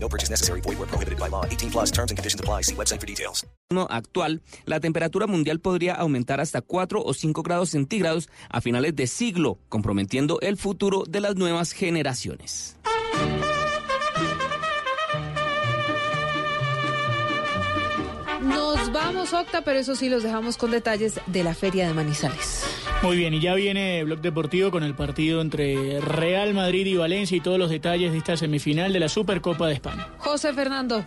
No 0.00 0.08
purchase 0.08 0.30
necessary. 0.30 0.60
Void 0.60 0.78
where 0.78 0.88
prohibited 0.88 1.18
by 1.18 1.28
law. 1.28 1.44
18 1.44 1.70
plus 1.70 1.90
terms 1.90 2.10
and 2.10 2.18
conditions 2.18 2.40
apply. 2.40 2.62
See 2.62 2.74
website 2.74 3.00
for 3.00 3.06
details. 3.06 3.46
actual, 3.90 4.40
la 4.64 4.80
temperatura 4.80 5.26
mundial 5.26 5.60
podría 5.60 5.94
aumentar 5.94 6.40
hasta 6.40 6.62
4 6.62 7.02
o 7.04 7.12
5 7.12 7.42
grados 7.42 7.70
centígrados 7.70 8.28
a 8.48 8.60
finales 8.60 8.96
de 8.96 9.06
siglo, 9.06 9.58
comprometiendo 9.68 10.38
el 10.40 10.56
futuro 10.56 11.04
de 11.06 11.20
las 11.20 11.36
nuevas 11.36 11.72
generaciones. 11.72 12.76
Nos 18.42 18.92
vamos, 18.92 19.32
Octa, 19.32 19.62
pero 19.62 19.78
eso 19.78 19.94
sí 19.94 20.08
los 20.08 20.22
dejamos 20.22 20.56
con 20.56 20.70
detalles 20.70 21.20
de 21.26 21.44
la 21.44 21.54
Feria 21.54 21.86
de 21.88 21.94
Manizales. 21.94 22.64
Muy 23.02 23.16
bien, 23.16 23.34
y 23.34 23.40
ya 23.40 23.54
viene 23.54 24.02
Blog 24.04 24.20
Deportivo 24.20 24.70
con 24.70 24.82
el 24.82 24.94
partido 24.94 25.40
entre 25.40 26.00
Real 26.00 26.54
Madrid 26.54 26.86
y 26.86 26.96
Valencia 26.96 27.36
y 27.36 27.40
todos 27.40 27.58
los 27.58 27.70
detalles 27.70 28.12
de 28.12 28.18
esta 28.18 28.36
semifinal 28.36 28.92
de 28.92 29.00
la 29.00 29.08
Supercopa 29.08 29.66
de 29.66 29.74
España. 29.74 30.08
José 30.18 30.52
Fernando. 30.52 31.04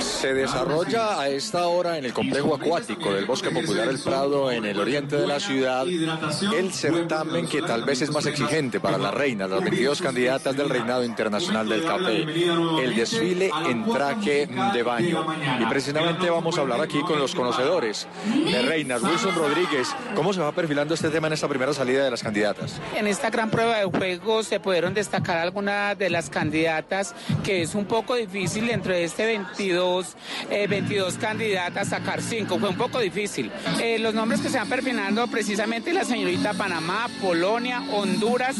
Se 0.00 0.34
desarrolla 0.34 1.20
a 1.20 1.28
esta 1.28 1.66
hora 1.66 1.98
en 1.98 2.04
el 2.04 2.12
complejo 2.12 2.54
acuático 2.54 3.12
del 3.12 3.26
Bosque 3.26 3.50
Popular 3.50 3.88
El 3.88 3.98
Prado, 3.98 4.50
en 4.50 4.64
el 4.64 4.78
oriente 4.78 5.16
de 5.16 5.26
la 5.26 5.38
ciudad, 5.40 5.86
el 5.86 6.72
certamen 6.72 7.46
que 7.46 7.62
tal 7.62 7.84
vez 7.84 8.02
es 8.02 8.10
más 8.10 8.26
exigente 8.26 8.80
para 8.80 8.98
las 8.98 9.14
reinas, 9.14 9.48
las 9.48 9.62
22 9.62 10.02
candidatas 10.02 10.56
del 10.56 10.68
reinado 10.68 11.04
internacional 11.04 11.68
del 11.68 11.84
café, 11.84 12.22
el 12.22 12.94
desfile 12.94 13.50
en 13.68 13.84
traje 13.84 14.48
de 14.72 14.82
baño. 14.82 15.26
Y 15.60 15.66
precisamente 15.66 16.28
vamos 16.30 16.58
a 16.58 16.62
hablar 16.62 16.80
aquí 16.80 17.00
con 17.02 17.18
los 17.18 17.34
conocedores 17.34 18.06
de 18.24 18.62
reinas. 18.62 19.02
Wilson 19.02 19.34
Rodríguez, 19.34 19.88
¿cómo 20.14 20.32
se 20.32 20.40
va 20.40 20.52
perfilando 20.52 20.94
este 20.94 21.10
tema 21.10 21.28
en 21.28 21.34
esta 21.34 21.48
primera 21.48 21.72
salida 21.72 22.04
de 22.04 22.10
las 22.10 22.22
candidatas? 22.22 22.80
En 22.96 23.06
esta 23.06 23.30
gran 23.30 23.50
prueba 23.50 23.78
de 23.78 23.84
juego 23.84 24.42
se 24.42 24.60
pudieron 24.60 24.94
destacar 24.94 25.38
algunas 25.38 25.96
de 25.98 26.10
las 26.10 26.30
candidatas 26.30 27.14
que 27.44 27.62
es 27.62 27.74
un 27.74 27.84
poco 27.84 28.14
difícil 28.14 28.66
dentro 28.66 28.92
de 28.92 29.04
este 29.04 29.26
22 29.26 29.75
22 29.76 31.14
eh, 31.14 31.18
candidatas, 31.20 31.88
sacar 31.88 32.22
5. 32.22 32.58
Fue 32.58 32.68
un 32.68 32.76
poco 32.76 32.98
difícil. 33.00 33.50
Eh, 33.80 33.98
los 33.98 34.14
nombres 34.14 34.40
que 34.40 34.48
se 34.48 34.58
van 34.58 34.68
perfilando, 34.68 35.26
precisamente 35.28 35.92
la 35.92 36.04
señorita 36.04 36.54
Panamá, 36.54 37.08
Polonia, 37.20 37.82
Honduras, 37.92 38.56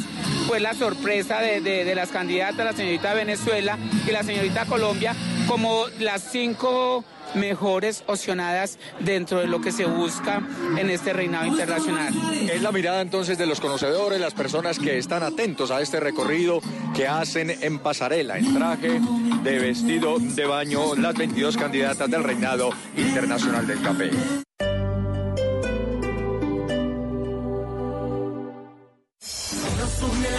fue 0.46 0.60
la 0.60 0.74
sorpresa 0.74 1.40
de, 1.40 1.60
de 1.60 1.94
las 1.94 2.10
candidatas, 2.10 2.64
la 2.64 2.72
señorita 2.72 3.14
Venezuela 3.14 3.78
y 4.06 4.10
la 4.10 4.22
señorita 4.22 4.66
Colombia, 4.66 5.14
como 5.48 5.86
las 5.98 6.22
cinco 6.22 7.04
mejores 7.36 8.02
opcionadas 8.06 8.78
dentro 9.00 9.40
de 9.40 9.46
lo 9.46 9.60
que 9.60 9.72
se 9.72 9.84
busca 9.84 10.42
en 10.76 10.90
este 10.90 11.12
reinado 11.12 11.46
internacional. 11.46 12.12
Es 12.50 12.62
la 12.62 12.72
mirada 12.72 13.00
entonces 13.00 13.38
de 13.38 13.46
los 13.46 13.60
conocedores, 13.60 14.20
las 14.20 14.34
personas 14.34 14.78
que 14.78 14.98
están 14.98 15.22
atentos 15.22 15.70
a 15.70 15.80
este 15.80 16.00
recorrido 16.00 16.60
que 16.94 17.06
hacen 17.06 17.50
en 17.50 17.78
pasarela, 17.78 18.38
en 18.38 18.54
traje 18.54 19.00
de 19.42 19.58
vestido 19.58 20.18
de 20.18 20.46
baño, 20.46 20.94
las 20.96 21.14
22 21.14 21.56
candidatas 21.56 22.10
del 22.10 22.24
reinado 22.24 22.70
internacional 22.96 23.66
del 23.66 23.80
café. 23.82 24.10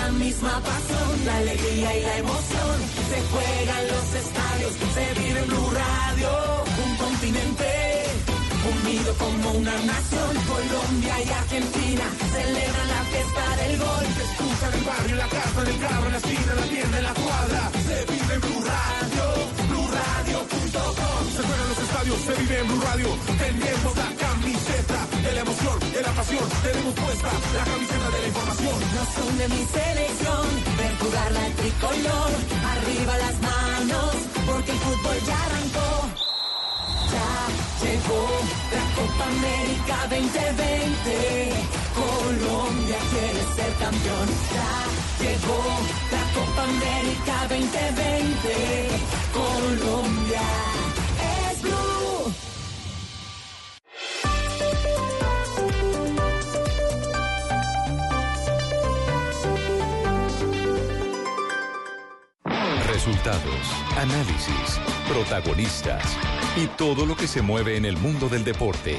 la 0.08 0.12
misma 0.14 0.62
pasión, 0.62 1.26
la 1.26 1.38
alegría 1.38 1.98
y 1.98 2.02
la 2.02 2.18
emoción. 2.18 2.78
Se 3.10 3.22
juegan 3.32 3.88
los 3.88 4.08
estadios, 4.24 4.74
se 4.94 5.20
vive 5.20 5.40
en 5.40 5.48
Blue 5.48 5.72
como 9.18 9.52
una 9.52 9.72
nación. 9.72 10.32
Colombia 10.48 11.16
y 11.24 11.30
Argentina 11.30 12.06
celebran 12.32 12.88
la 12.96 13.02
fiesta 13.12 13.44
del 13.62 13.78
gol. 13.78 14.06
Se 14.18 14.24
escucha 14.30 14.66
en 14.68 14.74
el 14.74 14.84
barrio, 14.86 15.12
en 15.12 15.18
la 15.18 15.28
casa, 15.28 15.62
en 15.62 15.68
el 15.68 15.80
carro, 15.80 16.06
en 16.06 16.12
la 16.12 16.18
esquina, 16.18 16.52
en 16.52 16.60
la 16.62 16.68
tienda, 16.68 16.98
en 16.98 17.04
la 17.04 17.14
cuadra. 17.14 17.62
Se 17.88 17.98
vive 18.12 18.34
en 18.34 18.42
Blue 18.42 18.64
Radio, 18.72 19.26
BlueRadio.com. 19.70 21.22
Se 21.36 21.42
juegan 21.48 21.68
los 21.70 21.80
estadios, 21.88 22.18
se 22.28 22.34
vive 22.42 22.60
en 22.60 22.68
Blue 22.68 22.82
Radio. 22.82 23.10
Tenemos 23.38 23.94
la 23.98 24.10
camiseta 24.24 25.00
de 25.24 25.32
la 25.36 25.42
emoción, 25.42 25.78
de 25.94 26.02
la 26.02 26.12
pasión. 26.12 26.48
Tenemos 26.64 26.94
puesta 26.94 27.30
la 27.58 27.64
camiseta 27.72 28.08
de 28.16 28.20
la 28.22 28.28
información. 28.28 28.78
No 28.96 29.04
son 29.16 29.38
de 29.38 29.48
mi 29.48 29.64
selección, 29.78 30.46
ver 30.78 30.94
jugar 31.02 31.32
la 31.32 31.46
tricolor. 31.60 32.30
Arriba 32.74 33.14
las 33.26 33.36
manos, 33.42 34.12
porque 34.46 34.72
el 34.72 34.80
fútbol 34.80 35.18
ya 35.26 35.38
arrancó. 35.48 35.90
Ya 37.12 37.67
llegó 37.88 38.24
la 38.76 38.86
Copa 38.96 39.26
América 39.26 39.98
2020. 40.10 41.10
Colombia 41.96 43.00
quiere 43.12 43.42
ser 43.56 43.72
campeón. 43.84 44.28
Llegó 45.22 45.62
la 46.12 46.24
Copa 46.36 46.62
América 46.64 47.36
2020. 47.50 48.46
Colombia 49.34 50.48
es 51.50 51.62
blue. 51.62 52.34
Resultados, 62.94 63.64
análisis, 63.96 64.80
protagonistas 65.08 66.18
y 66.58 66.66
todo 66.76 67.06
lo 67.06 67.16
que 67.16 67.28
se 67.28 67.44
mueve 67.44 67.78
en 67.78 67.86
el 67.86 67.98
mundo 67.98 68.30
del 68.30 68.44
deporte. 68.44 68.98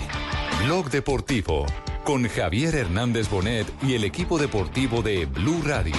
Blog 0.65 0.91
Deportivo 0.91 1.67
con 2.05 2.29
Javier 2.29 2.77
Hernández 2.77 3.29
Bonet 3.29 3.67
y 3.83 3.95
el 3.95 4.05
equipo 4.05 4.39
deportivo 4.39 5.03
de 5.03 5.27
Blue 5.27 5.61
Radio. 5.65 5.97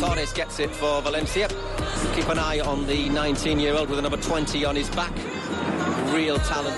Torres 0.00 0.32
gets 0.32 0.60
it 0.60 0.70
for 0.70 1.02
Valencia. 1.02 1.48
Keep 2.14 2.28
an 2.28 2.38
eye 2.38 2.60
on 2.60 2.86
the 2.86 3.08
19-year-old 3.08 3.88
with 3.88 3.96
the 3.96 4.02
number 4.02 4.18
20 4.18 4.64
on 4.64 4.76
his 4.76 4.88
back. 4.90 5.12
Real 6.14 6.38
talent. 6.38 6.76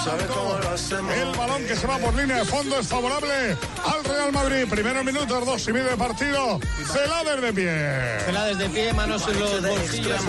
El 0.00 1.36
balón 1.36 1.66
que 1.66 1.76
se 1.76 1.86
va 1.86 1.98
por 1.98 2.14
línea 2.14 2.38
de 2.38 2.44
fondo 2.46 2.78
es 2.78 2.88
favorable 2.88 3.56
al 3.84 4.04
Real 4.04 4.32
Madrid. 4.32 4.66
Primero 4.68 5.04
minutos, 5.04 5.44
dos 5.44 5.68
y 5.68 5.72
medio 5.74 5.90
de 5.90 5.96
partido. 5.96 6.58
Celades 6.90 7.42
de 7.42 7.52
pie. 7.52 8.20
Celades 8.24 8.58
de 8.58 8.68
pie, 8.70 8.92
manos 8.94 9.28
en 9.28 9.40
los 9.40 9.62
bolsillos. 9.62 10.24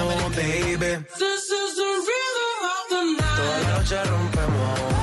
Toda 3.38 3.59
la 3.59 3.78
noche 3.78 4.04
rompemos. 4.04 5.01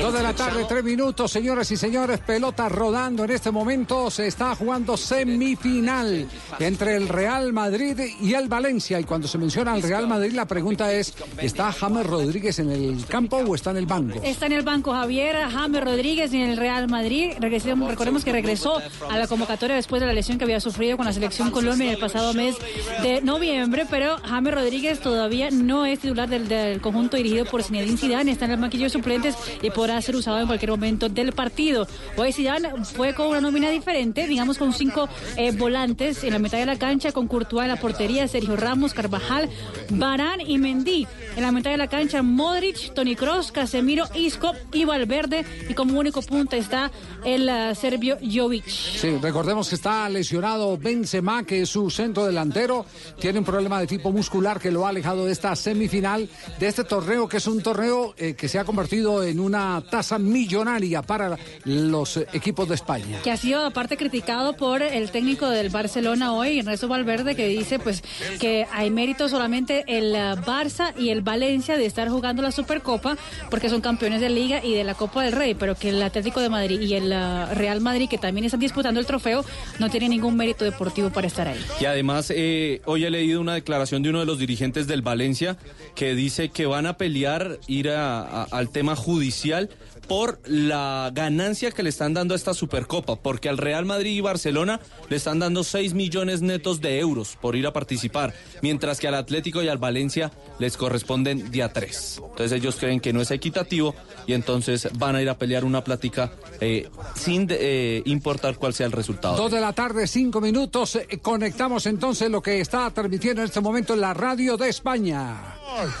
Dos 0.00 0.12
de 0.12 0.22
la 0.22 0.34
tarde, 0.34 0.66
tres 0.68 0.84
minutos, 0.84 1.30
señoras 1.30 1.70
y 1.70 1.76
señores. 1.76 2.20
Pelota 2.20 2.68
rodando 2.68 3.24
en 3.24 3.30
este 3.30 3.50
momento. 3.50 4.10
Se 4.10 4.26
está 4.26 4.54
jugando 4.54 4.96
semifinal 4.96 6.28
entre 6.58 6.96
el 6.96 7.08
Real 7.08 7.52
Madrid 7.52 7.98
y 8.20 8.34
el 8.34 8.48
Valencia. 8.48 9.00
Y 9.00 9.04
cuando 9.04 9.28
se 9.28 9.38
menciona 9.38 9.72
al 9.72 9.82
Real 9.82 10.06
Madrid, 10.06 10.32
la 10.32 10.46
pregunta 10.46 10.92
es: 10.92 11.14
¿está 11.38 11.72
James 11.72 12.06
Rodríguez 12.06 12.58
en 12.58 12.70
el 12.70 13.06
campo 13.06 13.38
o 13.38 13.54
está 13.54 13.70
en 13.70 13.78
el 13.78 13.86
banco? 13.86 14.20
Está 14.22 14.46
en 14.46 14.52
el 14.52 14.62
banco 14.62 14.92
Javier 14.92 15.36
James 15.50 15.84
Rodríguez 15.84 16.32
en 16.32 16.42
el 16.42 16.56
Real 16.56 16.88
Madrid. 16.88 17.32
Regresemos, 17.38 17.88
recordemos 17.88 18.24
que 18.24 18.32
regresó 18.32 18.80
a 19.08 19.16
la 19.16 19.26
convocatoria 19.26 19.76
después 19.76 20.00
de 20.00 20.06
la 20.06 20.12
lesión 20.12 20.38
que 20.38 20.44
había 20.44 20.60
sufrido 20.60 20.96
con 20.96 21.06
la 21.06 21.12
selección 21.12 21.50
Colombia 21.50 21.86
en 21.86 21.94
el 21.94 21.98
pasado 21.98 22.34
mes 22.34 22.56
de 23.02 23.20
noviembre. 23.22 23.86
Pero 23.88 24.16
James 24.24 24.54
Rodríguez 24.54 24.87
todavía 24.96 25.50
no 25.50 25.84
es 25.84 26.00
titular 26.00 26.28
del 26.28 26.80
conjunto 26.80 27.16
dirigido 27.16 27.44
por 27.44 27.62
Zinedine 27.62 27.98
Zidane, 27.98 28.32
está 28.32 28.46
en 28.46 28.52
el 28.52 28.58
maquillo 28.58 28.84
de 28.84 28.90
suplentes 28.90 29.36
y 29.60 29.70
podrá 29.70 30.00
ser 30.00 30.16
usado 30.16 30.40
en 30.40 30.46
cualquier 30.46 30.70
momento 30.70 31.08
del 31.08 31.32
partido. 31.32 31.86
Hoy 32.16 32.32
Zidane 32.32 32.70
fue 32.84 33.14
con 33.14 33.28
una 33.28 33.40
nómina 33.40 33.70
diferente, 33.70 34.26
digamos 34.26 34.56
con 34.56 34.72
cinco 34.72 35.08
eh, 35.36 35.52
volantes 35.52 36.24
en 36.24 36.32
la 36.32 36.38
mitad 36.38 36.58
de 36.58 36.66
la 36.66 36.78
cancha, 36.78 37.12
con 37.12 37.28
Courtois 37.28 37.64
en 37.64 37.68
la 37.68 37.76
portería, 37.76 38.26
Sergio 38.28 38.56
Ramos, 38.56 38.94
Carvajal, 38.94 39.50
Barán 39.90 40.40
y 40.40 40.58
Mendy. 40.58 41.06
En 41.36 41.42
la 41.42 41.52
mitad 41.52 41.70
de 41.70 41.76
la 41.76 41.88
cancha, 41.88 42.22
Modric, 42.22 42.94
Tony 42.94 43.14
Cross, 43.14 43.52
Casemiro, 43.52 44.06
Isco 44.14 44.52
y 44.72 44.84
Valverde. 44.84 45.44
Y 45.68 45.74
como 45.74 45.98
único 45.98 46.22
punta 46.22 46.56
está 46.56 46.90
el 47.24 47.48
uh, 47.48 47.74
serbio 47.74 48.18
Jovic. 48.20 48.66
Sí, 48.66 49.16
recordemos 49.20 49.68
que 49.68 49.74
está 49.74 50.08
lesionado 50.08 50.76
Benzema, 50.76 51.44
que 51.44 51.62
es 51.62 51.68
su 51.68 51.90
centro 51.90 52.26
delantero. 52.26 52.86
Tiene 53.20 53.38
un 53.38 53.44
problema 53.44 53.80
de 53.80 53.86
tipo 53.86 54.10
muscular 54.10 54.60
que 54.60 54.70
lo 54.70 54.77
ha 54.86 54.90
alejado 54.90 55.26
de 55.26 55.32
esta 55.32 55.54
semifinal, 55.56 56.28
de 56.58 56.66
este 56.66 56.84
torneo, 56.84 57.28
que 57.28 57.38
es 57.38 57.46
un 57.46 57.62
torneo 57.62 58.14
eh, 58.16 58.34
que 58.34 58.48
se 58.48 58.58
ha 58.58 58.64
convertido 58.64 59.24
en 59.24 59.40
una 59.40 59.82
tasa 59.90 60.18
millonaria 60.18 61.02
para 61.02 61.38
los 61.64 62.16
eh, 62.16 62.26
equipos 62.32 62.68
de 62.68 62.74
España. 62.74 63.20
Que 63.22 63.30
ha 63.30 63.36
sido 63.36 63.64
aparte 63.64 63.96
criticado 63.96 64.56
por 64.56 64.82
el 64.82 65.10
técnico 65.10 65.48
del 65.48 65.70
Barcelona 65.70 66.32
hoy, 66.32 66.58
Ernesto 66.60 66.88
Valverde, 66.88 67.34
que 67.34 67.48
dice 67.48 67.78
pues 67.78 68.02
que 68.40 68.66
hay 68.72 68.90
mérito 68.90 69.28
solamente 69.28 69.84
el 69.86 70.12
uh, 70.12 70.40
Barça 70.44 70.92
y 70.96 71.10
el 71.10 71.22
Valencia 71.22 71.76
de 71.76 71.86
estar 71.86 72.08
jugando 72.08 72.42
la 72.42 72.52
Supercopa, 72.52 73.16
porque 73.50 73.68
son 73.68 73.80
campeones 73.80 74.20
de 74.20 74.28
Liga 74.28 74.64
y 74.64 74.74
de 74.74 74.84
la 74.84 74.94
Copa 74.94 75.22
del 75.22 75.32
Rey, 75.32 75.54
pero 75.54 75.74
que 75.74 75.90
el 75.90 76.02
Atlético 76.02 76.40
de 76.40 76.48
Madrid 76.48 76.80
y 76.80 76.94
el 76.94 77.12
uh, 77.12 77.54
Real 77.54 77.80
Madrid, 77.80 78.08
que 78.08 78.18
también 78.18 78.44
están 78.44 78.60
disputando 78.60 79.00
el 79.00 79.06
trofeo, 79.06 79.44
no 79.78 79.90
tienen 79.90 80.10
ningún 80.10 80.36
mérito 80.36 80.64
deportivo 80.64 81.10
para 81.10 81.26
estar 81.26 81.48
ahí. 81.48 81.64
Y 81.80 81.84
además, 81.84 82.32
eh, 82.34 82.80
hoy 82.84 83.04
he 83.04 83.10
leído 83.10 83.40
una 83.40 83.54
declaración 83.54 84.02
de 84.02 84.10
uno 84.10 84.20
de 84.20 84.26
los 84.26 84.38
dirigentes 84.38 84.67
del 84.72 85.02
Valencia 85.02 85.56
que 85.94 86.14
dice 86.14 86.50
que 86.50 86.66
van 86.66 86.86
a 86.86 86.96
pelear, 86.96 87.58
ir 87.66 87.90
al 87.90 88.70
tema 88.70 88.96
judicial 88.96 89.70
por 90.08 90.40
la 90.46 91.10
ganancia 91.12 91.70
que 91.70 91.82
le 91.82 91.90
están 91.90 92.14
dando 92.14 92.34
a 92.34 92.36
esta 92.36 92.54
Supercopa, 92.54 93.16
porque 93.16 93.48
al 93.48 93.58
Real 93.58 93.84
Madrid 93.84 94.16
y 94.16 94.20
Barcelona 94.20 94.80
le 95.08 95.16
están 95.16 95.38
dando 95.38 95.62
6 95.62 95.94
millones 95.94 96.40
netos 96.40 96.80
de 96.80 96.98
euros 96.98 97.36
por 97.40 97.56
ir 97.56 97.66
a 97.66 97.72
participar, 97.72 98.34
mientras 98.62 98.98
que 98.98 99.08
al 99.08 99.14
Atlético 99.14 99.62
y 99.62 99.68
al 99.68 99.78
Valencia 99.78 100.32
les 100.58 100.76
corresponden 100.76 101.50
día 101.50 101.72
3. 101.72 102.22
Entonces 102.30 102.52
ellos 102.52 102.76
creen 102.76 103.00
que 103.00 103.12
no 103.12 103.20
es 103.20 103.30
equitativo 103.30 103.94
y 104.26 104.32
entonces 104.32 104.88
van 104.94 105.16
a 105.16 105.22
ir 105.22 105.28
a 105.28 105.38
pelear 105.38 105.64
una 105.64 105.84
plática 105.84 106.32
eh, 106.60 106.88
sin 107.14 107.46
eh, 107.50 108.02
importar 108.06 108.56
cuál 108.56 108.74
sea 108.74 108.86
el 108.86 108.92
resultado. 108.92 109.36
Dos 109.36 109.52
de 109.52 109.60
la 109.60 109.72
tarde, 109.72 110.06
cinco 110.06 110.40
minutos. 110.40 110.96
Eh, 110.96 111.18
Conectamos 111.20 111.84
entonces 111.86 112.30
lo 112.30 112.40
que 112.40 112.60
está 112.60 112.90
transmitiendo 112.90 113.42
en 113.42 113.48
este 113.48 113.60
momento 113.60 113.94
en 113.94 114.00
la 114.00 114.14
radio 114.14 114.56
de 114.56 114.68
España. 114.70 115.36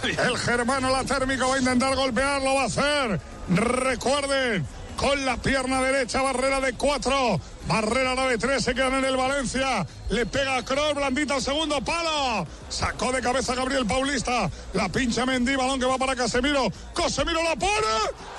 El 0.02 0.36
germano, 0.38 0.90
la 0.90 1.04
térmica, 1.04 1.46
va 1.46 1.56
a 1.56 1.58
intentar 1.58 1.94
golpear, 1.94 2.42
lo 2.42 2.54
va 2.54 2.62
a 2.62 2.66
hacer. 2.66 3.37
Recuerden, 3.50 4.66
con 4.96 5.24
la 5.24 5.36
pierna 5.36 5.80
derecha, 5.80 6.22
barrera 6.22 6.60
de 6.60 6.74
cuatro. 6.74 7.40
Barrera 7.66 8.14
la 8.14 8.26
de 8.26 8.38
tres, 8.38 8.64
se 8.64 8.74
quedan 8.74 8.94
en 8.94 9.04
el 9.04 9.16
Valencia. 9.16 9.86
Le 10.10 10.26
pega 10.26 10.56
a 10.56 10.64
Kroos, 10.64 10.94
blandita 10.94 11.34
al 11.34 11.42
segundo 11.42 11.80
palo. 11.82 12.46
Sacó 12.68 13.12
de 13.12 13.20
cabeza 13.20 13.54
Gabriel 13.54 13.86
Paulista. 13.86 14.50
La 14.72 14.88
pincha 14.88 15.24
Mendy, 15.24 15.56
balón 15.56 15.80
que 15.80 15.86
va 15.86 15.98
para 15.98 16.16
Casemiro. 16.16 16.66
Casemiro 16.94 17.42
la 17.42 17.56
pone. 17.56 17.72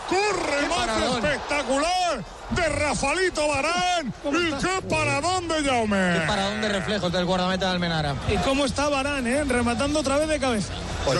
Corre, 0.10 0.68
mate 0.68 1.28
espectacular 1.28 2.39
de 2.56 2.70
Rafalito 2.70 3.48
Barán. 3.48 4.14
Y 4.26 4.52
qué 4.54 4.88
paradón 4.90 5.48
de 5.48 5.64
Jaume. 5.64 6.14
Qué 6.20 6.28
paradón 6.28 6.62
de 6.62 6.70
reflejos 6.70 7.12
del 7.12 7.26
guardameta 7.26 7.66
de 7.68 7.72
Almenara. 7.74 8.16
¿Y 8.34 8.38
cómo 8.38 8.66
está 8.66 8.90
Barán, 8.90 9.26
eh? 9.28 9.44
Rematando 9.44 10.00
otra 10.00 10.18
vez 10.18 10.28
de 10.28 10.40
cabeza. 10.40 10.74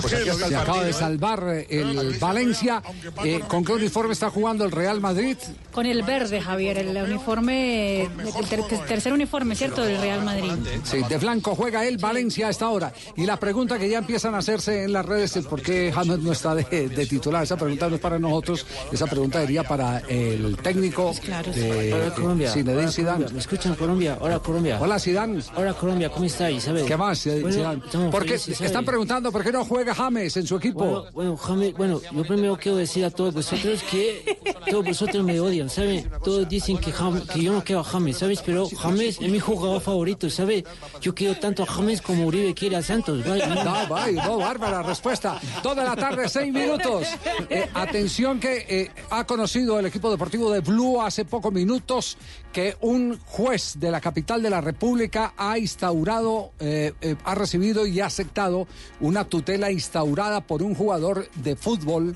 Se 0.08 0.56
acaba 0.56 0.84
de 0.84 0.94
salvar 0.94 1.44
eh, 1.48 1.68
el 1.70 2.18
Valencia. 2.20 2.82
Eh, 3.24 3.40
¿Con 3.48 3.64
qué 3.64 3.74
uniforme 3.74 4.14
está 4.14 4.30
jugando 4.30 4.66
el 4.66 4.72
Real 4.72 5.00
Madrid? 5.00 5.38
Con 5.72 5.86
el 5.86 6.04
verde, 6.04 6.42
Javier, 6.42 6.78
el 6.80 6.98
uniforme, 6.98 8.02
el 8.04 8.10
ter- 8.50 8.64
tercer 8.88 9.14
uniforme, 9.14 9.56
¿cierto? 9.56 9.84
Del 9.84 10.00
Real 10.02 10.24
Madrid. 10.24 10.52
Sí, 10.84 10.98
de 11.08 11.18
blanco 11.18 11.56
juega 11.56 11.86
el 11.86 11.98
Valencia 11.98 12.48
a 12.48 12.50
esta 12.50 12.70
hora. 12.70 12.92
Y 13.16 13.26
la 13.26 13.38
pregunta 13.38 13.80
que 13.80 13.90
ya 13.90 14.00
empiezan 14.00 14.36
a 14.36 14.40
hacerse 14.40 14.84
en 14.84 14.94
las 14.94 15.06
redes 15.06 15.38
es 15.38 15.46
por 15.46 15.62
qué 15.62 15.92
James 15.94 16.20
no 16.20 16.32
está 16.34 16.54
de, 16.56 16.90
de 16.90 17.06
titular. 17.06 17.44
Esa 17.44 17.56
pregunta 17.58 17.88
no 17.88 17.96
es 17.96 18.02
para 18.02 18.20
nosotros, 18.20 18.66
esa 18.92 19.08
pregunta 19.08 19.42
iría 19.44 19.64
para 19.64 20.00
el 20.10 20.58
técnico 20.62 21.14
de, 21.22 21.94
Hola 21.94 22.14
Colombia. 22.16 22.52
Zinedine 22.52 22.82
Hola, 22.84 22.92
Zidane. 22.92 23.26
¿Me 23.32 23.40
escuchan 23.40 23.76
Colombia? 23.76 24.18
Hola 24.20 24.40
Colombia. 24.40 24.78
Hola 24.82 25.00
Zidane. 25.00 25.42
Hola 25.56 25.74
Colombia, 25.74 26.10
¿cómo 26.10 26.26
estáis? 26.26 26.64
¿Sabes? 26.64 26.84
¿Qué 26.84 26.98
más, 26.98 27.26
eh, 27.28 27.40
Bueno, 27.42 27.56
Zidane? 27.56 27.82
estamos 27.86 28.12
Porque 28.12 28.34
están 28.36 28.86
preguntando 28.86 29.32
por 29.32 29.44
qué 29.44 29.52
no 29.52 29.66
juega 29.66 29.94
James 29.94 30.36
en 30.38 30.48
su 30.48 30.56
equipo. 30.58 30.80
Bueno, 30.86 31.12
bueno, 31.14 31.38
James, 31.38 31.74
bueno, 31.76 32.02
yo 32.12 32.24
primero 32.24 32.58
quiero 32.58 32.78
decir 32.78 33.06
a 33.06 33.10
todos 33.12 33.34
vosotros 33.34 33.84
que 33.90 34.38
todos 34.70 34.86
vosotros 34.86 35.24
me 35.24 35.40
odian, 35.40 35.70
¿sabes? 35.70 36.06
Todos 36.24 36.48
dicen 36.48 36.78
que, 36.78 36.92
Jam- 36.94 37.26
que 37.28 37.42
yo 37.44 37.54
no 37.54 37.64
quiero 37.64 37.82
a 37.82 37.84
James, 37.84 38.18
¿sabes? 38.18 38.42
Pero 38.46 38.68
James 38.70 39.20
es 39.22 39.30
mi 39.32 39.40
jugador 39.40 39.82
favorito, 39.82 40.30
¿sabes? 40.30 40.64
Yo 41.02 41.14
quiero 41.14 41.36
tanto 41.40 41.64
a 41.64 41.66
James 41.66 42.02
como 42.02 42.26
Uribe 42.26 42.54
quiere 42.54 42.76
a 42.78 42.82
Santos, 42.82 43.26
¿vale? 43.28 43.44
No, 43.60 43.88
vaya, 43.90 44.26
no, 44.26 44.38
bárbara 44.38 44.82
respuesta. 44.84 45.40
Toda 45.62 45.84
la 45.84 45.96
tarde, 45.96 46.28
seis 46.30 46.52
minutos. 46.54 47.06
Eh, 47.50 47.68
atención 47.74 48.40
que 48.40 48.66
eh, 48.70 48.92
ha 49.10 49.26
conocido 49.26 49.80
el 49.80 49.86
equipo 49.88 50.10
deportivo 50.10 50.52
de 50.52 50.60
Blue 50.62 51.02
hace 51.10 51.26
pocos 51.26 51.52
minutos 51.52 52.18
que 52.54 52.78
un 52.82 53.20
juez 53.26 53.74
de 53.80 53.90
la 53.90 54.00
capital 54.00 54.44
de 54.44 54.52
la 54.52 54.62
República 54.62 55.34
ha 55.38 55.58
instaurado, 55.58 56.52
eh, 56.60 56.94
eh, 57.02 57.16
ha 57.24 57.34
recibido 57.34 57.88
y 57.88 58.00
ha 58.00 58.06
aceptado 58.06 58.68
una 59.00 59.26
tutela 59.26 59.72
instaurada 59.72 60.42
por 60.42 60.62
un 60.62 60.76
jugador 60.76 61.28
de 61.36 61.56
fútbol 61.56 62.16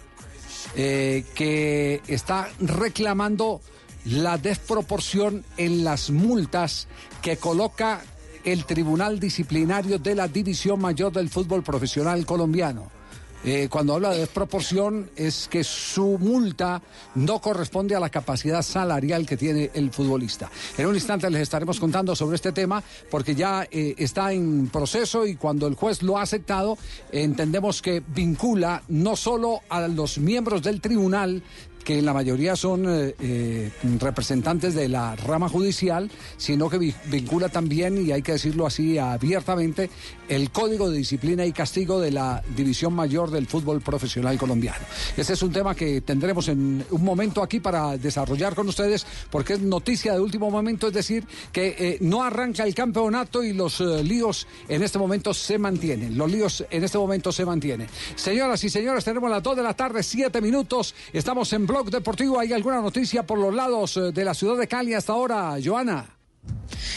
eh, 0.76 1.26
que 1.34 2.02
está 2.08 2.50
reclamando 2.60 3.62
la 4.06 4.38
desproporción 4.38 5.44
en 5.58 5.84
las 5.84 6.12
multas 6.12 6.88
que 7.24 7.38
coloca 7.38 8.02
el 8.44 8.66
Tribunal 8.66 9.20
Disciplinario 9.20 9.98
de 9.98 10.14
la 10.14 10.28
División 10.28 10.80
Mayor 10.80 11.12
del 11.12 11.30
Fútbol 11.30 11.64
Profesional 11.64 12.26
Colombiano. 12.28 13.03
Eh, 13.46 13.68
cuando 13.70 13.94
habla 13.94 14.12
de 14.12 14.20
desproporción 14.20 15.10
es 15.18 15.50
que 15.50 15.66
su 15.66 16.18
multa 16.18 16.82
no 17.16 17.42
corresponde 17.42 17.94
a 17.94 18.00
la 18.00 18.10
capacidad 18.10 18.62
salarial 18.62 19.26
que 19.26 19.36
tiene 19.36 19.70
el 19.74 19.92
futbolista. 19.92 20.50
En 20.78 20.88
un 20.88 20.96
instante 20.96 21.30
les 21.30 21.42
estaremos 21.42 21.78
contando 21.80 22.16
sobre 22.16 22.36
este 22.36 22.54
tema 22.54 22.82
porque 23.12 23.36
ya 23.36 23.68
eh, 23.70 23.96
está 23.98 24.32
en 24.32 24.70
proceso 24.70 25.26
y 25.26 25.36
cuando 25.36 25.68
el 25.68 25.76
juez 25.76 26.04
lo 26.04 26.18
ha 26.18 26.22
aceptado 26.22 26.78
entendemos 27.12 27.82
que 27.82 28.02
vincula 28.06 28.82
no 28.88 29.18
solo 29.18 29.62
a 29.70 29.88
los 29.90 30.18
miembros 30.20 30.64
del 30.64 30.80
tribunal 30.80 31.44
que 31.84 32.00
en 32.00 32.06
la 32.06 32.14
mayoría 32.14 32.56
son 32.56 32.86
eh, 32.88 33.16
eh, 33.20 33.72
representantes 34.00 34.74
de 34.74 34.88
la 34.90 35.16
rama 35.16 35.50
judicial, 35.50 36.10
sino 36.38 36.70
que 36.70 36.78
vi- 36.78 36.96
vincula 37.10 37.50
también, 37.50 38.06
y 38.06 38.12
hay 38.12 38.22
que 38.22 38.34
decirlo 38.34 38.66
así 38.66 38.98
abiertamente, 38.98 39.90
el 40.30 40.52
Código 40.52 40.90
de 40.90 40.98
Disciplina 40.98 41.46
y 41.46 41.52
Castigo 41.52 42.00
de 42.00 42.12
la 42.12 42.42
División 42.56 42.94
Mayor 42.94 43.32
del 43.32 43.48
Fútbol 43.48 43.82
Profesional 43.82 44.38
Colombiano. 44.38 44.86
Ese 45.18 45.34
es 45.34 45.44
un 45.44 45.52
tema 45.52 45.76
que 45.76 46.02
tendremos 46.02 46.48
en 46.48 46.86
un 46.90 47.04
momento 47.04 47.42
aquí 47.44 47.60
para 47.60 47.98
desarrollar 47.98 48.56
con 48.56 48.68
ustedes, 48.70 49.06
porque 49.30 49.54
es 49.54 49.62
noticia 49.62 50.14
de 50.14 50.20
último 50.20 50.50
momento, 50.50 50.88
es 50.88 50.94
decir, 50.94 51.26
que 51.52 51.76
eh, 51.78 51.98
no 52.02 52.24
arranca 52.24 52.64
el 52.64 52.74
campeonato 52.74 53.44
y 53.44 53.54
los 53.54 53.80
líos 53.82 54.48
en 54.68 54.84
este 54.84 54.98
momento 55.00 55.34
se 55.34 55.58
mantienen. 55.58 56.18
Los 56.18 56.32
líos 56.32 56.66
en 56.70 56.84
este 56.84 56.98
momento 56.98 57.32
se 57.32 57.46
mantienen. 57.46 57.88
Señoras 58.16 58.64
y 58.64 58.70
señores, 58.70 59.04
tenemos 59.04 59.30
las 59.30 59.44
2 59.44 59.58
de 59.58 59.64
la 59.64 59.74
tarde, 59.74 60.02
7 60.04 60.42
minutos. 60.42 60.96
Estamos 61.12 61.52
en 61.54 61.66
Blog 61.74 61.90
Deportivo. 61.90 62.40
¿Hay 62.40 62.54
alguna 62.54 62.82
noticia 62.82 63.26
por 63.26 63.40
los 63.40 63.52
lados 63.52 63.98
eh, 63.98 64.12
de 64.12 64.24
la 64.24 64.36
ciudad 64.36 64.58
de 64.58 64.68
Cali 64.68 64.94
hasta 64.94 65.14
ahora, 65.14 65.58
Joana? 65.64 66.06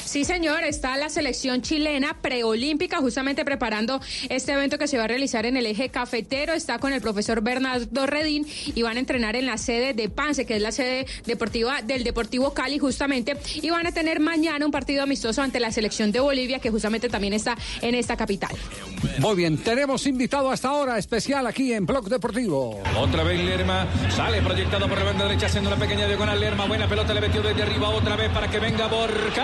Sí, 0.05 0.25
señor, 0.25 0.65
está 0.65 0.97
la 0.97 1.09
selección 1.09 1.63
chilena 1.63 2.17
preolímpica 2.23 2.99
justamente 2.99 3.45
preparando 3.45 4.01
este 4.29 4.53
evento 4.53 4.79
que 4.79 4.89
se 4.89 4.99
va 4.99 5.05
a 5.05 5.09
realizar 5.09 5.47
en 5.47 5.57
el 5.57 5.67
eje 5.67 5.89
cafetero. 5.89 6.53
Está 6.53 6.79
con 6.79 6.93
el 6.93 7.01
profesor 7.01 7.43
Bernardo 7.43 8.07
Redín 8.07 8.47
y 8.75 8.83
van 8.83 8.97
a 8.97 9.01
entrenar 9.01 9.37
en 9.37 9.47
la 9.47 9.59
sede 9.59 9.95
de 9.95 10.09
Pance, 10.09 10.47
que 10.47 10.57
es 10.57 10.63
la 10.63 10.73
sede 10.73 11.07
deportiva 11.27 11.83
del 11.83 12.05
Deportivo 12.05 12.55
Cali 12.55 12.79
justamente. 12.79 13.37
Y 13.57 13.71
van 13.71 13.87
a 13.87 13.93
tener 13.93 14.21
mañana 14.21 14.65
un 14.65 14.73
partido 14.73 15.03
amistoso 15.03 15.43
ante 15.43 15.61
la 15.61 15.71
selección 15.73 16.13
de 16.13 16.21
Bolivia, 16.21 16.61
que 16.61 16.71
justamente 16.71 17.09
también 17.09 17.33
está 17.33 17.57
en 17.83 17.95
esta 17.95 18.17
capital. 18.17 18.57
Muy 19.19 19.37
bien, 19.37 19.59
tenemos 19.59 20.07
invitado 20.07 20.51
hasta 20.51 20.69
ahora 20.69 20.99
especial 20.99 21.47
aquí 21.47 21.73
en 21.73 21.85
Blog 21.85 22.09
Deportivo. 22.09 22.81
Otra 22.99 23.23
vez 23.23 23.39
Lerma 23.45 23.87
sale 24.15 24.41
proyectado 24.41 24.89
por 24.89 24.99
la 24.99 25.05
banda 25.05 25.25
derecha 25.25 25.47
haciendo 25.47 25.69
una 25.69 25.79
pequeña 25.79 26.07
diagonal. 26.07 26.41
Lerma, 26.41 26.67
buena 26.67 26.89
pelota, 26.89 27.13
le 27.13 27.21
metió 27.21 27.43
desde 27.43 27.63
arriba 27.63 27.91
otra 27.91 28.17
vez 28.17 28.31
para 28.31 28.49
que 28.51 28.59
venga 28.59 28.87
Borca. 28.87 29.36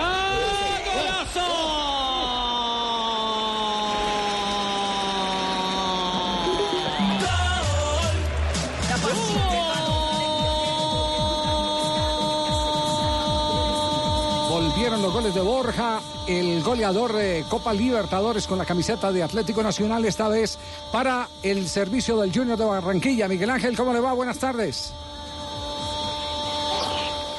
Volvieron 14.49 15.01
los 15.01 15.13
goles 15.13 15.33
de 15.33 15.41
Borja, 15.41 16.01
el 16.27 16.63
goleador 16.63 17.13
de 17.13 17.45
Copa 17.47 17.73
Libertadores 17.73 18.47
con 18.47 18.57
la 18.57 18.65
camiseta 18.65 19.11
de 19.11 19.21
Atlético 19.21 19.61
Nacional, 19.61 20.05
esta 20.05 20.27
vez 20.27 20.57
para 20.91 21.27
el 21.43 21.67
servicio 21.67 22.17
del 22.17 22.33
Junior 22.33 22.57
de 22.57 22.65
Barranquilla. 22.65 23.27
Miguel 23.27 23.51
Ángel, 23.51 23.77
¿cómo 23.77 23.93
le 23.93 23.99
va? 23.99 24.13
Buenas 24.13 24.39
tardes. 24.39 24.93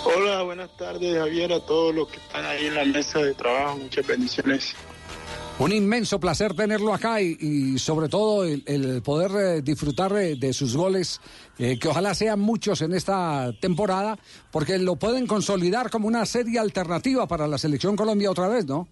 Hola, 0.05 0.43
buenas 0.43 0.77
tardes 0.77 1.17
Javier, 1.17 1.53
a 1.53 1.61
todos 1.61 1.95
los 1.95 2.09
que 2.09 2.19
están 2.19 2.45
ahí 2.45 2.67
en 2.67 2.75
la 2.75 2.85
mesa 2.85 3.21
de 3.21 3.33
trabajo, 3.35 3.79
muchas 3.79 4.07
bendiciones. 4.07 4.75
Un 5.59 5.73
inmenso 5.73 6.19
placer 6.19 6.53
tenerlo 6.55 6.93
acá 6.93 7.23
y, 7.23 7.37
y 7.41 7.79
sobre 7.79 8.09
todo 8.09 8.45
el, 8.45 8.63
el 8.67 9.03
poder 9.03 9.31
eh, 9.59 9.63
disfrutar 9.63 10.13
de, 10.13 10.35
de 10.35 10.53
sus 10.53 10.77
goles, 10.77 11.21
eh, 11.59 11.79
que 11.79 11.89
ojalá 11.89 12.13
sean 12.15 12.41
muchos 12.41 12.83
en 12.83 12.93
esta 12.93 13.53
temporada, 13.61 14.19
porque 14.51 14.79
lo 14.79 14.97
pueden 14.97 15.27
consolidar 15.27 15.91
como 15.91 16.09
una 16.09 16.27
serie 16.27 16.59
alternativa 16.59 17.27
para 17.29 17.47
la 17.47 17.57
selección 17.57 17.95
Colombia 17.97 18.31
otra 18.31 18.49
vez, 18.49 18.67
¿no? 18.67 18.89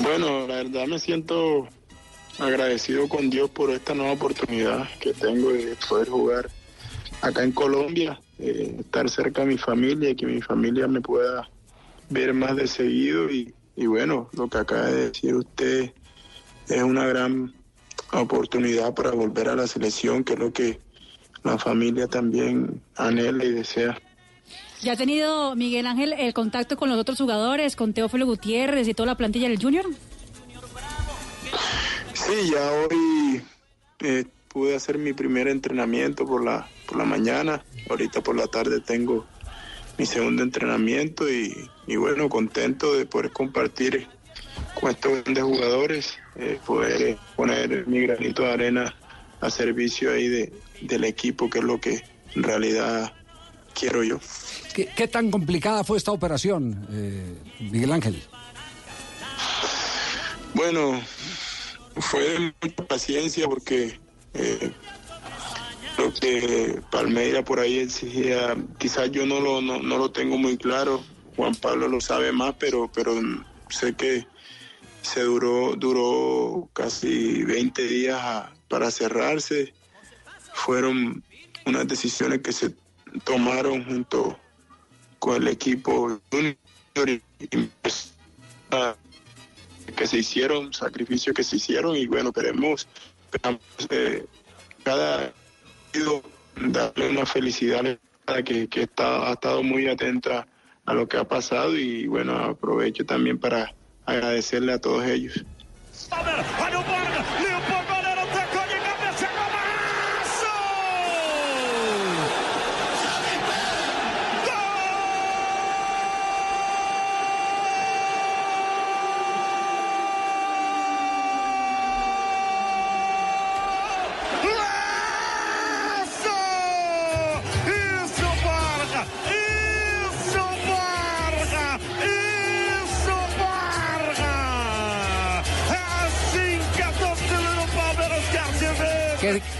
Bueno, 0.00 0.46
la 0.46 0.54
verdad 0.56 0.86
me 0.86 0.98
siento 0.98 1.68
agradecido 2.38 3.08
con 3.08 3.28
Dios 3.28 3.50
por 3.50 3.70
esta 3.70 3.94
nueva 3.94 4.12
oportunidad 4.12 4.88
que 4.98 5.12
tengo 5.12 5.52
de 5.52 5.76
poder 5.86 6.08
jugar 6.08 6.50
acá 7.20 7.42
en 7.42 7.52
Colombia, 7.52 8.20
eh, 8.38 8.76
estar 8.80 9.08
cerca 9.08 9.42
de 9.42 9.48
mi 9.48 9.58
familia 9.58 10.10
y 10.10 10.14
que 10.14 10.26
mi 10.26 10.40
familia 10.40 10.88
me 10.88 11.00
pueda 11.00 11.48
ver 12.08 12.34
más 12.34 12.56
de 12.56 12.66
seguido 12.66 13.30
y, 13.30 13.54
y 13.76 13.86
bueno, 13.86 14.28
lo 14.32 14.48
que 14.48 14.58
acaba 14.58 14.86
de 14.86 15.10
decir 15.10 15.34
usted 15.34 15.92
es 16.68 16.82
una 16.82 17.06
gran 17.06 17.52
oportunidad 18.12 18.94
para 18.94 19.10
volver 19.10 19.48
a 19.48 19.56
la 19.56 19.66
selección, 19.66 20.24
que 20.24 20.34
es 20.34 20.38
lo 20.38 20.52
que 20.52 20.80
la 21.42 21.58
familia 21.58 22.06
también 22.06 22.82
anhela 22.96 23.44
y 23.44 23.52
desea. 23.52 23.98
¿Ya 24.82 24.92
ha 24.92 24.96
tenido 24.96 25.54
Miguel 25.56 25.86
Ángel 25.86 26.14
el 26.14 26.32
contacto 26.32 26.76
con 26.76 26.88
los 26.88 26.98
otros 26.98 27.18
jugadores, 27.18 27.76
con 27.76 27.92
Teófilo 27.92 28.26
Gutiérrez 28.26 28.88
y 28.88 28.94
toda 28.94 29.08
la 29.08 29.16
plantilla 29.16 29.48
del 29.48 29.60
Junior? 29.60 29.86
Sí, 32.14 32.50
ya 32.50 32.72
hoy 32.72 33.42
eh, 34.00 34.24
pude 34.48 34.74
hacer 34.74 34.98
mi 34.98 35.12
primer 35.12 35.48
entrenamiento 35.48 36.24
por 36.24 36.44
la, 36.44 36.68
por 36.90 36.98
la 36.98 37.04
mañana. 37.04 37.64
Ahorita 37.88 38.20
por 38.20 38.36
la 38.36 38.48
tarde 38.48 38.80
tengo 38.80 39.26
mi 39.96 40.06
segundo 40.06 40.42
entrenamiento 40.42 41.30
y, 41.30 41.68
y 41.86 41.96
bueno, 41.96 42.28
contento 42.28 42.94
de 42.94 43.06
poder 43.06 43.30
compartir 43.30 44.08
con 44.78 44.90
estos 44.90 45.22
grandes 45.22 45.44
jugadores, 45.44 46.18
eh, 46.36 46.58
poder 46.66 47.02
eh, 47.02 47.18
poner 47.36 47.86
mi 47.86 48.00
granito 48.00 48.42
de 48.42 48.52
arena 48.52 48.94
a 49.40 49.50
servicio 49.50 50.12
ahí 50.12 50.28
de, 50.28 50.52
del 50.82 51.04
equipo, 51.04 51.48
que 51.48 51.58
es 51.58 51.64
lo 51.64 51.80
que 51.80 52.02
en 52.34 52.42
realidad 52.42 53.12
quiero 53.74 54.02
yo. 54.02 54.18
¿Qué, 54.74 54.86
qué 54.96 55.08
tan 55.08 55.30
complicada 55.30 55.84
fue 55.84 55.96
esta 55.96 56.12
operación, 56.12 56.86
eh, 56.90 57.36
Miguel 57.60 57.92
Ángel? 57.92 58.22
Bueno, 60.54 61.00
fue 61.96 62.52
mucha 62.60 62.84
paciencia 62.86 63.46
porque 63.48 63.98
eh, 64.34 64.72
que 66.12 66.80
Palmeira 66.90 67.44
por 67.44 67.60
ahí 67.60 67.78
exigía, 67.78 68.56
quizás 68.78 69.10
yo 69.10 69.26
no 69.26 69.40
lo, 69.40 69.60
no, 69.60 69.78
lo 69.80 70.10
tengo 70.10 70.36
muy 70.38 70.56
claro, 70.56 71.02
Juan 71.36 71.54
Pablo 71.54 71.88
lo 71.88 72.00
sabe 72.00 72.32
más, 72.32 72.54
pero, 72.58 72.90
pero 72.92 73.14
sé 73.68 73.94
que 73.94 74.26
se 75.02 75.22
duró, 75.22 75.74
duró 75.76 76.68
casi 76.72 77.42
20 77.44 77.86
días 77.86 78.18
a- 78.20 78.52
para 78.68 78.90
cerrarse. 78.90 79.72
Fueron 80.52 81.22
unas 81.66 81.88
decisiones 81.88 82.40
que 82.40 82.52
se 82.52 82.74
tomaron 83.24 83.84
junto 83.84 84.38
con 85.18 85.36
el 85.42 85.48
equipo 85.48 86.20
ah, 88.70 88.94
que 89.96 90.06
se 90.06 90.18
hicieron, 90.18 90.72
sacrificios 90.72 91.34
que 91.34 91.44
se 91.44 91.56
hicieron 91.56 91.96
y 91.96 92.06
bueno, 92.06 92.32
queremos, 92.32 92.86
eh, 93.90 94.24
cada 94.84 95.32
darle 96.56 97.10
una 97.10 97.26
felicidad 97.26 97.98
a 98.26 98.42
que, 98.42 98.68
que 98.68 98.82
está, 98.82 99.28
ha 99.28 99.32
estado 99.32 99.62
muy 99.62 99.88
atenta 99.88 100.46
a 100.86 100.94
lo 100.94 101.08
que 101.08 101.16
ha 101.16 101.24
pasado 101.24 101.76
y 101.76 102.06
bueno, 102.06 102.36
aprovecho 102.36 103.04
también 103.04 103.38
para 103.38 103.74
agradecerle 104.06 104.72
a 104.72 104.80
todos 104.80 105.04
ellos. 105.04 105.44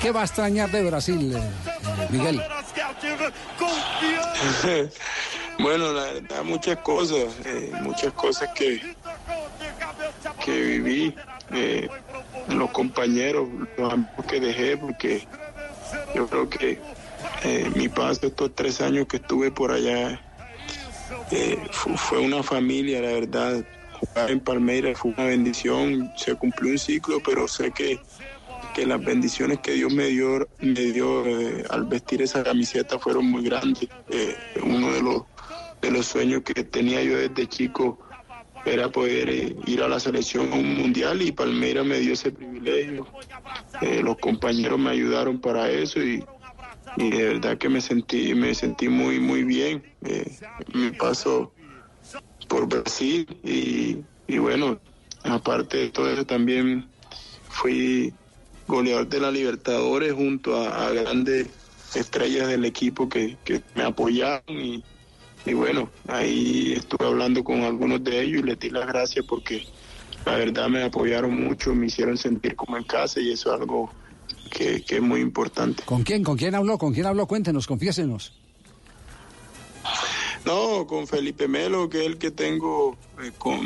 ¿Qué, 0.00 0.10
va 0.10 0.22
a 0.22 0.24
extrañar 0.24 0.70
de 0.70 0.82
Brasil, 0.84 1.34
eh, 1.36 1.42
Miguel? 2.10 2.40
Bueno, 5.58 5.92
la 5.92 6.04
verdad, 6.14 6.42
muchas 6.42 6.78
cosas, 6.78 7.34
eh, 7.44 7.70
muchas 7.82 8.14
cosas 8.14 8.48
que, 8.54 8.80
que 10.42 10.58
viví, 10.58 11.14
eh, 11.52 11.86
los 12.48 12.70
compañeros, 12.70 13.46
los 13.76 13.92
amigos 13.92 14.24
que 14.26 14.40
dejé, 14.40 14.78
porque 14.78 15.28
yo 16.14 16.26
creo 16.28 16.48
que 16.48 16.80
mi 17.74 17.90
paso 17.90 18.26
estos 18.26 18.54
tres 18.54 18.80
años 18.80 19.06
que 19.06 19.18
estuve 19.18 19.50
por 19.50 19.70
allá 19.70 20.24
eh, 21.30 21.62
fu- 21.70 21.94
fue 21.96 22.18
una 22.20 22.42
familia, 22.42 23.02
la 23.02 23.12
verdad. 23.12 23.62
Jugar 23.92 24.30
en 24.30 24.40
Palmeiras 24.40 24.98
fue 24.98 25.12
una 25.14 25.26
bendición, 25.26 26.10
se 26.16 26.34
cumplió 26.36 26.72
un 26.72 26.78
ciclo, 26.78 27.22
pero 27.22 27.46
sé 27.46 27.70
que, 27.70 28.00
que 28.74 28.86
las 28.86 29.02
bendiciones 29.04 29.60
que 29.60 29.72
Dios 29.72 29.92
me 29.92 30.06
dio, 30.06 30.48
me 30.60 30.80
dio 30.92 31.26
eh, 31.26 31.64
al 31.70 31.84
vestir 31.84 32.22
esa 32.22 32.42
camiseta 32.42 32.98
fueron 32.98 33.26
muy 33.26 33.44
grandes. 33.44 33.88
Eh, 34.08 34.36
uno 34.62 34.92
de 34.92 35.02
los, 35.02 35.22
de 35.80 35.90
los 35.90 36.06
sueños 36.06 36.42
que 36.42 36.64
tenía 36.64 37.02
yo 37.02 37.16
desde 37.16 37.46
chico 37.46 37.98
era 38.64 38.90
poder 38.90 39.30
eh, 39.30 39.56
ir 39.66 39.82
a 39.82 39.88
la 39.88 39.98
selección 39.98 40.52
a 40.52 40.56
un 40.56 40.74
mundial 40.76 41.22
y 41.22 41.32
Palmeiras 41.32 41.86
me 41.86 41.98
dio 41.98 42.12
ese 42.12 42.30
privilegio. 42.30 43.06
Los 44.02 44.18
compañeros 44.18 44.78
me 44.78 44.90
ayudaron 44.90 45.40
para 45.40 45.70
eso 45.70 46.02
y, 46.02 46.22
y 46.96 47.10
de 47.10 47.24
verdad 47.24 47.58
que 47.58 47.68
me 47.68 47.80
sentí 47.80 48.34
me 48.34 48.54
sentí 48.54 48.88
muy 48.88 49.20
muy 49.20 49.44
bien 49.44 49.82
mi 50.74 50.90
paso 50.90 51.52
por 52.48 52.66
Brasil 52.66 53.26
y, 53.44 53.98
y 54.26 54.38
bueno 54.38 54.78
aparte 55.24 55.76
de 55.78 55.90
todo 55.90 56.10
eso 56.10 56.26
también 56.26 56.88
fui 57.48 58.12
goleador 58.70 59.08
de 59.08 59.20
la 59.20 59.30
Libertadores 59.30 60.12
junto 60.12 60.56
a, 60.56 60.86
a 60.86 60.90
grandes 60.92 61.48
estrellas 61.94 62.48
del 62.48 62.64
equipo 62.64 63.08
que, 63.08 63.36
que 63.44 63.62
me 63.74 63.82
apoyaron 63.82 64.42
y, 64.48 64.82
y 65.44 65.54
bueno 65.54 65.90
ahí 66.06 66.74
estuve 66.76 67.06
hablando 67.06 67.42
con 67.42 67.62
algunos 67.62 68.02
de 68.04 68.22
ellos 68.22 68.42
y 68.42 68.44
les 68.44 68.58
di 68.58 68.70
las 68.70 68.86
gracias 68.86 69.24
porque 69.28 69.66
la 70.24 70.36
verdad 70.36 70.68
me 70.68 70.84
apoyaron 70.84 71.34
mucho 71.34 71.74
me 71.74 71.86
hicieron 71.86 72.16
sentir 72.16 72.54
como 72.54 72.76
en 72.76 72.84
casa 72.84 73.20
y 73.20 73.32
eso 73.32 73.52
es 73.54 73.60
algo 73.60 73.90
que, 74.50 74.82
que 74.82 74.96
es 74.96 75.02
muy 75.02 75.20
importante 75.20 75.82
¿Con 75.84 76.02
quién? 76.04 76.22
¿Con 76.22 76.36
quién 76.36 76.54
habló? 76.54 76.78
¿Con 76.78 76.92
quién 76.94 77.06
habló? 77.06 77.26
Cuéntenos, 77.26 77.66
confiésenos. 77.66 78.32
No, 80.44 80.86
con 80.86 81.06
Felipe 81.06 81.48
Melo, 81.48 81.88
que 81.90 82.00
es 82.00 82.06
el 82.06 82.18
que 82.18 82.30
tengo 82.30 82.96
eh, 83.22 83.30
con... 83.36 83.60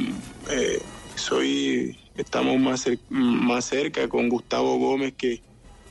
eh, 0.50 0.82
soy... 1.14 1.96
Estamos 2.16 2.59
más, 2.61 2.87
cer- 2.87 3.00
más 3.09 3.64
cerca 3.66 4.09
con 4.09 4.28
Gustavo 4.28 4.78
Gómez, 4.78 5.14
que, 5.16 5.42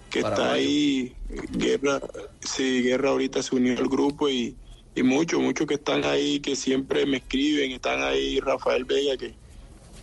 que 0.10 0.20
está 0.20 0.54
ahí. 0.54 1.16
Guerra, 1.50 2.00
sí, 2.42 2.82
Guerra 2.82 3.10
ahorita 3.10 3.42
se 3.44 3.56
unió 3.56 3.78
al 3.78 3.88
grupo 3.90 4.30
y, 4.30 4.58
y 4.96 5.04
muchos, 5.04 5.42
muchos 5.42 5.68
que 5.68 5.74
están 5.76 6.06
ahí, 6.06 6.40
que 6.40 6.56
siempre 6.56 7.06
me 7.06 7.18
escriben, 7.18 7.72
están 7.72 8.02
ahí 8.02 8.40
Rafael 8.40 8.86
Vega, 8.86 9.18
que, 9.18 9.36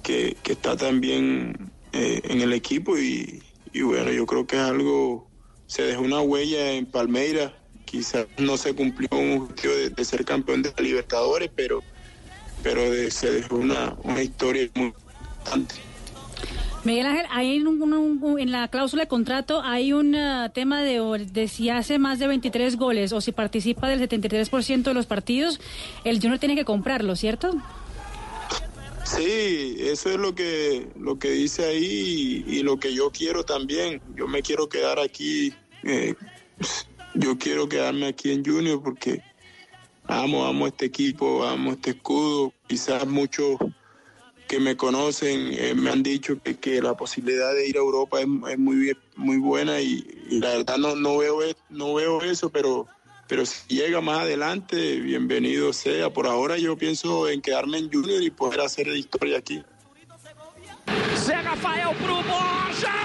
que, 0.02 0.36
que 0.42 0.52
está 0.52 0.76
también 0.76 1.72
eh, 1.92 2.20
en 2.24 2.40
el 2.42 2.52
equipo 2.52 2.98
y, 2.98 3.42
y 3.72 3.82
bueno, 3.82 4.10
yo 4.12 4.26
creo 4.26 4.46
que 4.46 4.56
es 4.56 4.62
algo, 4.62 5.30
se 5.66 5.82
dejó 5.84 6.02
una 6.02 6.20
huella 6.20 6.72
en 6.72 6.86
Palmeiras, 6.90 7.52
quizás 7.86 8.26
no 8.38 8.56
se 8.56 8.74
cumplió 8.74 9.08
un 9.12 9.42
objetivo 9.42 9.74
de, 9.74 9.90
de 9.90 10.04
ser 10.04 10.24
campeón 10.24 10.62
de 10.62 10.72
la 10.76 10.82
Libertadores, 10.84 11.50
pero, 11.54 11.82
pero 12.62 12.90
de- 12.90 13.10
se 13.10 13.30
dejó 13.30 13.56
una, 13.56 13.96
una 14.02 14.22
historia 14.22 14.68
muy 14.74 14.86
importante. 14.86 15.74
Miguel 16.84 17.06
Ángel, 17.06 17.26
ahí 17.30 17.56
en, 17.56 18.52
la 18.52 18.68
cláusula 18.68 19.02
de 19.02 19.08
contrato 19.08 19.60
hay 19.62 19.92
un 19.92 20.14
ah, 20.14 20.50
tema 20.52 20.82
de, 20.82 21.48
si 21.48 21.68
hace 21.68 21.98
más 21.98 22.18
de 22.18 22.26
23 22.26 22.76
goles 22.76 23.12
o 23.12 23.20
si 23.20 23.32
participa 23.32 23.88
del 23.88 24.00
73% 24.00 24.82
de 24.82 24.94
los 24.94 25.06
partidos, 25.06 25.60
el 26.04 26.20
Junior 26.20 26.38
tiene 26.38 26.54
que 26.54 26.64
comprarlo, 26.64 27.16
¿cierto? 27.16 27.54
Sí, 29.04 29.76
eso 29.80 30.10
es 30.10 30.16
lo 30.16 30.34
que 30.34 30.88
lo 30.98 31.18
que 31.18 31.30
dice 31.30 31.64
ahí 31.64 32.44
y, 32.46 32.58
y 32.58 32.62
lo 32.62 32.78
que 32.78 32.94
yo 32.94 33.10
quiero 33.10 33.44
también. 33.44 34.00
Yo 34.14 34.28
me 34.28 34.40
quiero 34.40 34.68
quedar 34.68 34.98
aquí. 34.98 35.52
eh, 35.82 36.14
yo 37.14 37.38
quiero 37.38 37.68
quedarme 37.68 38.06
aquí 38.06 38.30
en 38.30 38.44
Junior 38.44 38.82
porque 38.82 39.22
amo, 40.04 40.46
amo 40.46 40.66
este 40.66 40.86
equipo, 40.86 41.44
amo 41.44 41.72
este 41.72 41.90
escudo. 41.90 42.52
Quizás 42.66 43.06
muchos 43.06 43.58
que 44.50 44.58
me 44.58 44.76
conocen 44.76 45.52
eh, 45.52 45.74
me 45.76 45.90
han 45.90 46.02
dicho 46.02 46.36
que, 46.42 46.56
que 46.56 46.82
la 46.82 46.94
posibilidad 46.96 47.54
de 47.54 47.68
ir 47.68 47.76
a 47.76 47.80
Europa 47.80 48.20
es, 48.20 48.26
es 48.50 48.58
muy 48.58 48.96
muy 49.14 49.36
buena 49.36 49.80
y, 49.80 50.04
y 50.28 50.40
la 50.40 50.48
verdad 50.56 50.76
no 50.76 50.96
no 50.96 51.18
veo 51.18 51.40
e- 51.44 51.54
no 51.68 51.94
veo 51.94 52.20
eso, 52.22 52.50
pero 52.50 52.88
pero 53.28 53.46
si 53.46 53.76
llega 53.76 54.00
más 54.00 54.22
adelante, 54.22 54.98
bienvenido 54.98 55.72
sea. 55.72 56.10
Por 56.10 56.26
ahora 56.26 56.58
yo 56.58 56.76
pienso 56.76 57.28
en 57.28 57.40
quedarme 57.40 57.78
en 57.78 57.92
Junior 57.92 58.20
y 58.24 58.30
poder 58.30 58.60
hacer 58.62 58.88
historia 58.88 59.38
aquí. 59.38 59.62
Rafael 61.44 61.94
pro 62.02 62.16
Borja! 62.16 62.96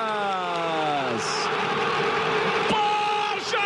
Palmeiras! 0.00 1.24
Borja! 2.70 3.60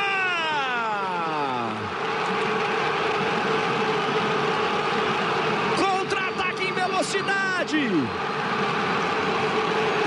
Contra-ataque 5.76 6.64
em 6.64 6.72
velocidade. 6.72 7.90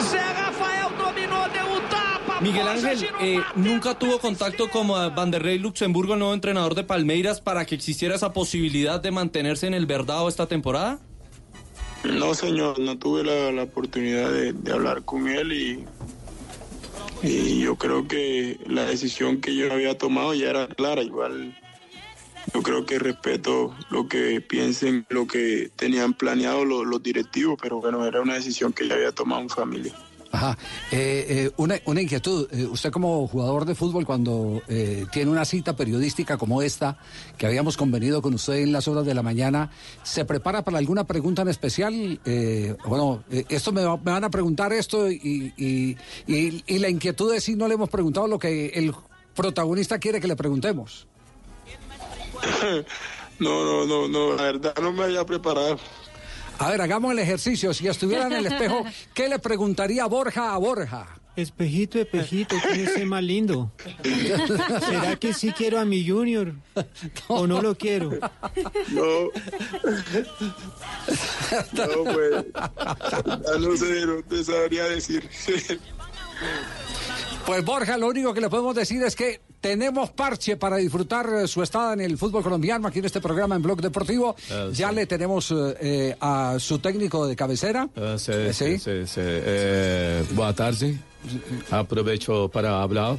Zé 0.01 0.19
Rafael 0.19 0.89
dominou, 0.97 1.49
deu 1.49 1.65
um 1.65 1.81
tapa. 1.87 2.41
Miguel 2.41 2.63
Borja 2.65 2.77
Ángel 2.89 2.97
girou, 2.97 3.21
eh, 3.21 3.35
bateu. 3.37 3.46
Nunca 3.57 3.97
tuvo 3.97 4.19
contacto 4.19 4.69
con 4.69 4.87
Vanderlei 4.87 5.59
Luxemburgo, 5.59 6.13
el 6.13 6.19
nuevo 6.19 6.33
entrenador 6.33 6.75
de 6.75 6.83
Palmeiras, 6.83 7.41
para 7.41 7.65
que 7.65 7.75
existiera 7.75 8.15
esa 8.15 8.33
posibilidad 8.33 9.01
de 9.01 9.11
mantenerse 9.11 9.67
en 9.67 9.73
el 9.73 9.85
Verdado 9.85 10.27
esta 10.29 10.47
temporada. 10.47 10.99
No, 12.03 12.33
señor, 12.33 12.79
no 12.79 12.97
tuve 12.97 13.23
la, 13.23 13.63
oportunidad 13.63 14.31
de, 14.31 14.71
hablar 14.71 15.03
con 15.03 15.27
él 15.27 15.51
y, 15.51 15.85
y 17.23 17.59
yo 17.59 17.75
creo 17.75 18.07
que 18.07 18.59
la 18.67 18.85
decisión 18.85 19.41
que 19.41 19.55
yo 19.55 19.71
había 19.71 19.97
tomado 19.97 20.33
ya 20.33 20.49
era 20.51 20.67
clara. 20.67 21.01
Igual 21.01 21.55
yo 22.53 22.61
creo 22.61 22.85
que 22.85 22.99
respeto 22.99 23.75
lo 23.89 24.07
que 24.07 24.39
piensen, 24.41 25.05
lo 25.09 25.27
que 25.27 25.69
tenían 25.75 26.13
planeado 26.13 26.63
los, 26.63 26.85
los 26.85 27.03
directivos, 27.03 27.57
pero 27.61 27.81
bueno, 27.81 28.05
era 28.05 28.21
una 28.21 28.35
decisión 28.35 28.71
que 28.71 28.87
ya 28.87 28.95
había 28.95 29.11
tomado 29.11 29.41
en 29.41 29.49
familia. 29.49 29.93
Ajá. 30.31 30.57
Eh, 30.91 31.25
eh, 31.29 31.51
una, 31.57 31.75
una 31.85 32.01
inquietud. 32.01 32.47
Eh, 32.51 32.65
usted 32.65 32.91
como 32.91 33.27
jugador 33.27 33.65
de 33.65 33.75
fútbol, 33.75 34.05
cuando 34.05 34.61
eh, 34.67 35.05
tiene 35.11 35.31
una 35.31 35.45
cita 35.45 35.75
periodística 35.75 36.37
como 36.37 36.61
esta, 36.61 36.97
que 37.37 37.45
habíamos 37.47 37.77
convenido 37.77 38.21
con 38.21 38.33
usted 38.33 38.55
en 38.55 38.71
las 38.73 38.87
horas 38.87 39.05
de 39.05 39.13
la 39.13 39.23
mañana, 39.23 39.71
¿se 40.03 40.25
prepara 40.25 40.63
para 40.63 40.79
alguna 40.79 41.05
pregunta 41.05 41.43
en 41.43 41.47
especial? 41.47 42.19
Eh, 42.25 42.75
bueno, 42.85 43.23
esto 43.29 43.71
me, 43.71 43.81
me 43.83 44.11
van 44.11 44.23
a 44.25 44.29
preguntar 44.29 44.73
esto 44.73 45.09
y, 45.09 45.53
y- 45.57 45.97
y- 46.27 46.63
y 46.67 46.79
la 46.79 46.89
inquietud 46.89 47.33
es 47.33 47.45
si 47.45 47.55
no 47.55 47.67
le 47.67 47.75
hemos 47.75 47.89
preguntado 47.89 48.27
lo 48.27 48.37
que 48.37 48.67
el 48.75 48.93
protagonista 49.33 49.97
quiere 49.99 50.19
que 50.19 50.27
le 50.27 50.35
preguntemos. 50.35 51.07
No, 53.39 53.63
no, 53.63 53.85
no, 53.85 54.07
no, 54.07 54.33
la 54.35 54.41
verdad 54.43 54.73
no 54.81 54.91
me 54.91 55.03
había 55.03 55.23
preparado. 55.23 55.77
A 56.59 56.71
ver, 56.71 56.81
hagamos 56.81 57.11
el 57.11 57.19
ejercicio. 57.19 57.73
Si 57.73 57.87
estuviera 57.87 58.27
en 58.27 58.33
el 58.33 58.47
espejo, 58.47 58.83
¿qué 59.13 59.29
le 59.29 59.39
preguntaría 59.39 60.05
Borja 60.05 60.53
a 60.53 60.57
Borja? 60.57 61.07
Espejito, 61.35 61.99
espejito, 61.99 62.55
¿quién 62.63 62.87
es 62.87 62.95
el 62.95 63.05
más 63.05 63.21
lindo? 63.21 63.71
¿Será 64.03 65.15
que 65.17 65.35
sí 65.35 65.51
quiero 65.51 65.79
a 65.79 65.85
mi 65.85 66.07
Junior? 66.07 66.55
¿O 67.27 67.45
no 67.45 67.61
lo 67.61 67.77
quiero? 67.77 68.09
No. 68.89 69.29
No, 71.73 72.03
pues. 72.11 72.45
ya 72.53 73.57
no 73.59 73.77
sé, 73.77 74.05
no 74.07 74.23
te 74.23 74.43
sabría 74.43 74.85
decir. 74.85 75.29
Pues 77.45 77.63
Borja, 77.63 77.97
lo 77.97 78.07
único 78.07 78.33
que 78.33 78.41
le 78.41 78.49
podemos 78.49 78.75
decir 78.75 79.03
es 79.03 79.15
que 79.15 79.41
tenemos 79.61 80.11
parche 80.11 80.57
para 80.57 80.77
disfrutar 80.77 81.27
eh, 81.29 81.47
su 81.47 81.61
estada 81.63 81.93
en 81.93 82.01
el 82.01 82.17
fútbol 82.17 82.43
colombiano 82.43 82.87
aquí 82.87 82.99
en 82.99 83.05
este 83.05 83.21
programa 83.21 83.55
en 83.55 83.61
Blog 83.61 83.81
Deportivo. 83.81 84.35
Ah, 84.51 84.67
ya 84.71 84.91
le 84.91 85.05
tenemos 85.05 85.51
eh, 85.51 85.55
eh, 85.81 86.15
a 86.19 86.55
su 86.59 86.79
técnico 86.79 87.27
de 87.27 87.35
cabecera. 87.35 87.89
Ah, 87.95 88.15
sí, 88.17 88.31
Eh, 88.33 88.53
sí, 88.53 88.77
sí, 88.77 89.07
sí. 89.07 89.21
Eh, 89.23 90.23
boa 90.31 90.53
tarde. 90.53 90.97
Aprovecho 91.71 92.49
para 92.49 92.81
hablar. 92.81 93.17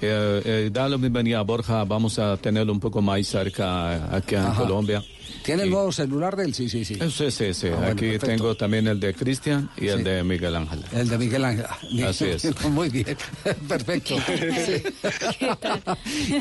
Eh, 0.00 0.70
eh, 0.72 0.96
bienvenida 0.98 1.38
a 1.38 1.42
Borja. 1.42 1.84
Vamos 1.84 2.18
a 2.18 2.36
tenerlo 2.36 2.72
un 2.72 2.80
poco 2.80 3.00
más 3.00 3.26
cerca 3.26 4.14
aquí 4.14 4.34
en 4.34 4.42
Ajá. 4.42 4.62
Colombia. 4.62 5.02
¿Tiene 5.44 5.64
el 5.64 5.70
nuevo 5.70 5.92
celular 5.92 6.34
de 6.36 6.44
él? 6.44 6.54
Sí, 6.54 6.68
sí, 6.68 6.84
sí. 6.84 6.94
Sí, 7.10 7.30
sí, 7.30 7.52
sí. 7.54 7.66
Ah, 7.68 7.76
bueno, 7.76 7.86
aquí 7.92 8.00
perfecto. 8.12 8.26
tengo 8.26 8.54
también 8.56 8.86
el 8.88 8.98
de 8.98 9.12
Cristian 9.14 9.68
y 9.76 9.88
el 9.88 9.98
Sí. 9.98 10.04
de 10.04 10.24
Miguel 10.24 10.56
Ángel. 10.56 10.82
El 10.92 11.08
de 11.08 11.18
Miguel 11.18 11.44
Ángel. 11.44 11.66
Así 12.06 12.24
es. 12.26 12.44
Muy 12.70 12.88
bien, 12.88 13.16
perfecto. 13.68 14.16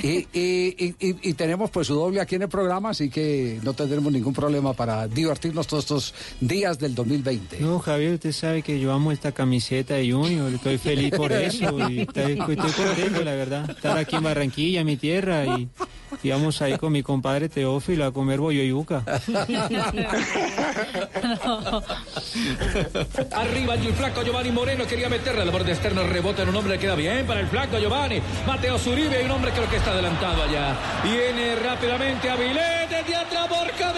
y, 0.03 0.27
y- 0.33 0.75
y- 0.77 0.95
y- 0.99 1.29
y 1.29 1.33
tenemos 1.33 1.69
pues 1.69 1.87
su 1.87 1.95
doble 1.95 2.21
aquí 2.21 2.35
en 2.35 2.43
el 2.43 2.49
programa, 2.49 2.89
así 2.91 3.09
que 3.09 3.59
no 3.63 3.73
tendremos 3.73 4.11
ningún 4.11 4.33
problema 4.33 4.73
para 4.73 5.07
divertirnos 5.07 5.67
todos 5.67 5.83
estos 5.83 6.13
días 6.39 6.79
del 6.79 6.95
2020. 6.95 7.59
No, 7.59 7.79
Javier, 7.79 8.13
usted 8.15 8.31
sabe 8.31 8.61
que 8.61 8.79
yo 8.79 8.91
amo 8.91 9.11
esta 9.11 9.31
camiseta 9.31 9.95
de 9.95 10.11
Junior, 10.11 10.51
estoy 10.53 10.77
feliz 10.77 11.11
por 11.15 11.31
eso 11.31 11.89
y 11.89 12.01
estoy, 12.01 12.33
estoy 12.33 12.55
contento, 12.55 13.23
la 13.23 13.33
verdad, 13.35 13.69
estar 13.69 13.97
aquí 13.97 14.15
en 14.15 14.23
Barranquilla, 14.23 14.83
mi 14.83 14.97
tierra, 14.97 15.45
y, 15.57 15.67
y 16.21 16.29
vamos 16.29 16.61
ahí 16.61 16.77
con 16.77 16.91
mi 16.91 17.01
compadre 17.03 17.49
Teófilo 17.49 18.05
a 18.05 18.11
comer 18.11 18.39
bollo 18.39 18.61
y 18.61 18.69
yuca. 18.69 19.03
Arriba 23.31 23.75
el 23.75 23.93
flaco 23.93 24.23
Giovanni 24.23 24.51
Moreno 24.51 24.85
quería 24.85 25.09
meterle 25.09 25.41
al 25.41 25.51
borde 25.51 25.71
externo, 25.71 26.03
rebota 26.03 26.43
en 26.43 26.49
un 26.49 26.55
hombre, 26.55 26.77
queda 26.79 26.95
bien 26.95 27.25
para 27.25 27.39
el 27.41 27.47
flaco 27.47 27.79
Giovanni. 27.79 28.21
Mateo 28.47 28.77
Zuribe, 28.77 29.23
un 29.25 29.31
hombre 29.31 29.51
creo 29.51 29.69
que 29.69 29.77
está 29.77 29.91
adelantado 29.91 30.43
allá. 30.43 30.75
Viene 31.03 31.55
rápidamente 31.55 32.29
Avilés, 32.29 32.89
desde 32.89 33.15
atrás, 33.15 33.49
Borja 33.49 33.93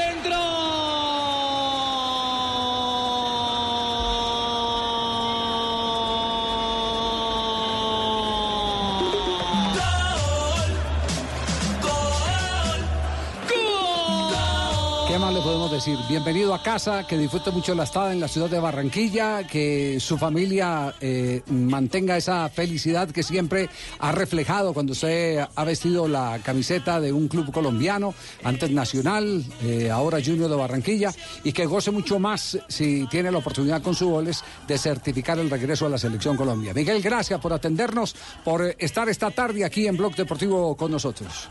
¿Qué 15.15 15.19
más 15.19 15.33
le 15.33 15.39
podemos 15.39 15.71
decir? 15.71 15.97
Bienvenido 16.09 16.53
a 16.53 16.61
casa, 16.61 17.07
que 17.07 17.17
disfrute 17.17 17.49
mucho 17.49 17.73
la 17.73 17.85
estada 17.85 18.11
en 18.11 18.19
la 18.19 18.27
ciudad 18.27 18.49
de 18.49 18.59
Barranquilla, 18.59 19.47
que 19.47 19.97
su 20.01 20.17
familia 20.17 20.93
eh, 20.99 21.41
mantenga 21.47 22.17
esa 22.17 22.49
felicidad 22.49 23.09
que 23.09 23.23
siempre 23.23 23.69
ha 23.99 24.11
reflejado 24.11 24.73
cuando 24.73 24.91
usted 24.91 25.39
ha 25.55 25.63
vestido 25.63 26.09
la 26.09 26.41
camiseta 26.43 26.99
de 26.99 27.13
un 27.13 27.29
club 27.29 27.49
colombiano, 27.53 28.13
antes 28.43 28.71
Nacional, 28.71 29.45
eh, 29.63 29.89
ahora 29.89 30.19
Junior 30.21 30.49
de 30.49 30.57
Barranquilla, 30.57 31.13
y 31.45 31.53
que 31.53 31.65
goce 31.65 31.91
mucho 31.91 32.19
más 32.19 32.57
si 32.67 33.07
tiene 33.07 33.31
la 33.31 33.37
oportunidad 33.37 33.81
con 33.81 33.95
su 33.95 34.09
goles 34.09 34.43
de 34.67 34.77
certificar 34.77 35.39
el 35.39 35.49
regreso 35.49 35.85
a 35.85 35.89
la 35.89 35.97
selección 35.97 36.35
Colombia. 36.35 36.73
Miguel, 36.73 37.01
gracias 37.01 37.39
por 37.39 37.53
atendernos, 37.53 38.17
por 38.43 38.75
estar 38.77 39.07
esta 39.07 39.31
tarde 39.31 39.63
aquí 39.63 39.87
en 39.87 39.95
Blog 39.95 40.13
Deportivo 40.13 40.75
con 40.75 40.91
nosotros. 40.91 41.47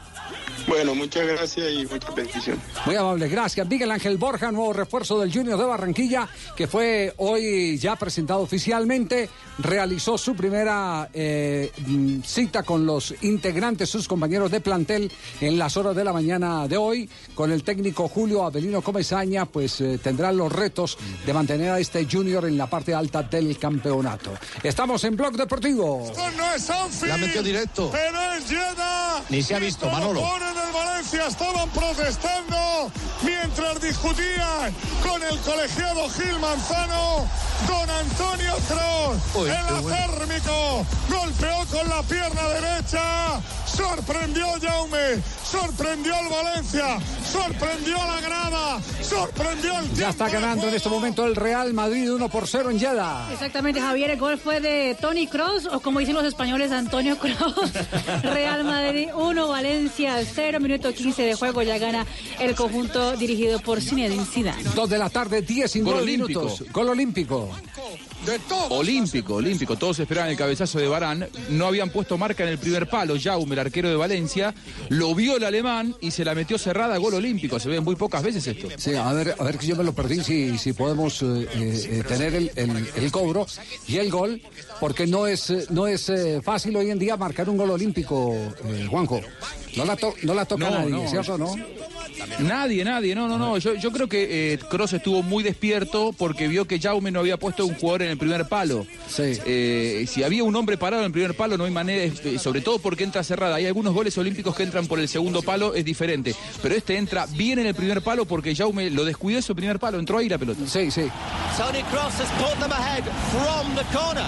Bueno, 0.66 0.94
muchas 0.94 1.26
gracias 1.26 1.72
y 1.72 1.86
muchas 1.86 2.14
bendiciones. 2.14 2.62
Muy 2.84 2.96
amable, 2.96 3.28
gracias. 3.28 3.53
Miguel 3.62 3.92
Ángel 3.92 4.18
Borja, 4.18 4.50
nuevo 4.50 4.72
refuerzo 4.72 5.20
del 5.20 5.32
Junior 5.32 5.56
de 5.58 5.64
Barranquilla, 5.64 6.28
que 6.56 6.66
fue 6.66 7.14
hoy 7.18 7.78
ya 7.78 7.94
presentado 7.94 8.40
oficialmente, 8.40 9.28
realizó 9.58 10.18
su 10.18 10.34
primera 10.34 11.08
eh, 11.14 11.70
mm, 11.86 12.22
cita 12.22 12.64
con 12.64 12.84
los 12.84 13.14
integrantes, 13.22 13.88
sus 13.88 14.08
compañeros 14.08 14.50
de 14.50 14.60
plantel, 14.60 15.12
en 15.40 15.58
las 15.58 15.76
horas 15.76 15.94
de 15.94 16.02
la 16.02 16.12
mañana 16.12 16.66
de 16.66 16.76
hoy, 16.76 17.08
con 17.34 17.52
el 17.52 17.62
técnico 17.62 18.08
Julio 18.08 18.44
Avelino 18.44 18.82
Comesaña, 18.82 19.46
pues 19.46 19.80
eh, 19.80 19.98
tendrán 20.02 20.36
los 20.36 20.50
retos 20.50 20.98
de 21.24 21.32
mantener 21.32 21.70
a 21.70 21.78
este 21.78 22.08
Junior 22.10 22.46
en 22.46 22.58
la 22.58 22.68
parte 22.68 22.94
alta 22.94 23.22
del 23.22 23.56
campeonato. 23.58 24.32
Estamos 24.62 25.04
en 25.04 25.16
Blog 25.16 25.36
Deportivo. 25.36 26.02
Esto 26.04 26.30
no 26.32 26.54
es 26.54 26.70
Anfield. 26.70 27.12
La 27.12 27.18
metió 27.18 27.42
directo. 27.42 27.90
Pero 27.92 28.20
es. 28.32 28.44
Ni 29.30 29.42
se 29.42 29.54
ha 29.54 29.58
visto, 29.58 29.88
Manolo. 29.90 30.20
el 30.20 30.72
Valencia 30.72 31.26
estaban 31.26 31.68
protestando 31.70 32.90
mientras 33.22 33.43
discutían 33.80 34.74
con 35.02 35.22
el 35.22 35.38
colegiado 35.40 36.08
Gil 36.10 36.38
Manzano. 36.40 37.28
Don 37.66 37.88
Antonio 37.88 38.54
Kroos, 38.68 39.46
el 39.46 39.52
acérmico, 39.52 40.86
golpeó 41.08 41.64
con 41.70 41.88
la 41.88 42.02
pierna 42.02 42.48
derecha. 42.48 43.40
Sorprendió 43.66 44.46
a 44.46 44.60
Jaume, 44.60 45.22
sorprendió 45.42 46.14
al 46.14 46.28
Valencia, 46.28 46.98
sorprendió 47.24 48.00
a 48.00 48.06
la 48.06 48.20
grada, 48.20 48.80
sorprendió 49.02 49.76
al 49.76 49.90
Ya 49.94 50.10
está 50.10 50.28
ganando 50.28 50.68
en 50.68 50.74
este 50.74 50.88
momento 50.88 51.24
el 51.26 51.34
Real 51.34 51.72
Madrid 51.72 52.12
1 52.12 52.28
por 52.28 52.46
0 52.46 52.70
en 52.70 52.78
Jeddah. 52.78 53.32
Exactamente, 53.32 53.80
Javier, 53.80 54.10
el 54.10 54.18
gol 54.18 54.38
fue 54.38 54.60
de 54.60 54.96
Tony 55.00 55.26
Cross, 55.26 55.66
o 55.72 55.80
como 55.80 55.98
dicen 55.98 56.14
los 56.14 56.24
españoles, 56.24 56.70
Antonio 56.70 57.18
Cross. 57.18 57.72
Real 58.22 58.62
Madrid 58.64 59.08
1, 59.14 59.48
Valencia 59.48 60.16
0, 60.24 60.60
minuto 60.60 60.92
15 60.92 61.22
de 61.22 61.34
juego, 61.34 61.62
ya 61.62 61.78
gana 61.78 62.06
el 62.38 62.54
conjunto 62.54 63.16
dirigido 63.16 63.33
por 63.64 63.80
Zinedine 63.80 64.24
Zidane. 64.24 64.62
2 64.74 64.90
de 64.90 64.98
la 64.98 65.10
tarde, 65.10 65.42
10 65.42 65.76
Gol 65.82 66.04
minutos. 66.04 66.60
olímpico. 66.60 66.72
Gol 66.72 66.88
olímpico. 66.90 67.50
Olímpico, 68.70 69.34
olímpico. 69.34 69.76
Todos 69.76 69.98
esperaban 69.98 70.30
el 70.30 70.36
cabezazo 70.36 70.78
de 70.78 70.88
Barán. 70.88 71.28
No 71.50 71.66
habían 71.66 71.90
puesto 71.90 72.16
marca 72.16 72.42
en 72.42 72.50
el 72.50 72.58
primer 72.58 72.88
palo. 72.88 73.14
Jaume, 73.22 73.52
el 73.54 73.58
arquero 73.58 73.88
de 73.90 73.96
Valencia, 73.96 74.54
lo 74.88 75.14
vio 75.14 75.36
el 75.36 75.44
alemán 75.44 75.94
y 76.00 76.10
se 76.10 76.24
la 76.24 76.34
metió 76.34 76.56
cerrada. 76.58 76.96
Gol 76.96 77.14
olímpico. 77.14 77.58
Se 77.60 77.68
ve 77.68 77.80
muy 77.80 77.96
pocas 77.96 78.22
veces 78.22 78.46
esto. 78.46 78.68
Sí, 78.78 78.94
a 78.94 79.12
ver, 79.12 79.34
a 79.38 79.44
ver 79.44 79.58
que 79.58 79.66
yo 79.66 79.76
me 79.76 79.84
lo 79.84 79.92
perdí, 79.94 80.22
si, 80.24 80.56
si 80.58 80.72
podemos 80.72 81.20
eh, 81.22 81.46
eh, 81.54 82.02
tener 82.08 82.34
el, 82.34 82.50
el- 82.56 82.88
el 82.96 83.12
cobro 83.12 83.46
y 83.86 83.96
el 83.96 84.10
gol, 84.10 84.40
porque 84.80 85.06
no 85.06 85.26
es, 85.26 85.50
eh, 85.50 85.66
no 85.70 85.86
es 85.86 86.08
eh, 86.08 86.40
fácil 86.42 86.76
hoy 86.76 86.90
en 86.90 86.98
día 86.98 87.16
marcar 87.16 87.48
un 87.50 87.56
gol 87.58 87.70
olímpico, 87.70 88.32
eh, 88.64 88.86
Juanjo. 88.88 89.20
No 89.76 89.84
la, 89.84 89.96
to- 89.96 90.14
no 90.22 90.34
la 90.34 90.44
toca 90.44 90.64
No, 90.70 90.78
nadie, 90.78 90.90
no. 90.90 91.08
¿cierto? 91.08 91.36
¿No? 91.38 91.54
Nadie, 92.38 92.84
nadie, 92.84 93.14
no, 93.14 93.26
no, 93.28 93.38
no. 93.38 93.58
Yo, 93.58 93.74
yo 93.74 93.90
creo 93.90 94.08
que 94.08 94.58
Cross 94.70 94.92
estuvo 94.94 95.22
muy 95.22 95.42
despierto 95.42 96.14
porque 96.16 96.46
vio 96.48 96.66
que 96.66 96.78
Jaume 96.80 97.10
no 97.10 97.20
había 97.20 97.36
puesto 97.38 97.66
un 97.66 97.74
jugador 97.74 98.02
en 98.02 98.10
el 98.10 98.16
primer 98.18 98.46
palo. 98.48 98.86
Eh, 99.18 100.06
si 100.08 100.22
había 100.22 100.44
un 100.44 100.54
hombre 100.54 100.76
parado 100.78 101.02
en 101.02 101.06
el 101.06 101.12
primer 101.12 101.34
palo, 101.36 101.56
no 101.58 101.64
hay 101.64 101.70
manera, 101.72 102.04
eh, 102.24 102.38
sobre 102.38 102.60
todo 102.60 102.78
porque 102.78 103.04
entra 103.04 103.22
cerrada. 103.24 103.56
Hay 103.56 103.66
algunos 103.66 103.92
goles 103.94 104.16
olímpicos 104.16 104.54
que 104.54 104.62
entran 104.62 104.86
por 104.86 105.00
el 105.00 105.08
segundo 105.08 105.42
palo, 105.42 105.74
es 105.74 105.84
diferente. 105.84 106.34
Pero 106.62 106.74
este 106.74 106.96
entra 106.96 107.26
bien 107.26 107.58
en 107.58 107.66
el 107.66 107.74
primer 107.74 108.00
palo 108.02 108.24
porque 108.26 108.54
Jaume 108.54 108.90
lo 108.90 109.04
descuidó 109.04 109.38
en 109.38 109.42
su 109.42 109.54
primer 109.56 109.78
palo, 109.78 109.98
entró 109.98 110.18
ahí 110.18 110.28
la 110.28 110.38
pelota. 110.38 110.60
Sí, 110.66 110.90
sí. 110.90 111.02
Tony 111.56 111.82
Cross 111.90 112.20
has 112.20 112.30
put 112.40 112.58
them 112.60 112.72
ahead 112.72 113.02
from 113.32 113.74
the 113.74 113.82
corner. 113.96 114.24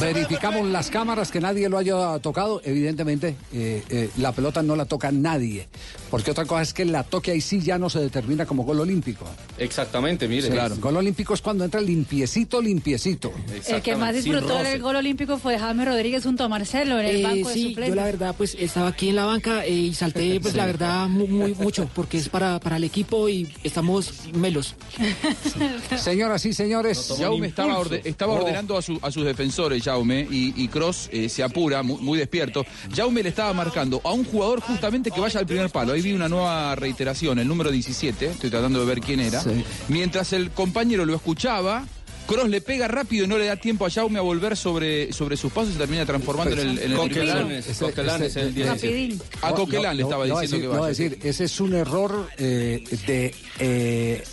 Verificamos 0.00 0.66
las 0.68 0.90
cámaras 0.90 1.30
que 1.30 1.40
nadie 1.40 1.68
lo 1.68 1.78
haya 1.78 2.18
tocado. 2.18 2.60
Evidentemente, 2.64 3.36
eh, 3.52 3.82
eh, 3.88 4.10
la 4.18 4.32
pelota 4.32 4.62
no 4.62 4.74
la 4.76 4.84
toca 4.84 5.12
nadie. 5.12 5.68
Porque 6.10 6.32
otra 6.32 6.44
cosa 6.44 6.62
es 6.62 6.74
que 6.74 6.84
la 6.84 7.04
toque 7.04 7.30
ahí 7.30 7.40
sí 7.40 7.60
ya 7.60 7.78
no 7.78 7.88
se 7.88 8.00
determina 8.00 8.44
como 8.44 8.64
gol 8.64 8.80
olímpico. 8.80 9.24
Exactamente, 9.58 10.26
mire. 10.28 10.50
Sí, 10.50 10.80
Gol 10.80 10.96
olímpico 10.96 11.34
es 11.34 11.40
cuando 11.40 11.64
entra 11.64 11.80
limpiecito, 11.80 12.60
limpiecito. 12.60 13.32
El 13.68 13.80
que 13.82 13.96
más 13.96 14.14
disfrutó 14.14 14.58
del 14.62 14.80
gol 14.82 14.96
olímpico 14.96 15.38
fue 15.38 15.58
Jaime 15.58 15.84
Rodríguez 15.84 16.24
junto 16.24 16.44
a 16.44 16.48
Marcelo 16.48 16.98
en 17.00 17.06
el 17.06 17.16
Eh, 17.16 17.22
banco 17.22 17.48
de 17.48 17.54
sí, 17.54 17.68
suplentes. 17.68 17.88
yo 17.88 17.94
la 17.94 18.04
verdad 18.04 18.34
pues 18.36 18.56
estaba 18.58 18.88
aquí 18.88 19.10
en 19.10 19.16
la 19.16 19.24
banca 19.26 19.64
eh, 19.64 19.70
y 19.72 19.94
salté 19.94 20.40
pues 20.42 20.54
la 20.54 20.66
verdad 20.66 21.06
mu- 21.08 21.26
muy, 21.26 21.54
mucho 21.54 21.88
porque 21.94 22.18
es 22.18 22.28
para, 22.28 22.58
para 22.60 22.76
el 22.76 22.84
equipo 22.84 23.28
y 23.28 23.48
estamos 23.62 24.12
melos. 24.34 24.74
Señoras 25.96 26.44
y 26.44 26.52
señores. 26.52 26.98
Estaba, 27.10 27.78
orde- 27.78 28.02
estaba 28.04 28.32
Oh. 28.34 28.36
ordenando 28.42 28.76
a, 28.76 28.82
su- 28.82 28.98
a 29.02 29.10
sus 29.10 29.24
defensores, 29.36 29.82
Jaume, 29.82 30.26
y, 30.30 30.68
Cross 30.68 31.08
eh, 31.12 31.28
se 31.28 31.42
apura, 31.42 31.82
muy, 31.82 32.00
muy 32.00 32.18
despierto. 32.18 32.64
Jaume 32.94 33.22
le 33.22 33.28
estaba 33.28 33.52
marcando 33.52 34.00
a 34.04 34.12
un 34.12 34.24
jugador 34.24 34.60
justamente 34.60 35.10
que 35.10 35.20
vaya 35.20 35.40
al 35.40 35.46
primer 35.46 35.70
palo. 35.70 35.92
Ahí 35.92 36.02
vi 36.02 36.12
una 36.12 36.28
nueva 36.28 36.74
reiteración, 36.74 37.38
el 37.38 37.48
número 37.48 37.70
17, 37.70 38.26
estoy 38.26 38.50
tratando 38.50 38.80
de 38.80 38.86
ver 38.86 39.00
quién 39.00 39.20
era. 39.20 39.42
Mientras 39.88 40.32
el 40.32 40.50
compañero 40.50 41.04
lo 41.04 41.14
escuchaba, 41.14 41.84
Cross 42.26 42.48
le 42.48 42.60
pega 42.60 42.88
rápido 42.88 43.24
y 43.24 43.28
no 43.28 43.36
le 43.36 43.46
da 43.46 43.56
tiempo 43.56 43.84
a 43.84 43.90
Jaume 43.90 44.18
a 44.18 44.22
volver 44.22 44.56
sobre, 44.56 45.12
sobre 45.12 45.36
sus 45.36 45.52
pasos 45.52 45.70
y 45.70 45.72
se 45.72 45.78
termina 45.78 46.06
transformando 46.06 46.54
en 46.58 46.68
el, 46.68 46.78
en 46.78 46.90
el 46.92 46.96
Coquelán 46.96 47.50
es-. 47.50 47.78
Coquelán 47.78 48.22
es 48.22 48.36
el 48.36 48.54
17. 48.54 49.18
A 49.42 49.52
Coquelán 49.54 49.96
le 49.96 50.02
estaba 50.04 50.26
No, 50.26 50.34
no, 50.34 50.40
diciendo 50.40 50.68
no, 50.68 50.72
que 50.74 50.78
vaya. 50.80 50.88
decir, 50.88 51.10
no, 51.10 51.14
decir, 51.16 51.28
ese 51.28 51.44
es 51.44 51.60
un 51.60 51.74
error 51.74 52.28
eh, 52.38 52.82
de 53.06 53.34
eh, 53.58 54.24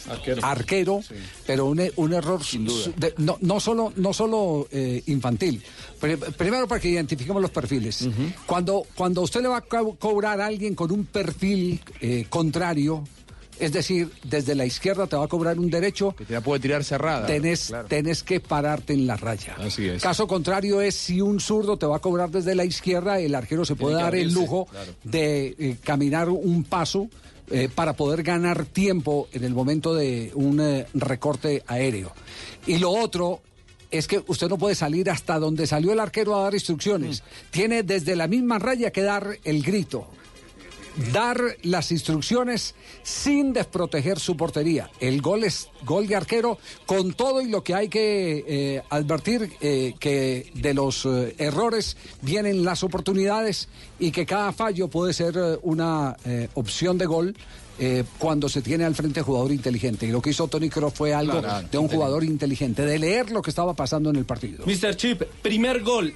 arquero, 0.41 1.02
pero 1.45 1.65
un, 1.65 1.82
un 1.95 2.13
error 2.13 2.41
de- 2.95 3.13
no, 3.17 3.38
no 3.41 3.60
solo, 3.60 3.91
no 3.95 4.13
solo 4.13 4.67
eh, 4.71 5.02
infantil. 5.08 5.62
Pri- 5.99 6.15
Primero 6.15 6.67
para 6.67 6.80
que 6.80 6.89
identifiquemos 6.89 7.41
los 7.41 7.52
perfiles. 7.52 8.08
cuando, 8.45 8.86
cuando 8.95 9.21
usted 9.23 9.41
le 9.41 9.47
va 9.49 9.58
a 9.58 9.62
co- 9.62 9.95
cobrar 9.95 10.39
a 10.39 10.45
alguien 10.45 10.75
con 10.75 10.91
un 10.91 11.06
perfil 11.06 11.82
eh, 11.99 12.25
contrario, 12.30 13.04
es 13.60 13.72
decir, 13.72 14.10
desde 14.24 14.56
la 14.56 14.65
izquierda 14.65 15.08
te 15.08 15.15
va 15.15 15.26
a 15.26 15.28
cobrar 15.28 15.60
un 15.60 15.69
derecho, 15.69 16.15
Que 16.15 16.26
te 16.26 16.34
la 16.34 16.41
puede 16.41 16.62
tirar 16.62 16.84
cerrada. 16.84 17.28
tenés, 17.28 17.67
Claro. 17.67 17.88
tenés 17.88 18.24
que 18.24 18.39
pararte 18.39 18.93
en 18.93 19.06
la 19.06 19.17
raya. 19.17 19.56
Así 19.60 19.88
es. 19.88 20.02
Caso 20.02 20.28
contrario 20.28 20.82
es 20.82 20.95
si 20.95 21.22
un 21.22 21.39
zurdo 21.39 21.78
te 21.78 21.86
va 21.86 21.98
a 21.98 22.00
cobrar 22.00 22.30
desde 22.32 22.56
la 22.56 22.65
izquierda, 22.65 23.19
el 23.19 23.36
arquero 23.36 23.65
se 23.65 23.76
puede 23.76 23.95
dar 23.95 24.15
el 24.15 24.34
lujo 24.34 24.65
claro. 24.65 24.91
de 25.04 25.56
eh, 25.60 25.78
caminar 25.84 26.30
un 26.30 26.63
paso 26.63 27.10
eh, 27.52 27.67
para 27.74 27.93
poder 27.93 28.24
ganar 28.24 28.65
tiempo 28.65 29.28
en 29.32 29.43
el 29.43 29.54
momento 29.54 29.93
de 29.95 30.32
un 30.36 30.60
eh, 30.62 30.86
recorte 30.93 31.63
aéreo. 31.67 32.13
Y 32.67 32.78
lo 32.78 32.91
otro 32.91 33.41
es 33.91 34.08
que 34.08 34.24
usted 34.28 34.48
no 34.48 34.58
puede 34.58 34.76
salir 34.76 35.10
hasta 35.10 35.39
donde 35.39 35.65
salió 35.65 35.91
el 35.93 36.00
arquero 36.00 36.36
a 36.38 36.43
dar 36.43 36.54
instrucciones. 36.54 37.24
Tiene 37.50 37.82
desde 37.84 38.15
la 38.15 38.28
misma 38.28 38.60
raya 38.60 38.91
que 38.91 39.02
dar 39.02 39.38
el 39.43 39.63
grito 39.63 40.08
dar 41.12 41.42
las 41.64 41.92
instrucciones 41.92 42.76
sin 43.04 43.54
desproteger 43.54 44.20
su 44.20 44.36
portería. 44.38 44.90
El 45.00 45.22
gol 45.22 45.44
es 45.44 45.70
gol 45.86 46.08
de 46.08 46.16
arquero 46.16 46.58
con 46.86 47.14
todo 47.14 47.42
y 47.42 47.48
lo 47.48 47.64
que 47.64 47.74
hay 47.76 47.88
que 47.90 48.44
eh, 48.48 48.82
advertir 48.90 49.52
eh, 49.62 49.94
que 50.00 50.52
de 50.54 50.74
los 50.74 51.06
eh, 51.06 51.36
errores 51.38 51.98
vienen 52.22 52.64
las 52.64 52.84
oportunidades 52.84 53.68
y 54.00 54.12
que 54.12 54.26
cada 54.26 54.52
fallo 54.52 54.88
puede 54.88 55.14
ser 55.14 55.38
una 55.64 56.16
opción 56.54 56.98
de 56.98 57.06
gol. 57.06 57.36
cuando 58.18 58.50
se 58.50 58.62
tiene 58.62 58.84
al 58.84 58.94
frente 58.94 59.22
jugador 59.22 59.54
inteligente. 59.54 60.06
Y 60.06 60.12
lo 60.12 60.22
que 60.22 60.32
hizo 60.32 60.50
Tony 60.50 60.70
Kroos 60.70 60.94
fue 60.94 61.14
algo 61.14 61.40
Claro. 61.40 61.66
de 61.72 61.78
un 61.78 61.88
jugador 61.88 62.26
inteligente, 62.26 62.86
de 62.86 63.00
leer 63.00 63.32
lo 63.32 63.42
que 63.42 63.52
estaba 63.52 63.74
pasando 63.74 64.10
en 64.10 64.18
el 64.18 64.26
partido. 64.26 64.66
Mr. 64.66 64.98
Chip, 64.98 65.22
primer 65.42 65.82
gol 65.82 66.14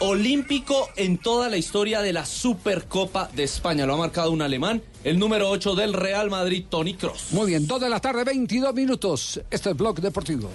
olímpico 0.00 0.88
en 0.96 1.18
toda 1.18 1.48
la 1.48 1.56
historia 1.56 2.00
de 2.00 2.12
la 2.12 2.24
Supercopa 2.24 3.30
de 3.34 3.44
España. 3.44 3.86
Lo 3.86 3.94
ha 3.94 3.98
marcado 3.98 4.30
un 4.30 4.42
alemán, 4.42 4.82
el 5.04 5.18
número 5.18 5.50
8 5.50 5.74
del 5.74 5.92
Real 5.92 6.30
Madrid, 6.30 6.64
Tony 6.68 6.94
Cross. 6.94 7.28
Muy 7.32 7.46
bien, 7.48 7.66
2 7.66 7.80
de 7.80 7.88
la 7.88 8.00
tarde, 8.00 8.24
22 8.24 8.74
minutos. 8.74 9.40
Este 9.50 9.70
es 9.70 9.76
Blog 9.76 10.00
Deportivo. 10.00 10.50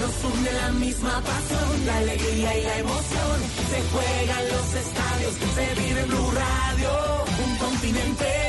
Nos 0.00 0.32
une 0.32 0.52
la 0.52 0.72
misma 0.72 1.22
pasión, 1.22 1.86
la 1.86 1.98
alegría 1.98 2.58
y 2.58 2.62
la 2.62 2.78
emoción. 2.78 3.40
Se 3.70 3.82
juega 3.92 4.42
en 4.42 4.48
los 4.48 4.74
estadios, 4.74 5.34
se 5.54 5.80
vive 5.80 6.00
en 6.00 6.08
Blue 6.08 6.30
Radio. 6.30 7.24
Un 7.46 7.56
continente 7.56 8.44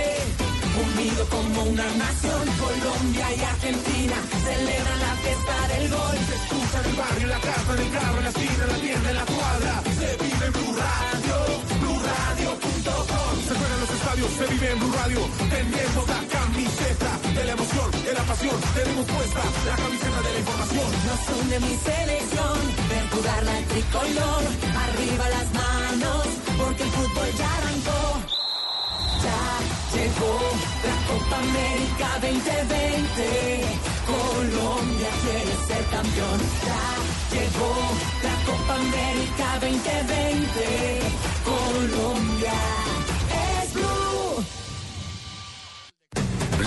unido 0.98 1.26
como 1.30 1.64
una 1.64 1.88
nación. 2.04 2.42
Colombia 2.60 3.28
y 3.36 3.42
Argentina 3.44 4.18
celebran 4.44 5.00
la 5.00 5.14
fiesta 5.24 5.56
del 5.74 5.90
gol. 5.90 6.18
Se 6.30 6.36
escucha 6.36 6.78
en 6.80 6.86
el 6.90 6.96
barrio, 6.96 7.28
la 7.28 7.40
casa, 7.40 7.70
en 7.76 7.82
el 7.86 7.92
carro, 7.92 8.18
en 8.18 8.24
la 8.24 8.30
esquina, 8.30 8.64
la 8.72 8.78
tienda, 8.86 9.10
en 9.10 9.16
la 9.16 9.26
cuadra. 9.26 9.74
Se 10.00 10.10
vive 10.24 10.46
en 10.46 10.54
Blue 10.56 10.76
Radio, 10.84 11.38
BlueRadio.com. 11.82 13.34
Se 13.48 13.54
juega 13.58 13.76
en 13.76 13.82
los 13.84 13.92
estadios, 13.98 14.30
se 14.40 14.46
vive 14.54 14.68
en 14.72 14.80
Blue 14.80 14.94
Radio. 15.00 15.20
Tenemos 15.56 16.04
la 16.16 16.22
camiseta 16.36 17.12
de 17.36 17.44
la 17.46 17.52
emoción, 17.58 17.90
de 18.08 18.14
la 18.14 18.24
pasión. 18.32 18.58
Tenemos 18.80 19.06
puesta 19.06 19.42
la 19.70 19.76
camiseta 19.84 20.20
de 20.26 20.32
la 20.36 20.40
información. 20.40 20.90
Nos 21.08 21.22
une 21.40 21.56
mi 21.60 21.76
selección, 21.90 22.56
ver 22.90 23.06
jugar 23.14 23.42
la 23.44 23.58
tricolor. 23.72 24.44
Arriba 24.86 25.26
las 25.36 25.48
manos, 25.62 26.26
porque 26.60 26.84
el 26.84 26.92
fútbol 26.92 27.30
ya 27.38 27.50
arrancó. 27.58 28.45
Ya 29.24 29.42
llegó 29.94 30.34
la 30.88 30.96
Copa 31.08 31.38
América 31.38 32.08
2020. 32.22 33.22
Colombia 34.06 35.10
quiere 35.24 35.56
ser 35.68 35.84
campeón. 35.86 36.40
Ya 36.66 36.86
llegó 37.34 37.72
la 38.24 38.36
Copa 38.46 38.74
América 38.76 39.48
2020. 39.62 41.02
Colombia 41.46 43.05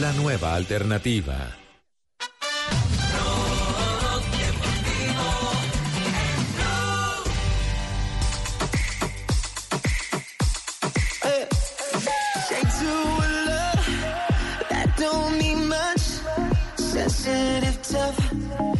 La 0.00 0.12
nueva 0.14 0.56
alternativa. 0.56 1.56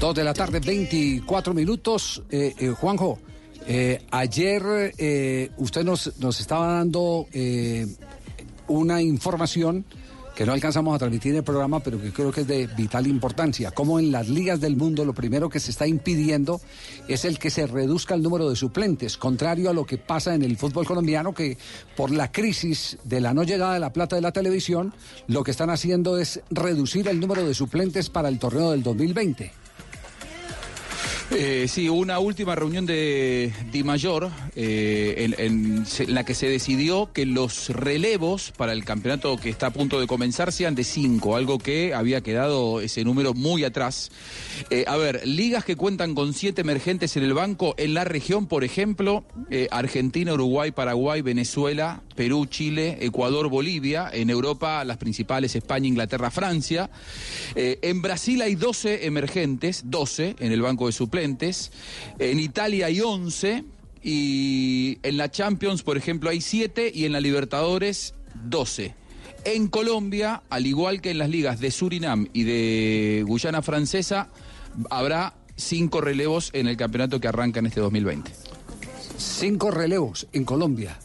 Dos 0.00 0.14
de 0.16 0.24
la 0.24 0.34
tarde, 0.34 0.58
24 0.58 1.54
minutos. 1.54 2.24
Eh, 2.28 2.54
eh, 2.58 2.68
Juanjo, 2.70 3.20
eh, 3.66 4.02
ayer 4.10 4.94
eh, 4.98 5.50
usted 5.58 5.84
nos, 5.84 6.18
nos 6.18 6.40
estaba 6.40 6.74
dando 6.74 7.26
eh, 7.32 7.86
una 8.68 9.02
información 9.02 9.84
que 10.40 10.46
no 10.46 10.52
alcanzamos 10.52 10.94
a 10.94 10.98
transmitir 10.98 11.32
en 11.32 11.38
el 11.38 11.44
programa, 11.44 11.80
pero 11.80 12.00
que 12.00 12.12
creo 12.12 12.32
que 12.32 12.40
es 12.40 12.46
de 12.46 12.66
vital 12.68 13.06
importancia. 13.06 13.72
Como 13.72 13.98
en 13.98 14.10
las 14.10 14.28
ligas 14.30 14.58
del 14.58 14.74
mundo 14.74 15.04
lo 15.04 15.12
primero 15.12 15.50
que 15.50 15.60
se 15.60 15.70
está 15.70 15.86
impidiendo 15.86 16.62
es 17.08 17.26
el 17.26 17.38
que 17.38 17.50
se 17.50 17.66
reduzca 17.66 18.14
el 18.14 18.22
número 18.22 18.48
de 18.48 18.56
suplentes, 18.56 19.18
contrario 19.18 19.68
a 19.68 19.74
lo 19.74 19.84
que 19.84 19.98
pasa 19.98 20.34
en 20.34 20.42
el 20.42 20.56
fútbol 20.56 20.86
colombiano, 20.86 21.34
que 21.34 21.58
por 21.94 22.10
la 22.10 22.32
crisis 22.32 22.96
de 23.04 23.20
la 23.20 23.34
no 23.34 23.42
llegada 23.42 23.74
de 23.74 23.80
la 23.80 23.92
plata 23.92 24.16
de 24.16 24.22
la 24.22 24.32
televisión, 24.32 24.94
lo 25.26 25.44
que 25.44 25.50
están 25.50 25.68
haciendo 25.68 26.16
es 26.16 26.40
reducir 26.50 27.06
el 27.08 27.20
número 27.20 27.46
de 27.46 27.52
suplentes 27.52 28.08
para 28.08 28.30
el 28.30 28.38
torneo 28.38 28.70
del 28.70 28.82
2020. 28.82 29.59
Eh, 31.32 31.66
sí, 31.68 31.88
una 31.88 32.18
última 32.18 32.56
reunión 32.56 32.86
de 32.86 33.52
Di 33.70 33.84
Mayor 33.84 34.30
eh, 34.56 35.32
en, 35.38 35.84
la 36.08 36.24
que 36.24 36.34
se 36.34 36.48
decidió 36.48 37.12
que 37.12 37.24
los 37.24 37.68
relevos 37.68 38.52
para 38.56 38.72
el 38.72 38.84
campeonato 38.84 39.36
que 39.36 39.48
está 39.48 39.68
a 39.68 39.70
punto 39.72 40.00
de 40.00 40.08
comenzar 40.08 40.50
sean 40.50 40.74
de 40.74 40.82
cinco, 40.82 41.36
algo 41.36 41.58
que 41.58 41.94
había 41.94 42.20
quedado 42.20 42.80
ese 42.80 43.04
número 43.04 43.32
muy 43.32 43.62
atrás. 43.62 44.10
Eh, 44.70 44.84
a 44.88 44.96
ver, 44.96 45.24
ligas 45.24 45.64
que 45.64 45.76
cuentan 45.76 46.16
con 46.16 46.34
siete 46.34 46.62
emergentes 46.62 47.16
en 47.16 47.22
el 47.22 47.32
banco 47.32 47.74
en 47.78 47.94
la 47.94 48.02
región, 48.02 48.46
por 48.46 48.64
ejemplo, 48.64 49.24
eh, 49.50 49.68
Argentina, 49.70 50.34
Uruguay, 50.34 50.72
Paraguay, 50.72 51.22
Venezuela, 51.22 52.02
Perú, 52.20 52.44
Chile, 52.44 52.98
Ecuador, 53.00 53.48
Bolivia. 53.48 54.10
En 54.12 54.28
Europa, 54.28 54.84
las 54.84 54.98
principales 54.98 55.56
España, 55.56 55.86
Inglaterra, 55.86 56.30
Francia. 56.30 56.90
Eh, 57.54 57.78
en 57.80 58.02
Brasil 58.02 58.42
hay 58.42 58.56
12 58.56 59.06
emergentes, 59.06 59.84
12 59.86 60.36
en 60.38 60.52
el 60.52 60.60
banco 60.60 60.86
de 60.86 60.92
suplentes. 60.92 61.19
En 62.18 62.40
Italia 62.40 62.86
hay 62.86 63.00
11. 63.00 63.64
Y 64.02 64.98
en 65.02 65.16
la 65.18 65.30
Champions, 65.30 65.82
por 65.82 65.96
ejemplo, 65.96 66.30
hay 66.30 66.40
7 66.40 66.90
y 66.94 67.04
en 67.04 67.12
la 67.12 67.20
Libertadores 67.20 68.14
12. 68.44 68.94
En 69.44 69.68
Colombia, 69.68 70.42
al 70.50 70.66
igual 70.66 71.00
que 71.00 71.10
en 71.10 71.18
las 71.18 71.30
ligas 71.30 71.60
de 71.60 71.70
Surinam 71.70 72.28
y 72.32 72.44
de 72.44 73.24
Guyana 73.26 73.62
Francesa, 73.62 74.28
habrá 74.90 75.34
cinco 75.56 76.00
relevos 76.00 76.50
en 76.52 76.66
el 76.66 76.76
campeonato 76.76 77.20
que 77.20 77.28
arranca 77.28 77.60
en 77.60 77.66
este 77.66 77.80
2020. 77.80 78.30
Cinco 79.16 79.70
relevos 79.70 80.26
en 80.32 80.44
Colombia. 80.44 80.98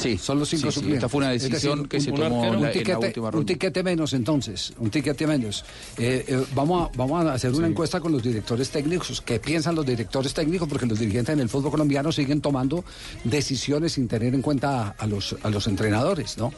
Sí, 0.00 0.16
son 0.16 0.38
los 0.38 0.48
cinco 0.48 0.66
sí, 0.66 0.68
sí, 0.68 0.74
suplentes. 0.74 0.98
esta 0.98 1.08
fue 1.08 1.18
una 1.18 1.30
decisión 1.30 1.82
decir, 1.82 1.88
que 1.88 1.96
un- 1.96 2.02
se 2.02 2.12
tomó 2.12 2.36
un 2.36 2.42
la- 2.42 2.48
en 2.56 2.62
la 2.62 2.70
tiquete, 2.72 3.06
última 3.06 3.28
un 3.30 3.46
tiquete 3.46 3.82
menos 3.82 4.12
entonces, 4.12 4.72
un 4.78 4.90
tiquete 4.90 5.26
menos. 5.26 5.64
Eh, 5.96 6.24
eh, 6.28 6.44
vamos, 6.54 6.88
a, 6.88 6.96
vamos 6.96 7.26
a 7.26 7.32
hacer 7.34 7.52
una 7.52 7.66
encuesta 7.66 8.00
con 8.00 8.12
los 8.12 8.22
directores 8.22 8.70
técnicos. 8.70 9.20
¿Qué 9.20 9.40
piensan 9.40 9.74
los 9.74 9.84
directores 9.84 10.32
técnicos? 10.34 10.68
Porque 10.68 10.86
los 10.86 10.98
dirigentes 10.98 11.32
en 11.32 11.40
el 11.40 11.48
fútbol 11.48 11.72
colombiano 11.72 12.12
siguen 12.12 12.40
tomando 12.40 12.84
decisiones 13.24 13.92
sin 13.92 14.06
tener 14.08 14.34
en 14.34 14.42
cuenta 14.42 14.88
a, 14.88 14.88
a 14.90 15.06
los, 15.06 15.34
a 15.42 15.50
los 15.50 15.66
entrenadores, 15.66 16.38
¿no? 16.38 16.52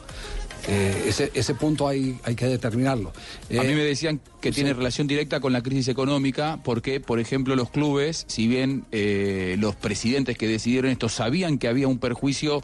Eh, 0.67 1.05
ese, 1.07 1.31
ese 1.33 1.55
punto 1.55 1.87
hay, 1.87 2.17
hay 2.23 2.35
que 2.35 2.45
determinarlo. 2.45 3.09
A 3.09 3.53
mí 3.63 3.71
Eh, 3.71 3.75
me 3.75 3.83
decían 3.83 4.19
que 4.41 4.51
tiene 4.51 4.73
relación 4.73 5.07
directa 5.07 5.39
con 5.39 5.53
la 5.53 5.61
crisis 5.61 5.87
económica 5.87 6.59
porque, 6.63 6.99
por 6.99 7.19
ejemplo, 7.19 7.55
los 7.55 7.69
clubes, 7.69 8.25
si 8.27 8.47
bien 8.47 8.85
eh, 8.91 9.55
los 9.59 9.75
presidentes 9.75 10.37
que 10.37 10.47
decidieron 10.47 10.91
esto 10.91 11.09
sabían 11.09 11.57
que 11.59 11.67
había 11.67 11.87
un 11.87 11.99
perjuicio 11.99 12.63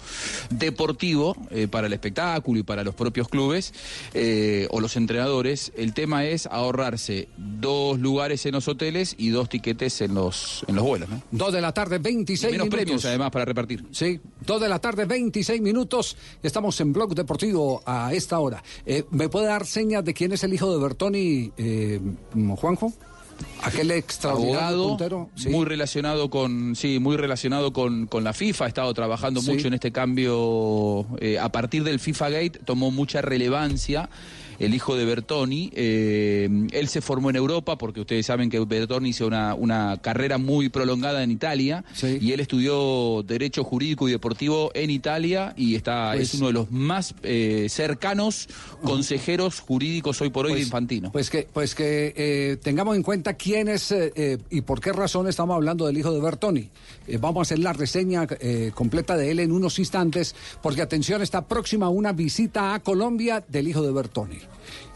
deportivo 0.49 1.35
eh, 1.51 1.67
para 1.67 1.87
el 1.87 1.93
espectáculo 1.93 2.59
y 2.59 2.63
para 2.63 2.83
los 2.83 2.95
propios 2.95 3.27
clubes 3.29 3.73
o 4.69 4.79
los 4.81 4.95
entrenadores, 4.95 5.71
el 5.77 5.93
tema 5.93 6.25
es 6.25 6.47
ahorrarse 6.47 7.27
dos 7.37 7.99
lugares 7.99 8.45
en 8.45 8.53
los 8.53 8.67
hoteles 8.67 9.15
y 9.17 9.29
dos 9.29 9.49
tiquetes 9.49 10.01
en 10.01 10.13
los, 10.15 10.65
en 10.67 10.75
los 10.75 10.83
vuelos. 10.83 11.09
¿no? 11.09 11.21
Dos 11.31 11.53
de 11.53 11.61
la 11.61 11.71
tarde, 11.73 11.99
26 11.99 12.49
Y 12.49 12.51
menos 12.53 12.65
minutos. 12.65 12.83
premios, 12.85 13.05
además, 13.05 13.31
para 13.31 13.45
repartir. 13.45 13.83
Sí, 13.91 14.19
dos 14.45 14.59
de 14.61 14.69
la 14.69 14.79
tarde, 14.79 15.05
26 15.05 15.61
minutos. 15.61 16.17
Estamos 16.41 16.79
en 16.81 16.93
Blog 16.93 17.13
Deportivo 17.15 17.81
a 17.87 18.13
esta 18.13 18.37
hora. 18.39 18.61
Eh, 18.85 19.05
¿Me 19.11 19.29
puede 19.29 19.47
dar 19.47 19.65
señas 19.65 20.03
de 20.05 20.13
quién 20.13 20.33
es 20.33 20.43
el 20.43 20.53
hijo 20.53 20.71
de 20.71 20.77
Bertoni, 20.83 21.51
eh, 21.57 21.99
Juanjo? 22.57 22.93
Aquel 23.63 23.91
extraordinario 23.91 24.59
abogado 24.59 24.87
puntero. 24.89 25.29
Sí. 25.35 25.49
muy 25.49 25.63
relacionado 25.65 26.29
con 26.31 26.75
sí 26.75 26.97
muy 26.99 27.17
relacionado 27.17 27.71
con, 27.71 28.07
con 28.07 28.23
la 28.23 28.33
FIFA 28.33 28.65
ha 28.65 28.67
estado 28.67 28.93
trabajando 28.95 29.41
Sí. 29.41 29.51
mucho 29.51 29.67
en 29.67 29.75
este 29.75 29.91
cambio 29.91 31.05
eh, 31.21 31.37
a 31.37 31.49
partir 31.51 31.83
del 31.83 31.99
FIFA 31.99 32.29
Gate 32.31 32.59
tomó 32.65 32.89
mucha 32.89 33.21
relevancia 33.21 34.09
el 34.59 34.73
hijo 34.73 34.95
de 34.95 35.05
Bertoni 35.05 35.71
eh, 35.73 36.49
él 36.71 36.87
se 36.87 37.01
formó 37.01 37.29
en 37.29 37.35
Europa 37.35 37.77
porque 37.77 38.01
ustedes 38.01 38.25
saben 38.25 38.49
que 38.49 38.59
Bertoni 38.59 39.09
hizo 39.09 39.27
una, 39.27 39.53
una 39.55 39.97
carrera 40.01 40.37
muy 40.37 40.69
prolongada 40.69 41.23
en 41.23 41.31
Italia 41.31 41.83
y 42.21 42.31
él 42.31 42.39
estudió 42.39 43.23
derecho 43.23 43.63
jurídico 43.63 44.07
y 44.07 44.11
deportivo 44.11 44.71
en 44.73 44.89
Italia 44.89 45.53
y 45.57 45.75
está 45.75 46.11
Pues- 46.13 46.33
es 46.33 46.39
uno 46.39 46.47
de 46.47 46.53
los 46.53 46.71
más 46.71 47.13
eh, 47.23 47.67
cercanos 47.69 48.47
consejeros 48.83 49.59
jurídicos 49.59 50.21
hoy 50.21 50.29
por 50.29 50.45
hoy 50.45 50.53
de 50.55 50.61
Infantino 50.61 51.11
Pues 51.11 51.29
que, 51.29 51.47
pues 51.51 51.75
que 51.75 52.13
eh, 52.15 52.57
tengamos 52.61 52.95
en 52.95 53.03
cuenta 53.03 53.33
quién 53.33 53.67
es 53.67 53.91
eh, 53.91 54.11
eh, 54.15 54.37
y 54.49 54.61
por 54.61 54.79
qué 54.81 54.91
razón 54.93 55.27
estamos 55.27 55.55
hablando 55.55 55.85
del 55.85 55.97
hijo 55.97 56.11
de 56.11 56.19
Bertoni. 56.21 56.69
Vamos 57.19 57.39
a 57.39 57.41
hacer 57.43 57.59
la 57.59 57.73
reseña 57.73 58.27
eh, 58.39 58.71
completa 58.73 59.15
de 59.15 59.31
él 59.31 59.39
en 59.39 59.51
unos 59.51 59.79
instantes, 59.79 60.35
porque 60.61 60.81
atención, 60.81 61.21
está 61.21 61.47
próxima 61.47 61.89
una 61.89 62.11
visita 62.11 62.73
a 62.73 62.79
Colombia 62.81 63.43
del 63.47 63.67
hijo 63.67 63.81
de 63.81 63.91
Bertoni. 63.91 64.37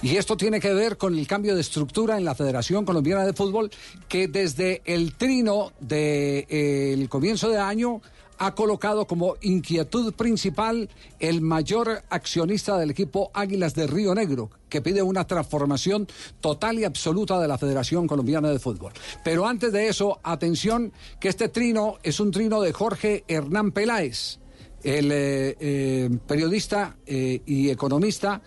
Y 0.02 0.18
esto 0.18 0.36
tiene 0.36 0.60
que 0.60 0.74
ver 0.74 0.98
con 0.98 1.18
el 1.18 1.28
cambio 1.28 1.54
de 1.54 1.62
estructura 1.62 2.18
en 2.18 2.26
la 2.26 2.36
Federación 2.36 2.86
Colombiana 2.86 3.26
de 3.26 3.34
Fútbol, 3.34 3.70
que 4.08 4.28
desde 4.28 4.82
el 4.86 5.14
trino 5.16 5.74
del 5.80 7.08
comienzo 7.08 7.50
de 7.50 7.60
año 7.60 8.02
ha 8.44 8.56
colocado 8.56 9.06
como 9.06 9.36
inquietud 9.42 10.16
principal 10.16 10.90
el 11.20 11.42
mayor 11.42 12.02
accionista 12.10 12.76
del 12.80 12.90
equipo 12.90 13.30
Águilas 13.36 13.76
de 13.76 13.86
Río 13.86 14.16
Negro, 14.16 14.50
que 14.68 14.82
pide 14.82 15.04
una 15.04 15.28
transformación 15.28 16.08
total 16.40 16.80
y 16.80 16.84
absoluta 16.84 17.40
de 17.40 17.48
la 17.48 17.60
Federación 17.60 18.08
Colombiana 18.08 18.50
de 18.50 18.58
Fútbol. 18.58 18.94
Pero 19.24 19.46
antes 19.46 19.72
de 19.72 19.88
eso, 19.88 20.20
atención, 20.24 20.92
que 21.20 21.30
este 21.30 21.50
trino 21.50 22.00
es 22.02 22.20
un 22.20 22.32
trino 22.32 22.62
de 22.62 22.74
Jorge 22.74 23.24
Hernán 23.28 23.74
Peláez, 23.74 24.40
el 24.84 25.12
eh, 25.12 25.56
eh, 25.60 26.10
periodista 26.26 26.98
eh, 27.06 27.42
y 27.46 27.70
economista 27.70 28.42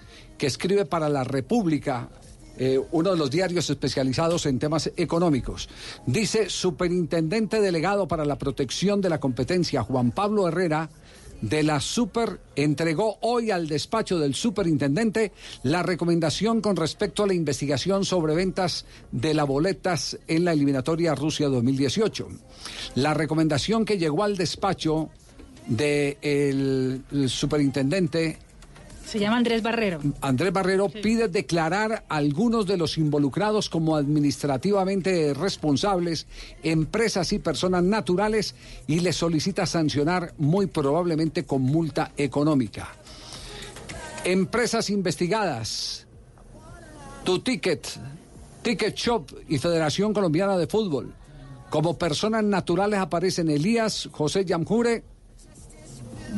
escribe 0.44 0.84
para 0.84 1.08
La 1.08 1.24
República 1.24 2.08
eh, 2.56 2.78
uno 2.92 3.10
de 3.10 3.16
los 3.16 3.30
diarios 3.30 3.68
especializados 3.68 4.46
en 4.46 4.60
temas 4.60 4.90
económicos. 4.96 5.68
Dice, 6.06 6.48
superintendente 6.48 7.60
delegado 7.60 8.06
para 8.06 8.24
la 8.24 8.38
protección 8.38 9.00
de 9.00 9.08
la 9.08 9.18
competencia, 9.18 9.82
Juan 9.82 10.12
Pablo 10.12 10.46
Herrera, 10.46 10.88
de 11.40 11.62
la 11.62 11.80
Super, 11.80 12.40
entregó 12.56 13.18
hoy 13.20 13.50
al 13.50 13.68
despacho 13.68 14.18
del 14.18 14.34
superintendente 14.34 15.32
la 15.62 15.82
recomendación 15.82 16.60
con 16.60 16.76
respecto 16.76 17.24
a 17.24 17.26
la 17.26 17.34
investigación 17.34 18.04
sobre 18.04 18.34
ventas 18.34 18.86
de 19.10 19.34
las 19.34 19.46
boletas 19.46 20.18
en 20.28 20.44
la 20.44 20.52
eliminatoria 20.52 21.14
Rusia 21.14 21.48
2018. 21.48 22.28
La 22.94 23.14
recomendación 23.14 23.84
que 23.84 23.98
llegó 23.98 24.22
al 24.22 24.36
despacho 24.36 25.10
del 25.66 27.02
superintendente 27.26 28.38
Se 29.14 29.20
llama 29.20 29.36
Andrés 29.36 29.62
Barrero. 29.62 30.00
Andrés 30.22 30.52
Barrero 30.52 30.88
pide 30.88 31.28
declarar 31.28 32.04
a 32.08 32.16
algunos 32.16 32.66
de 32.66 32.76
los 32.76 32.98
involucrados 32.98 33.70
como 33.70 33.94
administrativamente 33.94 35.32
responsables, 35.34 36.26
empresas 36.64 37.32
y 37.32 37.38
personas 37.38 37.84
naturales, 37.84 38.56
y 38.88 38.98
les 38.98 39.14
solicita 39.14 39.66
sancionar 39.66 40.34
muy 40.38 40.66
probablemente 40.66 41.44
con 41.44 41.62
multa 41.62 42.10
económica. 42.16 42.88
Empresas 44.24 44.90
investigadas. 44.90 46.08
Tu 47.22 47.38
Ticket, 47.38 47.86
Ticket 48.62 48.96
Shop 48.96 49.26
y 49.48 49.58
Federación 49.58 50.12
Colombiana 50.12 50.56
de 50.56 50.66
Fútbol. 50.66 51.14
Como 51.70 51.96
personas 51.96 52.42
naturales 52.42 52.98
aparecen 52.98 53.48
Elías 53.48 54.08
José 54.10 54.44
Yamjure, 54.44 55.04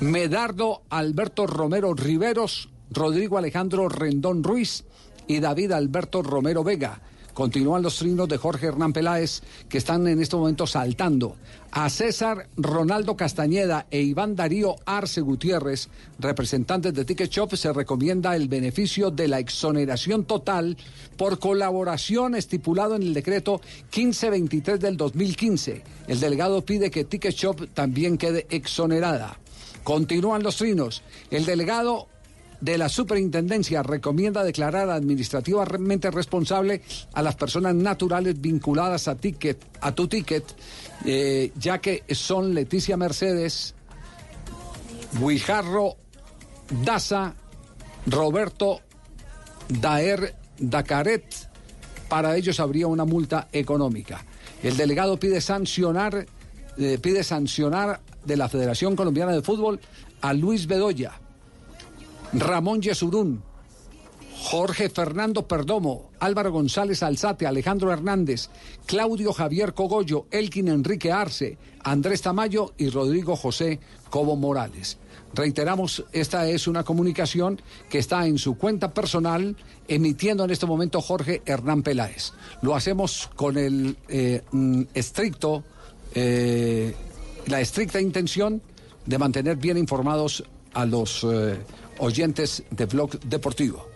Medardo 0.00 0.82
Alberto 0.90 1.46
Romero 1.46 1.94
Riveros, 1.94 2.68
Rodrigo 2.90 3.38
Alejandro 3.38 3.88
Rendón 3.88 4.44
Ruiz 4.44 4.84
y 5.26 5.40
David 5.40 5.72
Alberto 5.72 6.22
Romero 6.22 6.62
Vega. 6.62 7.00
Continúan 7.32 7.82
los 7.82 7.96
trinos 7.96 8.28
de 8.28 8.36
Jorge 8.36 8.66
Hernán 8.66 8.92
Peláez 8.92 9.40
que 9.70 9.78
están 9.78 10.06
en 10.06 10.20
este 10.20 10.36
momento 10.36 10.66
saltando. 10.66 11.36
A 11.70 11.88
César 11.88 12.48
Ronaldo 12.58 13.16
Castañeda 13.16 13.86
e 13.90 14.02
Iván 14.02 14.36
Darío 14.36 14.76
Arce 14.84 15.22
Gutiérrez, 15.22 15.88
representantes 16.18 16.92
de 16.92 17.04
Ticket 17.06 17.30
Shop, 17.30 17.54
se 17.54 17.72
recomienda 17.72 18.36
el 18.36 18.48
beneficio 18.48 19.10
de 19.10 19.28
la 19.28 19.38
exoneración 19.38 20.24
total 20.24 20.76
por 21.16 21.38
colaboración 21.38 22.34
estipulado 22.34 22.96
en 22.96 23.02
el 23.02 23.14
decreto 23.14 23.62
1523 23.96 24.78
del 24.78 24.98
2015. 24.98 25.82
El 26.06 26.20
delegado 26.20 26.62
pide 26.64 26.90
que 26.90 27.04
Ticket 27.04 27.34
Shop 27.34 27.68
también 27.72 28.18
quede 28.18 28.46
exonerada. 28.50 29.38
Continúan 29.86 30.42
los 30.42 30.56
trinos. 30.56 31.04
El 31.30 31.46
delegado 31.46 32.08
de 32.60 32.76
la 32.76 32.88
superintendencia 32.88 33.84
recomienda 33.84 34.42
declarar 34.42 34.90
administrativamente 34.90 36.10
responsable 36.10 36.82
a 37.12 37.22
las 37.22 37.36
personas 37.36 37.76
naturales 37.76 38.40
vinculadas 38.40 39.06
a 39.06 39.14
ticket, 39.14 39.64
a 39.80 39.94
tu 39.94 40.08
ticket, 40.08 40.42
eh, 41.04 41.52
ya 41.54 41.78
que 41.78 42.02
son 42.10 42.52
Leticia 42.52 42.96
Mercedes, 42.96 43.76
Guijarro 45.20 45.94
Daza, 46.84 47.36
Roberto 48.08 48.80
Daer 49.68 50.34
Dacaret. 50.58 51.32
Para 52.08 52.36
ellos 52.36 52.58
habría 52.58 52.88
una 52.88 53.04
multa 53.04 53.46
económica. 53.52 54.24
El 54.64 54.76
delegado 54.76 55.16
pide 55.16 55.40
sancionar, 55.40 56.26
eh, 56.76 56.98
pide 57.00 57.22
sancionar 57.22 58.00
de 58.26 58.36
la 58.36 58.48
Federación 58.48 58.96
Colombiana 58.96 59.32
de 59.32 59.42
Fútbol 59.42 59.80
a 60.20 60.32
Luis 60.32 60.66
Bedoya, 60.66 61.12
Ramón 62.32 62.82
Yesurún, 62.82 63.42
Jorge 64.48 64.90
Fernando 64.90 65.48
Perdomo, 65.48 66.10
Álvaro 66.20 66.52
González 66.52 67.02
Alzate, 67.02 67.46
Alejandro 67.46 67.92
Hernández, 67.92 68.48
Claudio 68.86 69.32
Javier 69.32 69.74
Cogollo, 69.74 70.26
Elkin 70.30 70.68
Enrique 70.68 71.10
Arce, 71.10 71.58
Andrés 71.82 72.22
Tamayo 72.22 72.72
y 72.78 72.90
Rodrigo 72.90 73.34
José 73.34 73.80
Cobo 74.10 74.36
Morales. 74.36 74.98
Reiteramos, 75.34 76.04
esta 76.12 76.48
es 76.48 76.68
una 76.68 76.84
comunicación 76.84 77.60
que 77.90 77.98
está 77.98 78.26
en 78.26 78.38
su 78.38 78.56
cuenta 78.56 78.94
personal, 78.94 79.56
emitiendo 79.88 80.44
en 80.44 80.50
este 80.50 80.66
momento 80.66 81.00
Jorge 81.00 81.42
Hernán 81.44 81.82
Peláez. 81.82 82.32
Lo 82.62 82.74
hacemos 82.74 83.28
con 83.34 83.58
el 83.58 83.96
eh, 84.08 84.42
mm, 84.52 84.82
estricto, 84.94 85.64
eh, 86.14 86.94
la 87.46 87.60
estricta 87.60 88.00
intención 88.00 88.62
de 89.06 89.18
mantener 89.18 89.56
bien 89.56 89.78
informados 89.78 90.44
a 90.74 90.84
los 90.84 91.24
eh, 91.24 91.56
oyentes 91.98 92.64
de 92.70 92.86
Blog 92.86 93.18
Deportivo. 93.20 93.88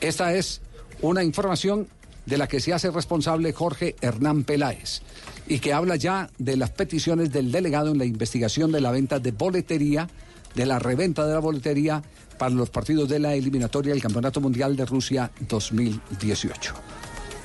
Esta 0.00 0.34
es 0.34 0.60
una 1.00 1.24
información 1.24 1.88
de 2.26 2.38
la 2.38 2.46
que 2.46 2.60
se 2.60 2.72
hace 2.72 2.90
responsable 2.90 3.52
Jorge 3.52 3.96
Hernán 4.00 4.44
Peláez 4.44 5.00
y 5.46 5.60
que 5.60 5.72
habla 5.72 5.96
ya 5.96 6.30
de 6.38 6.56
las 6.56 6.70
peticiones 6.70 7.32
del 7.32 7.50
delegado 7.50 7.90
en 7.90 7.98
la 7.98 8.04
investigación 8.04 8.70
de 8.70 8.82
la 8.82 8.90
venta 8.90 9.18
de 9.18 9.32
boletería, 9.32 10.08
de 10.54 10.66
la 10.66 10.78
reventa 10.78 11.26
de 11.26 11.32
la 11.32 11.40
boletería 11.40 12.02
para 12.38 12.54
los 12.54 12.68
partidos 12.68 13.08
de 13.08 13.18
la 13.18 13.34
eliminatoria 13.34 13.92
del 13.92 14.02
Campeonato 14.02 14.40
Mundial 14.40 14.76
de 14.76 14.84
Rusia 14.84 15.30
2018. 15.48 16.74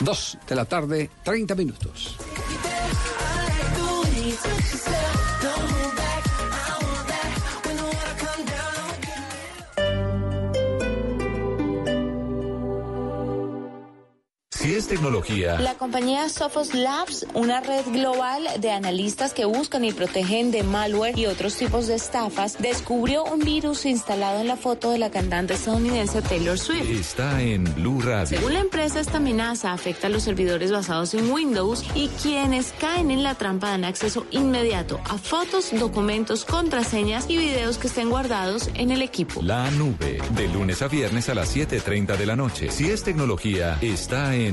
Dos 0.02 0.38
de 0.48 0.56
la 0.56 0.66
tarde, 0.66 1.10
30 1.24 1.56
minutos. 1.56 2.18
Si 14.64 14.74
es 14.74 14.88
tecnología, 14.88 15.60
La 15.60 15.74
compañía 15.74 16.30
Sophos 16.30 16.74
Labs, 16.74 17.28
una 17.34 17.60
red 17.60 17.86
global 17.92 18.48
de 18.62 18.72
analistas 18.72 19.34
que 19.34 19.44
buscan 19.44 19.84
y 19.84 19.92
protegen 19.92 20.52
de 20.52 20.64
malware 20.64 21.20
y 21.20 21.26
otros 21.26 21.58
tipos 21.58 21.88
de 21.88 21.96
estafas, 21.96 22.56
descubrió 22.60 23.26
un 23.26 23.40
virus 23.42 23.86
instalado 23.86 24.40
en 24.40 24.48
la 24.48 24.56
foto 24.56 24.92
de 24.92 25.00
la 25.00 25.12
cantante 25.12 25.56
estadounidense 25.56 26.22
Taylor 26.22 26.58
Swift. 26.58 26.90
está 26.90 27.42
en 27.42 27.66
Blue 27.76 28.00
Radio. 28.00 28.38
Según 28.38 28.54
la 28.54 28.62
empresa, 28.62 29.02
esta 29.02 29.18
amenaza 29.18 29.74
afecta 29.74 30.08
a 30.08 30.10
los 30.10 30.24
servidores 30.24 30.72
basados 30.72 31.14
en 31.14 31.30
Windows 31.30 31.84
y 31.94 32.08
quienes 32.08 32.72
caen 32.80 33.12
en 33.12 33.22
la 33.22 33.36
trampa 33.36 33.68
dan 33.72 33.84
acceso 33.84 34.26
inmediato 34.32 35.02
a 35.10 35.18
fotos, 35.18 35.78
documentos, 35.78 36.46
contraseñas 36.46 37.30
y 37.30 37.36
videos 37.36 37.78
que 37.78 37.88
estén 37.88 38.10
guardados 38.10 38.70
en 38.76 38.92
el 38.92 39.02
equipo. 39.02 39.42
La 39.42 39.70
nube, 39.72 40.22
de 40.38 40.48
lunes 40.48 40.82
a 40.82 40.88
viernes 40.88 41.28
a 41.28 41.36
las 41.36 41.54
7.30 41.54 42.16
de 42.16 42.26
la 42.26 42.38
noche. 42.38 42.72
Si 42.72 42.90
es 42.90 43.04
tecnología, 43.04 43.78
está 43.82 44.34
en 44.34 44.53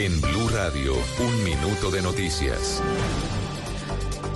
En 0.00 0.20
Blue 0.20 0.48
Radio, 0.50 0.94
un 1.18 1.42
minuto 1.42 1.90
de 1.90 2.00
noticias. 2.00 2.80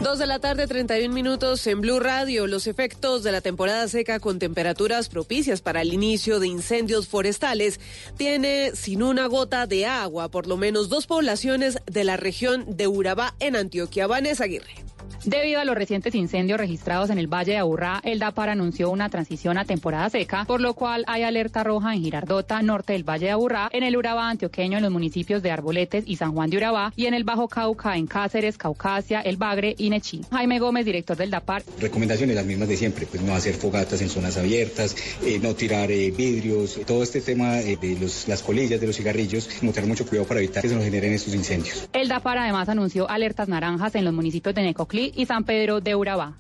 Dos 0.01 0.19
de 0.19 0.27
la 0.27 0.41
tarde, 0.41 0.67
31 0.67 1.15
minutos 1.15 1.65
en 1.69 1.81
Blue 1.81 2.01
Radio. 2.01 2.49
Los 2.49 2.67
efectos 2.67 3.23
de 3.23 3.31
la 3.31 3.41
temporada 3.43 3.87
seca 3.87 4.19
con 4.19 4.41
temperaturas 4.41 5.09
propicias 5.09 5.61
para 5.61 5.83
el 5.83 5.93
inicio 5.93 6.41
de 6.41 6.49
incendios 6.49 7.07
forestales 7.07 7.79
tiene 8.17 8.73
sin 8.75 9.05
una 9.05 9.27
gota 9.27 9.69
de 9.69 9.87
agua 9.87 10.33
por 10.33 10.49
lo 10.49 10.57
menos 10.57 10.89
dos 10.89 11.07
poblaciones 11.07 11.79
de 11.87 12.03
la 12.03 12.17
región 12.17 12.65
de 12.67 12.89
Urabá 12.89 13.37
en 13.39 13.55
Antioquia. 13.55 14.09
Vanessa 14.09 14.43
Aguirre. 14.43 14.92
Debido 15.25 15.61
a 15.61 15.65
los 15.65 15.77
recientes 15.77 16.17
incendios 16.17 16.59
registrados 16.59 17.09
en 17.11 17.17
el 17.19 17.29
Valle 17.33 17.53
de 17.53 17.59
Aburrá, 17.59 18.01
el 18.03 18.19
DAPAR 18.19 18.49
anunció 18.49 18.91
una 18.91 19.09
transición 19.09 19.57
a 19.57 19.65
temporada 19.65 20.11
seca, 20.11 20.45
por 20.47 20.61
lo 20.61 20.75
cual 20.75 21.05
hay 21.07 21.23
alerta 21.23 21.63
roja 21.63 21.95
en 21.95 22.03
Girardota, 22.03 22.61
norte 22.61 22.95
del 22.95 23.05
Valle 23.09 23.27
de 23.27 23.31
Aburrá, 23.33 23.69
en 23.73 23.85
el 23.85 23.97
Urabá 23.97 24.29
antioqueño, 24.31 24.79
en 24.79 24.83
los 24.83 24.91
municipios 24.93 25.41
de 25.41 25.53
Arboletes 25.53 26.03
y 26.09 26.17
San 26.17 26.33
Juan 26.33 26.51
de 26.51 26.57
Urabá, 26.57 26.93
y 26.97 27.07
en 27.07 27.15
el 27.15 27.23
Bajo 27.23 27.47
Cauca, 27.47 27.97
en 27.97 28.09
Cáceres, 28.09 28.59
Caucasia, 28.59 29.21
El 29.21 29.37
Bagre 29.37 29.77
y 29.79 29.91
Nechí. 29.91 30.23
Jaime 30.33 30.59
Gómez, 30.59 30.85
director 30.85 31.17
del 31.17 31.31
DAPAR. 31.31 31.63
Recomendaciones 31.79 32.35
las 32.35 32.45
mismas 32.45 32.69
de 32.69 32.77
siempre, 32.77 33.07
pues 33.07 33.23
no 33.23 33.33
hacer 33.35 33.55
fogatas 33.55 34.03
en 34.03 34.09
zonas 34.09 34.37
abiertas, 34.39 34.97
eh, 35.25 35.39
no 35.41 35.55
tirar 35.55 35.93
eh, 35.93 36.11
vidrios, 36.11 36.81
todo 36.85 37.05
este 37.05 37.21
tema 37.21 37.61
eh, 37.61 37.79
de 37.81 37.97
los- 38.01 38.27
las 38.27 38.43
colillas 38.43 38.81
de 38.81 38.89
los 38.89 38.97
cigarrillos, 38.97 39.49
tener 39.61 39.87
mucho 39.87 40.05
cuidado 40.05 40.27
para 40.27 40.41
evitar 40.41 40.63
que 40.63 40.69
se 40.69 40.75
nos 40.75 40.83
generen 40.85 41.13
estos 41.13 41.33
incendios. 41.33 41.89
El 41.93 42.09
DAPAR 42.09 42.39
además 42.39 42.69
anunció 42.69 43.09
alertas 43.09 43.47
naranjas 43.49 43.95
en 43.95 44.05
los 44.05 44.13
municipios 44.13 44.53
de 44.55 44.63
Necoclí 44.63 45.12
y 45.15 45.27
San 45.27 45.45
Pedro 45.45 45.81
de 45.81 45.95
Urabá. 45.95 46.39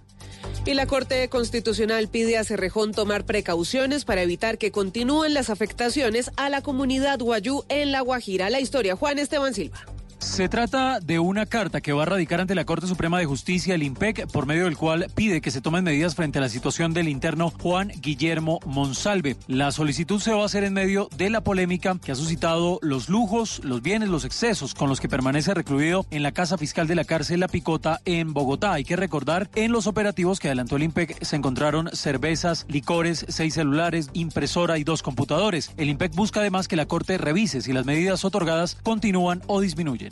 Y 0.65 0.75
la 0.75 0.87
Corte 0.87 1.29
Constitucional 1.29 2.09
pide 2.09 2.39
a 2.39 2.45
Cerrejón 2.45 2.93
tomar 2.93 3.25
precauciones 3.25 4.05
para 4.05 4.23
evitar 4.23 4.59
que 4.59 4.71
continúen 4.71 5.35
las 5.35 5.51
afectaciones 5.51 6.31
a 6.37 6.49
la 6.49 6.63
comunidad 6.63 7.19
guayú 7.19 7.65
en 7.69 7.91
La 7.91 8.01
Guajira. 8.01 8.49
La 8.49 8.61
historia, 8.61 8.95
Juan 8.95 9.19
Esteban 9.19 9.55
Silva. 9.55 9.85
Se 10.23 10.49
trata 10.49 11.01
de 11.01 11.19
una 11.19 11.47
carta 11.47 11.81
que 11.81 11.93
va 11.93 12.05
a 12.05 12.07
radicar 12.07 12.41
ante 12.41 12.55
la 12.55 12.65
Corte 12.65 12.87
Suprema 12.87 13.19
de 13.19 13.27
Justicia, 13.27 13.75
el 13.75 13.83
IMPEC, 13.83 14.29
por 14.29 14.47
medio 14.47 14.65
del 14.65 14.79
cual 14.79 15.09
pide 15.15 15.43
que 15.43 15.51
se 15.51 15.61
tomen 15.61 15.85
medidas 15.85 16.15
frente 16.15 16.39
a 16.39 16.41
la 16.41 16.49
situación 16.49 16.95
del 16.95 17.09
interno 17.09 17.51
Juan 17.51 17.93
Guillermo 18.01 18.61
Monsalve. 18.65 19.37
La 19.47 19.73
solicitud 19.73 20.21
se 20.21 20.33
va 20.33 20.43
a 20.43 20.47
hacer 20.47 20.65
en 20.65 20.73
medio 20.73 21.09
de 21.19 21.29
la 21.29 21.43
polémica 21.43 21.99
que 22.03 22.13
ha 22.13 22.15
suscitado 22.15 22.79
los 22.83 23.09
lujos, 23.11 23.61
los 23.65 23.83
bienes, 23.83 24.09
los 24.09 24.25
excesos 24.25 24.75
con 24.75 24.89
los 24.89 25.01
que 25.01 25.09
permanece 25.09 25.53
recluido 25.53 26.07
en 26.11 26.23
la 26.23 26.33
casa 26.33 26.57
fiscal 26.57 26.87
de 26.87 26.95
la 26.95 27.05
cárcel 27.05 27.41
La 27.41 27.49
Picota 27.49 28.01
en 28.05 28.33
Bogotá. 28.33 28.73
Hay 28.73 28.85
que 28.85 28.97
recordar, 28.97 29.51
en 29.55 29.73
los 29.73 29.87
operativos 29.87 30.39
que 30.39 30.49
adelantó 30.49 30.77
el 30.77 30.85
IMPEC 30.85 31.23
se 31.23 31.37
encontraron 31.37 31.91
cervezas, 31.93 32.65
licores, 32.69 33.27
seis 33.29 33.55
celulares, 33.55 34.09
impresora 34.15 34.79
y 34.79 34.85
dos 34.85 35.03
computadores. 35.03 35.73
El 35.77 35.91
IMPEC 35.91 36.15
busca 36.15 36.41
además 36.41 36.69
que 36.69 36.77
la 36.77 36.87
Corte 36.87 37.19
revise 37.19 37.61
si 37.61 37.73
las 37.73 37.85
medidas 37.85 38.25
otorgadas 38.25 38.77
continúan 38.83 39.43
o 39.47 39.61
disminuyen. 39.61 40.12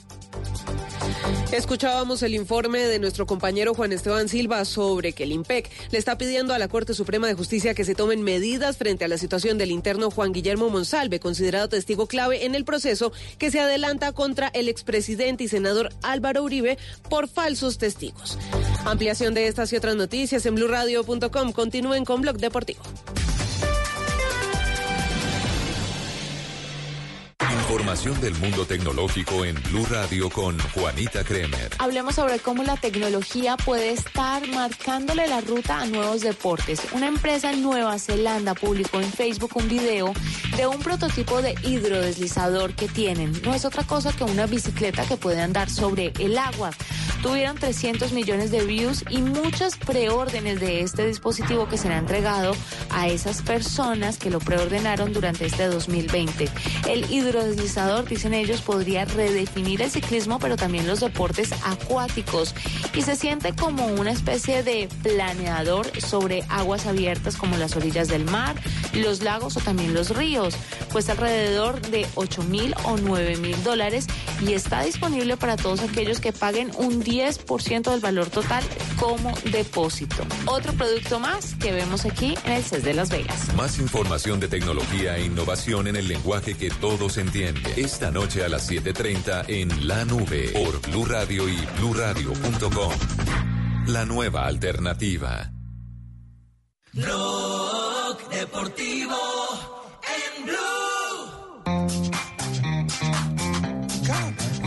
Escuchábamos 1.53 2.23
el 2.23 2.35
informe 2.37 2.79
de 2.79 3.01
nuestro 3.01 3.27
compañero 3.27 3.75
Juan 3.75 3.93
Esteban 3.93 4.29
Silva 4.29 4.65
sobre 4.65 5.13
que 5.13 5.25
el 5.25 5.33
IMPEC 5.33 5.69
le 5.91 5.99
está 5.99 6.17
pidiendo 6.17 6.55
a 6.55 6.59
la 6.59 6.69
Corte 6.69 6.95
Suprema 6.95 7.27
de 7.27 7.35
Justicia 7.35 7.75
que 7.75 7.85
se 7.85 7.97
tomen 7.97 8.23
medidas 8.23 8.77
frente 8.77 9.05
a 9.05 9.09
la 9.09 9.19
situación 9.19 9.59
del 9.59 9.73
interno 9.73 10.13
Juan 10.13 10.33
Guillermo 10.33 10.71
Monsalve, 10.71 11.19
considerado 11.19 11.69
testigo 11.69 12.07
clave 12.07 12.45
en 12.45 12.55
el 12.55 12.65
proceso 12.65 13.13
que 13.39 13.51
se 13.51 13.59
adelanta 13.59 14.13
contra 14.13 14.49
el 14.55 14.69
expresidente 14.69 15.45
y 15.45 15.49
senador 15.49 15.91
Álvaro 16.03 16.45
Uribe 16.45 16.79
por 17.09 17.29
falsos 17.29 17.79
testigos. 17.79 18.39
Ampliación 18.85 19.35
de 19.35 19.49
estas 19.49 19.72
y 19.72 19.77
otras 19.77 19.97
noticias 19.97 20.47
en 20.47 20.55
blurradio.com. 20.55 21.53
Continúen 21.53 22.05
con 22.05 22.20
Blog 22.20 22.39
Deportivo. 22.39 22.83
Información 27.71 28.21
del 28.21 28.35
mundo 28.35 28.66
tecnológico 28.66 29.45
en 29.45 29.55
Blue 29.62 29.87
Radio 29.89 30.29
con 30.29 30.59
Juanita 30.59 31.23
Kremer. 31.23 31.71
Hablemos 31.79 32.16
sobre 32.16 32.41
cómo 32.41 32.64
la 32.64 32.77
tecnología 32.77 33.57
puede 33.57 33.93
estar 33.93 34.45
marcándole 34.49 35.29
la 35.29 35.41
ruta 35.41 35.81
a 35.81 35.87
nuevos 35.87 36.21
deportes. 36.21 36.83
Una 36.93 37.07
empresa 37.07 37.53
en 37.53 37.62
Nueva 37.62 37.97
Zelanda 38.01 38.55
publicó 38.55 38.99
en 39.01 39.12
Facebook 39.12 39.53
un 39.55 39.68
video 39.68 40.12
de 40.57 40.66
un 40.66 40.81
prototipo 40.81 41.43
de 41.43 41.55
hidrodeslizador 41.62 42.75
que 42.75 42.89
tienen. 42.89 43.41
No 43.43 43.55
es 43.55 43.64
otra 43.64 43.85
cosa 43.85 44.12
que 44.12 44.25
una 44.25 44.47
bicicleta 44.47 45.07
que 45.07 45.16
puede 45.16 45.41
andar 45.41 45.71
sobre 45.71 46.12
el 46.18 46.39
agua. 46.39 46.73
Tuvieron 47.23 47.59
300 47.59 48.12
millones 48.12 48.51
de 48.51 48.64
views 48.64 49.05
y 49.11 49.21
muchas 49.21 49.77
preórdenes 49.77 50.59
de 50.59 50.81
este 50.81 51.07
dispositivo 51.07 51.68
que 51.68 51.77
será 51.77 51.99
entregado 51.99 52.57
a 52.89 53.09
esas 53.09 53.43
personas 53.43 54.16
que 54.16 54.31
lo 54.31 54.39
preordenaron 54.39 55.12
durante 55.12 55.45
este 55.45 55.66
2020. 55.66 56.49
El 56.89 57.11
hidrodeslizador, 57.11 57.60
dicen 57.61 58.35
ellos, 58.35 58.63
podría 58.63 59.05
redefinir 59.05 59.83
el 59.83 59.91
ciclismo, 59.91 60.39
pero 60.39 60.57
también 60.57 60.87
los 60.87 61.01
deportes 61.01 61.53
acuáticos 61.65 62.55
y 62.95 63.03
se 63.03 63.17
siente 63.17 63.55
como 63.55 63.87
una 63.87 64.13
especie 64.13 64.63
de 64.63 64.89
planeador 65.03 65.87
sobre 66.01 66.43
aguas 66.49 66.87
abiertas 66.87 67.37
como 67.37 67.57
las 67.57 67.77
orillas 67.77 68.09
del 68.09 68.25
mar, 68.25 68.57
los 68.95 69.23
lagos 69.23 69.57
o 69.57 69.61
también 69.61 69.95
los 69.95 70.17
ríos. 70.17 70.55
Cuesta 70.93 71.13
alrededor 71.13 71.81
de 71.81 72.07
8 72.15 72.43
mil 72.45 72.75
o 72.85 72.97
9 72.97 73.37
mil 73.37 73.63
dólares 73.63 74.07
y 74.41 74.55
está 74.55 74.83
disponible 74.83 75.37
para 75.37 75.57
todos 75.57 75.81
aquellos 75.81 76.21
que 76.21 76.33
paguen 76.33 76.71
un 76.77 77.03
10% 77.03 77.91
del 77.91 78.01
valor 78.01 78.31
total 78.31 78.65
como 78.99 79.33
depósito. 79.53 80.25
Otro 80.47 80.73
producto 80.73 81.21
más 81.21 81.55
que 81.57 81.73
vemos 81.73 82.05
aquí 82.05 82.35
en 82.45 82.53
el 82.53 82.63
CES 82.63 82.85
de 82.85 82.95
Las 82.95 83.11
Vegas. 83.11 83.55
Más 83.55 83.79
información 83.79 84.41
de 84.41 84.49
tecnología 84.49 85.17
e 85.17 85.25
innovación 85.25 85.87
en 85.87 85.97
el 85.97 86.09
lenguaje 86.09 86.55
que 86.55 86.71
todos 86.71 87.19
entienden. 87.19 87.49
Esta 87.76 88.11
noche 88.11 88.44
a 88.44 88.48
las 88.48 88.70
7:30 88.70 89.44
en 89.48 89.88
La 89.88 90.05
Nube 90.05 90.51
por 90.53 90.80
Blue 90.82 91.05
Radio 91.05 91.48
y 91.48 91.57
bluradio.com. 91.78 92.92
La 93.86 94.05
nueva 94.05 94.46
alternativa. 94.46 95.51
Blog 96.92 98.28
Deportivo 98.30 99.16
en 100.03 100.44
Blue. 100.44 100.90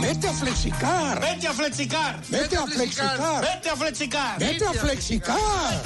Vete 0.00 0.28
a 0.28 0.32
flexicar. 0.32 1.20
Vete 1.20 1.48
a 1.48 1.52
flexicar. 1.52 2.20
Vete 2.28 2.56
a 2.56 2.66
flexicar. 2.66 3.40
Vete 3.42 3.70
a 3.70 3.76
flexicar. 3.76 4.38
Vete 4.38 4.66
a 4.66 4.72
flexicar. 4.72 5.82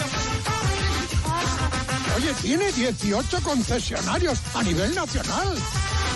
Oye, 2.16 2.32
tiene 2.42 2.72
18 2.72 3.42
concesionarios 3.42 4.40
a 4.54 4.62
nivel 4.62 4.94
nacional. 4.94 5.56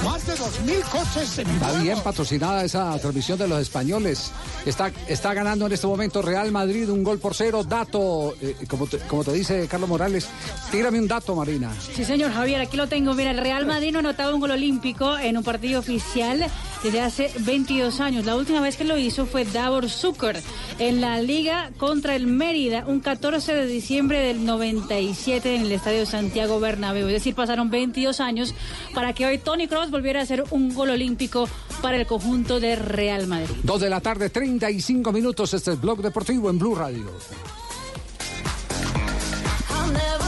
Más 0.05 0.27
de 0.27 0.33
2.000 0.35 0.83
coches 0.91 1.17
Está 1.17 1.27
seminuevos. 1.45 1.83
bien 1.83 1.99
patrocinada 2.01 2.65
esa 2.65 2.99
transmisión 2.99 3.39
de 3.39 3.47
los 3.47 3.61
españoles. 3.61 4.33
Está, 4.67 4.91
está 5.07 5.33
ganando 5.33 5.67
en 5.67 5.73
este 5.73 5.87
momento 5.87 6.23
Real 6.23 6.51
Madrid 6.51 6.89
un 6.91 7.05
gol 7.05 7.19
por 7.19 7.35
cero. 7.35 7.63
Dato, 7.63 8.35
eh, 8.41 8.57
como, 8.69 8.87
te, 8.87 8.99
como 8.99 9.23
te 9.23 9.33
dice 9.33 9.69
Carlos 9.69 9.89
Morales, 9.89 10.27
tírame 10.71 10.99
un 10.99 11.07
dato, 11.07 11.37
Marina. 11.37 11.71
Sí, 11.95 12.05
señor 12.05 12.33
Javier, 12.33 12.61
aquí 12.61 12.77
lo 12.77 12.89
tengo. 12.89 13.15
Mira, 13.15 13.31
el 13.31 13.39
Real 13.39 13.65
Madrid 13.67 13.93
no 13.93 14.01
anotaba 14.01 14.35
un 14.35 14.41
gol 14.41 14.51
olímpico 14.51 15.17
en 15.19 15.37
un 15.37 15.45
partido 15.45 15.79
oficial 15.81 16.45
desde 16.83 17.01
hace 17.01 17.33
22 17.39 18.01
años. 18.01 18.25
La 18.25 18.35
última 18.35 18.61
vez 18.61 18.77
que 18.77 18.85
lo 18.85 18.99
hizo 18.99 19.27
fue 19.27 19.45
Davor 19.45 19.89
Zucker 19.89 20.43
en 20.81 21.01
la 21.01 21.21
Liga 21.23 21.71
contra 21.79 22.17
el 22.17 22.27
Mérida, 22.27 22.85
un 22.89 22.99
14 23.01 23.55
de 23.55 23.67
diciembre 23.67 24.19
del 24.21 24.45
97 24.45 25.55
en 25.55 25.63
el 25.63 25.73
Estadio 25.73 26.07
Santiago 26.07 26.59
Bernabéu. 26.59 27.07
Es 27.07 27.13
decir, 27.15 27.35
pasaron 27.37 27.71
22 27.71 28.19
años 28.21 28.53
para 28.95 29.13
que 29.13 29.27
hoy 29.27 29.39
Tony 29.39 29.69
Kroos 29.69 29.92
volviera 29.93 30.19
a 30.19 30.23
hacer 30.25 30.43
un 30.51 30.75
gol 30.75 30.91
olímpico 30.91 31.49
para 31.81 31.97
el 31.97 32.07
conjunto 32.07 32.59
de 32.59 32.75
Real 32.75 33.29
Madrid. 33.29 33.55
Dos 33.63 33.81
de 33.81 33.91
la 33.91 34.01
tarde, 34.01 34.31
35 34.31 35.13
minutos. 35.13 35.55
Este 35.55 35.73
es 35.73 35.81
Blog 35.81 36.03
Deportivo 36.03 36.51
en 36.51 36.59
Blue 36.59 36.75
Radio. 36.75 37.13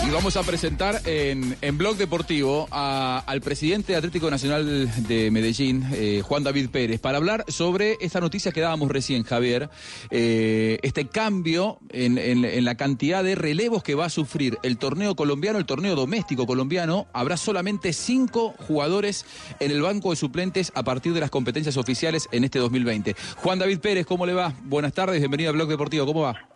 Y 0.06 0.10
vamos 0.10 0.36
a 0.36 0.42
presentar 0.42 1.00
en, 1.06 1.56
en 1.62 1.78
Blog 1.78 1.96
Deportivo 1.96 2.68
al 2.70 3.40
presidente 3.40 3.92
de 3.92 3.98
Atlético 3.98 4.30
Nacional 4.30 4.90
de 5.08 5.30
Medellín, 5.30 5.82
eh, 5.92 6.20
Juan 6.22 6.44
David 6.44 6.68
Pérez, 6.68 7.00
para 7.00 7.16
hablar 7.16 7.44
sobre 7.48 7.96
esta 8.00 8.20
noticia 8.20 8.52
que 8.52 8.60
dábamos 8.60 8.90
recién, 8.90 9.22
Javier, 9.24 9.70
eh, 10.10 10.78
este 10.82 11.06
cambio 11.08 11.78
en, 11.88 12.18
en- 12.18 12.44
en 12.44 12.64
la 12.66 12.74
cantidad 12.74 13.24
de 13.24 13.34
relevos 13.34 13.82
que 13.82 13.94
va 13.94 14.04
a 14.04 14.10
sufrir 14.10 14.58
el 14.62 14.76
torneo 14.76 15.16
colombiano, 15.16 15.58
el 15.58 15.64
torneo 15.64 15.94
doméstico 15.96 16.46
colombiano. 16.46 17.06
Habrá 17.14 17.38
solamente 17.38 17.94
cinco 17.94 18.54
jugadores 18.68 19.24
en 19.58 19.70
el 19.70 19.80
banco 19.80 20.10
de 20.10 20.16
suplentes 20.16 20.70
a 20.74 20.82
partir 20.82 21.14
de 21.14 21.20
las 21.20 21.30
competencias 21.30 21.78
oficiales 21.78 22.28
en 22.30 22.44
este 22.44 22.58
2020. 22.58 23.16
Juan 23.36 23.58
David 23.58 23.78
Pérez, 23.78 24.04
¿cómo 24.06 24.26
le 24.26 24.34
va? 24.34 24.52
Buenas 24.64 24.92
tardes, 24.92 25.18
bienvenido 25.18 25.48
a 25.48 25.52
Blog 25.54 25.68
Deportivo, 25.70 26.04
¿cómo 26.04 26.20
va? 26.20 26.48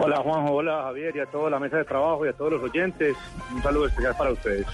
Hola 0.00 0.18
Juanjo, 0.18 0.52
hola 0.54 0.82
Javier 0.84 1.16
y 1.16 1.20
a 1.20 1.26
toda 1.26 1.50
la 1.50 1.58
mesa 1.58 1.78
de 1.78 1.84
trabajo 1.84 2.24
y 2.24 2.28
a 2.28 2.32
todos 2.32 2.52
los 2.52 2.62
oyentes. 2.62 3.16
Un 3.54 3.62
saludo 3.62 3.86
especial 3.86 4.14
para 4.16 4.32
ustedes. 4.32 4.66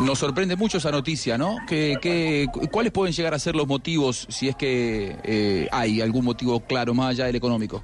Nos 0.00 0.18
sorprende 0.18 0.56
mucho 0.56 0.78
esa 0.78 0.90
noticia, 0.90 1.36
¿no? 1.36 1.56
¿Qué, 1.68 1.96
qué- 2.00 2.46
cuáles 2.70 2.92
pueden 2.92 3.12
llegar 3.12 3.34
a 3.34 3.38
ser 3.38 3.54
los 3.54 3.66
motivos, 3.66 4.26
si 4.30 4.48
es 4.48 4.56
que 4.56 5.16
eh, 5.24 5.68
hay 5.72 6.00
algún 6.00 6.24
motivo 6.24 6.60
claro 6.60 6.94
más 6.94 7.10
allá 7.10 7.26
del 7.26 7.36
económico? 7.36 7.82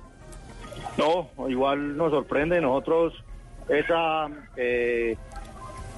No, 0.97 1.29
igual 1.49 1.97
nos 1.97 2.11
sorprende. 2.11 2.61
Nosotros 2.61 3.13
esa 3.69 4.29
eh, 4.57 5.17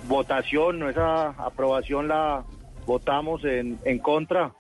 votación, 0.09 0.89
esa 0.89 1.29
aprobación 1.31 2.09
la 2.09 2.43
votamos 2.87 3.45
en, 3.45 3.79
en 3.85 3.99
contra. 3.99 4.53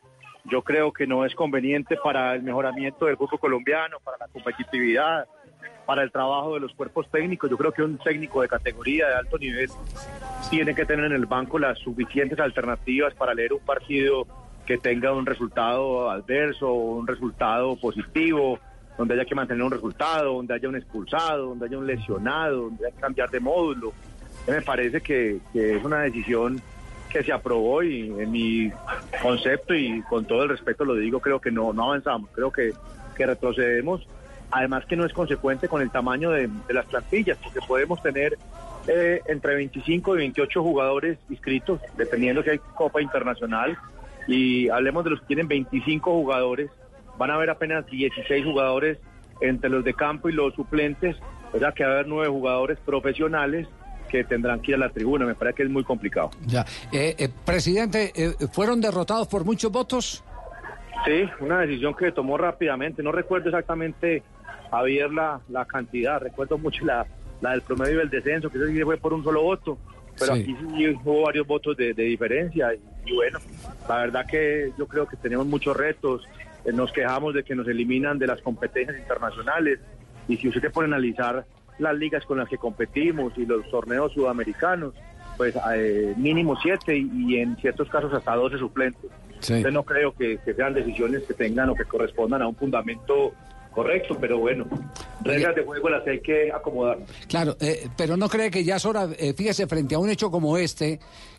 Yo 0.44 0.62
creo 0.62 0.92
que 0.92 1.06
no 1.06 1.24
es 1.24 1.34
conveniente 1.34 1.96
para 2.02 2.34
el 2.34 2.42
mejoramiento 2.42 3.06
del 3.06 3.16
fútbol 3.16 3.40
colombiano, 3.40 3.98
para 4.00 4.16
la 4.18 4.28
competitividad, 4.28 5.26
para 5.84 6.02
el 6.02 6.12
trabajo 6.12 6.54
de 6.54 6.60
los 6.60 6.74
cuerpos 6.74 7.10
técnicos. 7.10 7.50
Yo 7.50 7.56
creo 7.56 7.72
que 7.72 7.82
un 7.82 7.98
técnico 7.98 8.42
de 8.42 8.48
categoría 8.48 9.08
de 9.08 9.14
alto 9.14 9.38
nivel 9.38 9.70
tiene 10.50 10.74
que 10.74 10.84
tener 10.84 11.06
en 11.06 11.12
el 11.12 11.26
banco 11.26 11.58
las 11.58 11.78
suficientes 11.78 12.38
alternativas 12.38 13.14
para 13.14 13.34
leer 13.34 13.52
un 13.52 13.60
partido 13.60 14.26
que 14.66 14.76
tenga 14.76 15.12
un 15.12 15.24
resultado 15.24 16.10
adverso, 16.10 16.72
un 16.72 17.06
resultado 17.06 17.74
positivo, 17.76 18.58
donde 18.98 19.14
haya 19.14 19.24
que 19.24 19.34
mantener 19.34 19.62
un 19.62 19.70
resultado, 19.70 20.34
donde 20.34 20.54
haya 20.54 20.68
un 20.68 20.76
expulsado, 20.76 21.46
donde 21.46 21.66
haya 21.66 21.78
un 21.78 21.86
lesionado, 21.86 22.62
donde 22.64 22.86
haya 22.86 22.94
que 22.94 23.00
cambiar 23.00 23.30
de 23.30 23.40
módulo. 23.40 23.94
Me 24.46 24.60
parece 24.60 25.00
que, 25.00 25.40
que 25.52 25.76
es 25.76 25.84
una 25.84 26.00
decisión 26.00 26.60
que 27.08 27.22
se 27.22 27.32
aprobó 27.32 27.82
y 27.82 28.08
en 28.18 28.30
mi 28.30 28.70
concepto 29.22 29.74
y 29.74 30.02
con 30.02 30.24
todo 30.24 30.44
el 30.44 30.50
respeto 30.50 30.84
lo 30.84 30.94
digo, 30.94 31.20
creo 31.20 31.40
que 31.40 31.50
no, 31.50 31.72
no 31.72 31.84
avanzamos, 31.84 32.30
creo 32.32 32.52
que, 32.52 32.72
que 33.16 33.26
retrocedemos. 33.26 34.06
Además 34.50 34.86
que 34.86 34.96
no 34.96 35.04
es 35.04 35.12
consecuente 35.12 35.68
con 35.68 35.82
el 35.82 35.90
tamaño 35.90 36.30
de, 36.30 36.48
las 36.70 36.86
plantillas, 36.86 37.36
porque 37.42 37.60
podemos 37.66 38.02
tener 38.02 38.38
eh, 38.86 39.20
entre 39.26 39.54
25 39.56 40.14
y 40.14 40.18
28 40.18 40.62
jugadores 40.62 41.18
inscritos, 41.28 41.80
dependiendo 41.98 42.42
si 42.42 42.50
hay 42.50 42.58
Copa 42.58 43.02
Internacional, 43.02 43.76
y 44.26 44.70
hablemos 44.70 45.04
de 45.04 45.10
los 45.10 45.20
que 45.20 45.26
tienen 45.26 45.48
25 45.48 46.10
jugadores, 46.10 46.70
van 47.18 47.30
a 47.30 47.34
haber 47.34 47.50
apenas 47.50 47.84
16 47.86 48.44
jugadores 48.44 48.98
entre 49.40 49.68
los 49.68 49.84
de 49.84 49.92
campo 49.92 50.28
y 50.28 50.32
los 50.32 50.54
suplentes, 50.54 51.16
o 51.52 51.58
sea 51.58 51.72
que 51.72 51.84
a 51.84 51.88
haber 51.88 52.06
nueve 52.06 52.28
jugadores 52.28 52.78
profesionales 52.80 53.68
que 54.08 54.24
tendrán 54.24 54.60
que 54.60 54.72
ir 54.72 54.74
a 54.76 54.78
la 54.78 54.88
tribuna, 54.90 55.24
me 55.26 55.34
parece 55.34 55.56
que 55.58 55.62
es 55.64 55.70
muy 55.70 55.84
complicado. 55.84 56.30
Ya. 56.46 56.64
Eh, 56.92 57.14
eh, 57.18 57.28
presidente, 57.44 58.12
eh, 58.16 58.32
¿fueron 58.52 58.80
derrotados 58.80 59.28
por 59.28 59.44
muchos 59.44 59.70
votos? 59.70 60.24
Sí, 61.04 61.28
una 61.40 61.60
decisión 61.60 61.94
que 61.94 62.10
tomó 62.10 62.36
rápidamente. 62.36 63.02
No 63.02 63.12
recuerdo 63.12 63.48
exactamente, 63.50 64.22
Javier, 64.70 65.12
la, 65.12 65.40
la 65.48 65.64
cantidad. 65.64 66.20
Recuerdo 66.20 66.58
mucho 66.58 66.84
la, 66.84 67.06
la 67.40 67.52
del 67.52 67.62
promedio 67.62 67.98
del 67.98 68.10
descenso, 68.10 68.50
que 68.50 68.58
fue 68.84 68.96
por 68.96 69.12
un 69.14 69.22
solo 69.22 69.42
voto. 69.42 69.78
Pero 70.18 70.34
Sí. 70.34 70.42
aquí 70.42 70.56
sí 70.76 70.88
hubo 71.04 71.22
varios 71.22 71.46
votos 71.46 71.76
de, 71.76 71.94
de 71.94 72.02
diferencia. 72.02 72.74
Y, 72.74 72.80
y 73.10 73.14
bueno, 73.14 73.38
la 73.88 73.98
verdad 73.98 74.26
que 74.26 74.72
yo 74.76 74.86
creo 74.88 75.06
que 75.06 75.16
tenemos 75.16 75.46
muchos 75.46 75.76
retos. 75.76 76.26
Nos 76.74 76.90
quejamos 76.92 77.34
de 77.34 77.44
que 77.44 77.54
nos 77.54 77.68
eliminan 77.68 78.18
de 78.18 78.26
las 78.26 78.42
competencias 78.42 78.98
internacionales. 78.98 79.78
Y 80.26 80.36
si 80.36 80.48
usted 80.48 80.60
se 80.60 80.70
pone 80.70 80.86
a 80.92 80.96
analizar 80.96 81.46
las 81.78 81.94
ligas 81.96 82.24
con 82.24 82.38
las 82.38 82.48
que 82.48 82.58
competimos 82.58 83.32
y 83.36 83.46
los 83.46 83.68
torneos 83.70 84.12
sudamericanos, 84.12 84.94
pues 85.36 85.54
eh, 85.74 86.14
mínimo 86.16 86.56
siete 86.60 86.96
y, 86.96 87.10
y 87.14 87.36
en 87.38 87.56
ciertos 87.56 87.88
casos 87.88 88.12
hasta 88.12 88.34
12 88.34 88.58
suplentes. 88.58 89.10
Entonces 89.34 89.72
no 89.72 89.84
creo 89.84 90.12
que, 90.12 90.38
que 90.44 90.54
sean 90.54 90.74
decisiones 90.74 91.22
que 91.22 91.34
tengan 91.34 91.70
o 91.70 91.74
que 91.74 91.84
correspondan 91.84 92.42
a 92.42 92.48
un 92.48 92.56
fundamento 92.56 93.32
correcto, 93.70 94.16
pero 94.20 94.38
bueno, 94.38 94.66
reglas 95.22 95.54
de 95.54 95.62
juego 95.62 95.88
las 95.88 96.04
hay 96.06 96.20
que 96.20 96.50
acomodar. 96.50 96.98
Claro, 97.28 97.56
eh, 97.60 97.88
pero 97.96 98.16
no 98.16 98.28
cree 98.28 98.50
que 98.50 98.64
ya 98.64 98.76
es 98.76 98.84
hora, 98.84 99.08
eh, 99.16 99.34
fíjese, 99.34 99.68
frente 99.68 99.94
a 99.94 100.00
un 100.00 100.10
hecho 100.10 100.32
como 100.32 100.58
este, 100.58 100.98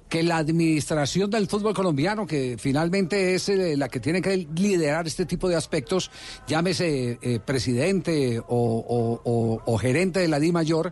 que 0.10 0.24
la 0.24 0.38
administración 0.38 1.30
del 1.30 1.47
fútbol 1.47 1.76
colombiano, 1.76 2.26
que 2.26 2.57
finalmente 2.60 3.36
es 3.36 3.47
eh, 3.47 3.78
la 3.78 3.88
que 3.89 3.99
tiene 3.99 4.22
que 4.22 4.47
liderar 4.55 5.05
este 5.05 5.26
tipo 5.26 5.47
de 5.47 5.55
aspectos, 5.55 6.10
llámese 6.47 7.20
eh, 7.22 7.39
presidente 7.39 8.41
o, 8.47 9.78
gerente 9.80 10.20
de 10.20 10.28
la 10.28 10.39
Di 10.39 10.51
Mayor, 10.51 10.91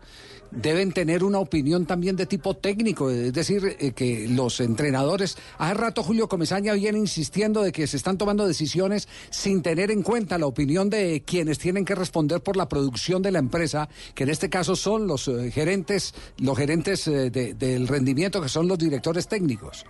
deben 0.52 0.92
tener 0.92 1.24
una 1.24 1.40
opinión 1.40 1.86
también 1.86 2.16
de 2.16 2.26
tipo 2.26 2.56
técnico, 2.56 3.10
es 3.12 3.34
decir, 3.34 3.76
eh, 3.80 3.92
que 3.92 4.28
los 4.30 4.60
entrenadores, 4.60 5.38
hace 5.58 5.74
rato 5.74 6.04
Julio 6.04 6.28
Comesaña 6.28 6.74
viene 6.74 6.98
insistiendo 6.98 7.62
de 7.62 7.72
que 7.72 7.88
se 7.88 7.98
están 7.98 8.18
tomando 8.18 8.48
decisiones 8.48 9.08
sin 9.30 9.62
tener 9.62 9.92
en 9.92 10.04
cuenta 10.04 10.38
la 10.38 10.46
opinión 10.48 10.90
de 10.90 11.24
quienes 11.26 11.60
tienen 11.60 11.86
que 11.86 11.96
responder 11.96 12.42
por 12.42 12.56
la 12.58 12.68
producción 12.70 13.22
de 13.22 13.32
la 13.32 13.40
empresa, 13.40 13.90
que 14.16 14.24
en 14.24 14.30
este 14.30 14.50
caso 14.50 14.76
son 14.76 15.08
los 15.08 15.28
eh, 15.28 15.52
gerentes, 15.52 16.14
los 16.40 16.58
gerentes 16.58 17.08
eh, 17.08 17.30
de- 17.30 17.54
del 17.54 17.88
rendimiento, 17.88 18.42
que 18.42 18.50
son 18.50 18.68
los 18.68 18.78
directores 18.78 19.28
técnicos. 19.28 19.86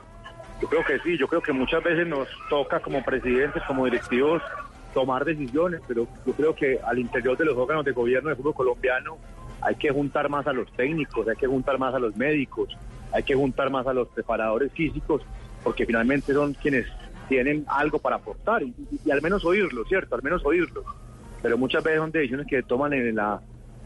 Yo 0.61 0.67
creo 0.67 0.83
que 0.85 0.97
sí, 1.03 1.17
yo 1.19 1.27
creo 1.27 1.41
que 1.41 1.53
muchas 1.53 1.83
veces 1.83 2.07
nos 2.07 2.27
toca 2.49 2.79
como 2.79 3.03
presidentes, 3.03 3.61
como 3.67 3.85
directivos, 3.85 4.41
tomar 4.93 5.23
decisiones, 5.23 5.81
pero 5.87 6.07
yo 6.25 6.33
creo 6.33 6.55
que 6.55 6.79
al 6.83 6.97
interior 6.97 7.37
de 7.37 7.45
los 7.45 7.55
órganos 7.55 7.85
de 7.85 7.91
gobierno 7.91 8.29
del 8.29 8.37
fútbol 8.37 8.55
colombiano 8.55 9.17
hay 9.67 9.75
que 9.75 9.89
juntar 9.89 10.29
más 10.29 10.47
a 10.47 10.53
los 10.53 10.71
técnicos, 10.71 11.27
hay 11.27 11.35
que 11.35 11.45
juntar 11.45 11.77
más 11.77 11.93
a 11.93 11.99
los 11.99 12.15
médicos, 12.15 12.69
hay 13.11 13.23
que 13.23 13.35
juntar 13.35 13.69
más 13.69 13.85
a 13.85 13.93
los 13.93 14.07
preparadores 14.07 14.71
físicos, 14.71 15.21
porque 15.61 15.85
finalmente 15.85 16.33
son 16.33 16.53
quienes 16.53 16.85
tienen 17.27 17.65
algo 17.67 17.99
para 17.99 18.15
aportar 18.15 18.63
y, 18.63 19.11
al 19.11 19.21
menos 19.21 19.43
oírlo, 19.43 19.83
¿cierto? 19.83 20.15
Al 20.15 20.23
menos 20.23 20.45
oírlo. 20.45 20.85
Pero 21.41 21.57
muchas 21.57 21.83
veces 21.83 21.99
son 21.99 22.11
decisiones 22.11 22.47
que 22.47 22.63
toman 22.63 22.93
en, 22.93 23.19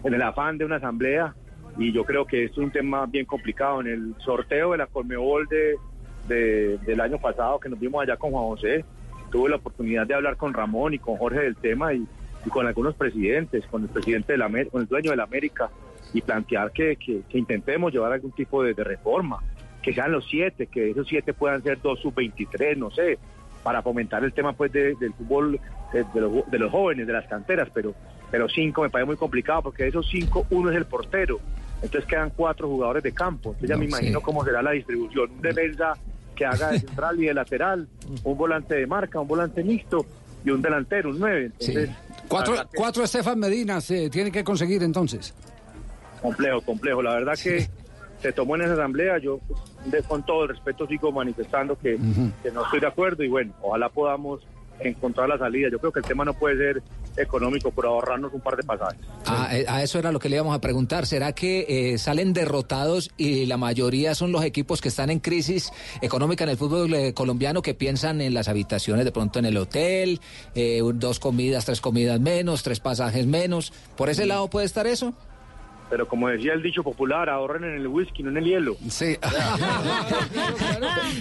el 0.04 0.22
afán 0.22 0.60
de 0.60 0.66
una 0.66 0.76
asamblea 0.76 1.34
y 1.80 1.92
yo 1.92 2.04
creo 2.04 2.26
que 2.26 2.44
es 2.44 2.56
un 2.60 2.70
tema 2.70 3.08
bien 3.08 3.26
complicado. 3.26 3.82
En 3.82 3.88
el 3.88 4.16
sorteo 4.20 4.74
de 4.74 4.78
la 4.78 4.86
Colmebol 4.86 5.48
de- 5.48 5.78
del 6.28 7.02
año 7.02 7.18
pasado 7.18 7.60
que 7.60 7.70
nos 7.70 7.80
vimos 7.80 8.04
allá 8.04 8.16
con 8.18 8.30
Juan 8.32 8.46
José, 8.46 8.86
tuve 9.32 9.50
la 9.50 9.56
oportunidad 9.56 10.06
de 10.06 10.14
hablar 10.14 10.38
con 10.38 10.54
Ramón 10.54 10.94
y 10.94 11.00
con 11.00 11.18
Jorge 11.18 11.40
del 11.40 11.56
tema 11.56 11.94
y, 11.94 12.06
y 12.46 12.50
con 12.50 12.66
algunos 12.68 12.96
presidentes, 12.96 13.66
con 13.68 13.84
el 13.84 13.90
presidente 13.90 14.34
de 14.34 14.38
la 14.38 14.50
con 14.70 14.82
el 14.82 14.88
dueño 14.88 15.12
de 15.12 15.18
la 15.18 15.24
América 15.24 15.70
y 16.14 16.22
plantear 16.22 16.72
que, 16.72 16.96
que- 16.98 17.22
que 17.30 17.38
intentemos 17.38 17.92
llevar 17.94 18.12
algún 18.14 18.32
tipo 18.32 18.64
de, 18.64 18.74
de 18.74 18.84
reforma, 18.84 19.38
que 19.82 19.94
sean 19.94 20.12
los 20.12 20.26
siete, 20.30 20.68
que 20.68 20.92
esos 20.92 21.08
siete 21.08 21.34
puedan 21.34 21.62
ser 21.64 21.82
dos 21.82 22.00
sub-23, 22.02 22.76
no 22.78 22.92
sé, 22.92 23.18
para 23.64 23.82
fomentar 23.82 24.24
el 24.24 24.34
tema 24.34 24.54
pues 24.54 24.72
de- 24.72 24.96
del 24.96 25.14
fútbol 25.14 25.60
de, 25.94 26.04
de 26.14 26.22
los, 26.22 26.50
de 26.52 26.60
los 26.60 26.72
jóvenes, 26.72 27.08
de 27.08 27.14
las 27.14 27.28
canteras, 27.28 27.70
pero, 27.74 27.94
pero 28.32 28.50
cinco 28.50 28.82
me 28.82 28.90
parece 28.90 29.06
muy 29.08 29.16
complicado 29.18 29.62
porque 29.64 29.84
de 29.84 29.90
esos 29.90 30.08
cinco 30.10 30.46
uno 30.50 30.70
es 30.72 30.78
el 30.78 30.86
portero, 30.86 31.40
entonces 31.82 32.06
quedan 32.10 32.32
cuatro 32.36 32.68
jugadores 32.68 33.04
de 33.04 33.12
campo, 33.14 33.50
entonces 33.50 33.70
ya 33.70 33.76
No, 33.76 33.80
me 33.82 33.86
imagino 33.86 34.20
sí. 34.20 34.26
cómo 34.26 34.44
será 34.44 34.62
la 34.62 34.72
distribución, 34.72 35.32
un 35.32 35.42
defensa 35.42 35.94
que 36.36 36.46
haga 36.46 36.72
de 36.72 36.80
central 36.80 37.22
y 37.22 37.26
de 37.28 37.34
lateral, 37.34 37.88
un 38.24 38.38
volante 38.38 38.76
de 38.76 38.88
marca, 38.88 39.20
un 39.20 39.28
volante 39.28 39.64
mixto 39.64 40.06
y 40.44 40.50
un 40.50 40.62
delantero, 40.62 41.10
un 41.12 41.20
nueve, 41.20 41.46
entonces 41.46 41.90
Cuatro, 42.32 42.56
cuatro 42.76 43.04
Estefan 43.04 43.40
Medina 43.40 43.80
se 43.82 44.10
tienen 44.10 44.32
que 44.32 44.44
conseguir 44.44 44.82
entonces. 44.84 45.34
complejo, 46.22 46.62
complejo. 46.62 47.02
La 47.02 47.14
verdad 47.16 47.34
que 47.42 47.68
se 48.22 48.32
tomó 48.32 48.56
en 48.56 48.62
esa 48.64 48.74
asamblea. 48.74 49.18
Yo, 49.20 49.40
de- 49.86 50.04
con 50.04 50.24
todo 50.26 50.44
el 50.44 50.50
respeto, 50.50 50.88
sigo 50.88 51.12
manifestando 51.12 51.78
que, 51.78 51.98
que 52.44 52.52
no 52.52 52.64
estoy 52.64 52.80
de 52.80 52.88
acuerdo 52.88 53.24
y 53.24 53.28
bueno, 53.28 53.54
ojalá 53.62 53.90
podamos 53.90 54.42
encontrar 54.80 55.30
la 55.30 55.38
salida. 55.38 55.70
Yo 55.72 55.80
creo 55.80 55.92
que 55.92 56.00
el 56.00 56.06
tema 56.06 56.26
no 56.26 56.34
puede 56.34 56.58
ser 56.58 56.84
económico 57.18 57.72
por 57.72 57.86
ahorrarnos 57.86 58.34
un 58.34 58.42
par 58.42 58.56
de 58.56 58.64
pasajes. 58.64 59.02
A, 59.26 59.56
eh, 59.56 59.66
a 59.68 59.84
eso 59.84 60.00
era 60.00 60.12
lo 60.12 60.20
que 60.20 60.30
le 60.30 60.38
íbamos 60.38 60.56
a 60.56 60.62
preguntar. 60.62 61.06
¿Será 61.06 61.34
que 61.34 61.66
eh, 61.68 61.98
salen 61.98 62.34
derrotados 62.34 63.12
y 63.18 63.46
la 63.46 63.58
mayoría 63.58 64.16
son 64.16 64.32
los 64.32 64.44
equipos 64.44 64.82
que 64.82 64.90
están 64.90 65.10
en 65.10 65.20
crisis 65.20 65.72
económica 66.02 66.44
en 66.44 66.52
el 66.52 66.58
fútbol 66.58 66.94
eh, 66.94 67.14
colombiano 67.14 67.62
que 67.62 67.74
piensan 67.74 68.22
en 68.22 68.34
las 68.34 68.48
habitaciones, 68.48 69.06
de 69.06 69.12
pronto 69.12 69.40
en 69.40 69.46
el 69.46 69.58
hotel, 69.58 70.20
eh, 70.56 70.82
dos 70.96 71.20
comidas, 71.20 71.66
tres 71.66 71.82
comidas 71.82 72.20
menos, 72.20 72.64
tres 72.64 72.80
pasajes 72.80 73.26
menos? 73.26 73.74
¿Por 73.98 74.10
ese 74.10 74.26
lado 74.26 74.50
puede 74.50 74.66
estar 74.66 74.88
eso? 74.88 75.14
Pero 75.92 76.08
como 76.08 76.30
decía 76.30 76.54
el 76.54 76.64
dicho 76.64 76.82
popular, 76.84 77.30
ahorren 77.30 77.64
en 77.66 77.76
el 77.76 77.88
whisky, 77.88 78.24
no 78.24 78.30
en 78.32 78.38
el 78.38 78.46
hielo. 78.46 78.76
Sí. 78.90 79.16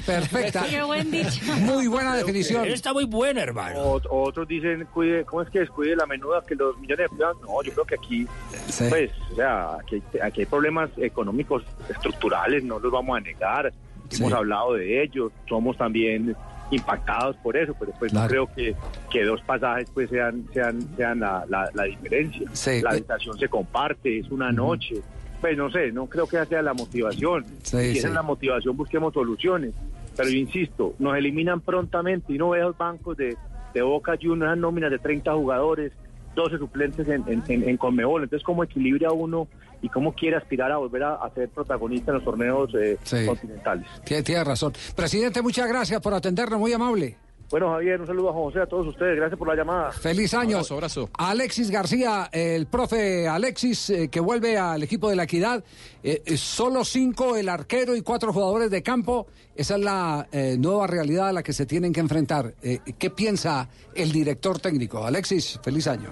Perfecta. 0.06 0.64
Qué 0.68 0.82
buen 0.82 1.10
dicho. 1.10 1.40
Muy 1.60 1.86
buena 1.88 2.16
definición. 2.16 2.66
Está 2.66 2.92
muy 2.92 3.04
buena, 3.04 3.42
hermano. 3.42 3.80
otros 4.10 4.46
dicen, 4.48 4.86
cuide, 4.92 5.24
¿cómo 5.24 5.42
es 5.42 5.50
que 5.50 5.60
descuide 5.60 5.96
la 5.96 6.06
menuda 6.06 6.42
que 6.46 6.54
los 6.54 6.76
millones 6.78 6.98
de 6.98 7.04
empleados? 7.06 7.36
No, 7.42 7.62
yo 7.62 7.72
creo 7.72 7.84
que 7.84 7.94
aquí, 7.96 8.26
Sí. 8.68 8.84
pues, 8.88 9.10
o 9.32 9.34
sea, 9.34 9.74
aquí, 9.74 10.02
hay- 10.14 10.20
aquí 10.20 10.40
hay 10.40 10.46
problemas 10.46 10.90
económicos 10.98 11.62
estructurales, 11.88 12.62
no 12.64 12.78
los 12.78 12.92
vamos 12.92 13.16
a 13.16 13.20
negar. 13.20 13.72
Sí. 14.08 14.18
Hemos 14.22 14.32
hablado 14.32 14.74
de 14.74 15.02
ellos, 15.02 15.32
somos 15.48 15.76
también 15.76 16.34
impactados 16.70 17.36
por 17.36 17.56
eso, 17.56 17.74
pero 17.78 17.92
pues 17.98 18.12
no 18.12 18.26
creo 18.26 18.46
que, 18.54 18.74
que 19.10 19.24
dos 19.24 19.40
pasajes 19.42 19.90
pues 19.92 20.10
sean 20.10 20.46
sean 20.52 20.80
sean 20.96 21.20
la, 21.20 21.44
la, 21.48 21.70
la 21.74 21.84
diferencia. 21.84 22.48
Sí. 22.52 22.80
La 22.82 22.90
habitación 22.90 23.38
se 23.38 23.48
comparte, 23.48 24.18
es 24.18 24.30
una 24.30 24.52
noche. 24.52 24.96
Pues 25.40 25.56
no 25.56 25.70
sé, 25.70 25.90
no 25.90 26.06
creo 26.06 26.26
que 26.26 26.36
esa 26.36 26.46
sea 26.46 26.62
la 26.62 26.74
motivación. 26.74 27.46
Sí, 27.62 27.92
si 27.92 27.98
esa 27.98 28.08
es 28.08 28.14
la 28.14 28.22
motivación, 28.22 28.76
busquemos 28.76 29.14
soluciones. 29.14 29.72
Pero 30.16 30.28
yo 30.28 30.36
insisto, 30.36 30.94
nos 30.98 31.16
eliminan 31.16 31.60
prontamente 31.60 32.32
y 32.34 32.38
no 32.38 32.50
veo 32.50 32.68
los 32.68 32.78
bancos 32.78 33.16
de, 33.16 33.36
de 33.72 33.82
Boca 33.82 34.18
Juniors, 34.20 34.58
nóminas 34.58 34.90
de 34.90 34.98
30 34.98 35.32
jugadores, 35.34 35.92
12 36.34 36.58
suplentes 36.58 37.08
en, 37.08 37.24
en, 37.26 37.42
en, 37.48 37.68
en 37.68 37.76
Conmebol. 37.76 38.22
Entonces, 38.22 38.44
¿cómo 38.44 38.62
equilibra 38.64 39.12
uno 39.12 39.48
y 39.82 39.88
cómo 39.88 40.12
quiere 40.14 40.36
aspirar 40.36 40.70
a 40.72 40.76
volver 40.76 41.02
a, 41.02 41.14
a 41.14 41.30
ser 41.34 41.48
protagonista 41.48 42.10
en 42.10 42.16
los 42.16 42.24
torneos 42.24 42.70
eh, 42.74 42.98
Sí. 43.02 43.26
continentales? 43.26 43.86
Tiene, 44.04 44.22
tiene 44.22 44.44
razón. 44.44 44.72
Presidente, 44.94 45.42
muchas 45.42 45.68
gracias 45.68 46.00
por 46.00 46.14
atendernos, 46.14 46.58
muy 46.60 46.72
amable. 46.72 47.16
Bueno, 47.50 47.70
Javier, 47.72 48.00
un 48.00 48.06
saludo 48.06 48.30
a 48.30 48.32
José, 48.32 48.60
a 48.60 48.66
todos 48.66 48.86
ustedes. 48.86 49.16
Gracias 49.16 49.36
por 49.36 49.48
la 49.48 49.56
llamada. 49.56 49.90
Feliz 49.90 50.32
año. 50.34 50.58
Abrazo, 50.58 50.74
abrazo. 50.74 51.10
Alexis 51.18 51.70
García, 51.70 52.28
el 52.30 52.66
profe 52.66 53.26
Alexis, 53.26 53.90
eh, 53.90 54.08
que 54.08 54.20
vuelve 54.20 54.56
al 54.56 54.82
equipo 54.84 55.10
de 55.10 55.16
la 55.16 55.24
equidad. 55.24 55.64
Eh, 56.02 56.22
eh, 56.24 56.36
solo 56.36 56.84
cinco, 56.84 57.36
el 57.36 57.48
arquero 57.48 57.96
y 57.96 58.02
cuatro 58.02 58.32
jugadores 58.32 58.70
de 58.70 58.82
campo. 58.82 59.26
Esa 59.56 59.74
es 59.74 59.80
la 59.82 60.28
eh, 60.30 60.56
nueva 60.58 60.86
realidad 60.86 61.28
a 61.28 61.32
la 61.32 61.42
que 61.42 61.52
se 61.52 61.66
tienen 61.66 61.92
que 61.92 62.00
enfrentar. 62.00 62.54
Eh, 62.62 62.78
¿Qué 62.98 63.10
piensa 63.10 63.68
el 63.94 64.12
director 64.12 64.60
técnico? 64.60 65.04
Alexis, 65.04 65.58
feliz 65.62 65.88
año. 65.88 66.10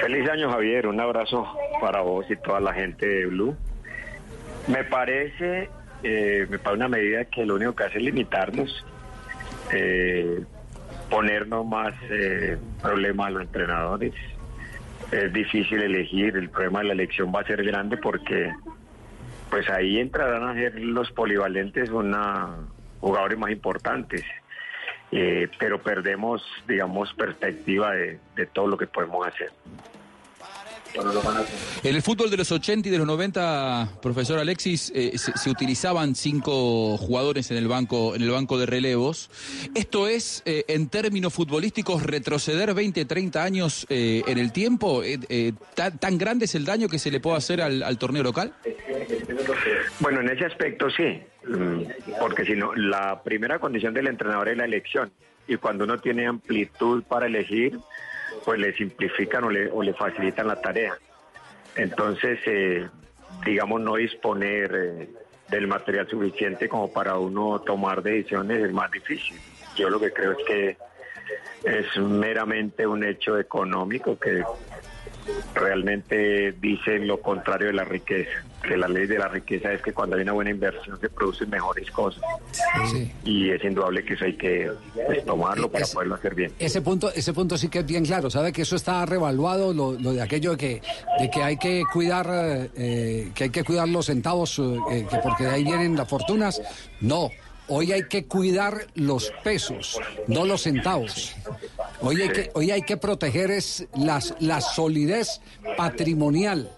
Feliz 0.00 0.28
año 0.30 0.50
Javier, 0.50 0.86
un 0.86 1.00
abrazo 1.00 1.46
para 1.80 2.00
vos 2.02 2.24
y 2.30 2.36
toda 2.36 2.60
la 2.60 2.72
gente 2.72 3.06
de 3.06 3.26
Blue. 3.26 3.56
Me 4.68 4.84
parece, 4.84 5.68
eh, 6.02 6.46
me 6.48 6.58
parece 6.58 6.76
una 6.76 6.88
medida 6.88 7.24
que 7.24 7.44
lo 7.44 7.56
único 7.56 7.74
que 7.74 7.84
hace 7.84 7.98
es 7.98 8.04
limitarnos, 8.04 8.84
eh, 9.72 10.44
ponernos 11.10 11.66
más 11.66 11.94
eh, 12.10 12.58
problemas 12.82 13.26
a 13.28 13.30
los 13.30 13.42
entrenadores. 13.42 14.14
Es 15.12 15.32
difícil 15.32 15.82
elegir, 15.82 16.36
el 16.36 16.50
problema 16.50 16.80
de 16.80 16.86
la 16.86 16.92
elección 16.94 17.32
va 17.34 17.40
a 17.40 17.44
ser 17.44 17.64
grande 17.64 17.96
porque 17.96 18.52
pues 19.50 19.68
ahí 19.70 19.98
entrarán 19.98 20.48
a 20.48 20.54
ser 20.54 20.78
los 20.80 21.10
polivalentes 21.12 21.90
una 21.90 22.48
jugadores 23.00 23.38
más 23.38 23.50
importantes. 23.50 24.24
Eh, 25.12 25.48
pero 25.58 25.80
perdemos, 25.80 26.42
digamos, 26.66 27.12
perspectiva 27.14 27.92
de, 27.92 28.18
de 28.34 28.46
todo 28.46 28.66
lo 28.66 28.76
que 28.76 28.88
podemos 28.88 29.24
hacer. 29.26 29.50
En 31.82 31.94
el 31.94 32.02
fútbol 32.02 32.30
de 32.30 32.36
los 32.36 32.50
80 32.50 32.88
y 32.88 32.92
de 32.92 32.98
los 32.98 33.06
90, 33.06 33.98
profesor 34.02 34.38
Alexis, 34.38 34.92
eh, 34.94 35.16
se, 35.18 35.36
se 35.36 35.50
utilizaban 35.50 36.14
cinco 36.14 36.96
jugadores 36.96 37.50
en 37.50 37.56
el 37.56 37.68
banco, 37.68 38.14
en 38.14 38.22
el 38.22 38.30
banco 38.30 38.58
de 38.58 38.66
relevos. 38.66 39.30
Esto 39.74 40.08
es, 40.08 40.42
eh, 40.46 40.64
en 40.68 40.88
términos 40.88 41.32
futbolísticos, 41.32 42.02
retroceder 42.02 42.74
20, 42.74 43.04
30 43.04 43.42
años 43.42 43.86
eh, 43.88 44.22
en 44.26 44.38
el 44.38 44.52
tiempo. 44.52 45.02
Eh, 45.02 45.18
eh, 45.28 45.52
¿tan, 45.74 45.98
tan 45.98 46.18
grande 46.18 46.46
es 46.46 46.54
el 46.54 46.64
daño 46.64 46.88
que 46.88 46.98
se 46.98 47.10
le 47.10 47.20
puede 47.20 47.36
hacer 47.36 47.60
al, 47.60 47.82
al 47.82 47.98
torneo 47.98 48.22
local? 48.22 48.52
Bueno, 50.00 50.20
en 50.20 50.30
ese 50.30 50.46
aspecto 50.46 50.90
sí, 50.90 51.20
mm, 51.46 51.82
porque 52.20 52.44
si 52.44 52.54
no, 52.54 52.74
la 52.74 53.22
primera 53.22 53.58
condición 53.58 53.94
del 53.94 54.08
entrenador 54.08 54.48
es 54.48 54.56
la 54.56 54.64
elección 54.64 55.10
y 55.48 55.56
cuando 55.56 55.84
uno 55.84 55.98
tiene 55.98 56.26
amplitud 56.26 57.04
para 57.04 57.26
elegir, 57.26 57.78
pues 58.46 58.60
le 58.60 58.72
simplifican 58.74 59.42
o 59.42 59.50
le, 59.50 59.68
o 59.72 59.82
le 59.82 59.92
facilitan 59.92 60.46
la 60.46 60.60
tarea. 60.60 60.96
Entonces, 61.74 62.38
eh, 62.46 62.88
digamos, 63.44 63.80
no 63.80 63.96
disponer 63.96 64.70
eh, 64.72 65.08
del 65.48 65.66
material 65.66 66.08
suficiente 66.08 66.68
como 66.68 66.92
para 66.92 67.18
uno 67.18 67.60
tomar 67.62 68.04
decisiones 68.04 68.62
es 68.62 68.72
más 68.72 68.88
difícil. 68.92 69.36
Yo 69.74 69.90
lo 69.90 69.98
que 69.98 70.12
creo 70.12 70.30
es 70.30 70.38
que 70.46 70.76
es 71.64 71.98
meramente 71.98 72.86
un 72.86 73.02
hecho 73.02 73.36
económico 73.36 74.16
que 74.16 74.44
realmente 75.54 76.52
dice 76.52 76.98
lo 76.98 77.20
contrario 77.20 77.68
de 77.68 77.72
la 77.72 77.84
riqueza, 77.84 78.30
que 78.62 78.76
la 78.76 78.88
ley 78.88 79.06
de 79.06 79.18
la 79.18 79.28
riqueza 79.28 79.72
es 79.72 79.82
que 79.82 79.92
cuando 79.92 80.16
hay 80.16 80.22
una 80.22 80.32
buena 80.32 80.50
inversión 80.50 80.98
se 81.00 81.08
producen 81.08 81.50
mejores 81.50 81.90
cosas. 81.90 82.22
Y 83.24 83.50
es 83.50 83.62
indudable 83.64 84.04
que 84.04 84.14
eso 84.14 84.24
hay 84.24 84.36
que 84.36 84.70
pues, 84.94 85.24
tomarlo 85.24 85.70
para 85.70 85.86
poderlo 85.86 86.14
hacer 86.14 86.34
bien. 86.34 86.52
Ese 86.58 86.82
punto, 86.82 87.12
ese 87.12 87.32
punto 87.32 87.56
sí 87.56 87.68
que 87.68 87.80
es 87.80 87.86
bien 87.86 88.04
claro, 88.04 88.30
sabe 88.30 88.52
que 88.52 88.62
eso 88.62 88.76
está 88.76 89.04
revaluado, 89.06 89.72
lo, 89.72 89.92
lo 89.92 90.12
de 90.12 90.22
aquello 90.22 90.52
de 90.52 90.56
que, 90.56 90.82
de 91.18 91.30
que 91.30 91.42
hay 91.42 91.56
que 91.56 91.84
cuidar, 91.92 92.26
eh, 92.76 93.30
que 93.34 93.44
hay 93.44 93.50
que 93.50 93.64
cuidar 93.64 93.88
los 93.88 94.06
centavos, 94.06 94.58
eh, 94.58 95.06
que 95.08 95.16
porque 95.22 95.44
de 95.44 95.50
ahí 95.50 95.64
vienen 95.64 95.96
las 95.96 96.08
fortunas. 96.08 96.60
No, 97.00 97.30
hoy 97.68 97.92
hay 97.92 98.04
que 98.08 98.26
cuidar 98.26 98.86
los 98.94 99.32
pesos, 99.42 99.98
no 100.26 100.44
los 100.44 100.62
centavos. 100.62 101.34
Hoy 102.00 102.22
hay 102.22 102.28
que, 102.30 102.50
hoy 102.54 102.70
hay 102.70 102.82
que 102.82 102.96
proteger 102.96 103.50
es 103.50 103.86
las, 103.96 104.34
la 104.40 104.60
solidez 104.60 105.40
patrimonial. 105.76 106.70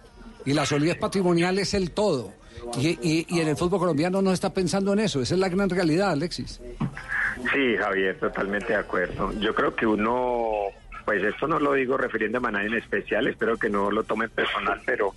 Y 0.45 0.53
la 0.55 0.65
solidez 0.65 0.97
patrimonial 0.97 1.59
es 1.59 1.75
el 1.75 1.91
todo. 1.91 2.33
Y, 2.79 2.99
y- 3.03 3.27
y 3.29 3.41
en 3.41 3.49
el 3.49 3.57
fútbol 3.57 3.81
colombiano 3.81 4.23
no 4.23 4.33
está 4.33 4.53
pensando 4.53 4.93
en 4.93 5.01
eso. 5.01 5.21
Esa 5.21 5.35
es 5.35 5.41
la 5.41 5.49
gran 5.49 5.69
realidad, 5.71 6.11
Alexis. 6.11 6.61
Sí, 7.53 7.77
Javier, 7.79 8.19
totalmente 8.19 8.69
de 8.69 8.79
acuerdo. 8.79 9.33
Yo 9.41 9.55
creo 9.55 9.75
que 9.75 9.87
uno, 9.87 10.51
pues 11.05 11.23
esto 11.23 11.47
no 11.47 11.59
lo 11.59 11.73
digo 11.75 11.97
refiriéndome 11.97 12.49
a 12.49 12.51
nadie 12.53 12.67
en 12.69 12.75
especial, 12.75 13.27
espero 13.29 13.57
que 13.57 13.69
no 13.71 13.91
lo 13.91 14.03
tomen 14.05 14.29
personal, 14.31 14.81
pero, 14.85 15.15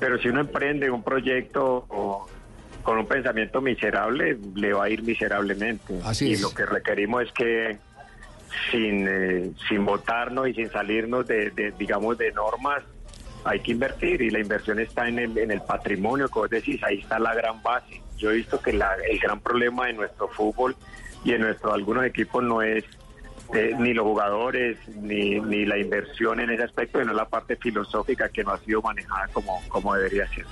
pero 0.00 0.18
si 0.18 0.28
uno 0.28 0.40
emprende 0.40 0.90
un 0.90 1.02
proyecto 1.02 1.84
o 1.88 2.26
con 2.82 2.98
un 2.98 3.06
pensamiento 3.06 3.60
miserable, 3.60 4.38
le 4.54 4.72
va 4.72 4.84
a 4.84 4.90
ir 4.90 5.02
miserablemente. 5.02 5.98
Así 6.04 6.28
y 6.28 6.32
es. 6.34 6.40
lo 6.40 6.54
que 6.54 6.64
requerimos 6.66 7.24
es 7.24 7.32
que 7.32 7.78
sin, 8.70 9.06
eh, 9.08 9.50
sin 9.68 9.84
votarnos 9.84 10.48
y 10.48 10.54
sin 10.54 10.70
salirnos 10.70 11.26
de, 11.26 11.50
de, 11.50 11.72
digamos, 11.72 12.16
de 12.18 12.32
normas, 12.32 12.82
hay 13.44 13.60
que 13.60 13.72
invertir 13.72 14.20
y 14.22 14.30
la 14.30 14.40
inversión 14.40 14.80
está 14.80 15.08
en 15.08 15.18
el, 15.18 15.38
en 15.38 15.50
el 15.52 15.60
patrimonio, 15.62 16.28
como 16.28 16.48
decís, 16.48 16.82
ahí 16.82 16.98
está 16.98 17.18
la 17.18 17.34
gran 17.34 17.62
base. 17.62 18.00
Yo 18.18 18.30
he 18.30 18.34
visto 18.36 18.60
que 18.60 18.72
la- 18.72 18.96
el 19.08 19.18
gran 19.18 19.40
problema 19.40 19.86
de 19.86 19.92
nuestro 19.92 20.26
fútbol 20.28 20.74
y 21.24 21.32
en 21.32 21.42
nuestro 21.42 21.72
algunos 21.72 22.04
equipos 22.04 22.42
no 22.42 22.62
es 22.62 22.84
eh, 23.54 23.72
ni 23.78 23.94
los 23.94 24.04
jugadores 24.04 24.76
ni, 25.00 25.38
ni 25.40 25.64
la 25.64 25.78
inversión 25.78 26.40
en 26.40 26.50
ese 26.50 26.64
aspecto, 26.64 27.00
sino 27.00 27.12
la 27.12 27.28
parte 27.28 27.56
filosófica 27.56 28.28
que 28.28 28.42
no 28.44 28.52
ha 28.52 28.58
sido 28.60 28.82
manejada 28.82 29.28
como, 29.32 29.60
como 29.68 29.94
debería 29.94 30.26
ser. 30.34 30.44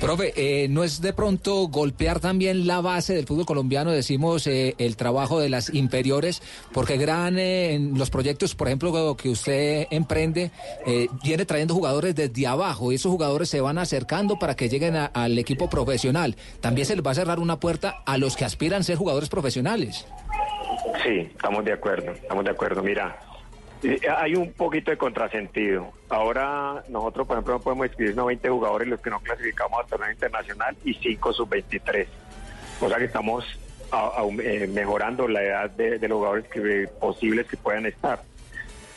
Profe, 0.00 0.32
eh, 0.36 0.68
¿no 0.68 0.84
es 0.84 1.00
de 1.00 1.12
pronto 1.12 1.68
golpear 1.68 2.20
también 2.20 2.66
la 2.66 2.80
base 2.80 3.14
del 3.14 3.26
fútbol 3.26 3.46
colombiano, 3.46 3.90
decimos, 3.92 4.46
eh, 4.46 4.74
el 4.78 4.96
trabajo 4.96 5.40
de 5.40 5.48
las 5.48 5.72
inferiores? 5.72 6.42
Porque 6.72 6.96
gran, 6.96 7.38
eh, 7.38 7.74
en 7.74 7.98
los 7.98 8.10
proyectos, 8.10 8.54
por 8.54 8.68
ejemplo, 8.68 9.16
que 9.16 9.28
usted 9.28 9.86
emprende, 9.90 10.50
eh, 10.86 11.08
viene 11.22 11.44
trayendo 11.44 11.74
jugadores 11.74 12.14
desde 12.14 12.46
abajo 12.46 12.92
y 12.92 12.96
esos 12.96 13.10
jugadores 13.12 13.48
se 13.48 13.60
van 13.60 13.78
acercando 13.78 14.38
para 14.38 14.54
que 14.56 14.68
lleguen 14.68 14.96
a- 14.96 15.06
al 15.06 15.38
equipo 15.38 15.68
profesional. 15.70 16.36
También 16.60 16.86
se 16.86 16.96
les 16.96 17.04
va 17.06 17.12
a 17.12 17.14
cerrar 17.14 17.38
una 17.38 17.60
puerta 17.60 18.02
a 18.06 18.18
los 18.18 18.36
que 18.36 18.44
aspiran 18.44 18.80
a 18.80 18.84
ser 18.84 18.96
jugadores 18.96 19.28
profesionales. 19.28 20.06
Sí, 21.02 21.30
estamos 21.34 21.64
de 21.64 21.72
acuerdo, 21.72 22.12
estamos 22.12 22.44
de 22.44 22.50
acuerdo. 22.50 22.82
Mira, 22.82 23.18
eh, 23.82 24.00
hay 24.16 24.34
un 24.34 24.52
poquito 24.52 24.90
de 24.90 24.96
contrasentido. 24.96 25.92
Ahora 26.08 26.82
nosotros, 26.88 27.26
por 27.26 27.36
ejemplo, 27.36 27.54
no 27.54 27.60
podemos 27.60 27.86
inscribirnos 27.86 28.26
20 28.26 28.48
jugadores 28.48 28.88
los 28.88 29.00
que 29.00 29.10
no 29.10 29.20
clasificamos 29.20 29.80
al 29.80 29.86
torneo 29.86 30.10
internacional 30.10 30.76
y 30.84 30.94
5 30.94 31.32
sub-23. 31.32 32.06
O 32.80 32.88
sea 32.88 32.98
que 32.98 33.04
estamos 33.04 33.44
eh, 34.42 34.66
mejorando 34.72 35.28
la 35.28 35.42
edad 35.42 35.70
de, 35.70 35.98
los 36.08 36.16
jugadores 36.16 36.46
que, 36.48 36.88
posibles 36.98 37.46
que 37.46 37.56
puedan 37.56 37.86
estar. 37.86 38.22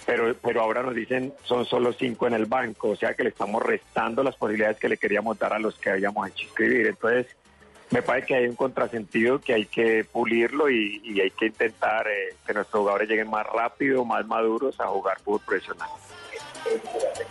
Pero, 0.06 0.34
pero 0.42 0.62
ahora 0.62 0.84
nos 0.84 0.96
dicen 0.96 1.34
son 1.44 1.66
solo 1.66 1.92
5 1.92 2.28
en 2.28 2.34
el 2.34 2.46
banco, 2.46 2.90
o 2.92 2.96
sea 2.96 3.14
que 3.14 3.24
le 3.24 3.30
estamos 3.30 3.62
restando 3.62 4.24
las 4.24 4.38
posibilidades 4.38 4.78
que 4.78 4.88
le 4.88 4.98
queríamos 4.98 5.38
dar 5.38 5.52
a 5.52 5.60
los 5.60 5.78
que 5.78 5.90
habíamos 5.90 6.30
hecho 6.30 6.44
inscribir. 6.44 6.88
Entonces, 6.88 7.28
me 7.90 8.02
parece 8.02 8.28
que 8.28 8.36
hay 8.36 8.48
un 8.48 8.56
contrasentido 8.56 9.40
que 9.40 9.54
hay 9.54 9.66
que 9.66 10.04
pulirlo 10.04 10.70
y, 10.70 11.20
hay 11.22 11.32
que 11.32 11.48
intentar 11.48 12.08
eh, 12.08 12.36
que 12.46 12.54
nuestros 12.54 12.82
jugadores 12.82 13.10
lleguen 13.10 13.30
más 13.30 13.46
rápido, 13.48 14.04
más 14.04 14.26
maduros 14.28 14.80
a 14.80 14.88
jugar 14.88 15.20
fútbol 15.20 15.42
profesional. 15.46 15.90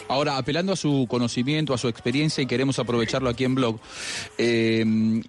Ahora, 0.09 0.37
apelando 0.37 0.73
a 0.73 0.77
su 0.77 1.07
conocimiento, 1.09 1.75
a 1.75 1.79
su 1.79 1.89
experiencia 1.89 2.41
y 2.43 2.47
queremos 2.47 2.79
aprovecharlo 2.79 3.29
aquí 3.29 3.45
en 3.45 3.57
Blog, 3.57 3.79
eh, 4.39 4.85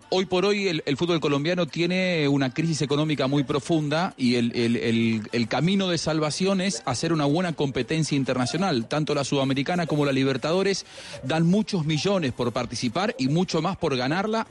hoy 0.10 0.26
por 0.26 0.46
hoy 0.46 0.68
el, 0.68 0.98
fútbol 0.98 1.20
colombiano 1.20 1.66
tiene 1.66 2.28
una 2.28 2.54
crisis 2.54 2.82
económica 2.84 3.28
muy 3.28 3.44
profunda 3.44 4.14
y 4.18 4.36
el, 4.36 5.48
camino 5.50 5.88
de 5.88 5.98
salvación 5.98 6.62
es 6.62 6.84
hacer 6.86 7.12
una 7.12 7.26
buena 7.26 7.54
competencia 7.54 8.16
internacional. 8.16 8.88
Tanto 8.88 9.16
la 9.16 9.24
Sudamericana 9.24 9.88
como 9.88 10.06
la 10.06 10.12
Libertadores 10.12 10.86
dan 11.24 11.48
muchos 11.48 11.86
millones 11.86 12.34
por 12.34 12.52
participar 12.52 13.16
y 13.18 13.30
mucho 13.30 13.62
más 13.62 13.78
por 13.78 13.96
ganarla. 13.96 14.46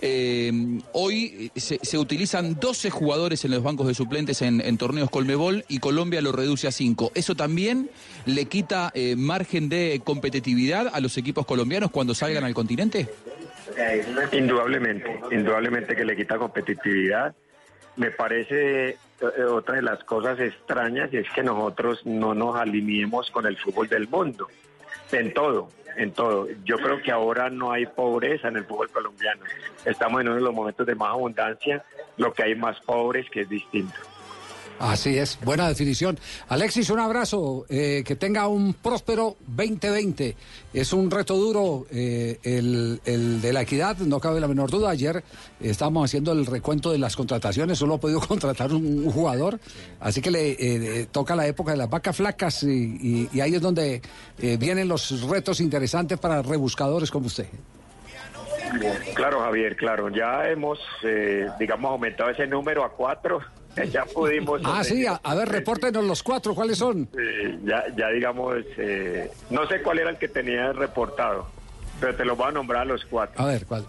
Eh, 0.00 0.78
hoy 0.92 1.50
se, 1.56 1.80
se 1.82 1.98
utilizan 1.98 2.60
12 2.60 2.90
jugadores 2.90 3.44
en 3.44 3.50
los 3.50 3.62
bancos 3.62 3.88
de 3.88 3.94
suplentes 3.94 4.42
en, 4.42 4.60
en 4.60 4.76
torneos 4.78 5.10
Colmebol 5.10 5.64
y 5.68 5.78
Colombia 5.78 6.20
lo 6.20 6.30
reduce 6.30 6.68
a 6.68 6.72
5. 6.72 7.12
¿Eso 7.14 7.34
también 7.34 7.90
le 8.26 8.44
quita 8.46 8.91
eh, 8.94 9.16
margen 9.16 9.68
de 9.68 10.00
competitividad 10.04 10.90
a 10.92 11.00
los 11.00 11.16
equipos 11.16 11.46
colombianos 11.46 11.90
cuando 11.90 12.14
salgan 12.14 12.44
al 12.44 12.54
continente? 12.54 13.08
Indudablemente, 14.32 15.20
indudablemente 15.30 15.96
que 15.96 16.04
le 16.04 16.16
quita 16.16 16.38
competitividad. 16.38 17.34
Me 17.96 18.10
parece 18.10 18.90
eh, 18.90 19.44
otra 19.48 19.76
de 19.76 19.82
las 19.82 20.02
cosas 20.04 20.38
extrañas 20.40 21.12
es 21.12 21.26
que 21.34 21.42
nosotros 21.42 22.04
no 22.04 22.34
nos 22.34 22.56
alineemos 22.56 23.30
con 23.30 23.46
el 23.46 23.56
fútbol 23.56 23.88
del 23.88 24.08
mundo, 24.08 24.48
en 25.12 25.32
todo, 25.32 25.68
en 25.96 26.12
todo. 26.12 26.48
Yo 26.64 26.76
creo 26.78 27.00
que 27.02 27.12
ahora 27.12 27.50
no 27.50 27.72
hay 27.72 27.86
pobreza 27.86 28.48
en 28.48 28.56
el 28.56 28.64
fútbol 28.64 28.90
colombiano. 28.90 29.42
Estamos 29.84 30.20
en 30.20 30.28
uno 30.28 30.36
de 30.36 30.42
los 30.42 30.54
momentos 30.54 30.86
de 30.86 30.94
más 30.94 31.10
abundancia, 31.10 31.84
lo 32.16 32.32
que 32.32 32.42
hay 32.42 32.54
más 32.54 32.80
pobres, 32.80 33.28
que 33.30 33.42
es 33.42 33.48
distinto. 33.48 33.94
Así 34.82 35.16
es, 35.16 35.38
buena 35.44 35.68
definición. 35.68 36.18
Alexis, 36.48 36.90
un 36.90 36.98
abrazo, 36.98 37.66
eh, 37.68 38.02
que 38.04 38.16
tenga 38.16 38.48
un 38.48 38.74
próspero 38.74 39.36
2020. 39.46 40.34
Es 40.74 40.92
un 40.92 41.08
reto 41.08 41.36
duro 41.36 41.86
eh, 41.92 42.40
el, 42.42 43.00
el 43.04 43.40
de 43.40 43.52
la 43.52 43.62
equidad, 43.62 43.96
no 43.98 44.18
cabe 44.18 44.40
la 44.40 44.48
menor 44.48 44.72
duda. 44.72 44.90
Ayer 44.90 45.22
estábamos 45.60 46.06
haciendo 46.06 46.32
el 46.32 46.46
recuento 46.46 46.90
de 46.90 46.98
las 46.98 47.14
contrataciones, 47.14 47.78
solo 47.78 47.94
ha 47.94 48.00
podido 48.00 48.18
contratar 48.26 48.72
un, 48.72 49.08
jugador, 49.08 49.60
así 50.00 50.20
que 50.20 50.32
le 50.32 50.56
eh, 50.58 51.06
toca 51.12 51.36
la 51.36 51.46
época 51.46 51.70
de 51.70 51.76
las 51.78 51.88
vacas 51.88 52.16
flacas 52.16 52.64
y, 52.64 53.28
y- 53.32 53.40
ahí 53.40 53.54
es 53.54 53.60
donde 53.62 54.02
vienen 54.58 54.88
los 54.88 55.20
retos 55.28 55.60
interesantes 55.60 56.18
para 56.18 56.42
rebuscadores 56.42 57.08
como 57.08 57.26
usted. 57.26 57.46
Claro, 59.14 59.40
Javier, 59.40 59.76
claro. 59.76 60.08
Ya 60.08 60.48
hemos, 60.48 60.78
digamos, 61.60 61.90
aumentado 61.92 62.30
ese 62.30 62.46
número 62.46 62.84
a 62.84 62.90
cuatro. 62.90 63.40
Ya 63.90 64.04
pudimos. 64.04 64.60
Ah, 64.64 64.84
sí, 64.84 65.06
a, 65.06 65.14
a 65.22 65.34
ver, 65.34 65.48
repórtenos 65.48 66.04
los 66.04 66.22
cuatro, 66.22 66.54
¿cuáles 66.54 66.76
son? 66.78 67.08
Eh, 67.18 67.58
ya, 67.64 67.84
ya 67.96 68.08
digamos, 68.08 68.56
eh, 68.76 69.30
no 69.50 69.66
sé 69.66 69.80
cuál 69.82 69.98
era 69.98 70.10
el 70.10 70.18
que 70.18 70.28
tenía 70.28 70.72
reportado, 70.72 71.46
pero 71.98 72.14
te 72.14 72.24
lo 72.24 72.36
voy 72.36 72.48
a 72.48 72.52
nombrar 72.52 72.82
a 72.82 72.84
los 72.84 73.04
cuatro. 73.06 73.42
A 73.42 73.46
ver, 73.46 73.64
¿cuál? 73.66 73.86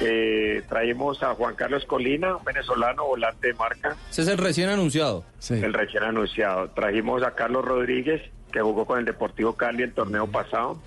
Eh, 0.00 0.62
traímos 0.68 1.22
a 1.22 1.34
Juan 1.34 1.54
Carlos 1.54 1.84
Colina, 1.84 2.36
un 2.36 2.44
venezolano, 2.44 3.04
volante 3.06 3.48
de 3.48 3.54
marca, 3.54 3.96
Ese 4.10 4.22
es 4.22 4.28
el 4.28 4.38
recién 4.38 4.68
anunciado. 4.70 5.24
el 5.50 5.72
recién 5.74 6.02
anunciado. 6.02 6.70
Trajimos 6.70 7.22
a 7.22 7.32
Carlos 7.32 7.64
Rodríguez, 7.64 8.22
que 8.52 8.60
jugó 8.60 8.86
con 8.86 8.98
el 8.98 9.04
Deportivo 9.04 9.52
Cali 9.54 9.82
el 9.82 9.92
torneo 9.92 10.26
pasado. 10.26 10.78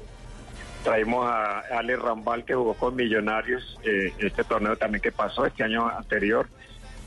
Traímos 0.83 1.25
a 1.25 1.59
Ale 1.77 1.95
Rambal, 1.97 2.45
que 2.45 2.53
jugó 2.55 2.73
con 2.73 2.95
Millonarios 2.95 3.77
eh, 3.83 4.11
este 4.19 4.43
torneo 4.43 4.75
también 4.75 5.01
que 5.01 5.11
pasó 5.11 5.45
este 5.45 5.63
año 5.63 5.87
anterior. 5.87 6.47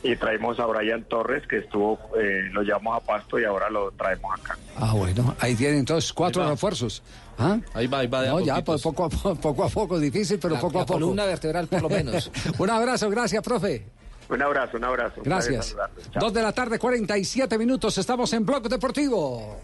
Y 0.02 0.16
traímos 0.16 0.58
a 0.58 0.64
Brian 0.66 1.04
Torres, 1.04 1.46
que 1.46 1.58
estuvo, 1.58 1.98
eh, 2.18 2.48
lo 2.52 2.62
llevamos 2.62 2.96
a 2.96 3.00
Pasto 3.00 3.38
y 3.38 3.44
ahora 3.44 3.68
lo 3.68 3.90
traemos 3.92 4.32
acá. 4.40 4.56
Ah, 4.76 4.94
bueno, 4.94 5.34
ahí 5.40 5.54
tienen 5.54 5.80
entonces 5.80 6.10
cuatro 6.12 6.48
refuerzos. 6.48 7.02
¿Ah? 7.38 7.58
Ahí 7.74 7.86
va, 7.86 7.98
ahí 7.98 8.06
va. 8.06 8.22
de 8.22 8.28
a 8.28 8.32
No, 8.32 8.40
ya, 8.40 8.64
pues 8.64 8.80
poco 8.82 9.04
a 9.04 9.08
poco, 9.10 9.34
poco 9.34 9.64
a 9.64 9.68
poco, 9.68 9.98
difícil, 9.98 10.38
pero 10.38 10.54
La- 10.54 10.60
poco 10.60 10.80
a 10.80 10.86
poco. 10.86 10.94
columna 11.00 11.26
vertebral, 11.26 11.66
por 11.66 11.82
lo 11.82 11.88
menos. 11.96 12.30
un 12.58 12.70
abrazo, 12.70 13.10
gracias, 13.10 13.42
profe. 13.42 13.84
Un 14.30 14.40
abrazo, 14.42 14.76
un 14.78 14.84
abrazo. 14.84 15.20
Gracias. 15.24 15.76
Dos 16.18 16.32
de 16.32 16.40
la 16.42 16.52
tarde, 16.52 16.78
47 16.78 17.58
minutos, 17.58 17.98
estamos 17.98 18.32
en 18.32 18.46
Blog 18.46 18.68
Deportivo. 18.68 19.56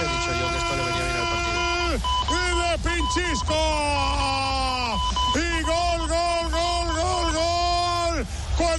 He 0.00 0.04
dicho 0.04 0.30
yo 0.40 0.48
que 0.50 0.56
esto 0.56 0.72
le 0.76 0.82
venía 0.84 1.04
bien 1.04 1.16
al 1.16 1.28
partido. 1.28 1.60
Pinchisco. 3.12 3.60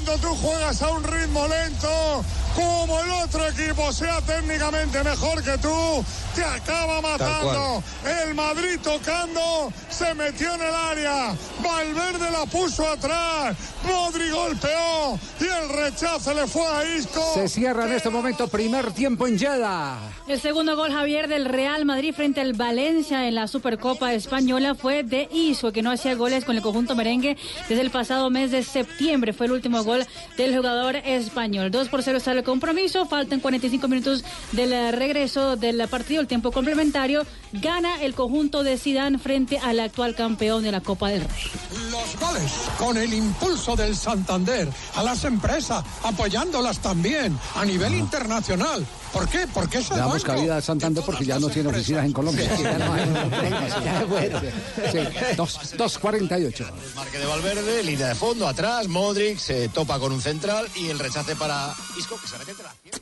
Cuando 0.06 0.28
tú 0.28 0.36
juegas 0.36 0.82
a 0.82 0.90
un 0.90 1.02
ritmo 1.02 1.48
lento, 1.48 2.26
como 2.56 3.00
el 3.00 3.12
otro 3.12 3.48
equipo 3.48 3.92
sea 3.92 4.22
técnicamente 4.22 5.04
mejor 5.04 5.44
que 5.44 5.58
tú, 5.58 6.06
te 6.36 6.44
acaba 6.44 7.02
matando. 7.02 7.84
El 8.06 8.36
Madrid 8.36 8.80
tocando, 8.84 9.72
se 9.90 10.14
metió 10.14 10.54
en 10.56 10.62
el 10.62 10.74
área. 10.74 11.36
Valverde 11.64 12.32
la 12.32 12.46
puso 12.46 12.88
atrás. 12.88 13.56
Modri 13.86 14.30
golpeó 14.30 15.20
y 15.40 15.44
el 15.44 15.70
rechazo 15.70 16.34
le 16.34 16.48
fue 16.48 16.66
a 16.66 16.86
Isco. 16.98 17.22
Se 17.34 17.48
cierra 17.48 17.86
en 17.86 17.94
este 17.94 18.10
momento 18.10 18.48
primer 18.48 18.92
tiempo 18.92 19.28
en 19.28 19.38
Jeddah. 19.38 19.98
El 20.28 20.40
segundo 20.40 20.76
gol, 20.76 20.92
Javier, 20.92 21.28
del 21.28 21.46
Real 21.46 21.86
Madrid 21.86 22.14
frente 22.14 22.42
al 22.42 22.54
Valencia 22.54 23.28
en 23.28 23.36
la 23.36 23.48
Supercopa 23.48 24.14
Española 24.14 24.76
fue 24.76 25.04
de 25.04 25.28
Isco, 25.32 25.72
que 25.72 25.82
no 25.82 25.92
hacía 25.92 26.16
goles 26.16 26.46
con 26.46 26.56
el 26.56 26.62
conjunto 26.62 26.96
merengue 26.96 27.38
desde 27.68 27.82
el 27.82 27.92
pasado 27.92 28.30
mes 28.30 28.52
de 28.52 28.64
septiembre. 28.64 29.34
Fue 29.34 29.48
el 29.48 29.52
último 29.52 29.84
gol 29.84 30.06
del 30.38 30.56
jugador 30.56 30.96
español. 30.98 31.72
2 31.72 31.90
por 31.90 32.04
0 32.04 32.18
está 32.18 32.32
el 32.32 32.43
compromiso. 32.44 33.06
Faltan 33.06 33.40
45 33.40 33.88
minutos 33.88 34.24
del 34.52 34.94
regreso 34.94 35.56
del 35.56 35.88
partido, 35.88 36.22
el 36.22 36.28
tiempo 36.28 36.52
complementario. 36.52 37.26
Gana 37.54 38.02
el 38.02 38.16
conjunto 38.16 38.64
de 38.64 38.78
Sidán 38.80 39.20
frente 39.20 39.60
al 39.60 39.80
actual 39.80 40.16
campeón 40.16 40.64
de 40.64 40.72
la 40.72 40.82
Copa 40.82 41.10
del 41.10 41.22
Rey. 41.22 41.52
Los 41.92 42.20
goles 42.20 42.52
con 42.80 42.98
el 42.98 43.14
impulso 43.14 43.76
del 43.76 43.96
Santander 43.96 44.68
a 44.96 45.04
las 45.04 45.24
empresas, 45.24 45.86
apoyándolas 46.04 46.80
también 46.80 47.38
a 47.56 47.64
nivel 47.64 47.94
internacional. 47.94 48.84
¿Por 49.12 49.30
qué? 49.30 49.46
Porque 49.54 49.78
es 49.78 49.86
el 49.92 49.98
Le 49.98 50.00
damos 50.02 50.24
banco. 50.24 50.36
cabida 50.36 50.58
a 50.58 50.62
Santander 50.62 51.04
porque 51.06 51.26
ya 51.26 51.38
no 51.38 51.48
tiene 51.50 51.70
oficinas 51.70 52.06
en 52.06 52.14
Colombia. 52.14 52.52
Sí. 52.58 52.64
Ya 52.64 52.78
no 52.80 52.94
hay. 52.94 53.04
Sí, 54.92 55.00
dos- 55.38 55.60
2.48. 55.78 56.66
Marque 56.96 57.20
de 57.20 57.26
Valverde, 57.26 57.84
línea 57.84 58.08
de 58.10 58.16
fondo, 58.16 58.48
atrás, 58.48 58.88
Modric 58.88 59.38
se 59.38 59.70
topa 59.70 60.00
con 60.00 60.12
un 60.12 60.22
central 60.22 60.68
y 60.76 60.88
el 60.90 60.98
rechace 60.98 61.36
para 61.36 61.74
Isco 61.98 62.20
que 62.20 62.28
se 62.28 62.38
mete 62.40 62.52
entre 62.52 62.66
las 62.66 62.76
piernas. 62.76 63.02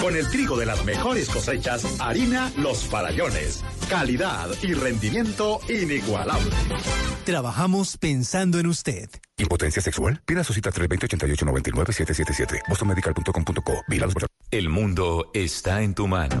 Con 0.00 0.16
el 0.16 0.26
trigo 0.28 0.56
de 0.56 0.64
las 0.64 0.82
mejores 0.84 1.28
cosechas, 1.28 1.84
harina 2.00 2.50
Los 2.56 2.84
Farallones. 2.86 3.62
Calidad 3.88 4.48
y 4.62 4.72
rendimiento 4.72 5.60
inigualable. 5.68 6.50
Trabajamos 7.24 7.98
pensando 7.98 8.58
en 8.58 8.66
usted. 8.66 9.10
¿Impotencia 9.36 9.82
sexual? 9.82 10.22
Pida 10.24 10.42
su 10.42 10.52
cita 10.52 10.70
320-8899-777. 10.70 12.62
bostonmedical.com.co. 12.68 13.84
El 14.50 14.68
mundo 14.68 15.30
está 15.32 15.82
en 15.82 15.94
tu 15.94 16.08
mano. 16.08 16.40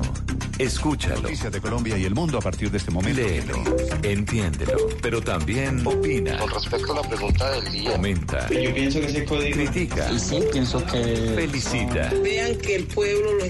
Escúchalo. 0.58 1.22
Noticias 1.22 1.52
de 1.52 1.60
Colombia 1.60 1.96
y 1.96 2.04
el 2.04 2.14
mundo 2.14 2.36
a 2.36 2.40
partir 2.42 2.70
de 2.70 2.76
este 2.76 2.90
momento. 2.90 3.18
Léelo, 3.18 3.62
entiéndelo, 4.02 4.76
pero 5.00 5.22
también 5.22 5.86
opina. 5.86 6.36
Con 6.38 6.50
respecto 6.50 6.92
a 6.92 6.96
la 6.96 7.08
pregunta 7.08 7.50
del 7.52 7.72
día. 7.72 7.92
Comenta. 7.92 8.48
Yo 8.50 8.74
pienso 8.74 9.00
que 9.00 9.06
ese 9.06 9.24
código. 9.24 9.56
Critica. 9.56 10.18
sí, 10.18 10.38
pienso 10.52 10.84
que. 10.84 11.32
Felicita. 11.34 12.12
Vean 12.22 12.58
que 12.58 12.76
el 12.76 12.86
pueblo 12.88 13.32
lo 13.34 13.49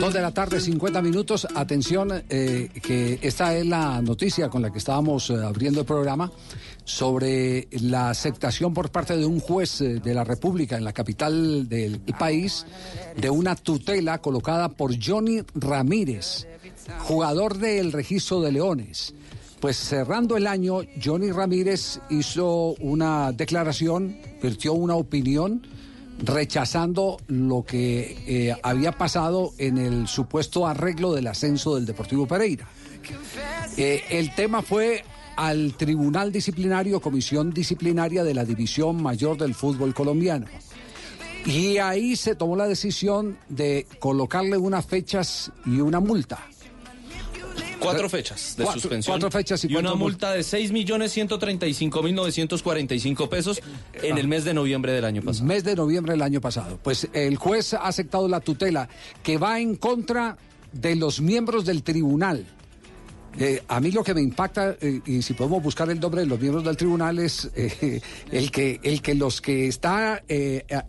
Dos 0.00 0.14
de 0.14 0.20
la 0.20 0.32
tarde, 0.32 0.60
50 0.60 1.02
minutos. 1.02 1.46
Atención, 1.56 2.22
eh, 2.28 2.68
que 2.80 3.18
esta 3.20 3.56
es 3.56 3.66
la 3.66 4.00
noticia 4.00 4.48
con 4.48 4.62
la 4.62 4.70
que 4.70 4.78
estábamos 4.78 5.28
eh, 5.30 5.34
abriendo 5.44 5.80
el 5.80 5.86
programa 5.86 6.30
sobre 6.84 7.66
la 7.72 8.10
aceptación 8.10 8.72
por 8.72 8.90
parte 8.90 9.16
de 9.16 9.26
un 9.26 9.40
juez 9.40 9.80
eh, 9.80 9.98
de 9.98 10.14
la 10.14 10.22
República 10.22 10.76
en 10.76 10.84
la 10.84 10.92
capital 10.92 11.68
del 11.68 11.98
país 12.16 12.64
de 13.16 13.28
una 13.28 13.56
tutela 13.56 14.18
colocada 14.18 14.68
por 14.68 14.94
Johnny 15.04 15.42
Ramírez, 15.54 16.46
jugador 17.00 17.58
del 17.58 17.90
registro 17.90 18.40
de 18.40 18.52
Leones. 18.52 19.14
Pues 19.58 19.76
cerrando 19.76 20.36
el 20.36 20.46
año, 20.46 20.82
Johnny 21.02 21.32
Ramírez 21.32 22.00
hizo 22.08 22.74
una 22.78 23.32
declaración, 23.32 24.16
vertió 24.40 24.74
una 24.74 24.94
opinión 24.94 25.66
rechazando 26.18 27.18
lo 27.28 27.64
que 27.64 28.16
eh, 28.26 28.56
había 28.62 28.92
pasado 28.92 29.52
en 29.58 29.78
el 29.78 30.08
supuesto 30.08 30.66
arreglo 30.66 31.12
del 31.12 31.26
ascenso 31.26 31.74
del 31.74 31.86
Deportivo 31.86 32.26
Pereira. 32.26 32.68
Eh, 33.76 34.04
el 34.10 34.34
tema 34.34 34.62
fue 34.62 35.04
al 35.36 35.74
Tribunal 35.74 36.32
Disciplinario, 36.32 37.00
Comisión 37.00 37.52
Disciplinaria 37.52 38.24
de 38.24 38.34
la 38.34 38.44
División 38.44 39.00
Mayor 39.02 39.38
del 39.38 39.54
Fútbol 39.54 39.94
Colombiano. 39.94 40.46
Y 41.46 41.78
ahí 41.78 42.16
se 42.16 42.34
tomó 42.34 42.56
la 42.56 42.66
decisión 42.66 43.38
de 43.48 43.86
colocarle 44.00 44.58
unas 44.58 44.84
fechas 44.84 45.52
y 45.64 45.80
una 45.80 46.00
multa. 46.00 46.44
Cuatro 47.80 48.08
fechas 48.08 48.54
de 48.56 48.64
Cuatro- 48.64 48.80
suspensión. 48.80 49.14
cuatro 49.14 49.30
fechas 49.30 49.64
y 49.64 49.68
una 49.68 49.90
cuatro 49.90 49.96
mul- 49.96 50.00
multa 50.00 50.32
de 50.32 50.40
6.135.945 50.42 53.28
pesos 53.28 53.60
en 54.02 54.18
el 54.18 54.28
mes 54.28 54.44
de 54.44 54.54
noviembre 54.54 54.92
del 54.92 55.04
año 55.04 55.22
pasado. 55.22 55.46
Mes 55.46 55.64
de 55.64 55.76
noviembre 55.76 56.12
del 56.12 56.22
año 56.22 56.40
pasado. 56.40 56.78
Pues 56.82 57.08
el 57.12 57.36
juez 57.36 57.74
ha 57.74 57.86
aceptado 57.86 58.28
la 58.28 58.40
tutela 58.40 58.88
que 59.22 59.38
va 59.38 59.60
en 59.60 59.76
contra 59.76 60.36
de 60.72 60.96
los 60.96 61.20
miembros 61.20 61.64
del 61.64 61.82
tribunal. 61.82 62.44
Eh, 63.38 63.62
a 63.68 63.78
mí 63.78 63.92
lo 63.92 64.02
que 64.02 64.14
me 64.14 64.22
impacta, 64.22 64.76
eh, 64.80 65.00
y 65.06 65.22
si 65.22 65.34
podemos 65.34 65.62
buscar 65.62 65.88
el 65.90 66.00
nombre 66.00 66.22
de 66.22 66.26
los 66.26 66.40
miembros 66.40 66.64
del 66.64 66.76
tribunal, 66.76 67.18
es 67.20 67.48
eh, 67.54 68.00
el, 68.32 68.50
que, 68.50 68.80
el 68.82 69.00
que 69.00 69.14
los 69.14 69.40
que 69.40 69.68
está 69.68 70.22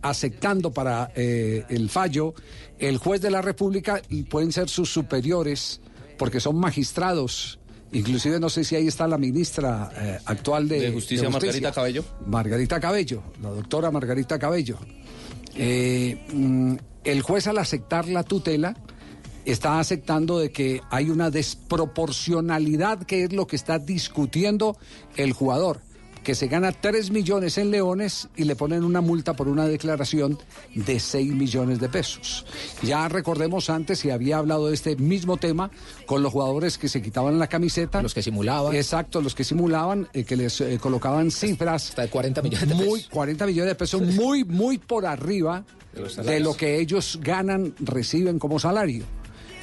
aceptando 0.02 0.72
para 0.72 1.12
eh, 1.16 1.64
el 1.70 1.90
fallo, 1.90 2.34
el 2.80 2.98
juez 2.98 3.22
de 3.22 3.30
la 3.30 3.42
República 3.44 4.02
y 4.10 4.24
pueden 4.24 4.52
ser 4.52 4.68
sus 4.68 4.90
superiores, 4.92 5.80
porque 6.20 6.40
son 6.40 6.60
magistrados. 6.60 7.60
Inclusive 7.92 8.40
no 8.40 8.50
sé 8.50 8.64
si 8.64 8.76
ahí 8.76 8.86
está 8.86 9.08
la 9.08 9.18
ministra 9.18 9.90
eh, 9.98 10.20
actual 10.26 10.68
de, 10.68 10.80
De 10.80 10.92
Justicia, 10.92 11.28
Margarita 11.28 11.72
Cabello. 11.72 12.04
Margarita 12.28 12.80
Cabello, 12.80 13.24
la 13.42 13.50
doctora 13.50 13.90
Margarita 13.90 14.38
Cabello. 14.38 14.78
Eh, 15.56 16.24
mm, 16.32 16.76
el 17.06 17.22
juez 17.24 17.48
al 17.48 17.58
aceptar 17.58 18.08
la 18.08 18.24
tutela 18.24 18.76
está 19.46 19.80
aceptando 19.80 20.38
de 20.38 20.52
que 20.52 20.82
hay 20.92 21.10
una 21.10 21.32
desproporcionalidad 21.32 23.04
que 23.04 23.24
es 23.24 23.34
lo 23.34 23.48
que 23.48 23.56
está 23.56 23.80
discutiendo 23.80 24.78
el 25.16 25.34
jugador, 25.34 25.82
que 26.30 26.36
se 26.36 26.48
gana 26.48 26.72
3 26.72 27.10
millones 27.10 27.58
en 27.58 27.72
leones 27.72 28.28
y 28.36 28.44
le 28.44 28.56
ponen 28.56 28.84
una 28.84 29.02
multa 29.02 29.34
por 29.34 29.48
una 29.48 29.66
declaración 29.66 30.38
de 30.76 31.00
6 31.00 31.34
millones 31.34 31.80
de 31.80 31.90
pesos. 31.90 32.46
Ya 32.84 33.08
recordemos 33.08 33.72
antes 33.72 33.98
si 33.98 34.12
había 34.12 34.38
hablado 34.38 34.68
de 34.68 34.76
este 34.76 34.96
mismo 34.96 35.38
tema 35.38 35.72
con 36.06 36.22
los 36.22 36.32
jugadores 36.32 36.78
que 36.78 36.88
se 36.88 37.02
quitaban 37.02 37.40
la 37.40 37.48
camiseta. 37.48 38.04
Los 38.04 38.14
que 38.14 38.22
simulaban. 38.22 38.76
Exacto, 38.76 39.22
los 39.22 39.34
que 39.34 39.44
simulaban, 39.44 40.08
eh, 40.14 40.24
que 40.24 40.36
les 40.36 40.62
eh, 40.62 40.78
colocaban 40.80 41.32
cifras. 41.32 41.90
Hasta 41.90 42.04
de 42.04 42.10
40 42.10 42.44
millones 42.44 42.70
de 42.70 42.76
muy, 42.76 43.00
pesos. 43.00 43.10
40 43.10 43.46
millones 43.48 43.72
de 43.72 43.76
pesos, 43.76 44.02
muy, 44.04 44.44
muy 44.44 44.78
por 44.78 45.08
arriba 45.08 45.66
De 46.24 46.40
lo 46.40 46.54
que 46.54 46.80
ellos 46.80 47.18
ganan, 47.24 47.74
reciben 47.80 48.38
como 48.38 48.60
salario. 48.60 49.04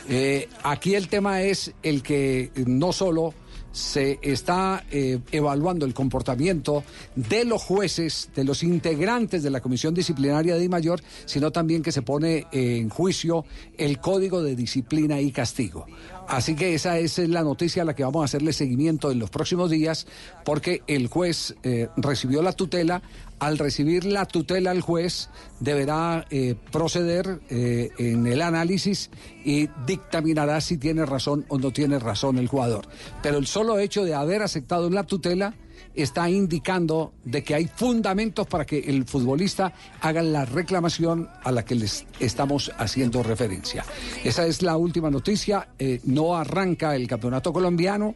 Eh, 0.09 0.49
aquí 0.65 0.97
el 0.97 1.07
tema 1.07 1.43
es 1.43 1.73
el 1.85 2.03
que 2.03 2.51
no 2.67 2.93
solo 2.93 3.35
se 3.77 4.19
está 4.23 4.85
eh, 4.91 5.19
evaluando 5.33 5.85
el 5.85 5.93
comportamiento 5.93 6.83
de 7.15 7.45
los 7.45 7.63
jueces, 7.63 8.31
de 8.35 8.43
los 8.43 8.63
integrantes 8.63 9.43
de 9.43 9.51
la 9.51 9.61
Comisión 9.61 9.93
Disciplinaria 9.93 10.57
de 10.57 10.67
Mayor, 10.67 11.03
sino 11.27 11.53
también 11.53 11.83
que 11.83 11.93
se 11.93 12.01
pone 12.01 12.47
en 12.53 12.89
juicio 12.89 13.45
el 13.77 14.01
Código 14.01 14.43
de 14.43 14.57
Disciplina 14.57 15.21
y 15.21 15.31
Castigo. 15.31 15.85
Así 16.27 16.57
que 16.57 16.75
esa 16.75 16.99
es 16.99 17.19
la 17.19 17.43
noticia 17.43 17.83
a 17.83 17.85
la 17.85 17.95
que 17.95 18.03
vamos 18.03 18.23
a 18.23 18.25
hacerle 18.25 18.55
seguimiento 18.55 19.11
en 19.11 19.19
los 19.19 19.29
próximos 19.29 19.71
días, 19.71 20.07
porque 20.45 20.83
el 20.87 21.09
juez 21.09 21.55
eh, 21.63 21.89
recibió 21.99 22.41
la 22.43 22.53
tutela, 22.53 23.03
al 23.39 23.59
recibir 23.59 24.05
la 24.05 24.27
tutela 24.27 24.71
al 24.71 24.81
juez, 24.81 25.29
deberá 25.61 26.27
eh, 26.31 26.55
proceder 26.73 27.41
eh, 27.51 27.91
en 27.99 28.27
el 28.27 28.43
análisis 28.43 29.11
y 29.45 29.69
dictaminará 29.87 30.61
si 30.61 30.79
tiene 30.79 31.05
razón 31.07 31.45
o 31.49 31.59
no 31.59 31.71
tiene 31.73 31.99
razón 31.99 32.39
el 32.39 32.49
jugador. 32.49 32.87
Pero 33.23 33.39
el 33.39 33.47
solo 33.47 33.79
hecho 33.79 34.05
de 34.05 34.15
haber 34.15 34.43
aceptado 34.43 34.89
la 34.91 35.05
tutela 35.05 35.55
está 35.97 36.29
indicando 36.29 37.15
de 37.25 37.43
que 37.43 37.55
hay 37.55 37.67
fundamentos 37.75 38.47
para 38.47 38.65
que 38.65 38.79
el 38.79 39.05
futbolista 39.07 39.73
haga 40.01 40.23
la 40.23 40.45
reclamación 40.45 41.29
a 41.43 41.51
la 41.51 41.65
que 41.65 41.75
les 41.75 42.07
estamos 42.21 42.71
haciendo 42.79 43.23
referencia. 43.23 43.85
Esa 44.23 44.47
es 44.47 44.63
la 44.63 44.77
última 44.77 45.11
noticia. 45.11 45.69
Eh, 45.79 46.01
no 46.05 46.37
arranca 46.37 46.95
el 46.95 47.09
campeonato 47.09 47.53
colombiano 47.53 48.15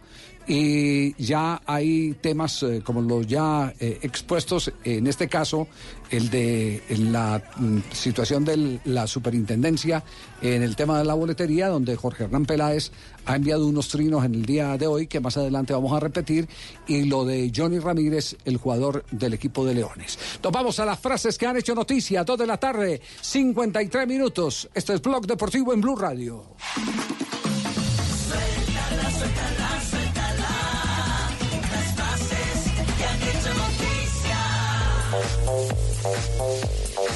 y 0.53 1.15
ya 1.15 1.63
hay 1.65 2.15
temas 2.15 2.65
eh, 2.65 2.83
como 2.85 3.01
los 3.01 3.25
ya 3.25 3.73
eh, 3.79 4.01
expuestos, 4.03 4.73
en 4.83 5.07
este 5.07 5.29
caso 5.29 5.69
el 6.11 6.29
de 6.29 6.83
la 6.89 7.41
mm, 7.57 7.79
situación 7.93 8.45
de 8.45 8.81
la 8.85 9.07
superintendencia 9.07 10.03
en 10.43 10.65
el 10.65 10.75
tema 10.75 10.99
de 10.99 11.05
la 11.05 11.15
boletería, 11.15 11.69
donde 11.69 11.95
Jorge 11.95 12.25
Hernán 12.25 12.47
Peláez 12.47 12.91
ha 13.27 13.37
enviado 13.37 13.65
unos 13.65 13.91
trinos 13.91 14.25
en 14.25 14.35
el 14.35 14.45
día 14.45 14.77
de 14.77 14.89
hoy 14.89 15.07
que 15.07 15.21
más 15.21 15.37
adelante 15.37 15.73
vamos 15.73 15.93
a 15.93 16.01
repetir, 16.01 16.49
y 16.89 17.05
lo 17.05 17.25
de 17.25 17.53
Johnny 17.55 17.79
Ramírez, 17.79 18.37
el 18.45 18.57
jugador 18.57 19.05
del 19.13 19.35
equipo 19.35 19.65
de 19.65 19.75
Leones. 19.75 20.19
Nos 20.43 20.53
vamos 20.53 20.81
a 20.81 20.85
las 20.85 20.99
frases 20.99 21.39
que 21.39 21.47
han 21.47 21.59
hecho 21.59 21.77
noticia, 21.77 22.25
dos 22.25 22.37
de 22.37 22.49
la 22.49 22.57
tarde, 22.57 23.01
53 23.21 24.05
minutos. 24.09 24.69
Este 24.75 24.95
es 24.95 25.01
Blog 25.01 25.29
Deportivo 25.29 25.73
en 25.73 25.81
Blue 25.81 25.95
Radio. 25.95 26.45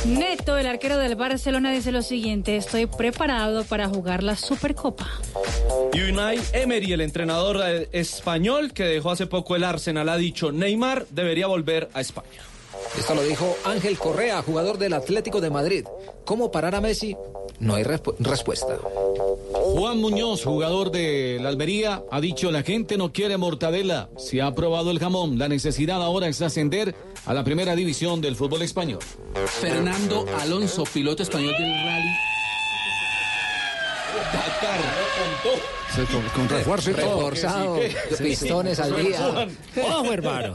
Neto, 0.06 0.58
el 0.58 0.66
arquero 0.66 0.98
del 0.98 1.16
Barcelona, 1.16 1.72
dice 1.72 1.90
lo 1.90 2.02
siguiente: 2.02 2.56
Estoy 2.56 2.86
preparado 2.86 3.64
para 3.64 3.88
jugar 3.88 4.22
la 4.22 4.36
Supercopa. 4.36 5.08
Y 5.92 6.02
Unai 6.02 6.40
Emery, 6.52 6.92
el 6.92 7.00
entrenador 7.00 7.60
eh, 7.64 7.88
español 7.92 8.72
que 8.72 8.84
dejó 8.84 9.10
hace 9.10 9.26
poco 9.26 9.56
el 9.56 9.64
Arsenal, 9.64 10.08
ha 10.08 10.16
dicho 10.16 10.52
Neymar 10.52 11.06
debería 11.10 11.46
volver 11.46 11.88
a 11.94 12.00
España. 12.00 12.42
Esto 12.98 13.14
lo 13.14 13.22
dijo 13.22 13.56
Ángel 13.64 13.98
Correa, 13.98 14.42
jugador 14.42 14.78
del 14.78 14.92
Atlético 14.92 15.40
de 15.40 15.50
Madrid. 15.50 15.84
¿Cómo 16.24 16.50
parar 16.50 16.74
a 16.74 16.80
Messi? 16.80 17.16
No 17.60 17.74
hay 17.76 17.84
respu- 17.84 18.14
respuesta. 18.18 18.78
Juan 19.52 19.98
Muñoz, 19.98 20.44
jugador 20.44 20.90
de 20.90 21.38
la 21.40 21.48
Almería, 21.48 22.02
ha 22.10 22.20
dicho 22.20 22.50
la 22.50 22.62
gente 22.62 22.96
no 22.98 23.12
quiere 23.12 23.36
mortadela. 23.36 24.08
Se 24.16 24.42
ha 24.42 24.54
probado 24.54 24.90
el 24.90 24.98
jamón. 24.98 25.38
La 25.38 25.48
necesidad 25.48 26.02
ahora 26.02 26.26
es 26.28 26.42
ascender 26.42 26.94
a 27.26 27.32
la 27.32 27.44
primera 27.44 27.74
división 27.76 28.20
del 28.20 28.36
fútbol 28.36 28.62
español. 28.62 29.00
Fernando 29.46 30.26
Alonso, 30.40 30.84
piloto 30.92 31.22
español 31.22 31.54
del 31.58 31.70
rally. 31.84 32.10
Sí, 35.94 36.00
con, 36.12 36.22
con 36.30 36.48
refuerzo 36.48 36.90
y 36.90 36.94
todo. 36.94 37.30
Reforzado, 37.30 37.78
pistones 38.18 38.80
al 38.80 38.96
día. 38.96 39.48
Ojo, 39.90 40.12
hermano. 40.12 40.54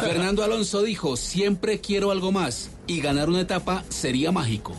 Fernando 0.00 0.42
Alonso 0.42 0.82
dijo, 0.82 1.16
siempre 1.16 1.80
quiero 1.80 2.10
algo 2.10 2.32
más 2.32 2.70
y 2.88 3.00
ganar 3.00 3.28
una 3.28 3.42
etapa 3.42 3.84
sería 3.88 4.32
mágico. 4.32 4.72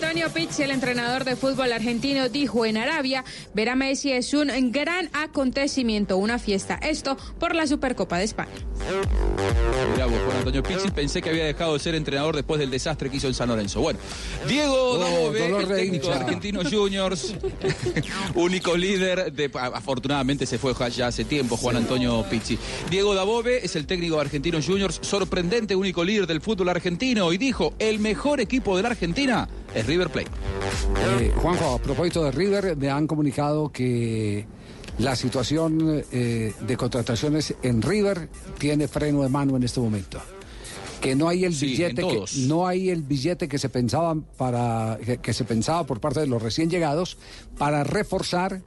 Antonio 0.00 0.30
Pizzi, 0.30 0.62
el 0.62 0.70
entrenador 0.70 1.24
de 1.24 1.34
fútbol 1.34 1.72
argentino, 1.72 2.28
dijo 2.28 2.64
en 2.64 2.76
Arabia, 2.76 3.24
ver 3.52 3.68
a 3.68 3.74
Messi 3.74 4.12
es 4.12 4.32
un 4.32 4.70
gran 4.70 5.10
acontecimiento, 5.12 6.18
una 6.18 6.38
fiesta. 6.38 6.78
Esto 6.80 7.16
por 7.40 7.56
la 7.56 7.66
Supercopa 7.66 8.16
de 8.16 8.22
España. 8.22 8.52
Mirá 9.92 10.06
vos, 10.06 10.20
Juan 10.24 10.36
Antonio 10.36 10.62
Pizzi, 10.62 10.92
pensé 10.92 11.20
que 11.20 11.30
había 11.30 11.46
dejado 11.46 11.74
de 11.74 11.80
ser 11.80 11.96
entrenador 11.96 12.36
después 12.36 12.60
del 12.60 12.70
desastre 12.70 13.10
que 13.10 13.16
hizo 13.16 13.26
en 13.26 13.34
San 13.34 13.48
Lorenzo. 13.48 13.80
Bueno, 13.80 13.98
Diego 14.46 14.92
Oh, 14.92 14.98
Dabove, 14.98 15.62
el 15.62 15.68
técnico 15.68 16.08
de. 16.10 16.14
Argentinos 16.14 16.72
Juniors, 16.72 17.34
único 18.36 18.76
líder 18.76 19.32
de... 19.32 19.50
Afortunadamente 19.52 20.46
se 20.46 20.58
fue 20.58 20.74
ya 20.90 21.08
hace 21.08 21.24
tiempo 21.24 21.56
Juan 21.56 21.74
Antonio 21.74 22.24
Pizzi. 22.30 22.56
Diego 22.88 23.16
Dabove 23.16 23.64
es 23.64 23.74
el 23.74 23.86
técnico 23.86 24.14
de 24.14 24.20
Argentinos 24.20 24.64
Juniors, 24.64 25.00
sorprendente 25.02 25.74
único 25.74 26.04
líder 26.04 26.28
del 26.28 26.40
fútbol 26.40 26.68
argentino 26.68 27.32
y 27.32 27.38
dijo, 27.38 27.74
el 27.80 27.98
mejor 27.98 28.40
equipo 28.40 28.76
de 28.76 28.84
la 28.84 28.90
Argentina 28.90 29.48
es 29.74 29.86
River 29.86 30.10
Plate. 30.10 30.30
Eh, 31.20 31.32
Juanjo, 31.36 31.74
a 31.74 31.78
propósito 31.78 32.24
de 32.24 32.30
River, 32.32 32.76
me 32.76 32.90
han 32.90 33.06
comunicado 33.06 33.70
que 33.70 34.46
la 34.98 35.14
situación 35.14 36.02
eh, 36.12 36.52
de 36.60 36.76
contrataciones 36.76 37.54
en 37.62 37.82
River 37.82 38.28
tiene 38.58 38.88
freno 38.88 39.22
de 39.22 39.28
mano 39.28 39.56
en 39.56 39.62
este 39.62 39.80
momento. 39.80 40.20
Que 41.00 41.14
no 41.14 41.28
hay 41.28 41.44
el 41.44 41.54
Sí, 41.54 41.66
billete 41.66 42.02
que 42.02 42.24
no 42.48 42.66
hay 42.66 42.90
el 42.90 43.02
billete 43.02 43.46
que 43.46 43.58
se 43.58 43.68
pensaba 43.68 44.16
para 44.36 44.98
que, 45.04 45.18
que 45.18 45.32
se 45.32 45.44
pensaba 45.44 45.84
por 45.86 46.00
parte 46.00 46.18
de 46.18 46.26
los 46.26 46.42
recién 46.42 46.68
llegados 46.70 47.18
para 47.56 47.84
reforzar 47.84 48.62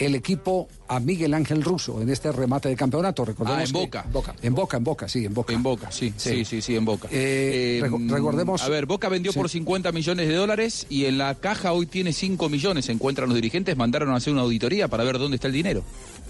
el 0.00 0.14
equipo 0.14 0.66
a 0.88 0.98
Miguel 0.98 1.34
Ángel 1.34 1.62
Russo 1.62 2.00
en 2.00 2.08
este 2.08 2.32
remate 2.32 2.68
de 2.70 2.76
campeonato. 2.76 3.24
Recordemos 3.24 3.60
Ah, 3.60 3.64
en 3.64 3.72
que- 3.72 3.78
Boca. 4.12 4.34
En 4.42 4.54
Boca, 4.54 4.76
en 4.78 4.84
Boca, 4.84 5.08
sí, 5.08 5.24
en 5.26 5.34
Boca. 5.34 5.52
En 5.52 5.62
Boca, 5.62 5.92
sí, 5.92 6.12
sí, 6.16 6.44
sí, 6.44 6.62
sí, 6.62 6.74
en 6.74 6.84
Boca. 6.84 7.08
Eh, 7.12 7.82
mm, 7.88 8.08
recordemos- 8.10 8.62
A 8.62 8.68
ver, 8.68 8.86
Boca 8.86 9.08
vendió 9.08 9.30
Sí. 9.32 9.38
por 9.38 9.48
50 9.50 9.92
millones 9.92 10.26
de 10.28 10.34
dólares 10.34 10.86
y 10.88 11.04
en 11.04 11.18
la 11.18 11.34
caja 11.34 11.72
hoy 11.72 11.86
tiene 11.86 12.12
5 12.12 12.48
millones. 12.48 12.86
Se 12.86 12.92
encuentran 12.92 13.28
los 13.28 13.34
dirigentes, 13.36 13.76
mandaron 13.76 14.10
a 14.10 14.16
hacer 14.16 14.32
una 14.32 14.42
auditoría 14.42 14.88
para 14.88 15.04
ver 15.04 15.18
dónde 15.18 15.36
está 15.36 15.46
el 15.48 15.52
dinero. 15.54 15.82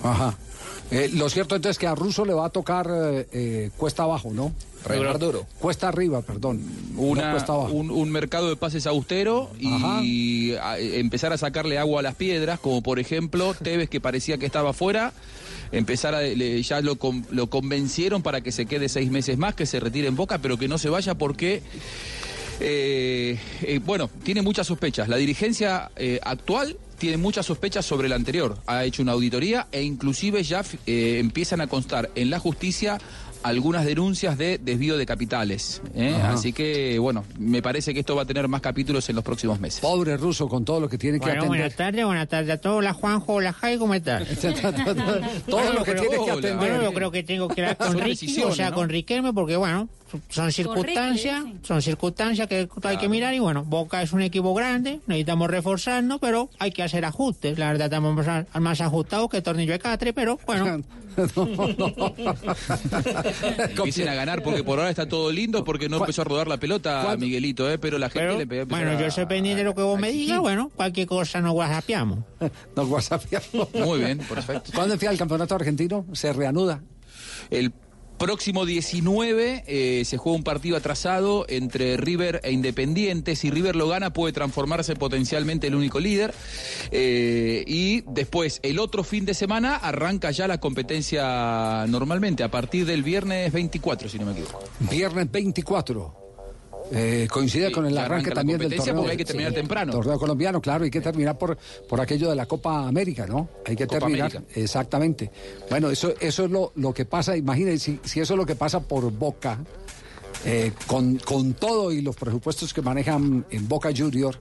Ajá. 0.03 0.37
Eh, 0.91 1.09
lo 1.15 1.29
cierto 1.31 1.55
entonces 1.55 1.77
es 1.77 1.79
que 1.79 1.87
a 1.87 1.95
Russo 1.95 2.25
le 2.25 2.35
va 2.35 2.47
a 2.47 2.51
tocar 2.51 2.89
eh, 2.91 3.71
cuesta 3.77 4.03
abajo, 4.03 4.33
¿no? 4.33 4.53
Remar 4.85 5.19
duro. 5.19 5.47
Cuesta 5.59 5.89
arriba, 5.89 6.23
perdón. 6.23 6.63
no 6.95 7.03
Una- 7.03 7.33
cuesta 7.33 7.53
abajo. 7.53 7.73
un, 7.73 7.91
un 7.91 8.11
mercado 8.11 8.49
de 8.49 8.57
pases 8.57 8.87
austero 8.87 9.51
y 9.59 10.53
a- 10.55 10.79
empezar 10.79 11.33
a 11.33 11.39
sacarle 11.39 11.79
agua 11.79 12.01
a 12.01 12.03
las 12.03 12.15
piedras, 12.15 12.59
como 12.61 12.83
por 12.83 12.99
ejemplo 12.99 13.55
Tevez 13.63 13.89
que 13.91 14.01
parecía 14.01 14.39
que 14.39 14.47
estaba 14.47 14.73
fuera, 14.73 15.13
empezar 15.73 16.15
a, 16.15 16.23
le- 16.23 16.63
ya 16.63 16.81
lo, 16.81 16.99
lo 17.31 17.47
convencieron 17.49 18.23
para 18.23 18.41
que 18.41 18.53
se 18.53 18.67
quede 18.67 18.89
seis 18.89 19.11
meses 19.11 19.37
más, 19.39 19.55
que 19.55 19.67
se 19.67 19.81
retire 19.81 20.09
en 20.09 20.17
Boca, 20.17 20.39
pero 20.39 20.57
que 20.59 20.67
no 20.69 20.79
se 20.79 20.89
vaya 20.89 21.15
porque... 21.15 21.63
eh, 22.61 23.39
eh, 23.63 23.81
bueno, 23.85 24.11
tiene 24.23 24.43
muchas 24.43 24.67
sospechas. 24.67 25.09
La 25.09 25.17
dirigencia 25.17 25.91
eh, 25.97 26.21
actual 26.23 26.77
tiene 26.99 27.17
muchas 27.17 27.47
sospechas 27.47 27.87
sobre 27.87 28.09
la 28.09 28.17
anterior. 28.17 28.59
Ha 28.67 28.85
hecho 28.85 29.03
una 29.03 29.13
auditoría 29.13 29.69
e 29.73 29.83
inclusive 29.83 30.43
ya 30.43 30.63
eh, 30.87 31.19
empiezan 31.19 31.61
a 31.63 31.67
constar 31.67 32.11
en 32.15 32.29
la 32.29 32.39
justicia 32.39 32.99
algunas 33.43 33.85
denuncias 33.85 34.37
de 34.39 34.59
desvío 34.59 34.97
de 34.97 35.07
capitales. 35.07 35.83
¿eh? 35.95 36.15
Así 36.23 36.53
que, 36.53 36.99
bueno, 36.99 37.25
me 37.39 37.63
parece 37.63 37.95
que 37.95 38.01
esto 38.01 38.17
va 38.17 38.23
a 38.23 38.25
tener 38.25 38.49
más 38.49 38.61
capítulos 38.61 39.09
en 39.09 39.17
los 39.17 39.25
próximos 39.25 39.61
meses. 39.61 39.81
Pobre 39.81 40.17
ruso 40.17 40.49
con 40.49 40.65
todo 40.65 40.81
lo 40.81 40.89
que 40.89 40.99
tiene 40.99 41.19
que 41.19 41.27
atender. 41.27 41.49
buenas 41.49 41.75
tardes, 41.75 42.05
buenas 42.05 42.29
tardes 42.29 42.51
a 42.51 42.59
todos. 42.59 42.79
Hola 42.79 42.93
Juanjo, 42.93 43.35
hola 43.35 43.53
Jai, 43.53 43.79
¿cómo 43.79 43.95
estás? 43.95 44.27
Todo 45.47 45.73
lo 45.73 45.85
que 45.85 45.95
tiene 45.95 46.25
que 46.25 46.31
atender. 46.31 46.57
Bueno, 46.57 46.83
yo 46.83 46.93
creo 46.93 47.11
que 47.11 47.23
tengo 47.23 47.49
que 47.49 47.63
hablar 47.63 47.77
con 47.77 47.99
Ricky, 47.99 48.43
o 48.43 48.53
sea, 48.53 48.71
¿no? 48.71 48.77
con 48.77 48.89
Riquelme, 48.89 49.33
porque 49.33 49.57
bueno, 49.57 49.89
son 50.29 50.53
circunstancias, 50.53 51.45
son 51.63 51.83
circunstancias 51.83 52.47
que 52.49 52.69
hay 52.83 52.97
que 52.97 53.09
mirar 53.09 53.35
y 53.35 53.39
bueno, 53.39 53.65
Boca 53.65 54.03
es 54.03 54.13
un 54.13 54.23
equipo 54.23 54.55
grande, 54.55 55.01
necesitamos 55.07 55.49
reforzarnos, 55.51 56.19
pero 56.21 56.51
hay 56.59 56.73
que 56.73 56.83
hacer 56.83 57.05
ajustes. 57.05 57.59
La 57.59 57.69
verdad 57.69 57.87
estamos 57.87 58.15
más, 58.15 58.47
más 58.61 58.81
ajustados 58.81 59.31
que 59.31 59.43
tornillo 59.43 59.73
de 59.73 59.79
catre, 59.79 60.13
pero 60.13 60.39
bueno. 60.47 60.83
Empiecen 63.77 64.09
a 64.09 64.15
ganar 64.15 64.43
porque 64.43 64.63
por 64.65 64.79
ahora 64.79 64.91
está 64.91 65.09
todo 65.09 65.31
lindo 65.33 65.65
porque 65.65 65.89
no 65.89 65.99
empezó 65.99 66.23
a 66.23 66.25
rodar 66.25 66.49
la 66.49 66.59
pelota 66.59 67.17
Miguelito, 67.19 67.71
¿eh? 67.71 67.79
pero 67.79 67.99
la 67.99 68.09
gente 68.09 68.21
Pero, 68.21 68.37
le 68.37 68.43
empezó 68.43 68.67
bueno, 68.67 68.91
a- 68.93 69.01
yo 69.01 69.11
soy 69.11 69.27
pendiente 69.27 69.59
de 69.63 69.65
lo 69.65 69.75
que 69.75 69.83
vos 69.83 69.99
me 69.99 70.11
digas, 70.13 70.39
bueno, 70.39 70.71
cualquier 70.75 71.07
cosa 71.07 71.41
nos 71.41 71.53
whatsappeamos. 71.55 72.21
Nos 72.77 72.89
whatsappeamos. 72.89 73.69
Muy 73.75 73.99
bien, 73.99 74.19
perfecto. 74.19 74.71
¿Cuándo 74.75 74.95
empieza 74.95 75.13
el 75.13 75.19
campeonato 75.19 75.55
argentino? 75.55 76.07
¿Se 76.13 76.33
reanuda? 76.33 76.81
El 77.51 77.73
próximo 78.21 78.67
19 78.67 79.65
eh, 79.67 80.05
se 80.05 80.19
juega 80.19 80.37
un 80.37 80.45
partido 80.45 80.77
atrasado 80.77 81.47
entre 81.49 81.97
River 81.97 82.43
e 82.45 82.53
Independiente. 82.53 83.35
Si 83.35 83.51
River 83.51 83.77
lo 83.77 83.89
gana 83.89 84.13
puede 84.13 84.35
transformarse 84.35 84.95
potencialmente 84.95 85.69
el 85.69 85.75
único 85.75 85.99
líder. 86.01 86.35
Eh, 86.91 87.65
y 87.67 88.03
después, 88.03 88.61
el 88.63 88.79
otro 88.79 89.05
fin 89.05 89.25
de 89.25 89.33
semana, 89.33 89.77
arranca 89.77 90.31
ya 90.33 90.47
la 90.47 90.61
competencia 90.61 91.87
normalmente, 91.89 92.45
a 92.45 92.51
partir 92.51 92.85
del 92.85 93.03
viernes 93.03 93.51
24, 93.55 94.11
si 94.11 94.19
no 94.19 94.27
me 94.27 94.33
equivoco. 94.33 94.65
Viernes 94.81 95.33
24. 95.33 96.20
Eh, 96.93 97.29
coincide 97.31 97.69
Sí, 97.69 97.73
con 97.73 97.87
el 97.87 97.97
arranque 97.97 98.31
también 98.33 98.59
del 98.59 98.75
torneo. 98.75 98.97
porque 98.97 99.11
hay 99.13 99.17
que 99.17 99.25
terminar 99.25 99.53
temprano. 99.53 99.93
Torneo 99.93 100.19
colombiano, 100.19 100.61
claro, 100.61 100.85
hay 100.85 100.91
que 100.91 101.01
terminar 101.01 101.39
por, 101.39 101.57
por 101.89 102.01
aquello 102.01 102.31
de 102.31 102.37
la 102.37 102.47
Copa 102.47 102.87
América, 102.89 103.27
¿no? 103.27 103.49
Hay 103.67 103.77
que 103.77 103.87
Copa 103.87 104.01
terminar. 104.01 104.31
América. 104.37 104.61
Exactamente. 104.61 105.31
Bueno, 105.69 105.91
eso, 105.91 106.13
eso 106.21 106.45
es 106.47 106.51
lo, 106.51 106.73
lo 106.75 106.93
que 106.93 107.05
pasa, 107.05 107.37
imagínense, 107.37 107.85
si, 108.03 108.09
si 108.09 108.21
eso 108.21 108.35
es 108.35 108.39
lo 108.39 108.45
que 108.47 108.57
pasa 108.57 108.81
por 108.81 109.11
Boca, 109.13 109.59
eh, 110.45 110.73
con, 110.87 111.17
con 111.19 111.53
todo 111.55 111.93
y 111.93 112.01
los 112.01 112.17
presupuestos 112.17 112.73
que 112.75 112.83
manejan 112.83 113.45
en 113.51 113.69
Boca 113.69 113.91
Junior, 113.97 114.37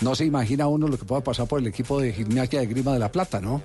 no 0.00 0.14
se 0.14 0.24
imagina 0.24 0.66
uno 0.68 0.88
lo 0.88 0.98
que 0.98 1.04
pueda 1.04 1.22
pasar 1.22 1.46
por 1.46 1.60
el 1.60 1.66
equipo 1.66 2.00
de 2.00 2.12
gimnasia 2.12 2.60
de 2.60 2.66
Grima 2.66 2.92
de 2.92 2.98
la 2.98 3.10
Plata, 3.12 3.40
¿no? 3.40 3.62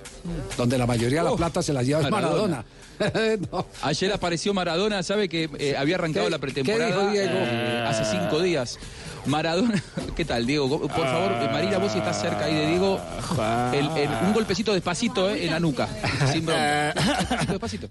Donde 0.56 0.78
la 0.78 0.86
mayoría 0.86 1.22
de 1.22 1.30
la 1.30 1.36
plata 1.36 1.62
se 1.62 1.72
la 1.72 1.82
lleva 1.82 2.02
Maradona. 2.08 2.64
Maradona. 2.64 2.64
No. 3.50 3.64
Ayer 3.82 4.12
apareció 4.12 4.52
Maradona, 4.52 5.02
sabe 5.02 5.28
que 5.30 5.48
eh, 5.58 5.74
había 5.76 5.94
arrancado 5.94 6.26
¿Qué- 6.26 6.30
la 6.30 6.38
pretemporada 6.38 6.86
qué 6.90 6.96
dijo 7.00 7.10
Diego? 7.10 7.32
eh, 7.34 7.84
hace 7.88 8.04
cinco 8.04 8.40
días. 8.42 8.78
Maradona, 9.24 9.82
¿qué 10.16 10.24
tal, 10.26 10.46
Diego? 10.46 10.68
Por 10.80 10.90
favor, 10.90 11.32
eh, 11.32 11.48
Marina, 11.50 11.78
vos 11.78 11.92
si 11.92 11.98
estás 11.98 12.20
cerca 12.20 12.44
ahí 12.44 12.54
de 12.54 12.66
Diego, 12.66 13.00
el- 13.72 13.88
el- 13.98 14.10
un 14.26 14.32
golpecito 14.34 14.74
despacito 14.74 15.30
eh, 15.30 15.46
en 15.46 15.50
la 15.52 15.60
nuca, 15.60 15.88
sin 16.30 16.44
bronca. 16.44 16.94
Despacito. 17.48 17.88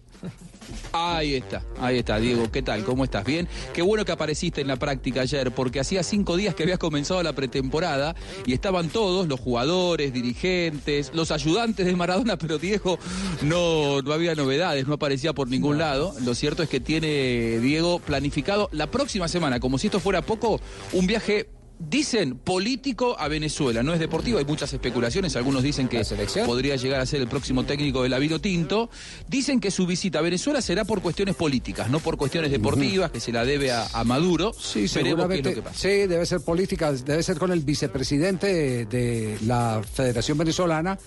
Ahí 0.91 1.35
está, 1.35 1.63
ahí 1.79 1.99
está, 1.99 2.19
Diego. 2.19 2.51
¿Qué 2.51 2.61
tal? 2.61 2.83
¿Cómo 2.83 3.03
estás? 3.03 3.25
Bien. 3.25 3.47
Qué 3.73 3.81
bueno 3.81 4.05
que 4.05 4.11
apareciste 4.11 4.61
en 4.61 4.67
la 4.67 4.75
práctica 4.75 5.21
ayer, 5.21 5.51
porque 5.51 5.79
hacía 5.79 6.03
cinco 6.03 6.35
días 6.35 6.55
que 6.55 6.63
habías 6.63 6.79
comenzado 6.79 7.21
la 7.23 7.33
pretemporada 7.33 8.15
y 8.45 8.53
estaban 8.53 8.89
todos, 8.89 9.27
los 9.27 9.39
jugadores, 9.39 10.13
dirigentes, 10.13 11.11
los 11.13 11.31
ayudantes 11.31 11.85
de 11.85 11.95
Maradona, 11.95 12.37
pero 12.37 12.57
Diego 12.57 12.97
no, 13.41 14.01
no 14.01 14.13
había 14.13 14.35
novedades, 14.35 14.87
no 14.87 14.95
aparecía 14.95 15.33
por 15.33 15.47
ningún 15.47 15.77
lado. 15.77 16.13
Lo 16.23 16.35
cierto 16.35 16.63
es 16.63 16.69
que 16.69 16.79
tiene 16.79 17.59
Diego 17.59 17.99
planificado 17.99 18.69
la 18.71 18.87
próxima 18.87 19.27
semana, 19.27 19.59
como 19.59 19.77
si 19.77 19.87
esto 19.87 19.99
fuera 19.99 20.21
poco, 20.21 20.59
un 20.93 21.07
viaje. 21.07 21.47
Dicen 21.79 22.37
político 22.37 23.15
a 23.17 23.29
Venezuela, 23.29 23.83
no 23.83 23.93
es 23.93 24.01
deportivo, 24.01 24.37
hay 24.37 24.43
muchas 24.43 24.73
especulaciones, 24.73 25.37
algunos 25.37 25.63
dicen 25.63 25.87
que 25.87 26.03
podría 26.45 26.75
llegar 26.75 26.99
a 26.99 27.05
ser 27.05 27.21
el 27.21 27.29
próximo 27.29 27.63
técnico 27.63 28.03
de 28.03 28.09
la 28.09 28.19
Vino 28.19 28.39
Tinto. 28.39 28.89
Dicen 29.29 29.61
que 29.61 29.71
su 29.71 29.87
visita 29.87 30.19
a 30.19 30.21
Venezuela 30.21 30.61
será 30.61 30.83
por 30.83 31.01
cuestiones 31.01 31.35
políticas, 31.35 31.89
no 31.89 32.01
por 32.01 32.17
cuestiones 32.17 32.51
deportivas, 32.51 33.11
que 33.11 33.21
se 33.21 33.31
la 33.31 33.45
debe 33.45 33.71
a, 33.71 33.87
a 33.93 34.03
Maduro. 34.03 34.51
Sí, 34.53 34.87
Veremos 34.93 34.93
qué 34.93 34.99
es 34.99 35.03
seguramente. 35.03 35.49
lo 35.51 35.55
que 35.55 35.61
pasa. 35.61 35.79
Sí, 35.79 35.87
debe 35.87 36.25
ser 36.25 36.41
política, 36.41 36.91
debe 36.91 37.23
ser 37.23 37.37
con 37.37 37.51
el 37.53 37.61
vicepresidente 37.61 38.47
de, 38.47 38.85
de 38.85 39.37
la 39.45 39.81
Federación 39.93 40.37
Venezolana, 40.37 40.99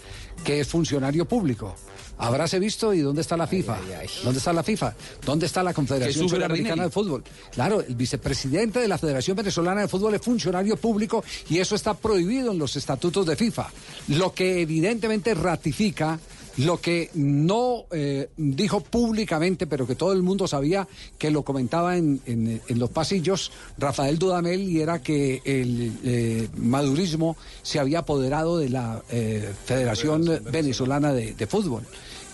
que 0.43 0.61
es 0.61 0.69
funcionario 0.69 1.27
público. 1.27 1.77
Habráse 2.19 2.59
visto 2.59 2.95
y 2.95 3.01
dónde 3.01 3.23
está 3.23 3.37
la 3.37 3.47
FIFA. 3.47 3.79
¿Dónde 4.23 4.39
está 4.39 4.53
la 4.53 4.63
FIFA? 4.63 4.95
¿Dónde 5.25 5.47
está 5.47 5.63
la 5.63 5.75
Confederación 5.75 6.29
Sudamericana 6.29 6.85
de 6.85 6.91
Fútbol? 6.91 7.25
Claro, 7.51 7.81
el 7.81 7.97
vicepresidente 7.97 8.79
de 8.79 8.89
la 8.89 8.99
Federación 8.99 9.37
Venezolana 9.37 9.83
de 9.83 9.89
Fútbol 9.89 10.15
es 10.15 10.23
funcionario 10.23 10.77
público 10.77 11.25
y 11.49 11.59
eso 11.59 11.75
está 11.75 11.95
prohibido 11.95 12.53
en 12.53 12.59
los 12.59 12.77
estatutos 12.77 13.27
de 13.27 13.37
FIFA. 13.37 13.69
Lo 14.09 14.33
que 14.33 14.61
evidentemente 14.61 15.35
ratifica 15.35 16.19
lo 16.59 16.81
que 16.81 17.11
no 17.15 17.85
eh, 17.91 18.29
dijo 18.37 18.81
públicamente, 18.81 19.67
pero 19.67 19.87
que 19.87 19.95
todo 19.95 20.13
el 20.13 20.23
mundo 20.23 20.47
sabía 20.47 20.87
que 21.19 21.31
lo 21.31 21.43
comentaba 21.43 21.97
en, 21.97 22.21
en- 22.27 22.61
en 22.69 22.79
los 22.79 22.91
pasillos 22.91 23.53
Rafael 23.79 24.19
Dudamel, 24.19 24.63
y 24.69 24.81
era 24.81 25.01
que 25.03 25.41
el 25.45 25.93
eh, 26.05 26.49
madurismo 26.57 27.37
se 27.63 27.79
había 27.79 28.01
apoderado 28.01 28.59
de 28.59 28.69
la 28.69 29.03
eh, 29.11 29.51
Federación 29.65 30.25
Venezolana 30.51 31.13
de, 31.13 31.35
de 31.35 31.47
Fútbol. 31.47 31.85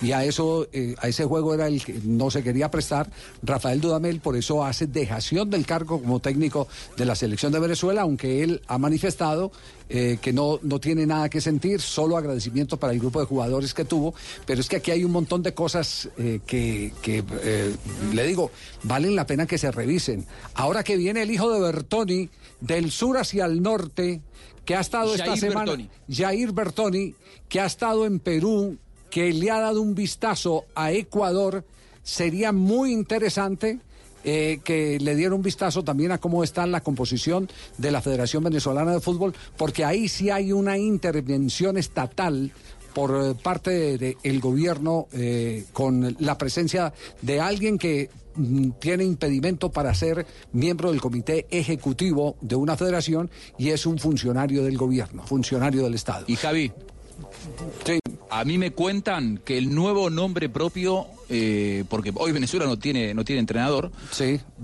Y 0.00 0.12
a 0.12 0.24
eso, 0.24 0.68
eh, 0.72 0.94
a 0.98 1.08
ese 1.08 1.24
juego 1.24 1.54
era 1.54 1.66
el 1.66 1.84
que 1.84 2.00
no 2.04 2.30
se 2.30 2.42
quería 2.42 2.70
prestar 2.70 3.10
Rafael 3.42 3.80
Dudamel, 3.80 4.20
por 4.20 4.36
eso 4.36 4.64
hace 4.64 4.86
dejación 4.86 5.50
del 5.50 5.66
cargo 5.66 6.00
como 6.00 6.20
técnico 6.20 6.68
de 6.96 7.04
la 7.04 7.14
selección 7.14 7.52
de 7.52 7.58
Venezuela, 7.58 8.02
aunque 8.02 8.42
él 8.42 8.62
ha 8.68 8.78
manifestado 8.78 9.50
eh, 9.90 10.18
que 10.20 10.34
no, 10.34 10.60
no 10.62 10.80
tiene 10.80 11.06
nada 11.06 11.30
que 11.30 11.40
sentir, 11.40 11.80
solo 11.80 12.18
agradecimiento 12.18 12.76
para 12.76 12.92
el 12.92 12.98
grupo 12.98 13.20
de 13.20 13.26
jugadores 13.26 13.72
que 13.72 13.86
tuvo, 13.86 14.14
pero 14.44 14.60
es 14.60 14.68
que 14.68 14.76
aquí 14.76 14.90
hay 14.90 15.02
un 15.02 15.12
montón 15.12 15.42
de 15.42 15.54
cosas 15.54 16.10
eh, 16.18 16.40
que, 16.46 16.92
que, 17.00 17.24
eh, 17.42 17.74
le 18.12 18.26
digo, 18.26 18.50
valen 18.82 19.16
la 19.16 19.26
pena 19.26 19.46
que 19.46 19.56
se 19.56 19.70
revisen. 19.70 20.26
Ahora 20.52 20.84
que 20.84 20.98
viene 20.98 21.22
el 21.22 21.30
hijo 21.30 21.50
de 21.50 21.60
Bertoni, 21.60 22.28
del 22.60 22.90
sur 22.90 23.16
hacia 23.16 23.46
el 23.46 23.62
norte, 23.62 24.20
que 24.66 24.76
ha 24.76 24.80
estado 24.80 25.14
esta 25.14 25.38
semana, 25.38 25.72
Bertoni. 25.72 25.88
Jair 26.10 26.52
Bertoni, 26.52 27.14
que 27.48 27.60
ha 27.60 27.64
estado 27.64 28.04
en 28.04 28.20
Perú, 28.20 28.76
que 29.10 29.32
le 29.32 29.50
ha 29.50 29.60
dado 29.60 29.82
un 29.82 29.94
vistazo 29.94 30.64
a 30.74 30.92
Ecuador, 30.92 31.64
sería 32.02 32.52
muy 32.52 32.92
interesante 32.92 33.80
eh, 34.24 34.60
que 34.64 34.98
le 34.98 35.14
diera 35.14 35.34
un 35.34 35.42
vistazo 35.42 35.84
también 35.84 36.10
a 36.10 36.18
cómo 36.18 36.42
está 36.42 36.66
la 36.66 36.82
composición 36.82 37.48
de 37.78 37.90
la 37.90 38.02
Federación 38.02 38.42
Venezolana 38.42 38.92
de 38.92 39.00
Fútbol, 39.00 39.32
porque 39.56 39.84
ahí 39.84 40.08
sí 40.08 40.28
hay 40.28 40.52
una 40.52 40.76
intervención 40.76 41.78
estatal 41.78 42.52
por 42.94 43.10
eh, 43.14 43.34
parte 43.40 43.96
del 43.96 44.40
gobierno 44.40 45.06
eh, 45.12 45.64
con 45.72 46.16
la 46.18 46.36
presencia 46.36 46.92
de 47.22 47.40
alguien 47.40 47.78
que 47.78 48.10
mm, 48.34 48.70
tiene 48.80 49.04
impedimento 49.04 49.70
para 49.70 49.94
ser 49.94 50.26
miembro 50.52 50.90
del 50.90 51.00
comité 51.00 51.46
ejecutivo 51.50 52.36
de 52.40 52.56
una 52.56 52.76
federación 52.76 53.30
y 53.56 53.70
es 53.70 53.86
un 53.86 53.98
funcionario 53.98 54.64
del 54.64 54.76
gobierno, 54.76 55.22
funcionario 55.22 55.84
del 55.84 55.94
Estado. 55.94 56.24
Y 56.26 56.34
Javi, 56.34 56.72
a 58.30 58.44
mí 58.44 58.58
me 58.58 58.70
cuentan 58.72 59.40
que 59.44 59.56
el 59.58 59.74
nuevo 59.74 60.10
nombre 60.10 60.48
propio, 60.48 61.06
eh, 61.30 61.84
porque 61.88 62.12
hoy 62.14 62.30
Venezuela 62.32 62.66
no 62.66 62.78
tiene, 62.78 63.14
no 63.14 63.24
tiene 63.24 63.40
entrenador, 63.40 63.90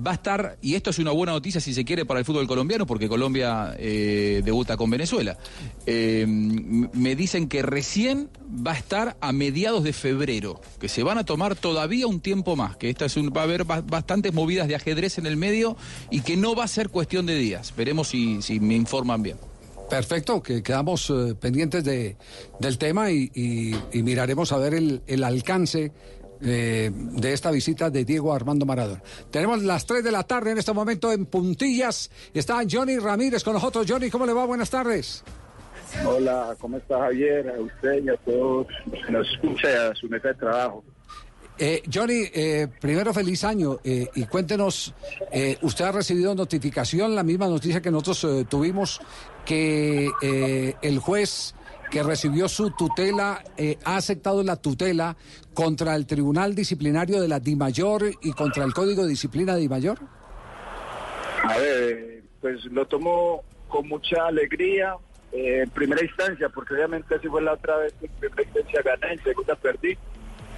va 0.07 0.11
a 0.12 0.14
estar, 0.14 0.59
y 0.61 0.74
esto 0.74 0.91
es 0.91 0.99
una 0.99 1.12
buena 1.12 1.32
noticia 1.32 1.61
si 1.61 1.72
se 1.72 1.85
quiere 1.85 2.05
para 2.05 2.20
el 2.20 2.26
fútbol 2.26 2.47
colombiano, 2.47 2.87
porque 2.87 3.09
Colombia 3.09 3.74
eh, 3.78 4.43
debuta 4.45 4.76
con 4.76 4.91
Venezuela. 4.91 5.39
Eh, 5.87 6.26
me 6.28 7.16
dicen 7.16 7.49
que 7.49 7.62
recién 7.62 8.28
va 8.66 8.72
a 8.72 8.76
estar 8.76 9.16
a 9.20 9.32
mediados 9.32 9.82
de 9.82 9.93
febrero, 9.95 10.61
que 10.78 10.89
se 10.89 11.03
van 11.03 11.16
a 11.18 11.24
tomar 11.24 11.57
todavía 11.57 12.07
un 12.07 12.20
tiempo 12.20 12.57
más, 12.57 12.76
que 12.76 12.91
esta 12.91 13.07
es 13.07 13.16
un, 13.16 13.32
va 13.35 13.41
a 13.41 13.45
haber 13.45 13.64
ba- 13.64 13.80
bastantes 13.80 14.32
movidas 14.35 14.68
de 14.68 14.76
ajedrez 14.76 15.16
en 15.18 15.26
el 15.26 15.37
medio 15.39 15.76
y 16.11 16.20
que 16.20 16.37
no 16.37 16.55
va 16.55 16.64
a 16.64 16.68
ser 16.68 16.91
cuestión 16.91 17.24
de 17.24 17.37
días. 17.37 17.72
Veremos 17.76 18.09
si, 18.09 18.43
si 18.43 18.61
me 18.61 18.74
informan 18.76 19.22
bien. 19.22 19.39
Perfecto, 19.95 20.42
que 20.42 20.61
quedamos 20.61 21.09
eh, 21.09 21.36
pendientes 21.40 21.84
de, 21.84 22.16
del 22.59 22.78
tema 22.78 23.12
y, 23.12 23.30
miraremos 23.92 24.51
a 24.51 24.59
ver 24.59 24.74
el, 24.74 25.22
alcance 25.22 25.92
eh, 26.42 26.90
de 26.92 27.32
esta 27.32 27.53
visita 27.53 27.90
de 27.90 28.05
Diego 28.05 28.34
Armando 28.34 28.66
Maradona. 28.66 29.01
Tenemos 29.30 29.62
las 29.62 29.86
3 29.86 30.03
de 30.03 30.11
la 30.11 30.24
tarde 30.24 30.51
en 30.51 30.59
este 30.59 30.72
momento 30.72 31.12
en 31.12 31.26
Puntillas. 31.26 32.11
Está 32.34 32.62
Johnny 32.68 32.99
Ramírez 32.99 33.45
con 33.45 33.53
nosotros. 33.53 33.86
Johnny, 33.88 34.11
¿cómo 34.11 34.26
le 34.26 34.32
va? 34.32 34.45
Buenas 34.47 34.68
tardes. 34.68 35.22
Hola, 36.05 36.57
¿cómo 36.59 36.78
está 36.78 36.99
Javier? 36.99 37.51
A 37.51 37.61
usted 37.61 38.03
y 38.03 38.09
a 38.09 38.16
todos 38.16 38.66
nos 39.11 39.30
escuchan 39.30 39.70
y 39.70 39.76
a 39.76 39.95
su 39.95 40.09
mesa 40.09 40.26
de 40.26 40.34
trabajo. 40.34 40.82
Eh, 41.57 41.82
Johnny, 41.92 42.24
eh, 42.34 42.66
primero 42.80 43.14
feliz 43.14 43.44
año 43.44 43.78
eh, 43.84 44.09
y 44.14 44.24
cuéntenos, 44.24 44.92
eh, 45.30 45.57
usted 45.62 45.84
ha 45.84 45.92
recibido 45.92 46.34
notificación, 46.34 47.14
la 47.14 47.22
misma 47.22 47.46
noticia 47.46 47.80
que 47.80 47.92
nosotros 47.92 48.24
eh, 48.24 48.44
tuvimos, 48.48 49.00
que 49.44 50.11
eh, 50.20 50.74
el 50.82 50.98
juez 50.98 51.55
que 51.92 52.02
recibió 52.02 52.48
su 52.48 52.70
tutela 52.70 53.44
ha 53.84 53.96
aceptado 53.96 54.42
la 54.42 54.57
tutela 54.57 55.16
contra 55.52 55.94
el 55.94 56.07
Tribunal 56.07 56.52
Disciplinario 56.57 57.20
de 57.20 57.28
la 57.28 57.38
DIMAYOR 57.38 58.11
y 58.20 58.32
contra 58.32 58.64
el 58.64 58.74
Código 58.74 59.05
de 59.05 59.11
Disciplina 59.11 59.55
de 59.55 59.61
DIMAYOR. 59.61 59.98
A 61.44 61.57
ver, 61.59 62.24
pues 62.40 62.64
lo 62.64 62.84
tomo 62.86 63.44
con 63.68 63.86
mucha 63.86 64.26
alegría 64.26 64.96
en 65.30 65.70
primera 65.70 66.02
instancia, 66.02 66.48
porque 66.48 66.74
obviamente 66.74 67.14
así 67.14 67.28
fue 67.28 67.42
la 67.42 67.52
otra 67.52 67.76
vez 67.76 67.94
en 68.02 68.11
primera 68.18 68.42
instancia 68.42 68.82
gané, 68.82 69.12
en 69.12 69.22
segunda 69.22 69.55
perdí, 69.55 69.96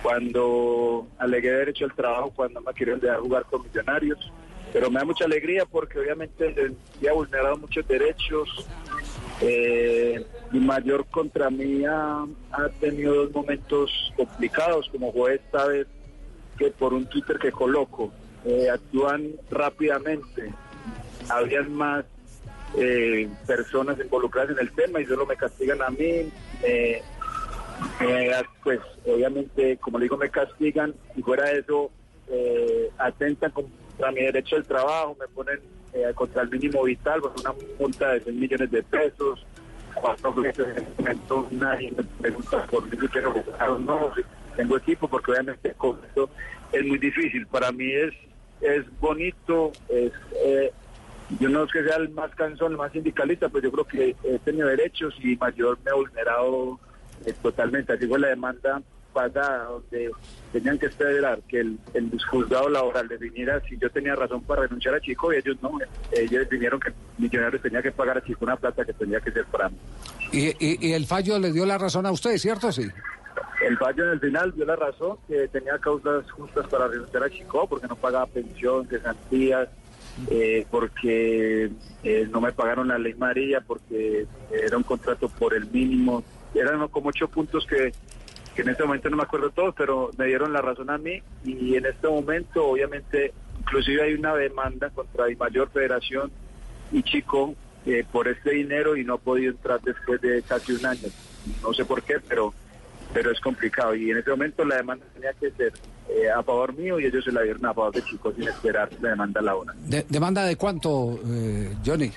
cuando 0.02 1.06
alegué 1.18 1.50
derecho 1.50 1.84
al 1.84 1.94
trabajo, 1.94 2.32
cuando 2.34 2.60
me 2.60 2.72
querían 2.74 3.00
dejar 3.00 3.20
jugar 3.20 3.44
con 3.44 3.62
millonarios. 3.62 4.32
Pero 4.72 4.90
me 4.90 4.98
da 4.98 5.06
mucha 5.06 5.24
alegría 5.24 5.64
porque 5.64 5.98
obviamente 5.98 6.48
el 6.48 6.76
día 7.00 7.10
ha 7.10 7.14
vulnerado 7.14 7.56
muchos 7.56 7.86
derechos. 7.86 8.66
Eh, 9.40 10.24
y 10.52 10.58
mayor 10.58 11.06
contra 11.06 11.50
mí 11.50 11.84
ha, 11.84 12.24
tenido 12.80 13.14
dos 13.14 13.32
momentos 13.32 13.90
complicados, 14.16 14.88
como 14.90 15.12
fue 15.12 15.34
esta 15.34 15.66
vez 15.66 15.86
que 16.58 16.70
por 16.70 16.94
un 16.94 17.06
Twitter 17.06 17.38
que 17.38 17.52
coloco, 17.52 18.12
eh, 18.44 18.70
actúan 18.70 19.32
rápidamente. 19.50 20.52
Habrían 21.28 21.72
más 21.72 22.04
eh, 22.76 23.28
personas 23.46 23.98
involucradas 23.98 24.52
en 24.52 24.58
el 24.58 24.70
tema 24.72 25.00
y 25.00 25.06
solo 25.06 25.26
me 25.26 25.36
castigan 25.36 25.82
a 25.82 25.90
mí. 25.90 26.30
eh, 26.62 27.02
eh, 28.00 28.32
pues 28.62 28.80
obviamente, 29.04 29.76
como 29.78 29.98
le 29.98 30.04
digo, 30.04 30.16
me 30.16 30.30
castigan 30.30 30.94
y 31.14 31.22
fuera 31.22 31.44
de 31.44 31.58
eso, 31.60 31.90
eh, 32.28 32.90
atentan 32.98 33.50
contra 33.50 34.12
mi 34.12 34.22
derecho 34.22 34.56
al 34.56 34.66
trabajo, 34.66 35.16
me 35.18 35.28
ponen 35.28 35.60
eh, 35.92 36.12
contra 36.14 36.42
el 36.42 36.50
mínimo 36.50 36.82
vital, 36.82 37.20
pues 37.20 37.32
una 37.40 37.54
multa 37.78 38.12
de 38.12 38.20
6 38.24 38.36
millones 38.36 38.70
de 38.70 38.82
pesos. 38.82 39.46
Cuatro 39.94 40.34
en 40.44 41.58
nadie 41.58 41.90
me 41.90 42.02
pregunta 42.20 42.66
por 42.66 42.84
mí 42.84 42.98
si 43.00 43.08
quiero 43.08 43.32
jugar 43.32 43.70
o 43.70 43.78
no, 43.78 44.12
si 44.14 44.20
tengo 44.54 44.76
equipo, 44.76 45.08
porque 45.08 45.30
obviamente 45.30 45.72
con 45.72 45.98
esto 46.06 46.28
es 46.72 46.84
muy 46.84 46.98
difícil. 46.98 47.46
Para 47.46 47.72
mí 47.72 47.90
es, 47.90 48.12
es 48.60 48.84
bonito, 49.00 49.72
es, 49.88 50.12
eh, 50.44 50.70
yo 51.40 51.48
no 51.48 51.64
es 51.64 51.72
que 51.72 51.82
sea 51.82 51.96
el 51.96 52.10
más 52.10 52.34
cansón, 52.34 52.72
el 52.72 52.78
más 52.78 52.92
sindicalista, 52.92 53.48
pero 53.48 53.64
yo 53.64 53.72
creo 53.72 53.84
que 53.86 54.16
he 54.22 54.38
tenido 54.40 54.68
derechos 54.68 55.14
y 55.22 55.34
mayor 55.36 55.78
me 55.82 55.90
ha 55.90 55.94
vulnerado 55.94 56.78
eh, 57.24 57.34
totalmente. 57.42 57.92
Así 57.92 58.06
fue 58.06 58.18
la 58.18 58.28
demanda 58.28 58.82
pasada, 59.12 59.64
donde 59.64 60.10
tenían 60.52 60.78
que 60.78 60.86
esperar 60.86 61.40
que 61.48 61.60
el, 61.60 61.78
el 61.94 62.10
juzgado 62.30 62.68
laboral 62.68 63.08
definiera 63.08 63.60
si 63.66 63.78
yo 63.78 63.88
tenía 63.88 64.14
razón 64.14 64.42
para 64.42 64.62
renunciar 64.62 64.94
a 64.94 65.00
Chico 65.00 65.32
y 65.32 65.36
ellos 65.36 65.56
no. 65.62 65.72
Ellos 66.12 66.40
definieron 66.40 66.78
que 66.80 66.92
Millonarios 67.16 67.62
tenía 67.62 67.80
que 67.80 67.92
pagar 67.92 68.18
a 68.18 68.24
Chico 68.24 68.44
una 68.44 68.56
plata 68.56 68.84
que 68.84 68.92
tenía 68.92 69.18
que 69.20 69.32
ser 69.32 69.46
para 69.46 69.70
mí. 69.70 69.76
Y, 70.32 70.48
y- 70.58 70.88
y 70.88 70.92
el 70.92 71.06
fallo 71.06 71.38
le 71.38 71.50
dio 71.50 71.64
la 71.64 71.78
razón 71.78 72.04
a 72.04 72.10
usted, 72.12 72.36
¿cierto? 72.36 72.70
Sí. 72.72 72.86
El 73.66 73.78
fallo 73.78 74.04
en 74.04 74.10
el 74.10 74.20
final 74.20 74.52
dio 74.54 74.66
la 74.66 74.76
razón 74.76 75.16
que 75.26 75.48
tenía 75.48 75.78
causas 75.78 76.30
justas 76.30 76.66
para 76.68 76.88
renunciar 76.88 77.24
a 77.24 77.30
Chico 77.30 77.66
porque 77.66 77.86
no 77.86 77.96
pagaba 77.96 78.26
pensión, 78.26 78.86
cesantías, 78.86 79.68
eh, 80.30 80.66
porque 80.70 81.70
eh, 82.02 82.28
no 82.30 82.40
me 82.42 82.52
pagaron 82.52 82.88
la 82.88 82.98
ley 82.98 83.14
María, 83.14 83.62
porque 83.66 84.26
era 84.50 84.76
un 84.76 84.82
contrato 84.82 85.28
por 85.30 85.54
el 85.54 85.66
mínimo. 85.70 86.22
Eran 86.58 86.86
como 86.88 87.08
ocho 87.10 87.28
puntos 87.28 87.66
que, 87.66 87.92
que 88.54 88.62
en 88.62 88.68
este 88.70 88.82
momento 88.84 89.08
no 89.10 89.16
me 89.16 89.22
acuerdo 89.22 89.50
todos, 89.50 89.74
pero 89.76 90.10
me 90.16 90.26
dieron 90.26 90.52
la 90.52 90.60
razón 90.62 90.90
a 90.90 90.98
mí 90.98 91.22
y 91.44 91.76
en 91.76 91.86
este 91.86 92.08
momento 92.08 92.66
obviamente 92.66 93.32
inclusive 93.60 94.02
hay 94.02 94.14
una 94.14 94.34
demanda 94.34 94.90
contra 94.90 95.26
Di 95.26 95.36
Mayor 95.36 95.70
Federación 95.70 96.30
y 96.92 97.02
Chico 97.02 97.54
eh, 97.84 98.04
por 98.10 98.28
este 98.28 98.50
dinero 98.52 98.96
y 98.96 99.04
no 99.04 99.14
ha 99.14 99.18
podido 99.18 99.52
entrar 99.52 99.80
después 99.80 100.20
de 100.20 100.42
casi 100.42 100.72
un 100.72 100.86
año. 100.86 101.08
No 101.62 101.72
sé 101.72 101.84
por 101.84 102.02
qué, 102.02 102.16
pero 102.28 102.52
pero 103.14 103.30
es 103.30 103.40
complicado 103.40 103.94
y 103.94 104.10
en 104.10 104.18
ese 104.18 104.30
momento 104.30 104.64
la 104.64 104.76
demanda 104.76 105.06
tenía 105.14 105.32
que 105.34 105.50
ser 105.52 105.72
eh, 106.08 106.28
a 106.28 106.42
favor 106.42 106.74
mío 106.76 106.98
y 107.00 107.06
ellos 107.06 107.24
se 107.24 107.30
la 107.32 107.42
dieron 107.42 107.64
a 107.64 107.72
favor 107.72 107.92
de 107.94 108.02
Chico 108.02 108.32
sin 108.32 108.48
esperar 108.48 108.90
la 109.00 109.10
demanda 109.10 109.40
laboral. 109.40 109.76
De- 109.88 110.04
¿Demanda 110.08 110.44
de 110.44 110.56
cuánto, 110.56 111.18
eh, 111.24 111.72
Johnny? 111.84 112.10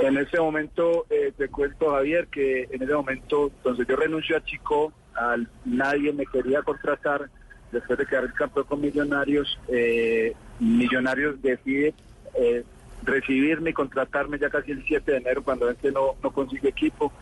En 0.00 0.16
ese 0.16 0.38
momento 0.38 1.06
eh, 1.10 1.32
te 1.36 1.48
cuento 1.48 1.90
Javier 1.90 2.28
que 2.28 2.68
en 2.70 2.82
ese 2.82 2.94
momento 2.94 3.50
entonces 3.56 3.86
yo 3.86 3.96
renuncio 3.96 4.36
a 4.36 4.44
Chico, 4.44 4.92
al, 5.14 5.48
nadie 5.64 6.12
me 6.12 6.26
quería 6.26 6.62
contratar 6.62 7.28
después 7.72 7.98
de 7.98 8.06
quedar 8.06 8.32
campeón 8.32 8.66
con 8.66 8.80
Millonarios, 8.80 9.58
eh, 9.68 10.34
Millonarios 10.58 11.40
decide 11.42 11.94
eh, 12.34 12.64
recibirme 13.02 13.70
y 13.70 13.72
contratarme 13.72 14.38
ya 14.38 14.50
casi 14.50 14.72
el 14.72 14.84
7 14.86 15.10
de 15.10 15.18
enero 15.18 15.42
cuando 15.42 15.70
este 15.70 15.90
no, 15.90 16.16
no 16.22 16.30
consigue 16.30 16.68
equipo. 16.68 17.12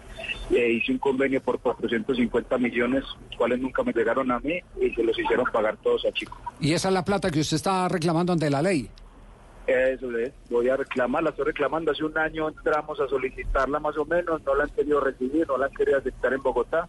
Eh, 0.50 0.72
hice 0.72 0.92
un 0.92 0.98
convenio 0.98 1.40
por 1.40 1.60
450 1.60 2.58
millones, 2.58 3.04
los 3.28 3.36
cuales 3.36 3.60
nunca 3.60 3.82
me 3.82 3.92
llegaron 3.92 4.30
a 4.30 4.40
mí 4.40 4.60
y 4.80 4.90
se 4.90 5.02
los 5.02 5.18
hicieron 5.18 5.46
pagar 5.52 5.76
todos 5.78 6.04
a 6.04 6.12
Chico. 6.12 6.36
Y 6.60 6.72
esa 6.72 6.88
es 6.88 6.94
la 6.94 7.04
plata 7.04 7.30
que 7.30 7.40
usted 7.40 7.56
está 7.56 7.88
reclamando 7.88 8.32
ante 8.32 8.50
la 8.50 8.62
ley. 8.62 8.90
Eso 9.68 10.16
es, 10.16 10.32
voy 10.48 10.70
a 10.70 10.78
reclamar, 10.78 11.22
la 11.22 11.28
estoy 11.28 11.44
reclamando. 11.44 11.92
Hace 11.92 12.02
un 12.02 12.16
año 12.16 12.48
entramos 12.48 12.98
a 13.00 13.06
solicitarla 13.06 13.78
más 13.78 13.98
o 13.98 14.06
menos, 14.06 14.42
no 14.42 14.54
la 14.54 14.64
han 14.64 14.70
querido 14.70 14.98
recibir, 14.98 15.46
no 15.46 15.58
la 15.58 15.66
han 15.66 15.72
querido 15.72 15.98
aceptar 15.98 16.32
en 16.32 16.42
Bogotá. 16.42 16.88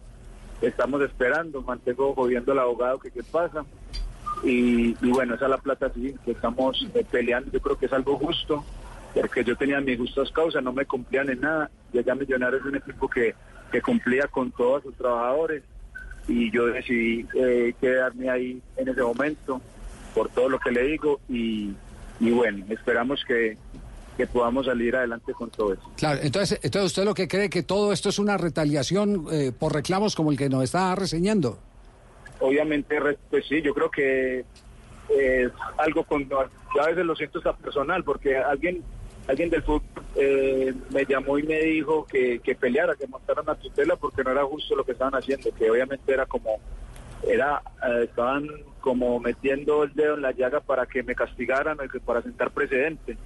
Estamos 0.62 1.02
esperando, 1.02 1.60
mantengo 1.60 2.14
jodiendo 2.14 2.52
al 2.52 2.60
abogado 2.60 2.98
que 2.98 3.10
qué 3.10 3.22
pasa. 3.22 3.66
Y, 4.42 4.94
bueno, 5.10 5.34
esa 5.34 5.44
es 5.44 5.50
la 5.50 5.58
plata 5.58 5.92
sí, 5.94 6.14
que 6.24 6.30
estamos 6.30 6.82
eh, 6.94 7.04
peleando. 7.10 7.50
Yo 7.52 7.60
creo 7.60 7.76
que 7.76 7.84
es 7.84 7.92
algo 7.92 8.16
justo, 8.16 8.64
porque 9.12 9.44
yo 9.44 9.54
tenía 9.56 9.78
mis 9.82 9.98
justas 9.98 10.30
causas, 10.30 10.62
no 10.62 10.72
me 10.72 10.86
cumplían 10.86 11.28
en 11.28 11.40
nada. 11.42 11.70
Y 11.92 11.98
allá 11.98 12.14
Millonarios 12.14 12.62
es 12.62 12.66
un 12.66 12.76
equipo 12.76 13.10
que, 13.10 13.34
que 13.70 13.82
cumplía 13.82 14.26
con 14.28 14.52
todos 14.52 14.84
sus 14.84 14.94
trabajadores. 14.94 15.62
Y 16.28 16.50
yo 16.50 16.64
decidí 16.64 17.26
eh, 17.34 17.74
quedarme 17.78 18.30
ahí 18.30 18.62
en 18.78 18.88
ese 18.88 19.02
momento, 19.02 19.60
por 20.14 20.30
todo 20.30 20.48
lo 20.48 20.58
que 20.58 20.70
le 20.70 20.84
digo. 20.84 21.20
Y, 21.28 21.74
y 22.20 22.30
bueno, 22.30 22.64
esperamos 22.68 23.24
que, 23.26 23.56
que 24.16 24.26
podamos 24.26 24.66
salir 24.66 24.94
adelante 24.94 25.32
con 25.32 25.50
todo 25.50 25.72
eso. 25.72 25.82
Claro, 25.96 26.20
entonces, 26.22 26.60
entonces 26.62 26.92
usted 26.92 27.04
lo 27.04 27.14
que 27.14 27.26
cree 27.26 27.50
que 27.50 27.62
todo 27.62 27.92
esto 27.92 28.10
es 28.10 28.18
una 28.18 28.36
retaliación 28.36 29.26
eh, 29.32 29.52
por 29.58 29.74
reclamos 29.74 30.14
como 30.14 30.30
el 30.30 30.38
que 30.38 30.48
nos 30.48 30.62
está 30.64 30.94
reseñando. 30.94 31.58
Obviamente, 32.40 32.96
pues 33.28 33.46
sí, 33.46 33.60
yo 33.62 33.74
creo 33.74 33.90
que 33.90 34.44
es 35.10 35.50
algo 35.78 36.04
con... 36.04 36.28
Yo 36.28 36.82
a 36.82 36.86
veces 36.86 37.04
lo 37.04 37.16
siento 37.16 37.38
hasta 37.38 37.54
personal, 37.54 38.04
porque 38.04 38.36
alguien 38.36 38.84
alguien 39.26 39.50
del 39.50 39.62
fútbol 39.62 39.82
eh, 40.16 40.74
me 40.90 41.04
llamó 41.04 41.38
y 41.38 41.44
me 41.44 41.60
dijo 41.60 42.04
que, 42.06 42.40
que 42.40 42.54
peleara, 42.54 42.94
que 42.96 43.06
montaran 43.06 43.48
a 43.48 43.54
tutela, 43.54 43.96
porque 43.96 44.24
no 44.24 44.32
era 44.32 44.44
justo 44.44 44.74
lo 44.74 44.84
que 44.84 44.92
estaban 44.92 45.14
haciendo, 45.14 45.50
que 45.54 45.70
obviamente 45.70 46.12
era 46.12 46.26
como... 46.26 46.58
era 47.28 47.62
eh, 47.88 48.04
Estaban 48.04 48.46
como 48.80 49.20
metiendo 49.20 49.82
el 49.84 49.92
dedo 49.92 50.14
en 50.14 50.22
la 50.22 50.32
llaga 50.32 50.60
para 50.60 50.86
que 50.86 51.02
me 51.02 51.14
castigaran 51.14 51.78
o 51.80 52.00
para 52.00 52.22
sentar 52.22 52.50
precedente. 52.50 53.16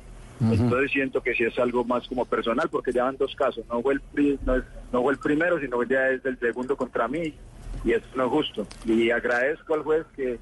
Entonces 0.41 0.91
siento 0.91 1.23
que 1.23 1.33
sí 1.35 1.45
es 1.45 1.57
algo 1.61 1.85
más 1.85 2.09
como 2.09 2.25
personal, 2.25 2.69
porque 2.69 2.93
ya 2.93 3.05
van 3.05 3.17
dos 3.17 3.35
casos. 3.37 3.65
No 3.71 3.81
fue 3.83 3.95
el, 3.95 4.01
pri- 4.01 4.39
no, 4.45 4.57
no 4.93 5.03
fue 5.03 5.13
el 5.13 5.19
primero, 5.21 5.61
sino 5.61 5.79
que 5.79 5.87
ya 5.95 6.09
es 6.09 6.25
el 6.25 6.39
segundo 6.41 6.77
contra 6.77 7.07
mí. 7.07 7.33
Y 7.85 7.93
eso 7.93 8.05
no 8.17 8.25
es 8.25 8.31
justo. 8.31 8.67
Y 8.85 9.11
agradezco 9.11 9.75
al 9.75 9.83
juez 9.83 10.05
que, 10.17 10.39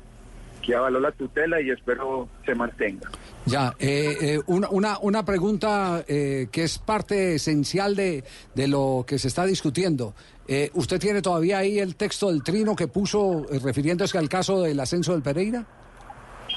que 0.62 0.74
avaló 0.74 0.98
la 0.98 1.12
tutela 1.12 1.60
y 1.60 1.70
espero 1.70 2.26
se 2.46 2.54
mantenga. 2.54 3.10
Ya, 3.44 3.74
eh, 3.78 4.16
eh, 4.20 4.40
una, 4.46 4.70
una, 4.70 4.98
una 5.00 5.24
pregunta 5.24 6.04
eh, 6.08 6.46
que 6.50 6.62
es 6.62 6.78
parte 6.78 7.34
esencial 7.34 7.94
de, 7.94 8.24
de 8.54 8.68
lo 8.68 9.04
que 9.06 9.18
se 9.18 9.28
está 9.28 9.44
discutiendo. 9.44 10.14
Eh, 10.48 10.70
¿Usted 10.74 10.98
tiene 10.98 11.22
todavía 11.22 11.58
ahí 11.58 11.78
el 11.78 11.94
texto 11.94 12.28
del 12.30 12.42
trino 12.42 12.74
que 12.74 12.88
puso 12.88 13.46
eh, 13.50 13.60
refiriéndose 13.62 14.18
al 14.18 14.28
caso 14.28 14.62
del 14.62 14.78
ascenso 14.80 15.12
del 15.12 15.22
Pereira? 15.22 15.64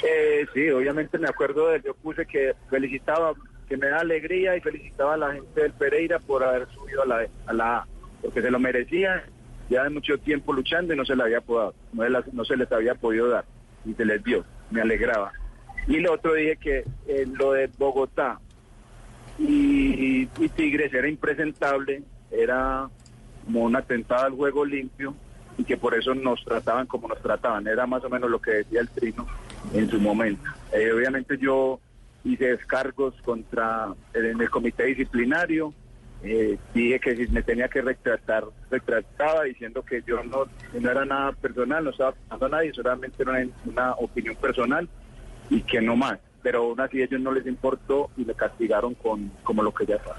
Eh, 0.04 0.46
sí, 0.54 0.70
obviamente 0.70 1.18
me 1.18 1.28
acuerdo 1.28 1.70
de 1.70 1.82
yo 1.82 1.94
puse 1.94 2.26
que 2.26 2.54
felicitaba, 2.70 3.34
que 3.70 3.78
me 3.78 3.88
da 3.88 4.00
alegría 4.00 4.58
y 4.58 4.62
felicitaba 4.62 5.14
a 5.14 5.18
la 5.18 5.34
gente 5.34 5.62
del 5.62 5.74
Pereira 5.74 6.20
por 6.20 6.44
haber 6.44 6.68
subido 6.70 7.04
a 7.04 7.06
la, 7.06 7.28
a 7.48 7.86
porque 8.22 8.42
se 8.42 8.50
lo 8.50 8.60
merecía, 8.60 9.24
ya 9.70 9.84
de 9.84 9.92
mucho 9.92 10.18
tiempo 10.18 10.52
luchando 10.52 10.94
y 10.94 10.98
no 10.98 11.06
se 11.06 11.16
le 11.16 11.24
había 11.24 11.42
podido, 11.42 11.74
no, 12.34 12.46
se 12.46 12.58
les 12.58 12.72
había 12.72 12.96
podido 12.96 13.30
dar 13.30 13.46
y 13.86 13.94
se 13.94 14.04
les 14.04 14.24
dio, 14.24 14.44
me 14.72 14.82
alegraba. 14.82 15.32
Y 15.88 16.00
lo 16.00 16.14
otro 16.14 16.34
dije 16.34 16.58
que 16.58 16.86
eh, 17.08 17.28
lo 17.32 17.54
de 17.54 17.70
Bogotá 17.78 18.40
y 19.38 20.26
Tigres 20.56 20.92
era 20.94 21.08
impresentable, 21.08 22.02
era 22.32 22.90
como 23.46 23.62
un 23.62 23.76
atentado 23.76 24.26
al 24.26 24.34
juego 24.34 24.66
limpio 24.66 25.16
y 25.58 25.64
que 25.64 25.78
por 25.78 25.96
eso 25.96 26.14
nos 26.14 26.44
trataban 26.44 26.88
como 26.88 27.08
nos 27.08 27.22
trataban. 27.22 27.68
Era 27.68 27.86
más 27.86 28.04
o 28.04 28.10
menos 28.10 28.30
lo 28.30 28.40
que 28.40 28.52
decía 28.52 28.82
el 28.82 28.90
Trino 28.90 29.26
en 29.74 29.90
su 29.90 30.00
momento. 30.00 30.50
Eh, 30.74 30.92
obviamente 30.92 31.38
yo 31.38 31.80
hice 32.24 32.48
descargos 32.48 33.14
contra 33.22 33.94
el, 34.14 34.26
en 34.26 34.42
el 34.42 34.50
comité 34.50 34.84
disciplinario, 34.86 35.74
eh, 36.24 36.58
dije 36.74 37.00
que 37.00 37.16
si 37.16 37.28
me 37.28 37.44
tenía 37.44 37.68
que 37.68 37.82
retratar, 37.82 38.46
retrataba 38.72 39.44
diciendo 39.44 39.84
que 39.84 40.02
yo 40.06 40.24
no, 40.24 40.46
no 40.80 40.92
era 40.92 41.06
nada 41.06 41.32
personal, 41.34 41.84
no 41.84 41.92
estaba 41.92 42.14
pasando 42.14 42.48
a 42.48 42.50
nadie, 42.50 42.74
solamente 42.74 43.22
era 43.22 43.32
una, 43.32 43.48
una 43.66 43.92
opinión 43.94 44.36
personal 44.36 44.90
y 45.50 45.62
que 45.62 45.82
no 45.82 45.96
más. 45.96 46.20
Pero 46.42 46.64
aún 46.64 46.80
así 46.80 47.02
ellos 47.02 47.22
no 47.22 47.32
les 47.32 47.46
importó 47.46 48.10
y 48.18 48.26
me 48.26 48.34
castigaron 48.34 48.96
con 48.96 49.32
como 49.44 49.62
lo 49.62 49.74
que 49.74 49.86
ya 49.86 49.98
pasó. 49.98 50.16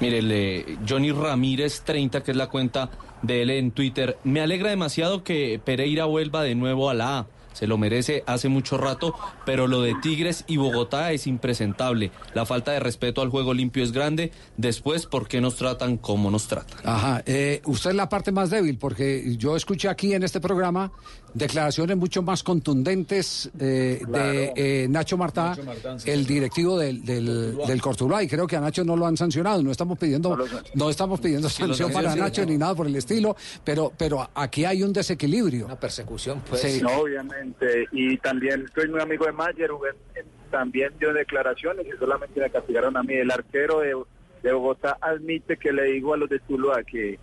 Mire, 0.00 0.78
Johnny 0.88 1.12
Ramírez 1.12 1.82
30, 1.84 2.22
que 2.22 2.30
es 2.30 2.36
la 2.36 2.48
cuenta 2.48 2.90
de 3.22 3.42
él 3.42 3.50
en 3.50 3.70
Twitter. 3.70 4.18
Me 4.24 4.40
alegra 4.40 4.70
demasiado 4.70 5.24
que 5.24 5.60
Pereira 5.64 6.04
vuelva 6.04 6.42
de 6.42 6.54
nuevo 6.54 6.90
a 6.90 6.94
la 6.94 7.18
A. 7.18 7.26
Se 7.58 7.66
lo 7.66 7.76
merece 7.76 8.22
hace 8.26 8.48
mucho 8.48 8.78
rato, 8.78 9.16
pero 9.44 9.66
lo 9.66 9.82
de 9.82 9.96
Tigres 10.00 10.44
y 10.46 10.58
Bogotá 10.58 11.10
es 11.10 11.26
impresentable. 11.26 12.12
La 12.32 12.46
falta 12.46 12.70
de 12.70 12.78
respeto 12.78 13.20
al 13.20 13.30
juego 13.30 13.52
limpio 13.52 13.82
es 13.82 13.90
grande. 13.90 14.30
Después, 14.56 15.06
¿por 15.06 15.26
qué 15.26 15.40
nos 15.40 15.56
tratan 15.56 15.96
como 15.96 16.30
nos 16.30 16.46
tratan? 16.46 16.78
Ajá, 16.84 17.24
eh, 17.26 17.60
usted 17.64 17.90
es 17.90 17.96
la 17.96 18.08
parte 18.08 18.30
más 18.30 18.50
débil, 18.50 18.78
porque 18.78 19.34
yo 19.38 19.56
escuché 19.56 19.88
aquí 19.88 20.14
en 20.14 20.22
este 20.22 20.40
programa 20.40 20.92
declaraciones 21.34 21.96
mucho 21.96 22.22
más 22.22 22.42
contundentes 22.42 23.50
eh, 23.58 24.00
de 24.08 24.52
eh, 24.56 24.86
Nacho 24.88 25.16
Martá, 25.16 25.50
Nacho 25.50 25.64
Martán, 25.64 26.00
sí, 26.00 26.10
el 26.10 26.26
directivo 26.26 26.78
del, 26.78 27.04
del, 27.04 27.56
del 27.56 27.82
Cortuluá, 27.82 28.22
y 28.22 28.28
creo 28.28 28.46
que 28.46 28.56
a 28.56 28.60
Nacho 28.60 28.84
no 28.84 28.96
lo 28.96 29.06
han 29.06 29.16
sancionado, 29.16 29.62
no 29.62 29.70
estamos 29.70 29.98
pidiendo, 29.98 30.36
no 30.74 30.90
estamos 30.90 31.20
pidiendo 31.20 31.48
sanción 31.48 31.92
para 31.92 32.14
Nacho 32.16 32.42
no. 32.42 32.48
ni 32.48 32.58
nada 32.58 32.74
por 32.74 32.86
el 32.86 32.96
estilo, 32.96 33.36
pero, 33.64 33.92
pero 33.96 34.28
aquí 34.34 34.64
hay 34.64 34.82
un 34.82 34.92
desequilibrio. 34.92 35.66
Una 35.66 35.78
persecución, 35.78 36.42
pues. 36.48 36.60
Sí. 36.62 36.80
No, 36.82 36.90
obviamente. 37.00 37.86
Y 37.92 38.16
también 38.18 38.66
soy 38.74 38.88
muy 38.88 39.00
amigo 39.00 39.26
de 39.26 39.32
Mayer, 39.32 39.70
en- 40.16 40.26
también 40.50 40.92
dio 40.98 41.12
declaraciones 41.12 41.86
y 41.86 41.98
solamente 41.98 42.40
me 42.40 42.48
castigaron 42.50 42.96
a 42.96 43.02
mí. 43.02 43.14
El 43.14 43.30
arquero 43.30 43.80
de, 43.80 43.94
de 44.42 44.52
Bogotá 44.52 44.96
admite 45.00 45.58
que 45.58 45.72
le 45.72 45.84
digo 45.92 46.14
a 46.14 46.16
los 46.16 46.30
de 46.30 46.38
Tuluá 46.38 46.82
que, 46.84 47.18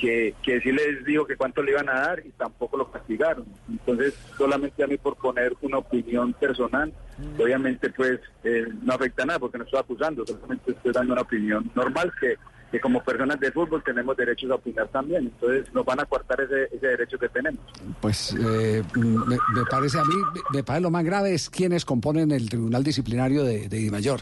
que, 0.00 0.34
que 0.42 0.60
sí 0.60 0.72
les 0.72 1.04
dijo 1.04 1.26
que 1.26 1.36
cuánto 1.36 1.62
le 1.62 1.72
iban 1.72 1.88
a 1.88 1.94
dar 1.94 2.22
y 2.24 2.30
tampoco 2.30 2.76
lo 2.76 2.90
castigaron. 2.90 3.46
Entonces, 3.68 4.14
solamente 4.36 4.82
a 4.82 4.86
mí 4.86 4.96
por 4.96 5.16
poner 5.16 5.54
una 5.62 5.78
opinión 5.78 6.32
personal, 6.34 6.92
obviamente 7.38 7.90
pues 7.90 8.20
eh, 8.44 8.66
no 8.82 8.94
afecta 8.94 9.24
nada 9.24 9.38
porque 9.38 9.58
no 9.58 9.64
estoy 9.64 9.80
acusando, 9.80 10.26
solamente 10.26 10.72
estoy 10.72 10.92
dando 10.92 11.12
una 11.14 11.22
opinión 11.22 11.70
normal 11.74 12.12
que, 12.20 12.36
que 12.70 12.80
como 12.80 13.02
personas 13.02 13.40
de 13.40 13.50
fútbol 13.52 13.82
tenemos 13.82 14.16
derechos 14.16 14.50
a 14.50 14.56
opinar 14.56 14.88
también. 14.88 15.24
Entonces, 15.24 15.72
nos 15.72 15.84
van 15.84 16.00
a 16.00 16.04
cortar 16.04 16.40
ese, 16.40 16.64
ese 16.76 16.86
derecho 16.86 17.18
que 17.18 17.28
tenemos. 17.28 17.60
Pues 18.00 18.34
eh, 18.38 18.82
me, 18.94 19.36
me 19.54 19.64
parece 19.70 19.98
a 19.98 20.04
mí, 20.04 20.16
me 20.52 20.62
parece 20.62 20.82
lo 20.82 20.90
más 20.90 21.04
grave 21.04 21.34
es 21.34 21.48
quienes 21.48 21.84
componen 21.84 22.30
el 22.32 22.48
Tribunal 22.50 22.84
Disciplinario 22.84 23.44
de, 23.44 23.68
de 23.68 23.76
Dimayor. 23.78 24.20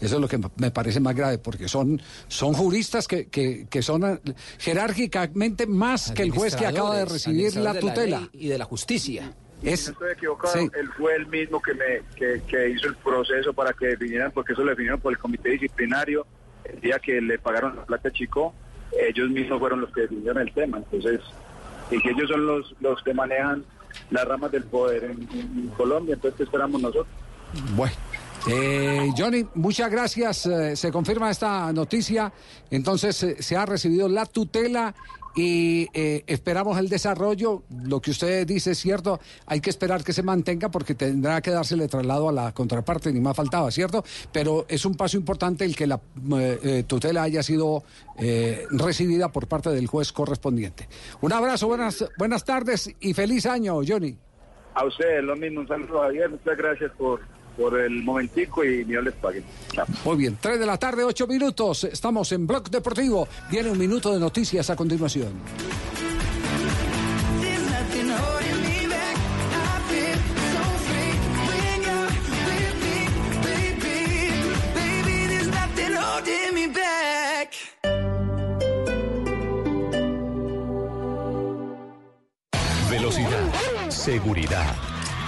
Eso 0.00 0.14
es 0.14 0.20
lo 0.20 0.28
que 0.28 0.38
me 0.56 0.70
parece 0.70 1.00
más 1.00 1.14
grave, 1.14 1.38
porque 1.38 1.68
son, 1.68 2.00
son 2.28 2.54
juristas 2.54 3.06
que, 3.06 3.28
que, 3.28 3.66
que 3.68 3.82
son 3.82 4.04
eh, 4.04 4.20
jerárquicamente 4.58 5.66
más 5.66 6.12
que 6.12 6.22
el 6.22 6.30
juez 6.30 6.56
que 6.56 6.66
acaba 6.66 6.96
de 6.96 7.04
recibir 7.04 7.54
la 7.56 7.74
de 7.74 7.80
tutela. 7.80 8.28
y 8.32 8.48
de 8.48 8.58
la 8.58 8.64
justicia. 8.64 9.34
Es, 9.62 9.88
No 9.88 9.92
estoy 9.92 10.12
equivocado, 10.12 10.54
sí. 10.54 10.70
él 10.78 10.88
fue 10.96 11.16
el 11.16 11.26
mismo 11.26 11.60
que, 11.60 11.74
me, 11.74 12.00
que, 12.16 12.40
que 12.48 12.70
hizo 12.70 12.88
el 12.88 12.96
proceso 12.96 13.52
para 13.52 13.74
que 13.74 13.88
definieran, 13.88 14.32
porque 14.32 14.54
eso 14.54 14.62
lo 14.64 14.70
definieron 14.70 15.00
por 15.00 15.12
el 15.12 15.18
comité 15.18 15.50
disciplinario 15.50 16.26
el 16.64 16.80
día 16.80 16.98
que 16.98 17.20
le 17.20 17.38
pagaron 17.38 17.76
la 17.76 17.84
plata 17.84 18.08
a 18.08 18.12
Chico, 18.12 18.54
ellos 18.98 19.28
mismos 19.30 19.58
fueron 19.58 19.80
los 19.80 19.92
que 19.92 20.02
definieron 20.02 20.38
el 20.38 20.52
tema. 20.52 20.78
Entonces, 20.78 21.20
y 21.90 22.00
que 22.00 22.10
ellos 22.10 22.28
son 22.28 22.46
los, 22.46 22.74
los 22.80 23.02
que 23.02 23.12
manejan 23.12 23.64
las 24.10 24.24
ramas 24.24 24.52
del 24.52 24.64
poder 24.64 25.04
en, 25.04 25.28
en 25.32 25.68
Colombia, 25.76 26.14
entonces, 26.14 26.36
¿qué 26.38 26.44
esperamos 26.44 26.80
nosotros? 26.80 27.06
Bueno. 27.74 27.94
Eh, 28.46 29.10
Johnny, 29.16 29.46
muchas 29.54 29.90
gracias. 29.90 30.46
Eh, 30.46 30.76
se 30.76 30.90
confirma 30.90 31.30
esta 31.30 31.72
noticia. 31.72 32.32
Entonces 32.70 33.22
eh, 33.22 33.36
se 33.42 33.56
ha 33.56 33.66
recibido 33.66 34.08
la 34.08 34.24
tutela 34.24 34.94
y 35.36 35.86
eh, 35.92 36.24
esperamos 36.26 36.78
el 36.78 36.88
desarrollo. 36.88 37.62
Lo 37.84 38.00
que 38.00 38.12
usted 38.12 38.46
dice 38.46 38.72
es 38.72 38.78
cierto. 38.78 39.20
Hay 39.46 39.60
que 39.60 39.70
esperar 39.70 40.02
que 40.02 40.12
se 40.12 40.22
mantenga 40.22 40.70
porque 40.70 40.94
tendrá 40.94 41.40
que 41.42 41.50
dársele 41.50 41.86
traslado 41.86 42.30
a 42.30 42.32
la 42.32 42.52
contraparte, 42.52 43.12
ni 43.12 43.20
más 43.20 43.36
faltaba, 43.36 43.70
¿cierto? 43.70 44.02
Pero 44.32 44.64
es 44.68 44.84
un 44.84 44.94
paso 44.94 45.16
importante 45.16 45.64
el 45.64 45.76
que 45.76 45.86
la 45.86 46.00
tutela 46.86 47.22
haya 47.22 47.42
sido 47.42 47.84
recibida 48.70 49.30
por 49.30 49.46
parte 49.46 49.70
del 49.70 49.86
juez 49.86 50.12
correspondiente. 50.12 50.88
Un 51.20 51.32
abrazo, 51.32 51.68
buenas, 51.68 52.04
buenas 52.18 52.44
tardes 52.44 52.94
y 53.00 53.14
feliz 53.14 53.46
año, 53.46 53.80
Johnny. 53.86 54.16
A 54.74 54.84
ustedes 54.84 55.22
lo 55.22 55.36
mismo, 55.36 55.60
un 55.60 55.68
saludo 55.68 56.00
Javier, 56.00 56.30
muchas 56.30 56.56
gracias 56.56 56.92
por, 56.96 57.20
por 57.56 57.78
el 57.78 58.02
momentico 58.02 58.64
y 58.64 58.84
Dios 58.84 59.04
les 59.04 59.14
pague. 59.14 59.42
Chao. 59.72 59.86
Muy 60.04 60.16
bien, 60.16 60.38
3 60.40 60.58
de 60.58 60.66
la 60.66 60.78
tarde, 60.78 61.04
8 61.04 61.26
minutos. 61.26 61.84
Estamos 61.84 62.30
en 62.32 62.46
Blog 62.46 62.70
Deportivo. 62.70 63.28
Viene 63.50 63.70
un 63.70 63.78
minuto 63.78 64.12
de 64.12 64.20
noticias 64.20 64.70
a 64.70 64.76
continuación. 64.76 65.32
Velocidad, 82.90 83.88
seguridad, 83.88 84.74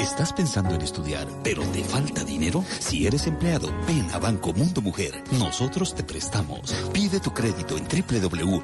¿Estás 0.00 0.32
pensando 0.32 0.74
en 0.74 0.80
estudiar, 0.80 1.28
pero 1.44 1.62
te 1.72 1.84
falta 1.84 2.24
dinero? 2.24 2.64
Si 2.78 3.06
eres 3.06 3.26
empleado, 3.26 3.68
ven 3.86 4.08
a 4.12 4.18
Banco 4.18 4.54
Mundo 4.54 4.80
Mujer. 4.80 5.22
Nosotros 5.32 5.94
te 5.94 6.02
prestamos. 6.02 6.72
Pide 6.92 7.20
tu 7.20 7.32
crédito 7.32 7.76
en 7.76 7.84
www.pmm.com.co. 7.86 8.54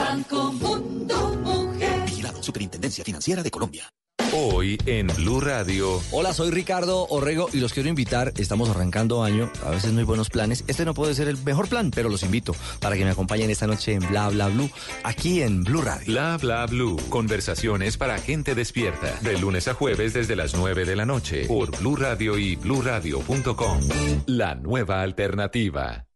Banco 0.00 0.52
Mundo 0.52 1.36
Mujer. 1.44 2.04
Vigilado 2.04 2.42
Superintendencia 2.42 3.04
Financiera 3.04 3.44
de 3.44 3.50
Colombia. 3.50 3.88
Hoy 4.32 4.78
en 4.86 5.06
Blue 5.08 5.40
Radio. 5.40 6.00
Hola, 6.10 6.32
soy 6.32 6.50
Ricardo 6.50 7.06
Orrego 7.08 7.48
y 7.52 7.60
los 7.60 7.72
quiero 7.72 7.88
invitar. 7.88 8.32
Estamos 8.36 8.68
arrancando 8.68 9.22
año, 9.22 9.50
a 9.64 9.70
veces 9.70 9.92
muy 9.92 10.04
buenos 10.04 10.30
planes. 10.30 10.64
Este 10.66 10.84
no 10.84 10.94
puede 10.94 11.14
ser 11.14 11.28
el 11.28 11.38
mejor 11.38 11.68
plan, 11.68 11.90
pero 11.90 12.08
los 12.08 12.22
invito 12.22 12.54
para 12.80 12.96
que 12.96 13.04
me 13.04 13.10
acompañen 13.10 13.50
esta 13.50 13.66
noche 13.66 13.92
en 13.92 14.06
Bla 14.08 14.28
Bla 14.28 14.48
Blue, 14.48 14.70
aquí 15.04 15.42
en 15.42 15.62
Blue 15.64 15.82
Radio. 15.82 16.06
Bla 16.06 16.36
bla 16.38 16.66
blue. 16.66 16.96
Conversaciones 17.08 17.96
para 17.96 18.18
gente 18.18 18.54
despierta. 18.54 19.18
De 19.22 19.38
lunes 19.38 19.68
a 19.68 19.74
jueves 19.74 20.12
desde 20.12 20.36
las 20.36 20.54
9 20.54 20.84
de 20.84 20.96
la 20.96 21.06
noche. 21.06 21.46
Por 21.46 21.76
Blue 21.78 21.96
Radio 21.96 22.36
y 22.38 22.56
bluradio.com. 22.56 23.80
La 24.26 24.54
nueva 24.54 25.02
alternativa. 25.02 26.06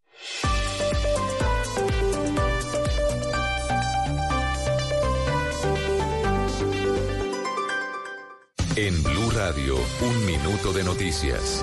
En 8.82 9.02
Blue 9.02 9.30
Radio, 9.34 9.76
un 10.00 10.24
minuto 10.24 10.72
de 10.72 10.82
noticias. 10.82 11.62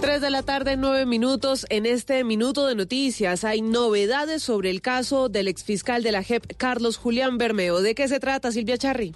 3 0.00 0.22
de 0.22 0.30
la 0.30 0.42
tarde, 0.42 0.78
nueve 0.78 1.04
minutos. 1.04 1.66
En 1.68 1.84
este 1.84 2.24
minuto 2.24 2.66
de 2.66 2.74
noticias 2.74 3.44
hay 3.44 3.60
novedades 3.60 4.42
sobre 4.42 4.70
el 4.70 4.80
caso 4.80 5.28
del 5.28 5.46
exfiscal 5.46 6.02
de 6.02 6.12
la 6.12 6.22
JEP, 6.22 6.56
Carlos 6.56 6.96
Julián 6.96 7.36
Bermeo. 7.36 7.82
¿De 7.82 7.94
qué 7.94 8.08
se 8.08 8.18
trata, 8.18 8.50
Silvia 8.50 8.78
Charri? 8.78 9.14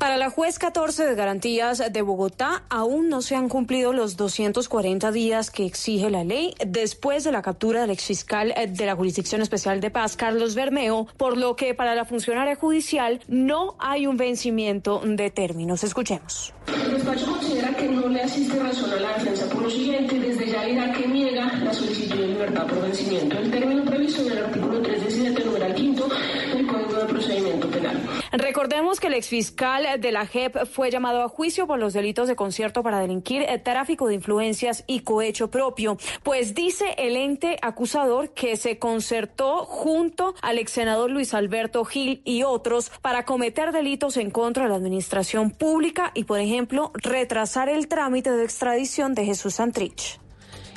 Para 0.00 0.16
la 0.16 0.30
juez 0.30 0.58
14 0.58 1.04
de 1.04 1.14
garantías 1.14 1.82
de 1.92 2.00
Bogotá, 2.00 2.62
aún 2.70 3.10
no 3.10 3.20
se 3.20 3.36
han 3.36 3.50
cumplido 3.50 3.92
los 3.92 4.16
240 4.16 5.12
días 5.12 5.50
que 5.50 5.66
exige 5.66 6.08
la 6.08 6.24
ley 6.24 6.54
después 6.66 7.22
de 7.22 7.32
la 7.32 7.42
captura 7.42 7.82
del 7.82 7.90
exfiscal 7.90 8.54
de 8.66 8.86
la 8.86 8.96
Jurisdicción 8.96 9.42
Especial 9.42 9.82
de 9.82 9.90
Paz, 9.90 10.16
Carlos 10.16 10.54
Bermeo, 10.54 11.06
por 11.18 11.36
lo 11.36 11.54
que 11.54 11.74
para 11.74 11.94
la 11.94 12.06
funcionaria 12.06 12.56
judicial 12.56 13.20
no 13.28 13.76
hay 13.78 14.06
un 14.06 14.16
vencimiento 14.16 15.02
de 15.04 15.30
términos. 15.30 15.84
Escuchemos. 15.84 16.54
El 16.66 16.94
despacho 16.94 17.26
considera 17.26 17.76
que 17.76 17.86
no 17.86 18.08
le 18.08 18.22
asiste 18.22 18.58
razón 18.58 18.90
a 18.92 18.96
la 18.96 19.18
defensa 19.18 19.50
por 19.50 19.64
lo 19.64 19.70
siguiente, 19.70 20.18
desde 20.18 20.50
ya 20.50 20.64
dirá 20.64 20.92
que 20.92 21.06
niega 21.06 21.52
la 21.62 21.74
solicitud 21.74 22.16
de 22.16 22.26
libertad 22.28 22.66
por 22.66 22.80
vencimiento. 22.80 23.36
El 23.36 23.50
término 23.50 23.84
previsto 23.84 24.22
en 24.22 24.32
el 24.32 24.38
artículo 24.46 24.80
317, 24.80 25.44
numeral 25.44 25.74
quinto 25.74 26.08
del 26.54 26.66
Código 26.66 27.00
de 27.00 27.04
Procedimiento 27.04 27.68
Penal. 27.68 28.19
Recordemos 28.32 29.00
que 29.00 29.08
el 29.08 29.14
exfiscal 29.14 30.00
de 30.00 30.12
la 30.12 30.24
JEP 30.24 30.64
fue 30.66 30.90
llamado 30.90 31.22
a 31.22 31.28
juicio 31.28 31.66
por 31.66 31.80
los 31.80 31.92
delitos 31.92 32.28
de 32.28 32.36
concierto 32.36 32.84
para 32.84 33.00
delinquir, 33.00 33.42
eh, 33.42 33.58
tráfico 33.58 34.06
de 34.06 34.14
influencias 34.14 34.84
y 34.86 35.00
cohecho 35.00 35.50
propio. 35.50 35.98
Pues 36.22 36.54
dice 36.54 36.94
el 36.96 37.16
ente 37.16 37.56
acusador 37.60 38.32
que 38.32 38.56
se 38.56 38.78
concertó 38.78 39.64
junto 39.64 40.34
al 40.42 40.58
ex 40.58 40.70
senador 40.70 41.10
Luis 41.10 41.34
Alberto 41.34 41.84
Gil 41.84 42.22
y 42.24 42.44
otros 42.44 42.92
para 43.02 43.24
cometer 43.24 43.72
delitos 43.72 44.16
en 44.16 44.30
contra 44.30 44.64
de 44.64 44.68
la 44.70 44.76
administración 44.76 45.50
pública 45.50 46.12
y, 46.14 46.24
por 46.24 46.38
ejemplo, 46.38 46.92
retrasar 46.94 47.68
el 47.68 47.88
trámite 47.88 48.30
de 48.30 48.44
extradición 48.44 49.14
de 49.14 49.24
Jesús 49.24 49.54
Santrich. 49.54 50.20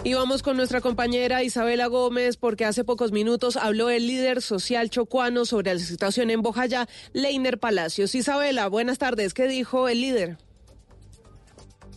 Y 0.06 0.16
vamos 0.16 0.44
con 0.44 0.58
nuestra 0.58 0.82
compañera 0.82 1.44
Isabela 1.44 1.88
Gómez, 1.88 2.36
porque 2.36 2.66
hace 2.66 2.84
pocos 2.84 3.14
minutos 3.14 3.56
habló 3.56 3.90
el 3.90 4.06
líder 4.06 4.42
social 4.42 4.90
chocuano 4.90 5.46
sobre 5.46 5.72
la 5.74 5.80
situación 5.80 6.30
en 6.30 6.42
Bojayá, 6.42 6.88
Leiner 7.14 7.58
Palacios. 7.58 8.14
Isabela, 8.14 8.68
buenas 8.68 8.98
tardes. 8.98 9.34
¿Qué 9.34 9.48
dijo 9.48 9.88
el 9.88 10.02
líder? 10.02 10.36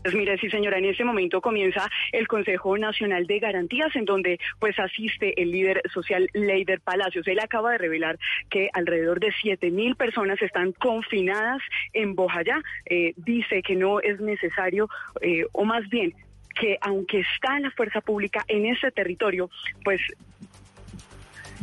Pues 0.04 0.14
mire, 0.14 0.38
sí 0.38 0.48
señora, 0.50 0.78
en 0.78 0.84
este 0.84 1.02
momento 1.02 1.40
comienza 1.40 1.90
el 2.12 2.28
Consejo 2.28 2.78
Nacional 2.78 3.26
de 3.26 3.40
Garantías 3.40 3.96
en 3.96 4.04
donde 4.04 4.38
pues 4.60 4.78
asiste 4.78 5.42
el 5.42 5.50
líder 5.50 5.82
social 5.92 6.30
Leider 6.32 6.80
Palacios. 6.80 7.26
Él 7.26 7.40
acaba 7.40 7.72
de 7.72 7.78
revelar 7.78 8.20
que 8.48 8.70
alrededor 8.72 9.18
de 9.18 9.32
7 9.42 9.68
mil 9.72 9.96
personas 9.96 10.40
están 10.40 10.70
confinadas 10.70 11.60
en 11.92 12.14
Bojayá. 12.14 12.62
Eh, 12.88 13.14
dice 13.16 13.62
que 13.62 13.74
no 13.74 13.98
es 13.98 14.20
necesario, 14.20 14.88
eh, 15.22 15.44
o 15.50 15.64
más 15.64 15.88
bien 15.88 16.14
que 16.58 16.78
aunque 16.80 17.20
está 17.20 17.58
la 17.60 17.70
fuerza 17.70 18.00
pública 18.00 18.44
en 18.48 18.66
ese 18.66 18.90
territorio, 18.90 19.50
pues 19.84 20.00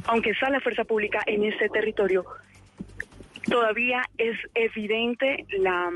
aunque 0.06 0.32
está 0.32 0.50
la 0.50 0.60
fuerza 0.60 0.84
pública 0.84 1.22
en 1.26 1.44
ese 1.44 1.70
territorio, 1.70 2.26
todavía 3.50 4.04
es 4.18 4.38
evidente 4.54 5.46
la 5.58 5.90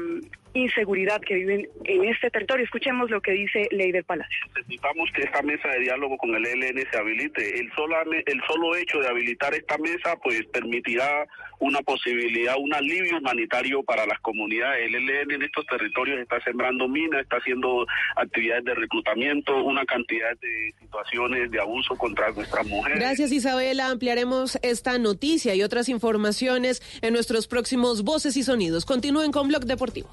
inseguridad 0.58 1.22
que 1.22 1.36
viven 1.36 1.68
en 1.86 2.06
este 2.06 2.30
territorio. 2.30 2.66
Escuchemos 2.66 3.10
lo 3.10 3.22
que 3.22 3.32
dice 3.32 3.68
Leider 3.72 4.04
Palacio. 4.04 4.38
Necesitamos 4.56 5.10
que 5.14 5.24
esta 5.24 5.42
mesa 5.42 5.70
de 5.70 5.80
diálogo 5.80 6.18
con 6.18 6.34
el 6.36 6.46
ELN 6.46 6.84
se 6.90 6.98
habilite. 6.98 7.60
El 7.60 7.72
solo, 7.74 7.96
el 8.04 8.42
solo 8.48 8.76
hecho 8.76 9.00
de 9.00 9.08
habilitar 9.08 9.54
esta 9.54 9.78
mesa 9.78 10.16
pues 10.24 10.46
permitirá 10.48 11.28
una 11.60 11.82
posibilidad, 11.82 12.56
un 12.58 12.74
alivio 12.74 13.18
humanitario 13.18 13.84
para 13.84 14.06
las 14.06 14.20
comunidades. 14.20 14.86
El 14.88 14.96
ELN 14.96 15.32
en 15.32 15.42
estos 15.44 15.66
territorios 15.66 16.20
está 16.20 16.40
sembrando 16.42 16.88
minas, 16.88 17.22
está 17.22 17.38
haciendo 17.38 17.86
actividades 18.16 18.66
de 18.66 18.76
reclutamiento, 18.76 19.64
una 19.64 19.86
cantidad 19.86 20.38
de 20.40 20.74
situaciones 20.80 21.52
de 21.52 21.60
abuso 21.60 21.96
contra 21.96 22.32
nuestras 22.32 22.66
mujeres. 22.68 23.00
Gracias 23.00 23.32
Isabela. 23.32 23.90
Ampliaremos 23.90 24.58
esta 24.62 24.98
noticia 24.98 25.56
y 25.56 25.64
otras 25.64 25.90
informaciones 25.90 26.82
en 27.02 27.14
nuestros 27.14 27.48
próximos 27.48 28.04
Voces 28.04 28.38
y 28.38 28.44
Sonidos. 28.44 28.86
Continúen 28.86 29.32
con 29.32 29.48
Blog 29.48 29.66
Deportivo. 29.66 30.10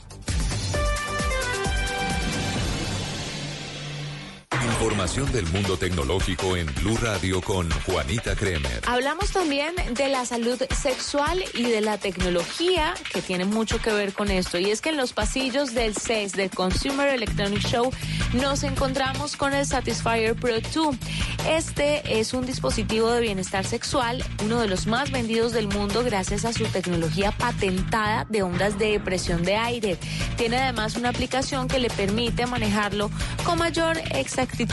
Información 4.75 5.31
del 5.31 5.47
mundo 5.47 5.77
tecnológico 5.77 6.57
en 6.57 6.67
Blue 6.75 6.97
Radio 7.01 7.41
con 7.41 7.71
Juanita 7.83 8.35
Kremer. 8.35 8.83
Hablamos 8.87 9.31
también 9.31 9.73
de 9.93 10.09
la 10.09 10.27
salud 10.27 10.61
sexual 10.77 11.43
y 11.55 11.63
de 11.63 11.81
la 11.81 11.97
tecnología 11.97 12.93
que 13.13 13.23
tiene 13.23 13.45
mucho 13.45 13.81
que 13.81 13.93
ver 13.93 14.13
con 14.13 14.33
esto. 14.33 14.59
Y 14.59 14.71
es 14.71 14.81
que 14.81 14.89
en 14.89 14.97
los 14.97 15.13
pasillos 15.13 15.75
del 15.75 15.95
CES, 15.95 16.33
del 16.33 16.51
Consumer 16.51 17.09
Electronic 17.09 17.61
Show, 17.61 17.93
nos 18.33 18.65
encontramos 18.65 19.37
con 19.37 19.55
el 19.55 19.65
Satisfyer 19.65 20.35
Pro 20.35 20.55
2. 20.61 20.97
Este 21.49 22.19
es 22.19 22.35
un 22.35 22.45
dispositivo 22.45 23.11
de 23.13 23.21
bienestar 23.21 23.65
sexual, 23.65 24.25
uno 24.45 24.61
de 24.61 24.67
los 24.67 24.87
más 24.87 25.13
vendidos 25.13 25.53
del 25.53 25.69
mundo 25.69 26.03
gracias 26.03 26.45
a 26.45 26.53
su 26.53 26.65
tecnología 26.65 27.31
patentada 27.31 28.27
de 28.29 28.43
ondas 28.43 28.79
de 28.79 28.99
presión 28.99 29.45
de 29.45 29.57
aire. 29.57 29.99
Tiene 30.37 30.59
además 30.59 30.97
una 30.97 31.11
aplicación 31.11 31.69
que 31.69 31.79
le 31.79 31.91
permite 31.91 32.47
manejarlo 32.47 33.11
con 33.45 33.59
mayor 33.59 33.99
exactitud. 34.15 34.64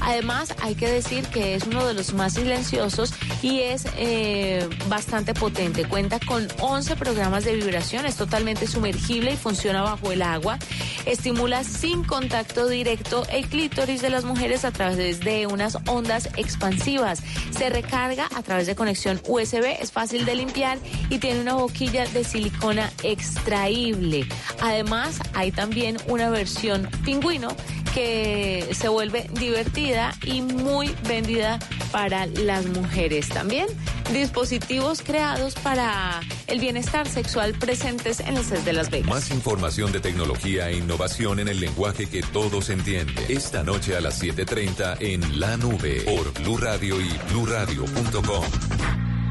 Además, 0.00 0.54
hay 0.60 0.74
que 0.74 0.88
decir 0.88 1.26
que 1.26 1.54
es 1.54 1.66
uno 1.66 1.86
de 1.86 1.94
los 1.94 2.12
más 2.14 2.34
silenciosos 2.34 3.12
y 3.42 3.60
es 3.60 3.84
eh, 3.96 4.68
bastante 4.88 5.34
potente. 5.34 5.84
Cuenta 5.84 6.18
con 6.20 6.48
11 6.60 6.96
programas 6.96 7.44
de 7.44 7.54
vibración, 7.54 8.06
es 8.06 8.16
totalmente 8.16 8.66
sumergible 8.66 9.32
y 9.32 9.36
funciona 9.36 9.82
bajo 9.82 10.12
el 10.12 10.22
agua. 10.22 10.58
Estimula 11.06 11.64
sin 11.64 12.04
contacto 12.04 12.68
directo 12.68 13.26
el 13.30 13.46
clítoris 13.46 14.02
de 14.02 14.10
las 14.10 14.24
mujeres 14.24 14.64
a 14.64 14.72
través 14.72 15.20
de 15.20 15.46
unas 15.46 15.78
ondas 15.86 16.28
expansivas. 16.36 17.22
Se 17.50 17.70
recarga 17.70 18.28
a 18.34 18.42
través 18.42 18.66
de 18.66 18.74
conexión 18.74 19.20
USB, 19.26 19.76
es 19.80 19.92
fácil 19.92 20.24
de 20.24 20.34
limpiar 20.34 20.78
y 21.08 21.18
tiene 21.18 21.40
una 21.40 21.54
boquilla 21.54 22.06
de 22.06 22.24
silicona 22.24 22.90
extraíble. 23.02 24.26
Además, 24.60 25.20
hay 25.34 25.52
también 25.52 25.98
una 26.06 26.30
versión 26.30 26.88
pingüino 27.04 27.48
que 27.94 28.68
se 28.72 28.88
vuelve 28.88 29.19
divertida 29.38 30.12
y 30.24 30.42
muy 30.42 30.94
vendida 31.08 31.58
para 31.92 32.26
las 32.26 32.66
mujeres. 32.66 33.28
También 33.28 33.66
dispositivos 34.12 35.02
creados 35.02 35.54
para 35.54 36.20
el 36.46 36.60
bienestar 36.60 37.08
sexual 37.08 37.54
presentes 37.54 38.20
en 38.20 38.36
el 38.36 38.44
CES 38.44 38.64
de 38.64 38.72
Las 38.72 38.90
Vegas. 38.90 39.08
Más 39.08 39.30
información 39.30 39.92
de 39.92 40.00
tecnología 40.00 40.68
e 40.68 40.76
innovación 40.76 41.38
en 41.40 41.48
el 41.48 41.60
lenguaje 41.60 42.06
que 42.06 42.22
todos 42.22 42.70
entienden. 42.70 43.14
Esta 43.28 43.62
noche 43.62 43.96
a 43.96 44.00
las 44.00 44.20
7:30 44.20 44.96
en 45.00 45.40
La 45.40 45.56
Nube 45.56 46.02
por 46.02 46.32
Blue 46.42 46.58
Radio 46.58 47.00
y 47.00 47.08
bluradio.com. 47.30 48.44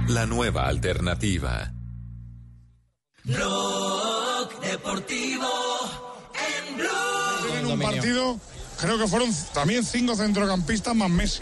La 0.07 0.25
nueva 0.25 0.67
alternativa. 0.67 1.71
Blog 3.23 4.59
Deportivo 4.61 5.49
en 6.33 6.77
Blue. 6.77 7.59
En 7.59 7.65
un 7.67 7.79
partido, 7.79 8.39
creo 8.79 8.97
que 8.97 9.07
fueron 9.07 9.33
también 9.53 9.85
cinco 9.85 10.15
centrocampistas 10.15 10.95
más 10.95 11.09
Messi. 11.09 11.41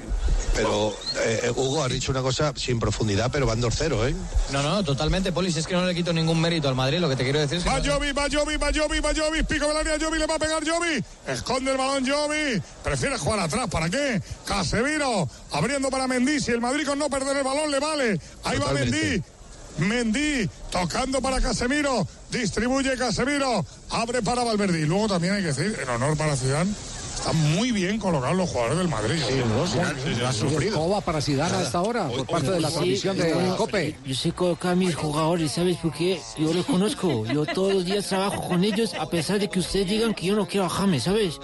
Pero, 0.56 0.96
eh, 1.24 1.52
Hugo, 1.56 1.84
ha 1.84 1.88
dicho 1.88 2.12
una 2.12 2.22
cosa 2.22 2.52
sin 2.56 2.80
profundidad, 2.80 3.30
pero 3.32 3.46
van 3.46 3.62
2-0, 3.62 4.10
¿eh? 4.10 4.16
No, 4.52 4.64
no, 4.64 4.84
totalmente, 4.84 5.32
Polis. 5.32 5.56
Es 5.56 5.68
que 5.68 5.76
no 5.76 5.86
le 5.86 5.94
quito 5.94 6.12
ningún 6.14 6.42
mérito 6.42 6.68
al 6.68 6.76
Madrid. 6.76 7.00
Lo 7.00 7.10
que 7.10 7.16
te 7.16 7.24
quiero 7.24 7.40
decir 7.40 7.60
es 7.60 7.64
que. 7.64 7.70
Va 7.70 7.76
Jovi, 7.76 8.12
va 8.12 8.24
Jovi, 8.24 8.58
va 8.58 8.72
Jovi, 8.74 9.00
va 9.00 9.12
Jovi, 9.16 9.44
pico 9.44 9.68
del 9.68 9.78
área, 9.78 9.98
Jovi, 10.00 10.18
le 10.18 10.26
va 10.26 10.36
a 10.36 10.40
pegar 10.40 10.68
Jovi. 10.68 11.04
Esconde 11.28 11.72
el 11.72 11.78
balón 11.78 12.08
Jovi. 12.08 12.62
Prefiere 12.84 13.18
jugar 13.18 13.40
atrás, 13.40 13.68
¿para 13.70 13.90
qué? 13.90 14.22
Casemiro, 14.46 15.30
abriendo 15.52 15.90
para 15.90 16.08
Mendy. 16.08 16.40
Si 16.40 16.52
el 16.52 16.62
Madrid 16.62 16.88
con 16.88 16.98
no 16.98 17.10
perder 17.10 17.38
el 17.38 17.44
balón 17.44 17.70
le 17.70 17.80
vale. 17.80 18.20
Ahí 18.44 18.58
va 18.58 18.72
Mendy. 18.74 19.22
Mendy, 19.78 20.50
tocando 20.72 21.22
para 21.22 21.40
Casemiro. 21.40 22.08
Distribuye 22.32 22.98
Casemiro. 22.98 23.66
Abre 23.92 24.22
para 24.22 24.44
Valverde. 24.44 24.82
Y 24.82 24.86
luego 24.86 25.08
también 25.08 25.36
hay 25.36 25.42
que 25.42 25.48
decir, 25.48 25.78
en 25.82 25.90
honor 25.90 26.18
para 26.18 26.36
Zidane, 26.36 26.74
están 27.18 27.36
muy 27.54 27.72
bien 27.72 28.00
colocados 28.00 28.38
los 28.38 28.50
jugadores 28.50 28.78
del 28.78 28.88
Madrid. 28.88 29.22
Sí, 29.28 29.80
ha 30.26 30.32
sufrido. 30.32 30.76
¿Cómo 30.76 30.90
va 30.92 31.02
para 31.02 31.22
Zidane 31.22 31.58
a 31.58 31.62
esta 31.64 31.82
hora 31.82 32.08
por 32.08 32.26
parte 32.26 32.52
de 32.52 32.60
la 32.60 32.70
transmisión 32.70 33.18
de 33.18 33.34
COPE? 33.58 33.96
Yo 34.06 34.16
sé 34.16 34.32
colocar 34.32 34.74
a 34.74 34.76
mis 34.76 34.96
jugadores, 34.96 35.52
¿sabes 35.52 35.78
por 35.78 35.92
qué? 35.94 36.20
Yo 36.38 36.54
los 36.54 36.66
conozco. 36.66 37.26
Yo 37.26 37.46
todos 37.46 37.74
los 37.74 37.86
días 37.86 38.08
trabajo 38.08 38.48
con 38.48 38.64
ellos, 38.64 38.94
a 38.94 39.08
pesar 39.10 39.40
de 39.40 39.50
que 39.50 39.60
ustedes 39.60 39.90
digan 39.90 40.14
que 40.14 40.28
yo 40.28 40.36
no 40.36 40.48
quiero 40.48 40.66
a 40.66 40.70
James, 40.70 41.04
¿sabes? 41.04 41.40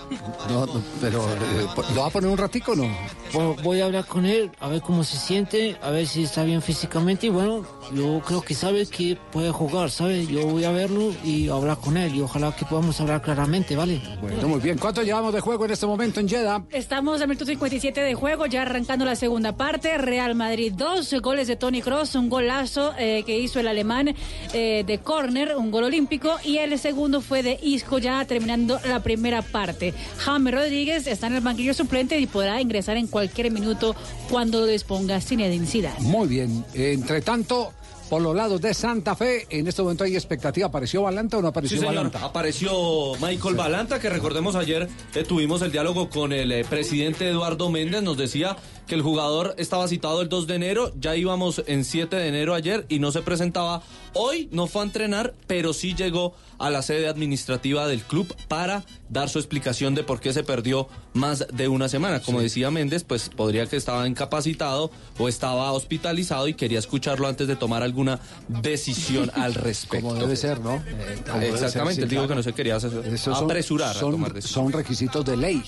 No, 0.47 0.65
no, 0.65 0.81
pero 1.01 1.23
eh, 1.23 1.67
¿lo 1.95 2.01
va 2.01 2.07
a 2.07 2.09
poner 2.11 2.29
un 2.29 2.37
ratico 2.37 2.73
o 2.73 2.75
no? 2.75 2.89
Bueno, 3.33 3.55
voy 3.63 3.81
a 3.81 3.85
hablar 3.85 4.05
con 4.05 4.25
él, 4.25 4.51
a 4.59 4.67
ver 4.67 4.81
cómo 4.81 5.03
se 5.03 5.17
siente, 5.17 5.77
a 5.81 5.89
ver 5.89 6.05
si 6.07 6.23
está 6.23 6.43
bien 6.43 6.61
físicamente. 6.61 7.27
Y 7.27 7.29
bueno, 7.29 7.65
yo 7.91 8.21
creo 8.25 8.41
que 8.41 8.53
sabe 8.53 8.85
que 8.85 9.17
puede 9.31 9.51
jugar, 9.51 9.89
¿sabes? 9.89 10.27
Yo 10.27 10.45
voy 10.45 10.65
a 10.65 10.71
verlo 10.71 11.11
y 11.23 11.49
hablar 11.49 11.77
con 11.79 11.97
él. 11.97 12.13
Y 12.15 12.21
ojalá 12.21 12.55
que 12.55 12.65
podamos 12.65 12.99
hablar 13.01 13.21
claramente, 13.21 13.75
¿vale? 13.75 14.01
Bueno, 14.21 14.47
muy 14.47 14.59
bien. 14.59 14.77
¿Cuánto 14.77 15.01
llevamos 15.01 15.33
de 15.33 15.39
juego 15.39 15.62
en 15.65 15.71
este 15.71 15.85
momento 15.85 16.19
en 16.19 16.27
Jeddah? 16.27 16.63
Estamos 16.71 17.21
al 17.21 17.27
minuto 17.27 17.45
57 17.45 18.01
de 18.01 18.13
juego, 18.15 18.45
ya 18.45 18.63
arrancando 18.63 19.05
la 19.05 19.15
segunda 19.15 19.55
parte. 19.55 19.97
Real 19.97 20.35
Madrid, 20.35 20.73
dos 20.75 21.13
goles 21.21 21.47
de 21.47 21.55
Tony 21.55 21.81
Cross, 21.81 22.15
un 22.15 22.29
golazo 22.29 22.93
eh, 22.97 23.23
que 23.25 23.39
hizo 23.39 23.59
el 23.59 23.67
alemán 23.67 24.15
eh, 24.53 24.83
de 24.85 24.97
córner, 24.99 25.55
un 25.55 25.71
gol 25.71 25.85
olímpico, 25.85 26.37
y 26.43 26.57
el 26.57 26.77
segundo 26.79 27.21
fue 27.21 27.43
de 27.43 27.59
Isco, 27.61 27.99
ya 27.99 28.25
terminando 28.25 28.79
la 28.85 29.01
primera 29.01 29.41
parte. 29.41 29.93
James 30.17 30.53
Rodríguez 30.53 31.07
está 31.07 31.27
en 31.27 31.35
el 31.35 31.41
banquillo 31.41 31.73
suplente 31.73 32.19
y 32.19 32.27
podrá 32.27 32.61
ingresar 32.61 32.97
en 32.97 33.07
cualquier 33.07 33.51
minuto 33.51 33.95
cuando 34.29 34.61
lo 34.61 34.65
disponga 34.65 35.21
Zinedine 35.21 35.65
Zidane. 35.65 35.99
Muy 36.01 36.27
bien. 36.27 36.65
Entre 36.73 37.21
tanto, 37.21 37.73
por 38.13 38.21
los 38.21 38.35
lados 38.35 38.61
de 38.61 38.75
Santa 38.75 39.15
Fe, 39.15 39.47
en 39.49 39.65
este 39.67 39.81
momento 39.81 40.03
hay 40.03 40.13
expectativa. 40.13 40.67
¿Apareció 40.67 41.01
Balanta 41.01 41.39
o 41.39 41.41
no 41.41 41.47
apareció 41.47 41.79
Sí. 41.79 41.83
Balanta? 41.83 42.23
Apareció 42.23 43.15
Michael 43.19 43.55
Balanta, 43.55 43.99
que 43.99 44.07
recordemos 44.07 44.55
ayer 44.55 44.87
eh, 45.15 45.23
tuvimos 45.23 45.63
el 45.63 45.71
diálogo 45.71 46.11
con 46.11 46.31
el 46.31 46.51
eh, 46.51 46.63
presidente 46.63 47.27
Eduardo 47.27 47.71
Méndez. 47.71 48.03
Nos 48.03 48.15
decía 48.15 48.55
que 48.87 48.95
el 48.95 49.01
jugador 49.01 49.55
estaba 49.57 49.87
citado 49.87 50.21
el 50.21 50.29
2 50.29 50.47
de 50.47 50.55
enero, 50.55 50.91
ya 50.99 51.15
íbamos 51.15 51.63
en 51.67 51.85
7 51.85 52.15
de 52.15 52.27
enero 52.27 52.53
ayer 52.53 52.85
y 52.89 52.99
no 52.99 53.11
se 53.11 53.21
presentaba. 53.21 53.81
Hoy 54.13 54.49
no 54.51 54.67
fue 54.67 54.81
a 54.81 54.85
entrenar, 54.85 55.33
pero 55.47 55.73
sí 55.73 55.95
llegó 55.95 56.35
a 56.59 56.69
la 56.69 56.81
sede 56.81 57.07
administrativa 57.07 57.87
del 57.87 58.01
club 58.03 58.33
para 58.47 58.83
dar 59.09 59.29
su 59.29 59.39
explicación 59.39 59.95
de 59.95 60.03
por 60.03 60.19
qué 60.19 60.33
se 60.33 60.43
perdió 60.43 60.87
más 61.13 61.45
de 61.51 61.67
una 61.67 61.89
semana. 61.89 62.21
Como 62.21 62.41
decía 62.41 62.71
Méndez, 62.71 63.03
pues 63.03 63.29
podría 63.29 63.65
que 63.65 63.75
estaba 63.77 64.07
incapacitado 64.07 64.91
o 65.17 65.27
estaba 65.27 65.71
hospitalizado 65.71 66.47
y 66.47 66.53
quería 66.53 66.79
escucharlo 66.79 67.27
antes 67.27 67.47
de 67.47 67.55
tomar 67.55 67.83
alguna 67.83 68.19
decisión 68.47 69.31
al 69.35 69.53
respecto. 69.55 70.07
Como 70.07 70.19
debe 70.19 70.35
ser, 70.35 70.59
¿no? 70.59 70.75
Eh, 70.75 71.23
ser, 71.25 71.43
Exactamente, 71.53 72.01
sí, 72.03 72.07
digo 72.07 72.21
claro. 72.23 72.27
que 72.29 72.35
no 72.35 72.43
se 72.43 72.53
quería 72.53 72.79
son- 72.79 73.33
apresurar 73.45 73.91
a 73.95 73.99
son, 73.99 74.11
tomar 74.11 74.33
decisiones. 74.33 74.71
son 74.71 74.79
requisitos 74.79 75.25
de 75.25 75.37
ley. 75.37 75.63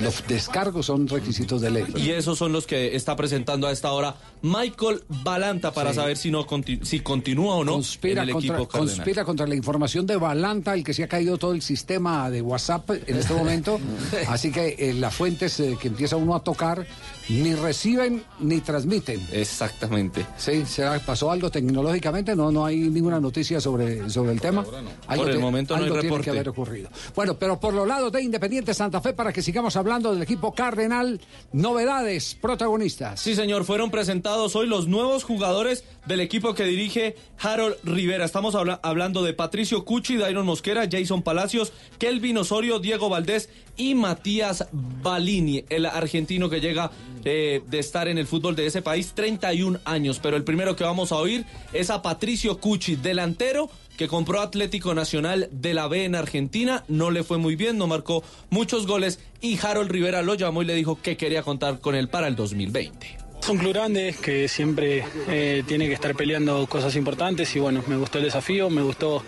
Los 0.00 0.26
descargos 0.26 0.86
son 0.86 1.08
requisitos 1.08 1.60
de 1.60 1.70
ley. 1.70 1.84
Y 1.96 2.10
esos 2.10 2.38
son 2.38 2.52
los 2.52 2.66
que 2.66 2.94
está 2.96 3.16
presentando 3.16 3.66
a 3.66 3.72
esta 3.72 3.92
hora 3.92 4.14
Michael 4.42 5.02
Balanta 5.08 5.72
para 5.72 5.90
Sí. 5.90 5.96
saber 5.96 6.16
si 6.16 6.30
no 6.30 6.46
si 6.82 7.00
continúa 7.00 7.56
o 7.56 7.64
no 7.64 7.72
conspira 7.72 8.22
en 8.22 8.28
el 8.28 8.34
contra, 8.34 8.54
equipo 8.54 8.68
cardenal. 8.68 8.94
conspira 8.96 9.24
contra 9.24 9.46
la 9.46 9.54
información 9.54 10.06
de 10.06 10.16
Balanta, 10.16 10.74
el 10.74 10.84
que 10.84 10.94
se 10.94 11.02
ha 11.04 11.08
caído 11.08 11.38
todo 11.38 11.52
el 11.52 11.62
sistema 11.62 12.30
de 12.30 12.40
WhatsApp 12.42 12.90
en 13.06 13.16
este 13.16 13.34
momento. 13.34 13.80
Así 14.28 14.50
que 14.52 14.76
eh, 14.78 14.94
las 14.94 15.14
fuentes 15.14 15.58
eh, 15.60 15.76
que 15.80 15.88
empieza 15.88 16.16
uno 16.16 16.34
a 16.34 16.42
tocar 16.44 16.86
ni 17.28 17.54
reciben 17.54 18.22
ni 18.40 18.60
transmiten. 18.60 19.26
Exactamente. 19.32 20.24
Sí, 20.36 20.64
¿será, 20.66 20.98
¿pasó 21.00 21.30
algo 21.30 21.50
tecnológicamente? 21.50 22.34
No, 22.34 22.50
no 22.50 22.64
hay 22.64 22.76
ninguna 22.76 23.20
noticia 23.20 23.60
sobre, 23.60 24.08
sobre 24.08 24.32
el 24.32 24.40
tema. 24.40 24.64
Algo 25.06 25.22
Por 25.24 25.30
el 25.32 25.36
te- 25.36 25.42
momento 25.42 25.74
no 25.74 25.78
hay 25.82 25.84
algo 25.84 25.94
tiene 25.96 26.08
reporte. 26.10 26.24
que 26.24 26.30
haber 26.30 26.48
ocurrido. 26.48 26.88
Bueno, 27.14 27.34
pero 27.38 27.60
por 27.60 27.74
los 27.74 27.86
lados 27.86 28.10
de 28.12 28.22
Independiente 28.22 28.72
Santa 28.74 29.00
Fe, 29.00 29.12
para 29.12 29.32
que 29.32 29.42
sigamos 29.42 29.76
hablando 29.76 30.12
del 30.12 30.22
equipo 30.22 30.54
Cardenal, 30.54 31.20
novedades, 31.52 32.34
protagonistas. 32.40 33.20
Sí, 33.20 33.34
señor, 33.34 33.64
fueron 33.64 33.90
presentados 33.90 34.56
hoy 34.56 34.66
los 34.66 34.86
nuevos 34.88 35.24
jugadores 35.24 35.84
del 36.06 36.20
equipo 36.20 36.54
que 36.54 36.64
dirige 36.64 37.16
Harold 37.40 37.76
Rivera. 37.84 38.24
Estamos 38.24 38.54
habla- 38.54 38.80
hablando 38.82 39.22
de 39.22 39.34
Patricio 39.34 39.84
Cuchi, 39.84 40.16
Dairon 40.16 40.46
Mosquera, 40.46 40.88
Jason 40.90 41.22
Palacios, 41.22 41.72
Kelvin 41.98 42.38
Osorio, 42.38 42.78
Diego 42.78 43.08
Valdés 43.08 43.48
y 43.78 43.94
Matías 43.94 44.66
Balini, 44.72 45.64
el 45.70 45.86
argentino 45.86 46.50
que 46.50 46.60
llega 46.60 46.90
eh, 47.24 47.62
de 47.66 47.78
estar 47.78 48.08
en 48.08 48.18
el 48.18 48.26
fútbol 48.26 48.54
de 48.54 48.66
ese 48.66 48.82
país 48.82 49.12
31 49.14 49.80
años. 49.84 50.20
Pero 50.22 50.36
el 50.36 50.44
primero 50.44 50.76
que 50.76 50.84
vamos 50.84 51.12
a 51.12 51.16
oír 51.16 51.46
es 51.72 51.88
a 51.88 52.02
Patricio 52.02 52.58
Cuchi, 52.58 52.96
delantero 52.96 53.70
que 53.96 54.06
compró 54.06 54.40
Atlético 54.40 54.94
Nacional 54.94 55.48
de 55.50 55.74
la 55.74 55.88
B 55.88 56.04
en 56.04 56.14
Argentina, 56.14 56.84
no 56.86 57.10
le 57.10 57.24
fue 57.24 57.36
muy 57.38 57.56
bien, 57.56 57.78
no 57.78 57.88
marcó 57.88 58.22
muchos 58.48 58.86
goles 58.86 59.18
y 59.40 59.58
Harold 59.60 59.90
Rivera 59.90 60.22
lo 60.22 60.34
llamó 60.34 60.62
y 60.62 60.66
le 60.66 60.76
dijo 60.76 61.02
que 61.02 61.16
quería 61.16 61.42
contar 61.42 61.80
con 61.80 61.96
él 61.96 62.08
para 62.08 62.28
el 62.28 62.36
2020. 62.36 63.18
Es 63.42 63.48
un 63.48 63.58
club 63.58 63.72
grande 63.72 64.14
que 64.22 64.46
siempre 64.46 65.04
eh, 65.28 65.64
tiene 65.66 65.88
que 65.88 65.94
estar 65.94 66.14
peleando 66.14 66.66
cosas 66.68 66.94
importantes 66.94 67.54
y 67.56 67.58
bueno, 67.58 67.82
me 67.88 67.96
gustó 67.96 68.18
el 68.18 68.24
desafío, 68.24 68.70
me 68.70 68.82
gustó 68.82 69.24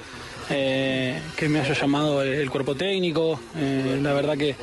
eh, 0.50 1.20
que 1.36 1.48
me 1.48 1.60
haya 1.60 1.74
llamado 1.74 2.22
el, 2.22 2.50
cuerpo 2.50 2.74
técnico. 2.74 3.38
Eh, 3.56 3.98
la 4.02 4.12
verdad 4.12 4.36
que 4.36 4.50
eh, 4.50 4.56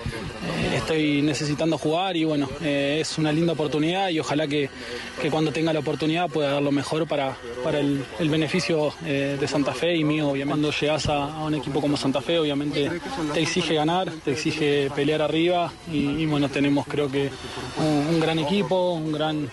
estoy 0.76 1.22
necesitando 1.22 1.78
jugar 1.78 2.18
y 2.18 2.26
bueno, 2.26 2.50
es 2.62 3.18
una 3.18 3.32
linda 3.32 3.54
oportunidad 3.54 4.10
y 4.10 4.20
ojalá 4.20 4.48
que, 4.48 4.70
cuando 5.32 5.52
tenga 5.52 5.74
la 5.74 5.80
oportunidad 5.80 6.30
pueda 6.30 6.52
dar 6.52 6.62
lo 6.62 6.72
mejor 6.72 7.08
para, 7.08 7.38
para 7.64 7.80
el, 7.80 8.06
beneficio 8.20 8.94
de 9.04 9.48
Santa 9.48 9.74
Fe 9.74 9.96
y 9.96 10.04
mío. 10.04 10.30
Obviamente. 10.30 10.48
Cuando 10.48 10.72
llegas 10.72 11.08
a, 11.08 11.46
un 11.46 11.56
equipo 11.56 11.80
como 11.82 11.96
Santa 11.98 12.22
Fe, 12.22 12.40
obviamente 12.40 12.92
te 13.34 13.42
exige 13.42 13.76
ganar, 13.76 14.12
te 14.24 14.32
exige 14.32 14.90
pelear 14.96 15.22
arriba 15.22 15.72
y, 15.92 16.26
bueno, 16.26 16.50
tenemos 16.50 16.86
creo 16.88 17.10
que 17.10 17.30
un, 17.78 18.20
gran 18.20 18.40
equipo, 18.40 18.94
un 18.94 19.12
gran, 19.12 19.50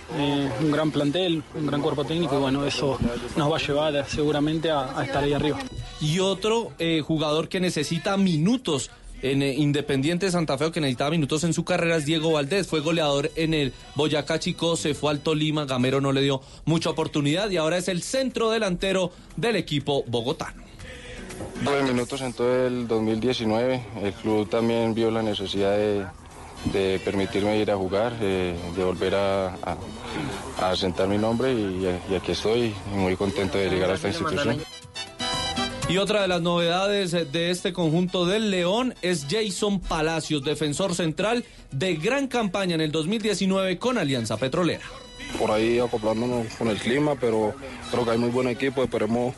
un 0.60 0.70
gran 0.72 0.90
plantel, 0.90 1.42
un 1.54 1.66
gran 1.66 1.80
cuerpo 1.80 2.04
técnico 2.04 2.36
y 2.36 2.40
bueno, 2.40 2.66
eso 2.66 2.98
nos 3.36 3.50
va 3.50 3.56
a 3.56 3.60
llevar 3.60 4.04
seguramente 4.08 4.70
a, 4.70 5.02
estar 5.04 5.22
ahí 5.22 5.32
arriba. 5.32 5.58
Y 6.00 6.18
otro 6.24 6.72
eh, 6.78 7.00
jugador 7.00 7.48
que 7.48 7.60
necesita 7.60 8.16
minutos 8.16 8.90
en 9.24 9.42
eh, 9.42 9.54
Independiente 9.54 10.30
Santa 10.30 10.58
Fe, 10.58 10.70
que 10.70 10.80
necesitaba 10.80 11.10
minutos 11.10 11.44
en 11.44 11.54
su 11.54 11.64
carrera, 11.64 11.96
es 11.96 12.04
Diego 12.04 12.32
Valdés. 12.32 12.66
Fue 12.66 12.80
goleador 12.80 13.30
en 13.36 13.54
el 13.54 13.72
Boyacá 13.94 14.38
Chico, 14.38 14.76
se 14.76 14.94
fue 14.94 15.10
al 15.10 15.20
Tolima, 15.20 15.64
Gamero 15.64 16.00
no 16.00 16.12
le 16.12 16.20
dio 16.20 16.42
mucha 16.66 16.90
oportunidad 16.90 17.50
y 17.50 17.56
ahora 17.56 17.78
es 17.78 17.88
el 17.88 18.02
centro 18.02 18.50
delantero 18.50 19.12
del 19.36 19.56
equipo 19.56 20.04
bogotano. 20.06 20.62
Tuve 21.64 21.82
minutos 21.82 22.20
en 22.20 22.32
todo 22.32 22.66
el 22.66 22.86
2019. 22.86 23.82
El 24.02 24.12
club 24.12 24.48
también 24.48 24.94
vio 24.94 25.10
la 25.10 25.22
necesidad 25.22 25.76
de, 25.76 26.98
permitirme 27.04 27.58
ir 27.58 27.70
a 27.70 27.76
jugar, 27.76 28.12
eh, 28.20 28.54
de 28.76 28.84
volver 28.84 29.14
a, 29.14 29.48
a, 29.48 29.76
a 30.60 30.76
sentar 30.76 31.08
mi 31.08 31.18
nombre 31.18 31.52
y, 31.52 31.86
y 32.10 32.14
aquí 32.14 32.32
estoy 32.32 32.74
muy 32.94 33.16
contento 33.16 33.58
de 33.58 33.70
llegar 33.70 33.90
a 33.90 33.94
esta 33.94 34.08
institución. 34.08 34.60
Y 35.86 35.98
otra 35.98 36.22
de 36.22 36.28
las 36.28 36.40
novedades 36.40 37.12
de 37.12 37.50
este 37.50 37.74
conjunto 37.74 38.24
del 38.24 38.50
León 38.50 38.94
es 39.02 39.26
Jason 39.28 39.80
Palacios, 39.80 40.42
defensor 40.42 40.94
central 40.94 41.44
de 41.72 41.96
gran 41.96 42.26
campaña 42.26 42.74
en 42.74 42.80
el 42.80 42.90
2019 42.90 43.78
con 43.78 43.98
Alianza 43.98 44.38
Petrolera. 44.38 44.84
Por 45.38 45.50
ahí 45.50 45.78
acoplándonos 45.78 46.46
con 46.54 46.68
el 46.68 46.78
clima, 46.78 47.16
pero 47.16 47.54
creo 47.90 48.04
que 48.04 48.10
hay 48.12 48.18
muy 48.18 48.30
buen 48.30 48.48
equipo, 48.48 48.82
esperemos 48.82 49.34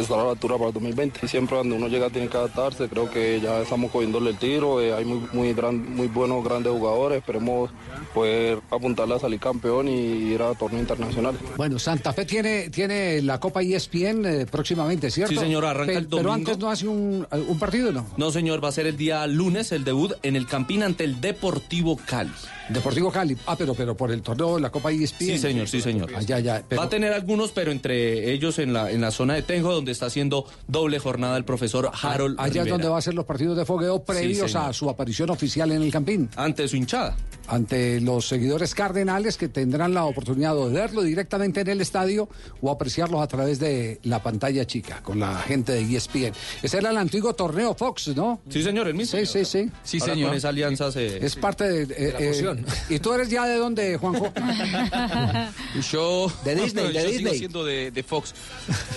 estar 0.00 0.18
a 0.18 0.24
la 0.24 0.30
altura 0.30 0.56
para 0.56 0.68
el 0.68 0.74
2020. 0.74 1.20
Y 1.22 1.28
siempre 1.28 1.56
cuando 1.56 1.74
uno 1.76 1.88
llega 1.88 2.10
tiene 2.10 2.28
que 2.28 2.36
adaptarse, 2.36 2.88
creo 2.88 3.10
que 3.10 3.40
ya 3.40 3.60
estamos 3.60 3.90
cogiéndole 3.90 4.30
el 4.30 4.36
tiro, 4.38 4.80
eh, 4.80 4.92
hay 4.92 5.04
muy, 5.04 5.22
muy, 5.32 5.52
gran, 5.54 5.94
muy 5.94 6.08
buenos, 6.08 6.42
grandes 6.44 6.72
jugadores, 6.72 7.18
esperemos 7.18 7.70
poder 8.14 8.60
apuntarle 8.70 9.14
a 9.14 9.18
salir 9.18 9.38
campeón 9.40 9.88
y 9.88 9.92
ir 10.32 10.42
a 10.42 10.54
torneo 10.54 10.80
internacional. 10.80 11.36
Bueno, 11.56 11.78
Santa 11.78 12.12
Fe 12.12 12.24
tiene, 12.24 12.70
tiene 12.70 13.20
la 13.22 13.38
Copa 13.40 13.62
ESPN 13.62 14.24
eh, 14.24 14.46
próximamente, 14.50 15.10
¿cierto? 15.10 15.34
Sí, 15.34 15.38
señor, 15.38 15.64
arranca 15.64 15.92
Pe- 15.92 15.98
el 15.98 16.06
Pero 16.06 16.22
domingo. 16.22 16.34
antes 16.34 16.58
no 16.58 16.70
hace 16.70 16.86
un, 16.88 17.26
un 17.30 17.58
partido, 17.58 17.92
¿no? 17.92 18.06
No, 18.16 18.30
señor, 18.30 18.62
va 18.62 18.68
a 18.68 18.72
ser 18.72 18.86
el 18.86 18.96
día 18.96 19.26
lunes 19.26 19.72
el 19.72 19.84
debut 19.84 20.12
en 20.22 20.36
el 20.36 20.46
Campín 20.46 20.82
ante 20.82 21.04
el 21.04 21.20
Deportivo 21.20 21.96
Cali. 22.06 22.30
Deportivo 22.68 23.10
Cali. 23.12 23.36
Ah, 23.46 23.54
pero, 23.56 23.74
pero 23.74 23.96
por 23.96 24.10
el 24.10 24.22
torneo 24.22 24.56
de 24.56 24.60
la 24.62 24.70
Copa 24.70 24.90
ESPN. 24.90 25.26
Sí, 25.26 25.38
señor, 25.38 25.68
sí, 25.68 25.80
señor. 25.80 26.10
Ah, 26.14 26.20
ya, 26.22 26.38
ya. 26.40 26.62
pero- 26.68 26.80
Va 26.80 26.86
a 26.86 26.90
tener 26.90 27.12
algunos, 27.12 27.52
pero 27.52 27.70
entre 27.72 28.32
ellos 28.32 28.58
en 28.58 28.72
la, 28.72 28.90
en 28.90 29.00
la 29.00 29.10
zona 29.10 29.34
de 29.34 29.42
Tenjo, 29.42 29.72
donde 29.72 29.92
está 29.92 30.06
haciendo 30.06 30.46
doble 30.66 30.98
jornada 30.98 31.36
el 31.36 31.44
profesor 31.44 31.90
Harold 32.02 32.36
Allá 32.40 32.62
es 32.62 32.68
donde 32.68 32.88
va 32.88 32.98
a 32.98 33.02
ser 33.02 33.14
los 33.14 33.24
partidos 33.24 33.56
de 33.56 33.64
fogueo 33.64 34.02
previos 34.04 34.54
a 34.56 34.72
su 34.72 34.88
aparición 34.90 35.30
oficial 35.30 35.70
en 35.72 35.82
el 35.82 35.92
Campín. 35.92 36.28
Ante 36.36 36.66
su 36.68 36.76
hinchada. 36.76 37.16
Ante 37.48 38.00
los 38.00 38.26
seguidores 38.26 38.74
cardenales 38.74 39.36
que 39.36 39.48
tendrán 39.48 39.94
la 39.94 40.04
oportunidad 40.04 40.54
de 40.56 40.68
verlo 40.68 41.02
directamente 41.02 41.60
en 41.60 41.68
el 41.68 41.80
estadio 41.80 42.28
o 42.60 42.70
apreciarlos 42.72 43.20
a 43.22 43.26
través 43.28 43.60
de 43.60 44.00
la 44.02 44.20
pantalla 44.22 44.66
chica 44.66 45.00
con 45.02 45.20
la 45.20 45.36
gente 45.38 45.72
de 45.72 45.82
ESPN. 45.96 46.32
Ese 46.62 46.78
era 46.78 46.90
el 46.90 46.96
antiguo 46.96 47.34
torneo 47.34 47.74
Fox, 47.74 48.08
¿no? 48.16 48.40
Sí, 48.48 48.62
señor, 48.64 48.88
el 48.88 48.94
mismo. 48.94 49.16
Sí, 49.20 49.26
sí, 49.26 49.44
sí. 49.44 49.70
Sí, 49.84 49.98
Ahora 50.00 50.14
señor. 50.14 50.28
con 50.30 50.36
esa 50.38 50.48
alianza 50.48 50.90
se- 50.90 51.24
Es 51.24 51.36
parte 51.36 51.64
de... 51.86 52.08
eh, 52.08 52.42
la 52.42 52.55
¿Y 52.88 52.98
tú 52.98 53.12
eres 53.12 53.28
ya 53.30 53.44
de 53.46 53.56
dónde, 53.58 53.96
Juanjo? 53.96 54.32
Yo, 55.90 56.32
De 56.44 56.54
Disney, 56.54 56.86
de 56.88 56.92
yo 56.94 57.00
sigo 57.00 57.10
Disney. 57.12 57.38
siendo 57.38 57.64
de, 57.64 57.90
de 57.90 58.02
Fox. 58.02 58.34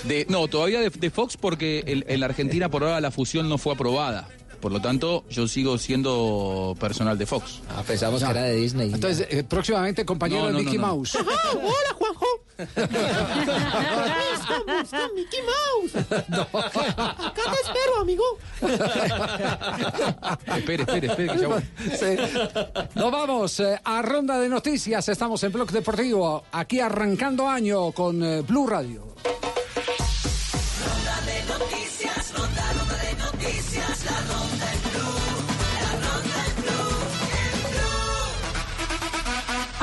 De, 0.06 0.26
no, 0.30 0.48
todavía 0.48 0.80
de, 0.82 0.90
de 0.90 1.10
Fox 1.10 1.38
porque 1.38 1.84
el- 1.86 2.06
en 2.08 2.20
la 2.20 2.28
Argentina 2.28 2.70
por 2.70 2.84
ahora 2.84 3.02
la 3.02 3.12
fusión 3.12 3.50
no 3.50 3.58
fue 3.58 3.74
aprobada. 3.74 4.28
Por 4.60 4.74
lo 4.74 4.82
tanto, 4.82 5.24
yo 5.30 5.48
sigo 5.48 5.78
siendo 5.78 6.76
personal 6.80 7.18
de 7.18 7.26
Fox. 7.26 7.62
Ah, 7.70 7.82
pensamos 7.88 8.22
que 8.22 8.30
era 8.30 8.44
de 8.44 8.56
Disney. 8.56 8.92
Entonces, 8.94 9.26
eh, 9.30 9.44
próximamente 9.48 10.04
compañero 10.04 10.42
No, 10.42 10.48
de 10.48 10.54
no, 10.54 10.60
Mickey 10.60 10.76
no, 10.78 10.82
no. 10.82 10.88
Mouse. 10.96 11.16
hola, 11.56 11.94
Juanjo. 11.98 12.26
¿Cómo 14.48 14.80
está 14.82 15.10
Mickey 15.16 15.40
Mouse? 15.42 15.96
Acá 15.96 17.42
te 17.52 17.62
espero, 17.64 18.02
amigo. 18.02 18.24
espere, 20.58 20.84
espere, 20.84 21.08
espere, 21.08 21.30
que 21.30 21.40
ya 21.40 21.48
voy. 21.48 21.64
Sí. 21.98 22.18
Nos 22.96 23.12
vamos 23.12 23.60
eh, 23.62 23.80
a 23.84 24.02
ronda 24.02 24.38
de 24.40 24.50
noticias. 24.50 25.08
Estamos 25.08 25.42
en 25.44 25.54
Blog 25.54 25.72
Deportivo, 25.72 26.44
aquí 26.52 26.80
arrancando 26.82 27.48
año 27.48 27.92
con 27.92 28.22
eh, 28.24 28.42
Blue 28.42 28.68
Radio. 28.68 29.16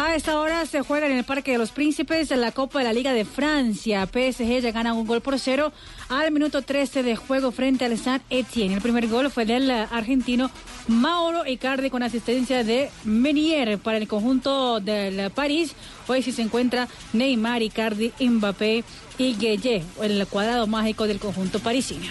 A 0.06 0.14
esta 0.14 0.38
hora 0.38 0.64
se 0.66 0.82
juega 0.82 1.08
en 1.08 1.18
el 1.18 1.24
Parque 1.24 1.50
de 1.50 1.58
los 1.58 1.72
Príncipes 1.72 2.30
en 2.30 2.40
la 2.40 2.52
Copa 2.52 2.78
de 2.78 2.84
la 2.84 2.92
Liga 2.92 3.12
de 3.12 3.24
Francia. 3.24 4.06
PSG 4.06 4.60
ya 4.60 4.70
gana 4.70 4.94
un 4.94 5.04
gol 5.04 5.20
por 5.20 5.36
cero 5.40 5.72
al 6.08 6.30
minuto 6.30 6.62
13 6.62 7.02
de 7.02 7.16
juego 7.16 7.50
frente 7.50 7.84
al 7.84 7.98
Saint 7.98 8.22
Etienne. 8.30 8.76
El 8.76 8.82
primer 8.82 9.08
gol 9.08 9.32
fue 9.32 9.44
del 9.44 9.68
argentino 9.68 10.48
Mauro 10.86 11.44
Icardi 11.44 11.90
con 11.90 12.04
asistencia 12.04 12.62
de 12.62 12.88
Menier 13.02 13.78
para 13.78 13.98
el 13.98 14.06
conjunto 14.06 14.78
del 14.78 15.32
París. 15.32 15.74
Hoy 16.06 16.22
sí 16.22 16.30
se 16.30 16.42
encuentra 16.42 16.86
Neymar, 17.12 17.62
Icardi, 17.62 18.12
Mbappé 18.20 18.84
y 19.18 19.34
Gueye, 19.34 19.82
el 20.00 20.24
cuadrado 20.28 20.68
mágico 20.68 21.08
del 21.08 21.18
conjunto 21.18 21.58
parisino. 21.58 22.06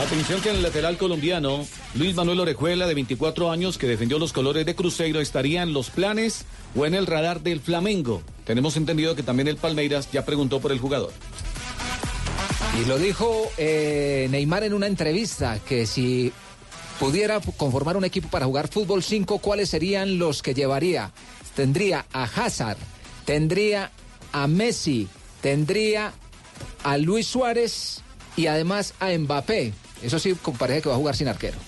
Atención 0.00 0.40
que 0.40 0.48
el 0.48 0.62
lateral 0.62 0.96
colombiano, 0.96 1.66
Luis 1.94 2.14
Manuel 2.14 2.40
Orejuela, 2.40 2.86
de 2.86 2.94
24 2.94 3.50
años, 3.50 3.76
que 3.76 3.86
defendió 3.86 4.18
los 4.18 4.32
colores 4.32 4.64
de 4.64 4.74
Cruzeiro, 4.74 5.20
estaría 5.20 5.62
en 5.62 5.74
los 5.74 5.90
planes 5.90 6.46
o 6.74 6.86
en 6.86 6.94
el 6.94 7.06
radar 7.06 7.42
del 7.42 7.60
Flamengo. 7.60 8.22
Tenemos 8.46 8.78
entendido 8.78 9.14
que 9.14 9.22
también 9.22 9.46
el 9.46 9.58
Palmeiras 9.58 10.10
ya 10.10 10.24
preguntó 10.24 10.58
por 10.58 10.72
el 10.72 10.78
jugador. 10.78 11.12
Y 12.80 12.86
lo 12.86 12.98
dijo 12.98 13.52
eh, 13.58 14.26
Neymar 14.30 14.64
en 14.64 14.72
una 14.72 14.86
entrevista, 14.86 15.58
que 15.58 15.84
si 15.84 16.32
pudiera 16.98 17.38
conformar 17.58 17.98
un 17.98 18.06
equipo 18.06 18.30
para 18.30 18.46
jugar 18.46 18.68
fútbol 18.68 19.02
5, 19.02 19.38
¿cuáles 19.40 19.68
serían 19.68 20.18
los 20.18 20.40
que 20.40 20.54
llevaría? 20.54 21.12
Tendría 21.54 22.06
a 22.14 22.24
Hazard, 22.24 22.78
tendría 23.26 23.90
a 24.32 24.46
Messi, 24.46 25.08
tendría 25.42 26.14
a 26.84 26.96
Luis 26.96 27.26
Suárez 27.26 28.00
y 28.34 28.46
además 28.46 28.94
a 28.98 29.10
Mbappé. 29.10 29.74
Eso 30.02 30.18
sí, 30.18 30.34
parece 30.58 30.82
que 30.82 30.88
va 30.88 30.94
a 30.94 30.98
jugar 30.98 31.16
sin 31.16 31.28
arquero. 31.28 31.58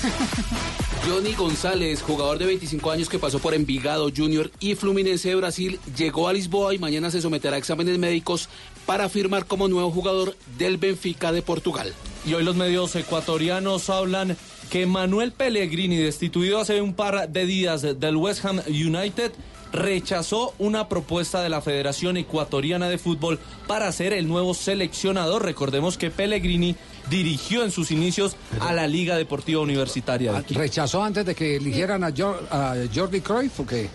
Johnny 1.06 1.32
González, 1.32 2.02
jugador 2.02 2.38
de 2.38 2.46
25 2.46 2.90
años 2.90 3.08
que 3.08 3.18
pasó 3.18 3.38
por 3.38 3.54
Envigado 3.54 4.10
Junior 4.14 4.50
y 4.60 4.74
Fluminense 4.74 5.30
de 5.30 5.34
Brasil, 5.34 5.80
llegó 5.96 6.28
a 6.28 6.32
Lisboa 6.32 6.74
y 6.74 6.78
mañana 6.78 7.10
se 7.10 7.22
someterá 7.22 7.56
a 7.56 7.58
exámenes 7.58 7.98
médicos 7.98 8.48
para 8.86 9.08
firmar 9.08 9.46
como 9.46 9.68
nuevo 9.68 9.90
jugador 9.90 10.36
del 10.58 10.76
Benfica 10.76 11.32
de 11.32 11.42
Portugal. 11.42 11.94
Y 12.26 12.34
hoy 12.34 12.44
los 12.44 12.54
medios 12.54 12.94
ecuatorianos 12.96 13.88
hablan 13.88 14.36
que 14.70 14.86
Manuel 14.86 15.32
Pellegrini, 15.32 15.96
destituido 15.96 16.60
hace 16.60 16.80
un 16.80 16.94
par 16.94 17.28
de 17.28 17.46
días 17.46 17.82
del 17.82 18.16
West 18.16 18.44
Ham 18.44 18.60
United, 18.68 19.32
rechazó 19.72 20.54
una 20.58 20.88
propuesta 20.88 21.42
de 21.42 21.48
la 21.48 21.60
Federación 21.62 22.16
Ecuatoriana 22.16 22.88
de 22.88 22.98
Fútbol 22.98 23.38
para 23.66 23.90
ser 23.92 24.12
el 24.12 24.28
nuevo 24.28 24.54
seleccionador. 24.54 25.44
Recordemos 25.44 25.96
que 25.96 26.10
Pellegrini 26.10 26.76
dirigió 27.10 27.64
en 27.64 27.70
sus 27.72 27.90
inicios 27.90 28.36
a 28.60 28.72
la 28.72 28.86
Liga 28.86 29.16
Deportiva 29.16 29.60
Universitaria. 29.60 30.42
¿Rechazó 30.48 31.02
antes 31.02 31.26
de 31.26 31.34
que 31.34 31.56
eligieran 31.56 32.04
a, 32.04 32.10
Jor- 32.10 32.46
a 32.50 32.74
Jordi 32.94 33.20
Cruyff 33.20 33.60
o 33.60 33.66
qué? 33.66 33.88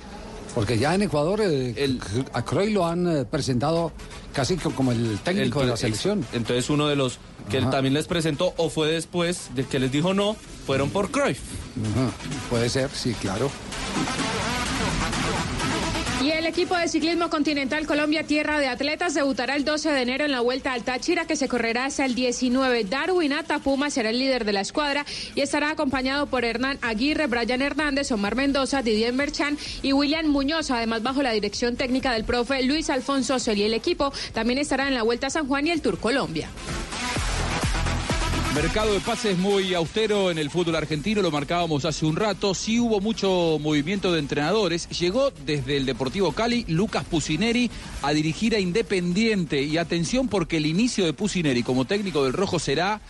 Porque 0.53 0.77
ya 0.77 0.93
en 0.95 1.01
Ecuador 1.01 1.41
eh, 1.43 1.97
a 2.33 2.45
Cruyff 2.45 2.73
lo 2.73 2.85
han 2.85 3.07
eh, 3.21 3.25
presentado 3.25 3.91
casi 4.33 4.55
co- 4.57 4.71
como 4.71 4.91
el 4.91 5.17
técnico 5.19 5.61
de 5.61 5.67
la 5.67 5.77
selección. 5.77 6.25
Entonces 6.33 6.69
uno 6.69 6.87
de 6.87 6.95
los 6.95 7.17
que 7.49 7.57
él 7.57 7.69
también 7.69 7.93
les 7.93 8.07
presentó 8.07 8.53
o 8.57 8.69
fue 8.69 8.87
después 8.89 9.49
de 9.55 9.65
que 9.65 9.79
les 9.79 9.91
dijo 9.91 10.13
no, 10.13 10.35
fueron 10.65 10.89
por 10.91 11.11
Cruyff. 11.11 11.39
Ajá, 11.93 12.11
Puede 12.49 12.69
ser, 12.69 12.89
sí, 12.93 13.13
claro. 13.15 13.49
Y 16.25 16.31
el 16.31 16.47
equipo 16.47 16.75
de 16.75 16.87
ciclismo 16.87 17.29
continental 17.29 17.85
Colombia 17.85 18.23
Tierra 18.23 18.57
de 18.57 18.67
Atletas 18.67 19.13
debutará 19.13 19.55
el 19.55 19.63
12 19.63 19.91
de 19.91 20.01
enero 20.01 20.25
en 20.25 20.31
la 20.31 20.39
Vuelta 20.39 20.73
al 20.73 20.83
Táchira 20.83 21.27
que 21.27 21.35
se 21.35 21.47
correrá 21.47 21.85
hasta 21.85 22.03
el 22.03 22.15
19. 22.15 22.83
Darwin 22.85 23.31
Atapuma 23.31 23.91
será 23.91 24.09
el 24.09 24.17
líder 24.17 24.43
de 24.43 24.51
la 24.51 24.61
escuadra 24.61 25.05
y 25.35 25.41
estará 25.41 25.69
acompañado 25.69 26.25
por 26.25 26.43
Hernán 26.43 26.79
Aguirre, 26.81 27.27
Brian 27.27 27.61
Hernández, 27.61 28.11
Omar 28.11 28.33
Mendoza, 28.33 28.81
Didier 28.81 29.13
Merchan 29.13 29.55
y 29.83 29.93
William 29.93 30.25
Muñoz, 30.25 30.71
además 30.71 31.03
bajo 31.03 31.21
la 31.21 31.29
dirección 31.29 31.75
técnica 31.75 32.11
del 32.13 32.23
profe 32.23 32.63
Luis 32.63 32.89
Alfonso 32.89 33.37
Celi. 33.37 33.61
El 33.61 33.75
equipo 33.75 34.11
también 34.33 34.57
estará 34.57 34.87
en 34.87 34.95
la 34.95 35.03
Vuelta 35.03 35.27
a 35.27 35.29
San 35.29 35.47
Juan 35.47 35.67
y 35.67 35.69
el 35.69 35.81
Tour 35.83 35.99
Colombia. 35.99 36.49
Mercado 38.55 38.93
de 38.93 39.01
pases 39.01 39.37
muy 39.37 39.73
austero 39.73 40.31
en 40.31 40.37
el 40.37 40.49
fútbol 40.49 40.77
argentino, 40.77 41.21
lo 41.21 41.29
marcábamos 41.29 41.83
hace 41.83 42.05
un 42.05 42.15
rato. 42.15 42.53
Sí 42.53 42.79
hubo 42.79 43.01
mucho 43.01 43.57
movimiento 43.59 44.13
de 44.13 44.19
entrenadores. 44.19 44.87
Llegó 44.97 45.29
desde 45.29 45.75
el 45.75 45.85
Deportivo 45.85 46.31
Cali 46.31 46.63
Lucas 46.69 47.03
Pusineri 47.03 47.69
a 48.01 48.13
dirigir 48.13 48.55
a 48.55 48.59
Independiente. 48.59 49.61
Y 49.61 49.77
atención 49.77 50.29
porque 50.29 50.55
el 50.55 50.67
inicio 50.67 51.03
de 51.03 51.11
Pusineri 51.11 51.63
como 51.63 51.83
técnico 51.83 52.23
del 52.23 52.31
Rojo 52.31 52.57
será 52.57 53.01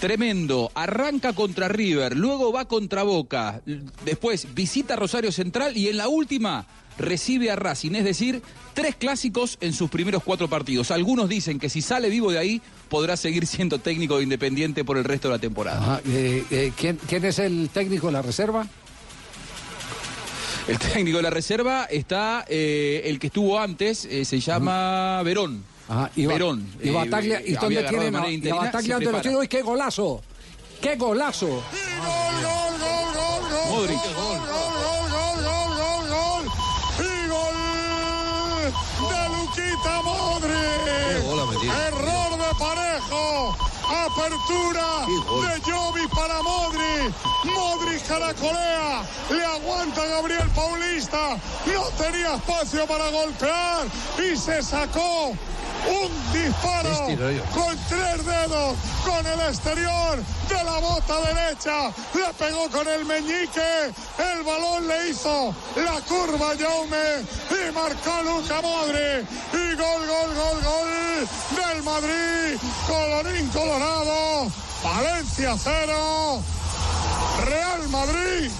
tremendo. 0.00 0.70
Arranca 0.76 1.32
contra 1.32 1.66
River, 1.66 2.16
luego 2.16 2.52
va 2.52 2.66
contra 2.66 3.02
Boca, 3.02 3.62
después 4.04 4.54
visita 4.54 4.94
Rosario 4.94 5.32
Central 5.32 5.76
y 5.76 5.88
en 5.88 5.96
la 5.96 6.06
última 6.06 6.64
recibe 6.98 7.50
a 7.50 7.56
Racing, 7.56 7.92
es 7.94 8.04
decir, 8.04 8.42
tres 8.74 8.94
clásicos 8.96 9.58
en 9.60 9.72
sus 9.72 9.90
primeros 9.90 10.22
cuatro 10.22 10.48
partidos. 10.48 10.90
Algunos 10.90 11.28
dicen 11.28 11.58
que 11.58 11.68
si 11.68 11.82
sale 11.82 12.08
vivo 12.08 12.30
de 12.32 12.38
ahí 12.38 12.62
podrá 12.88 13.16
seguir 13.16 13.46
siendo 13.46 13.78
técnico 13.78 14.16
de 14.16 14.22
Independiente 14.24 14.84
por 14.84 14.96
el 14.98 15.04
resto 15.04 15.28
de 15.28 15.34
la 15.34 15.40
temporada. 15.40 15.78
Ajá, 15.80 16.00
eh, 16.06 16.44
eh, 16.50 16.72
¿quién, 16.76 16.98
quién 17.08 17.24
es 17.24 17.38
el 17.38 17.68
técnico 17.72 18.06
de 18.06 18.12
la 18.14 18.22
reserva? 18.22 18.66
El 20.68 20.78
técnico 20.78 21.18
de 21.18 21.22
la 21.22 21.30
reserva 21.30 21.84
está 21.84 22.44
eh, 22.48 23.02
el 23.04 23.18
que 23.20 23.28
estuvo 23.28 23.58
antes, 23.60 24.04
eh, 24.04 24.24
se 24.24 24.40
llama 24.40 25.22
Verón. 25.22 25.62
Ajá, 25.88 26.10
y, 26.16 26.26
Ba- 26.26 26.32
Verón. 26.32 26.66
y 26.82 26.88
Eh, 26.88 26.92
Bataglia, 26.92 27.40
¿y 27.46 27.52
dónde 27.52 27.84
tienen? 27.84 28.16
a- 28.16 28.28
y 28.28 28.38
Bataglia 28.40 28.80
se 28.82 28.92
dónde 28.94 29.04
lo 29.04 29.10
prepara. 29.12 29.22
tiene? 29.22 29.36
¡Uy, 29.38 29.46
qué 29.48 29.62
golazo! 29.62 30.22
¡Qué 30.80 30.96
golazo! 30.96 31.62
Modric. 33.70 33.96
Gol, 33.96 34.38
gol, 34.40 35.10
gol, 35.12 35.38
gol, 35.44 35.68
gol, 35.76 36.08
gol. 36.08 36.44
Y 39.42 39.45
gol 39.56 39.62
de 39.62 39.62
Luquita 39.62 40.02
Modric. 40.02 41.70
Error 41.88 42.38
de 42.38 42.54
parejo. 42.58 43.56
Apertura 43.88 45.06
de 45.06 45.60
Jovi 45.60 46.06
para 46.08 46.42
Modric. 46.42 47.14
Modric 47.44 48.06
caracolea. 48.06 49.02
Le 49.30 49.44
aguanta 49.44 50.04
Gabriel 50.04 50.48
Paulista. 50.54 51.36
No 51.66 51.82
tenía 51.96 52.34
espacio 52.34 52.86
para 52.86 53.10
golpear. 53.10 53.86
Y 54.18 54.36
se 54.36 54.62
sacó 54.62 55.28
un 55.86 56.32
disparo 56.32 57.06
con 57.54 57.76
tres 57.88 58.25
con 59.06 59.24
el 59.24 59.40
exterior 59.40 60.18
de 60.48 60.64
la 60.64 60.78
bota 60.78 61.20
derecha, 61.20 61.92
le 62.14 62.34
pegó 62.34 62.68
con 62.70 62.86
el 62.88 63.04
meñique, 63.04 63.92
el 64.18 64.42
balón 64.42 64.88
le 64.88 65.10
hizo 65.10 65.54
la 65.76 66.00
curva 66.02 66.54
Jaume 66.58 67.22
y 67.50 67.72
marcó 67.72 68.22
Luca 68.24 68.60
Modri 68.60 69.24
y 69.52 69.74
gol, 69.76 70.06
gol, 70.06 70.34
gol, 70.34 70.62
gol 70.64 70.88
del 71.56 71.82
Madrid, 71.84 72.58
colorín 72.86 73.48
colorado, 73.48 74.50
Valencia 74.82 75.54
cero, 75.62 76.42
Real 77.44 77.88
Madrid 77.88 78.50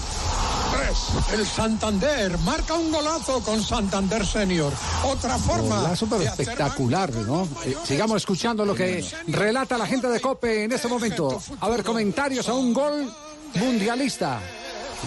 El 1.33 1.45
Santander 1.45 2.37
marca 2.39 2.73
un 2.73 2.91
golazo 2.91 3.41
con 3.41 3.61
Santander 3.63 4.25
Senior. 4.25 4.71
Otra 5.05 5.37
forma. 5.37 5.81
Golazo, 5.81 6.07
pero 6.07 6.21
espectacular, 6.21 7.13
¿no? 7.13 7.47
Eh, 7.65 7.75
sigamos 7.83 8.17
escuchando 8.17 8.65
lo 8.65 8.75
que 8.75 9.05
relata 9.27 9.77
la 9.77 9.87
gente 9.87 10.07
de 10.07 10.19
Cope 10.19 10.63
en 10.65 10.71
este 10.71 10.87
momento. 10.87 11.41
A 11.59 11.69
ver, 11.69 11.83
comentarios 11.83 12.47
a 12.49 12.53
un 12.53 12.73
gol 12.73 13.11
mundialista. 13.55 14.39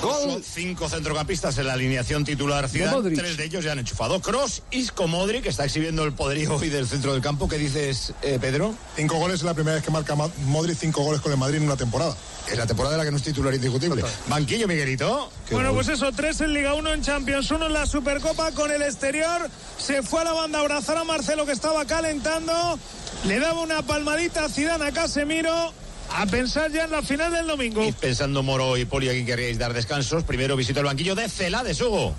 Gol 0.00 0.30
Son 0.32 0.42
cinco 0.42 0.88
centrocampistas 0.88 1.58
en 1.58 1.66
la 1.66 1.72
alineación 1.74 2.24
titular 2.24 2.70
De. 2.70 2.86
Modric. 2.86 3.18
Tres 3.18 3.36
de 3.36 3.44
ellos 3.44 3.64
ya 3.64 3.72
han 3.72 3.80
enchufado. 3.80 4.20
Cross, 4.20 4.62
Isco, 4.70 5.08
Modric, 5.08 5.42
que 5.42 5.48
está 5.48 5.64
exhibiendo 5.64 6.04
el 6.04 6.12
poderío 6.12 6.54
hoy 6.56 6.68
del 6.70 6.86
centro 6.86 7.12
del 7.12 7.20
campo. 7.20 7.48
¿Qué 7.48 7.58
dices, 7.58 8.12
eh, 8.22 8.38
Pedro? 8.40 8.74
Cinco 8.96 9.16
goles 9.16 9.40
es 9.40 9.42
la 9.42 9.52
primera 9.54 9.74
vez 9.76 9.84
que 9.84 9.90
marca 9.90 10.14
Ma- 10.14 10.30
Modric 10.46 10.78
cinco 10.78 11.02
goles 11.02 11.20
con 11.20 11.32
el 11.32 11.38
Madrid 11.38 11.58
en 11.58 11.64
una 11.64 11.76
temporada. 11.76 12.16
Es 12.50 12.56
la 12.56 12.66
temporada 12.66 12.94
de 12.94 12.98
la 12.98 13.04
que 13.04 13.10
no 13.10 13.16
es 13.18 13.22
titular 13.22 13.52
indiscutible. 13.54 14.02
Banquillo, 14.28 14.66
Miguelito. 14.66 15.30
Bueno, 15.50 15.72
pues 15.74 15.88
eso, 15.88 16.10
tres 16.12 16.40
en 16.40 16.54
Liga 16.54 16.74
1 16.74 16.92
en 16.94 17.02
Champions, 17.02 17.50
uno 17.50 17.66
en 17.66 17.72
la 17.72 17.86
Supercopa 17.86 18.52
con 18.52 18.70
el 18.70 18.82
exterior. 18.82 19.48
Se 19.78 20.02
fue 20.02 20.22
a 20.22 20.24
la 20.24 20.32
banda 20.32 20.58
a 20.58 20.62
abrazar 20.62 20.96
a 20.98 21.04
Marcelo 21.04 21.44
que 21.46 21.52
estaba 21.52 21.84
calentando. 21.84 22.78
Le 23.24 23.38
daba 23.38 23.60
una 23.60 23.82
palmadita 23.82 24.44
a 24.44 24.48
Zidane 24.48 24.86
a 24.86 24.92
Casemiro. 24.92 25.72
A 26.12 26.26
pensar 26.26 26.70
ya 26.72 26.84
en 26.84 26.90
la 26.90 27.02
final 27.02 27.32
del 27.32 27.46
domingo. 27.46 27.82
Pensando 28.00 28.42
Moro 28.42 28.76
y 28.76 28.84
Poli, 28.84 29.08
aquí 29.08 29.24
querríais 29.24 29.58
dar 29.58 29.72
descansos. 29.72 30.24
Primero 30.24 30.56
visito 30.56 30.80
el 30.80 30.86
banquillo 30.86 31.14
de 31.14 31.28
Celades, 31.28 31.80
Hugo. 31.80 32.14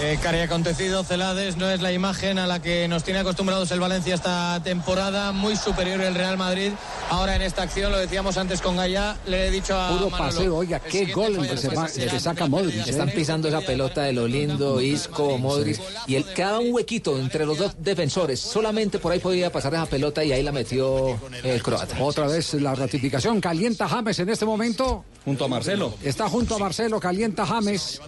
Eh, 0.00 0.18
cari 0.20 0.40
acontecido, 0.40 1.04
Celades 1.04 1.56
no 1.56 1.70
es 1.70 1.80
la 1.80 1.92
imagen 1.92 2.38
a 2.38 2.46
la 2.46 2.60
que 2.60 2.88
nos 2.88 3.04
tiene 3.04 3.20
acostumbrados 3.20 3.70
el 3.70 3.78
Valencia 3.80 4.14
esta 4.14 4.60
temporada, 4.62 5.32
muy 5.32 5.56
superior 5.56 6.00
el 6.00 6.14
Real 6.14 6.36
Madrid. 6.36 6.72
Ahora 7.10 7.36
en 7.36 7.42
esta 7.42 7.62
acción, 7.62 7.92
lo 7.92 7.98
decíamos 7.98 8.36
antes 8.36 8.60
con 8.60 8.76
Gaya, 8.76 9.16
le 9.26 9.46
he 9.46 9.50
dicho 9.50 9.78
a 9.78 9.90
Puro 9.90 10.10
Manolo, 10.10 10.30
paseo, 10.32 10.56
oiga, 10.56 10.80
qué 10.80 11.12
gol 11.12 11.46
que, 11.46 11.56
se 11.56 11.68
va- 11.68 11.86
que 11.88 12.18
saca 12.20 12.46
Modric. 12.46 12.86
¿eh? 12.86 12.90
Están 12.90 13.10
pisando 13.10 13.46
esa 13.48 13.60
pelota 13.60 14.02
de 14.02 14.12
lo 14.12 14.26
lindo, 14.26 14.80
Isco, 14.80 15.38
Modric, 15.38 15.80
y 16.08 16.16
él 16.16 16.24
quedaba 16.34 16.58
un 16.58 16.72
huequito 16.74 17.16
entre 17.18 17.46
los 17.46 17.56
dos 17.58 17.74
defensores. 17.78 18.40
Solamente 18.40 18.98
por 18.98 19.12
ahí 19.12 19.20
podía 19.20 19.52
pasar 19.52 19.74
esa 19.74 19.86
pelota 19.86 20.24
y 20.24 20.32
ahí 20.32 20.42
la 20.42 20.52
metió 20.52 21.18
el 21.44 21.62
croata. 21.62 21.96
Otra 22.02 22.26
vez 22.26 22.52
la 22.54 22.74
ratificación. 22.74 23.40
Calienta 23.40 23.88
James 23.88 24.18
en 24.18 24.28
este 24.28 24.44
momento. 24.44 25.04
Junto 25.24 25.44
a 25.46 25.48
Marcelo. 25.48 25.94
Está 26.02 26.28
junto 26.28 26.56
a 26.56 26.58
Marcelo, 26.58 27.00
calienta 27.00 27.46
James. 27.46 28.00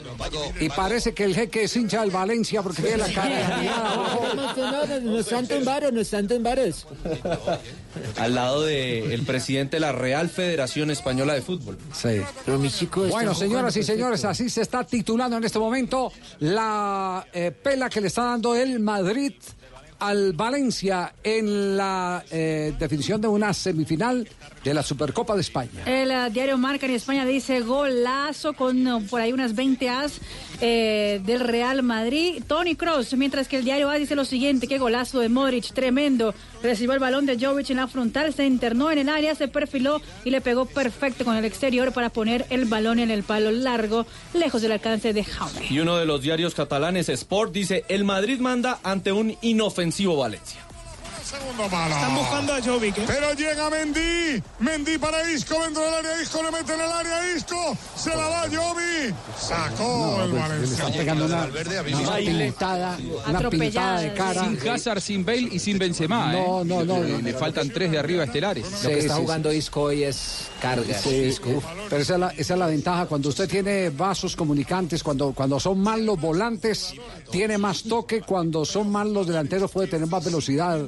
Y 0.60 0.68
parece 0.68 1.14
que 1.14 1.24
el 1.24 1.34
jeque 1.34 1.65
es 1.66 1.76
hincha 1.76 2.00
del 2.00 2.10
Valencia 2.10 2.62
porque 2.62 2.82
tiene 2.82 2.96
la 2.96 3.12
cara 3.12 3.58
abajo. 3.84 4.22
No 5.02 5.18
están 5.18 5.46
tan 5.46 5.64
varos, 5.64 5.92
no 5.92 6.00
están. 6.00 6.26
Al 8.18 8.34
lado 8.34 8.62
del 8.62 9.22
presidente 9.22 9.76
de 9.76 9.80
la 9.80 9.92
Real 9.92 10.28
Federación 10.28 10.90
Española 10.90 11.34
de 11.34 11.42
Fútbol. 11.42 11.78
Sí. 11.92 12.20
Pero 12.44 12.58
mis 12.58 12.76
chicos. 12.76 13.10
Bueno, 13.10 13.34
señoras 13.34 13.76
y 13.76 13.82
señores, 13.82 14.24
así 14.24 14.50
se 14.50 14.62
está 14.62 14.84
titulando 14.84 15.36
en 15.36 15.44
este 15.44 15.58
momento 15.58 16.12
la 16.40 17.26
eh, 17.32 17.50
pela 17.50 17.88
que 17.88 18.00
le 18.00 18.08
está 18.08 18.24
dando 18.24 18.54
el 18.54 18.80
Madrid 18.80 19.34
al 19.98 20.32
Valencia 20.32 21.14
en 21.22 21.76
la 21.76 22.24
eh, 22.30 22.74
definición 22.78 23.20
de 23.20 23.28
una 23.28 23.52
semifinal 23.52 24.28
de 24.62 24.74
la 24.74 24.82
Supercopa 24.82 25.34
de 25.34 25.40
España. 25.40 25.82
El 25.86 26.10
eh, 26.10 26.30
diario 26.30 26.58
Marca 26.58 26.86
en 26.86 26.92
España 26.92 27.24
dice 27.24 27.60
golazo 27.60 28.52
con 28.54 28.86
eh, 28.86 29.06
por 29.08 29.20
ahí 29.20 29.32
unas 29.32 29.54
20 29.54 29.88
as 29.88 30.20
del 30.60 31.40
Real 31.40 31.82
Madrid. 31.82 32.42
Tony 32.46 32.76
Cross, 32.76 33.14
mientras 33.16 33.46
que 33.46 33.58
el 33.58 33.64
diario 33.64 33.90
A 33.90 33.96
dice 33.96 34.16
lo 34.16 34.24
siguiente, 34.24 34.66
qué 34.66 34.78
golazo 34.78 35.20
de 35.20 35.28
Modric, 35.28 35.72
tremendo. 35.72 36.34
Recibió 36.62 36.94
el 36.94 36.98
balón 36.98 37.26
de 37.26 37.38
Jovic 37.38 37.70
en 37.70 37.76
la 37.76 37.86
frontal, 37.86 38.32
se 38.34 38.46
internó 38.46 38.90
en 38.90 38.98
el 38.98 39.08
área, 39.08 39.34
se 39.34 39.48
perfiló 39.48 40.00
y 40.24 40.30
le 40.30 40.40
pegó 40.40 40.66
perfecto 40.66 41.24
con 41.24 41.36
el 41.36 41.44
exterior 41.44 41.92
para 41.92 42.10
poner 42.10 42.46
el 42.50 42.64
balón 42.64 42.98
en 42.98 43.10
el 43.10 43.22
palo 43.22 43.50
largo, 43.50 44.06
lejos 44.34 44.62
del 44.62 44.72
alcance 44.72 45.12
de 45.12 45.24
Jaume. 45.24 45.66
Y 45.70 45.78
uno 45.78 45.96
de 45.96 46.06
los 46.06 46.22
diarios 46.22 46.54
catalanes, 46.54 47.08
Sport, 47.08 47.52
dice, 47.52 47.84
el 47.88 48.04
Madrid 48.04 48.40
manda 48.40 48.80
ante 48.82 49.12
un 49.12 49.36
inofensivo 49.42 50.16
Valencia. 50.16 50.65
Segundo 51.38 51.68
palo. 51.68 51.94
Están 51.94 52.14
buscando 52.14 52.54
a 52.54 52.62
Jovic. 52.62 52.98
¿eh? 52.98 53.04
Pero 53.06 53.32
llega 53.34 53.70
Mendy. 53.70 54.42
Mendy 54.58 54.98
para 54.98 55.30
Isco 55.30 55.62
dentro 55.62 55.82
del 55.82 55.94
área. 55.94 56.22
Isco 56.22 56.42
le 56.42 56.50
mete 56.50 56.74
en 56.74 56.80
el 56.80 56.90
área. 56.92 57.36
Isco. 57.36 57.76
Se 57.96 58.10
la 58.10 58.28
da 58.28 58.42
Jovi. 58.42 59.14
Sacó 59.38 60.22
el 60.22 60.32
Le 60.32 60.38
Valencia. 60.40 60.84
está 60.86 60.98
pegando 60.98 61.24
una, 61.26 61.44
una 61.46 62.16
pintada, 62.16 62.98
una 63.28 63.50
pintada 63.50 64.00
de 64.00 64.14
cara. 64.14 64.44
Sin 64.44 64.68
Hazard, 64.68 65.00
sin 65.00 65.24
Bale 65.24 65.48
y 65.52 65.58
sin 65.58 65.78
Benzema. 65.78 66.32
No, 66.32 66.62
¿eh? 66.62 66.64
no, 66.64 66.84
no, 66.84 67.02
Le, 67.02 67.12
no. 67.12 67.18
le 67.20 67.32
faltan 67.34 67.70
tres 67.70 67.90
de 67.90 67.98
arriba 67.98 68.24
estelares. 68.24 68.64
Lo 68.64 68.88
que 68.88 68.94
Sí, 68.94 69.00
está 69.06 69.16
jugando 69.16 69.52
Isco 69.52 69.82
hoy 69.82 70.04
es 70.04 70.48
Sí, 71.02 71.14
Isco. 71.14 71.62
pero 71.88 72.02
esa 72.02 72.14
es, 72.14 72.20
la, 72.20 72.28
esa 72.28 72.54
es 72.54 72.58
la 72.58 72.66
ventaja. 72.66 73.06
Cuando 73.06 73.28
usted 73.28 73.48
tiene 73.48 73.90
vasos 73.90 74.36
comunicantes, 74.36 75.02
cuando, 75.02 75.32
cuando 75.32 75.60
son 75.60 75.80
mal 75.80 76.04
los 76.04 76.20
volantes, 76.20 76.94
tiene 77.30 77.58
más 77.58 77.82
toque. 77.84 78.22
Cuando 78.22 78.64
son 78.64 78.90
mal 78.90 79.12
los 79.12 79.26
delanteros, 79.26 79.70
puede 79.70 79.88
tener 79.88 80.08
más 80.08 80.24
velocidad. 80.24 80.80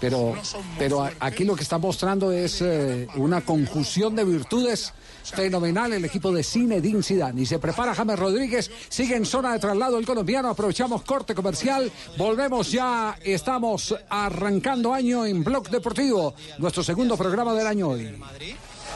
Pero, 0.00 0.34
pero 0.78 1.08
aquí 1.20 1.44
lo 1.44 1.56
que 1.56 1.62
está 1.62 1.78
mostrando 1.78 2.30
es 2.30 2.60
eh, 2.60 3.06
una 3.16 3.40
conjunción 3.40 4.14
de 4.14 4.24
virtudes 4.24 4.92
fenomenal 5.24 5.92
el 5.92 6.04
equipo 6.04 6.32
de 6.32 6.42
Zinedine 6.42 7.02
Zidane. 7.02 7.42
Y 7.42 7.46
se 7.46 7.58
prepara 7.58 7.94
James 7.94 8.18
Rodríguez, 8.18 8.70
sigue 8.88 9.16
en 9.16 9.24
zona 9.24 9.52
de 9.52 9.58
traslado 9.58 9.98
el 9.98 10.06
colombiano, 10.06 10.50
aprovechamos 10.50 11.02
corte 11.02 11.34
comercial, 11.34 11.90
volvemos 12.18 12.70
ya, 12.70 13.16
estamos 13.22 13.94
arrancando 14.08 14.92
año 14.92 15.24
en 15.24 15.42
Blog 15.42 15.70
Deportivo, 15.70 16.34
nuestro 16.58 16.82
segundo 16.82 17.16
programa 17.16 17.54
del 17.54 17.66
año 17.66 17.88
hoy. 17.88 18.14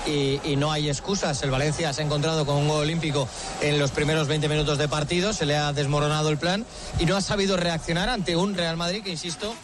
Y, 0.06 0.56
no 0.56 0.72
hay 0.72 0.88
excusas. 0.88 1.42
El 1.42 1.50
Valencia 1.50 1.92
se 1.92 2.02
ha 2.02 2.04
encontrado 2.04 2.44
con 2.46 2.56
un 2.56 2.68
gol 2.68 2.80
olímpico 2.80 3.28
en 3.60 3.78
los 3.78 3.90
primeros 3.90 4.28
20 4.28 4.48
minutos 4.48 4.78
de 4.78 4.88
partido, 4.88 5.32
se 5.32 5.46
le 5.46 5.56
ha 5.56 5.72
desmoronado 5.72 6.30
el 6.30 6.38
plan 6.38 6.64
y 6.98 7.06
no 7.06 7.16
ha 7.16 7.20
sabido 7.20 7.56
reaccionar 7.56 8.08
ante 8.08 8.36
un 8.36 8.54
Real 8.54 8.76
Madrid 8.76 9.02
que, 9.02 9.10
insisto, 9.10 9.54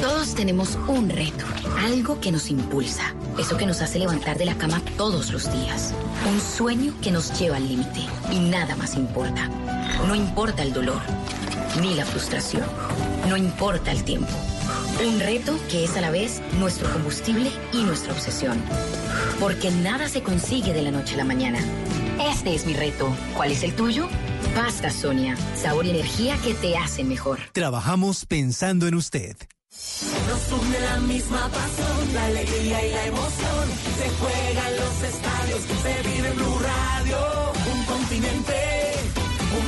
Todos 0.00 0.34
tenemos 0.34 0.76
un 0.88 1.08
reto, 1.08 1.44
algo 1.78 2.20
que 2.20 2.32
nos 2.32 2.50
impulsa, 2.50 3.14
eso 3.38 3.56
que 3.56 3.66
nos 3.66 3.80
hace 3.80 3.98
levantar 3.98 4.38
de 4.38 4.44
la 4.44 4.54
cama 4.54 4.82
todos 4.96 5.30
los 5.30 5.50
días, 5.52 5.92
un 6.28 6.40
sueño 6.40 6.94
que 7.00 7.10
nos 7.10 7.38
lleva 7.38 7.56
al 7.56 7.66
límite 7.68 8.00
y 8.30 8.38
nada 8.38 8.76
más 8.76 8.94
importa. 8.94 9.48
No 10.06 10.14
importa 10.14 10.62
el 10.62 10.72
dolor, 10.72 11.00
ni 11.80 11.94
la 11.94 12.04
frustración, 12.04 12.64
no 13.28 13.36
importa 13.36 13.90
el 13.92 14.04
tiempo. 14.04 14.32
Un 15.04 15.20
reto 15.20 15.58
que 15.70 15.84
es 15.84 15.96
a 15.96 16.00
la 16.00 16.10
vez 16.10 16.40
nuestro 16.58 16.90
combustible 16.92 17.50
y 17.72 17.82
nuestra 17.82 18.12
obsesión. 18.12 18.62
Porque 19.40 19.70
nada 19.70 20.08
se 20.08 20.22
consigue 20.22 20.72
de 20.72 20.82
la 20.82 20.90
noche 20.90 21.14
a 21.14 21.18
la 21.18 21.24
mañana. 21.24 21.58
Este 22.30 22.54
es 22.54 22.64
mi 22.64 22.74
reto. 22.74 23.14
¿Cuál 23.36 23.52
es 23.52 23.62
el 23.62 23.74
tuyo? 23.74 24.08
Pasta 24.54 24.90
Sonia, 24.90 25.36
sabor 25.56 25.84
y 25.86 25.90
energía 25.90 26.36
que 26.38 26.54
te 26.54 26.76
hacen 26.76 27.08
mejor. 27.08 27.40
Trabajamos 27.52 28.24
pensando 28.24 28.86
en 28.86 28.94
usted. 28.94 29.36
Nos 29.70 30.60
une 30.60 30.80
la 30.80 30.98
misma 31.00 31.48
pasión, 31.48 32.14
la 32.14 32.26
alegría 32.26 32.86
y 32.86 32.92
la 32.92 33.06
emoción. 33.06 33.68
Se 33.98 34.08
juega 34.08 34.70
en 34.70 34.76
los 34.76 35.02
estadios, 35.02 35.60
se 35.82 36.08
vive 36.08 36.28
en 36.28 36.36
Blue 36.36 36.58
Radio. 36.60 37.18
Un 37.72 37.84
continente 37.84 38.83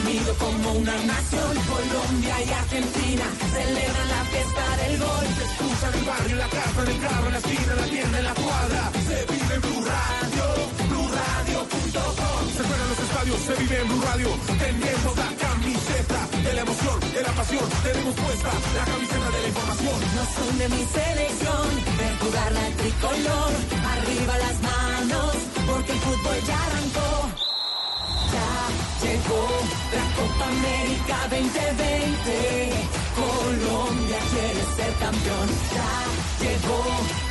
unido 0.07 0.35
como 0.39 0.73
una 0.73 0.97
nación. 1.05 1.53
Colombia 1.67 2.37
y 2.45 2.51
Argentina 2.53 3.27
celebran 3.55 4.09
la 4.15 4.23
fiesta 4.31 4.65
del 4.81 4.99
gol. 4.99 5.27
Se 5.37 5.45
escucha 5.51 5.87
en 5.89 5.95
el 5.99 6.05
barrio, 6.05 6.37
la 6.37 6.49
casa, 6.49 6.83
en 6.83 6.89
el 6.95 7.01
carro, 7.01 7.27
en 7.27 7.33
la 7.33 7.39
esquina, 7.39 7.73
en 7.73 7.81
la 7.81 7.89
tienda, 7.95 8.19
en 8.19 8.25
la 8.25 8.35
cuadra. 8.35 8.83
Se 9.09 9.19
vive 9.33 9.55
en 9.57 9.61
Blue 9.67 9.83
Radio, 9.91 10.45
BlueRadio.com. 10.91 12.43
Se 12.57 12.63
juega 12.67 12.83
en 12.87 12.91
los 12.93 13.01
estadios, 13.07 13.39
se 13.47 13.55
vive 13.63 13.77
en 13.83 13.89
Blue 13.89 14.03
Radio. 14.09 14.29
Tenemos 14.67 15.13
la 15.25 15.31
camiseta 15.45 16.21
de 16.47 16.53
la 16.55 16.61
emoción, 16.67 16.97
de 17.17 17.23
la 17.27 17.33
pasión. 17.41 17.67
Tenemos 17.83 18.15
puesta 18.15 18.51
la 18.79 18.85
camiseta 18.91 19.29
de 19.35 19.41
la 19.43 19.49
información. 19.49 19.99
Nos 20.17 20.31
une 20.47 20.65
mi 20.77 20.85
selección, 20.97 21.67
ver 21.99 22.15
jugar 22.23 22.51
la 22.53 22.67
tricolor. 22.81 23.51
Arriba 23.95 24.35
las 24.45 24.57
manos, 24.71 25.33
porque 25.67 25.93
el 25.93 25.99
fútbol 25.99 26.39
ya 26.47 26.59
arrancó. 26.67 27.46
Llegó 29.03 29.47
la 29.93 30.07
Copa 30.17 30.47
América 30.47 31.17
2020. 31.29 32.73
Colombia 33.15 34.19
quiere 34.31 34.63
ser 34.77 34.93
campeón. 34.95 35.49
Llegó 36.41 36.81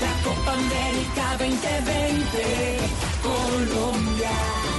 la 0.02 0.14
Copa 0.24 0.54
América 0.54 1.26
2020. 1.40 2.80
Colombia 3.24 4.75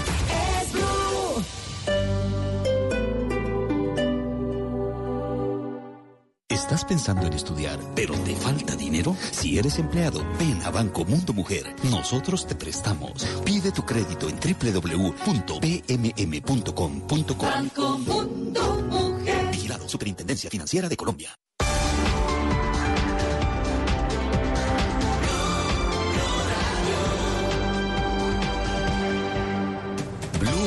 ¿Estás 6.76 6.90
pensando 6.90 7.26
en 7.26 7.32
estudiar, 7.32 7.80
pero 7.94 8.12
te 8.16 8.36
falta 8.36 8.76
dinero? 8.76 9.16
Si 9.30 9.56
eres 9.56 9.78
empleado, 9.78 10.22
ven 10.38 10.60
a 10.62 10.70
Banco 10.70 11.06
Mundo 11.06 11.32
Mujer. 11.32 11.74
Nosotros 11.84 12.46
te 12.46 12.54
prestamos. 12.54 13.24
Pide 13.46 13.72
tu 13.72 13.82
crédito 13.82 14.28
en 14.28 14.36
www.pmm.com.co. 14.36 15.06
Banco 17.46 17.98
Mundo 17.98 18.74
Mujer. 18.90 19.52
Vigilado 19.52 19.88
Superintendencia 19.88 20.50
Financiera 20.50 20.86
de 20.90 20.98
Colombia. 20.98 21.34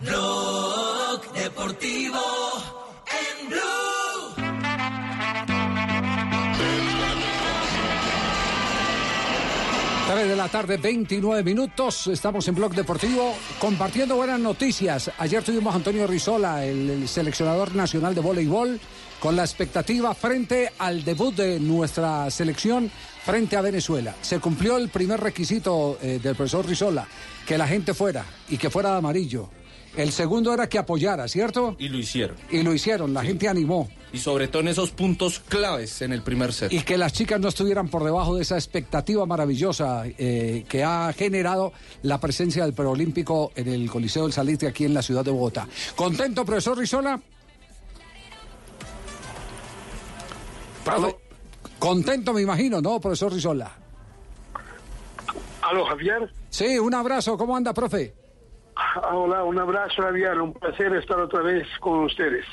Blog 0.00 1.32
Deportivo 1.32 2.20
en 3.06 3.48
Blue. 3.48 3.58
3 10.08 10.28
de 10.28 10.36
la 10.36 10.48
tarde, 10.48 10.76
29 10.76 11.42
minutos. 11.42 12.06
Estamos 12.06 12.46
en 12.46 12.54
Blog 12.54 12.74
Deportivo 12.74 13.34
compartiendo 13.58 14.14
buenas 14.14 14.38
noticias. 14.38 15.10
Ayer 15.18 15.42
tuvimos 15.42 15.74
a 15.74 15.76
Antonio 15.76 16.06
Rizola, 16.06 16.64
el, 16.64 16.90
el 16.90 17.08
seleccionador 17.08 17.74
nacional 17.74 18.14
de 18.14 18.20
voleibol, 18.20 18.78
con 19.18 19.34
la 19.34 19.42
expectativa 19.42 20.14
frente 20.14 20.72
al 20.78 21.04
debut 21.04 21.34
de 21.34 21.58
nuestra 21.58 22.30
selección 22.30 22.88
frente 23.24 23.56
a 23.56 23.62
Venezuela. 23.62 24.14
Se 24.22 24.38
cumplió 24.38 24.76
el 24.76 24.90
primer 24.90 25.20
requisito 25.20 25.98
eh, 26.00 26.20
del 26.22 26.36
profesor 26.36 26.64
Rizola, 26.66 27.06
que 27.44 27.58
la 27.58 27.66
gente 27.66 27.94
fuera 27.94 28.24
y 28.48 28.56
que 28.56 28.70
fuera 28.70 28.92
de 28.92 28.98
amarillo. 28.98 29.50
El 29.96 30.12
segundo 30.12 30.54
era 30.54 30.68
que 30.68 30.78
apoyara, 30.78 31.26
¿cierto? 31.28 31.76
Y 31.78 31.88
lo 31.88 31.98
hicieron. 31.98 32.36
Y 32.50 32.62
lo 32.62 32.72
hicieron, 32.72 33.12
la 33.12 33.22
gente 33.22 33.48
animó. 33.48 33.88
Y 34.12 34.18
sobre 34.18 34.48
todo 34.48 34.62
en 34.62 34.68
esos 34.68 34.90
puntos 34.90 35.40
claves 35.40 36.00
en 36.02 36.12
el 36.12 36.22
primer 36.22 36.52
set. 36.52 36.72
Y 36.72 36.82
que 36.82 36.96
las 36.96 37.12
chicas 37.12 37.40
no 37.40 37.48
estuvieran 37.48 37.88
por 37.88 38.04
debajo 38.04 38.36
de 38.36 38.42
esa 38.42 38.54
expectativa 38.56 39.26
maravillosa 39.26 40.04
eh, 40.06 40.64
que 40.68 40.84
ha 40.84 41.12
generado 41.12 41.72
la 42.02 42.18
presencia 42.18 42.64
del 42.64 42.74
preolímpico 42.74 43.52
en 43.54 43.68
el 43.68 43.90
Coliseo 43.90 44.22
del 44.22 44.32
Salitre 44.32 44.68
aquí 44.68 44.84
en 44.84 44.94
la 44.94 45.02
ciudad 45.02 45.24
de 45.24 45.30
Bogotá. 45.30 45.68
¿Contento, 45.94 46.44
profesor 46.44 46.78
Rizola? 46.78 47.20
Profe, 50.84 51.16
Contento, 51.78 52.32
me 52.32 52.40
imagino, 52.40 52.80
¿no, 52.80 53.00
profesor 53.00 53.32
Rizola? 53.32 53.70
Aló, 55.62 55.84
Javier. 55.84 56.32
Sí, 56.50 56.78
un 56.78 56.94
abrazo. 56.94 57.36
¿Cómo 57.36 57.56
anda, 57.56 57.74
profe? 57.74 58.14
Ah, 58.80 59.10
Hola, 59.12 59.42
un 59.42 59.58
abrazo, 59.58 60.02
Javier. 60.02 60.40
Un 60.40 60.52
placer 60.52 60.94
estar 60.94 61.18
otra 61.18 61.42
vez 61.42 61.66
con 61.80 62.04
ustedes. 62.04 62.44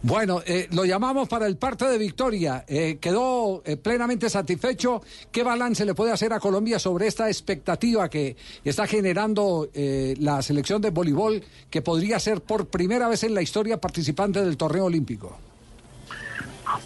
Bueno, 0.00 0.40
eh, 0.46 0.68
lo 0.72 0.84
llamamos 0.84 1.28
para 1.28 1.46
el 1.46 1.56
parte 1.56 1.86
de 1.86 1.98
victoria. 1.98 2.64
Eh, 2.68 2.98
quedó 3.00 3.62
eh, 3.64 3.76
plenamente 3.76 4.30
satisfecho. 4.30 5.02
¿Qué 5.32 5.42
balance 5.42 5.84
le 5.84 5.94
puede 5.94 6.12
hacer 6.12 6.32
a 6.32 6.38
Colombia 6.38 6.78
sobre 6.78 7.08
esta 7.08 7.28
expectativa 7.28 8.08
que 8.08 8.36
está 8.64 8.86
generando 8.86 9.68
eh, 9.74 10.14
la 10.20 10.40
selección 10.42 10.80
de 10.80 10.90
voleibol, 10.90 11.42
que 11.68 11.82
podría 11.82 12.20
ser 12.20 12.42
por 12.42 12.66
primera 12.66 13.08
vez 13.08 13.24
en 13.24 13.34
la 13.34 13.42
historia 13.42 13.80
participante 13.80 14.40
del 14.44 14.56
torneo 14.56 14.84
olímpico? 14.84 15.36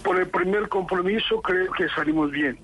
Por 0.02 0.18
el 0.18 0.28
primer 0.28 0.68
compromiso 0.68 1.43
creo 1.43 1.70
que 1.73 1.86
salimos 1.90 2.31
bien. 2.31 2.59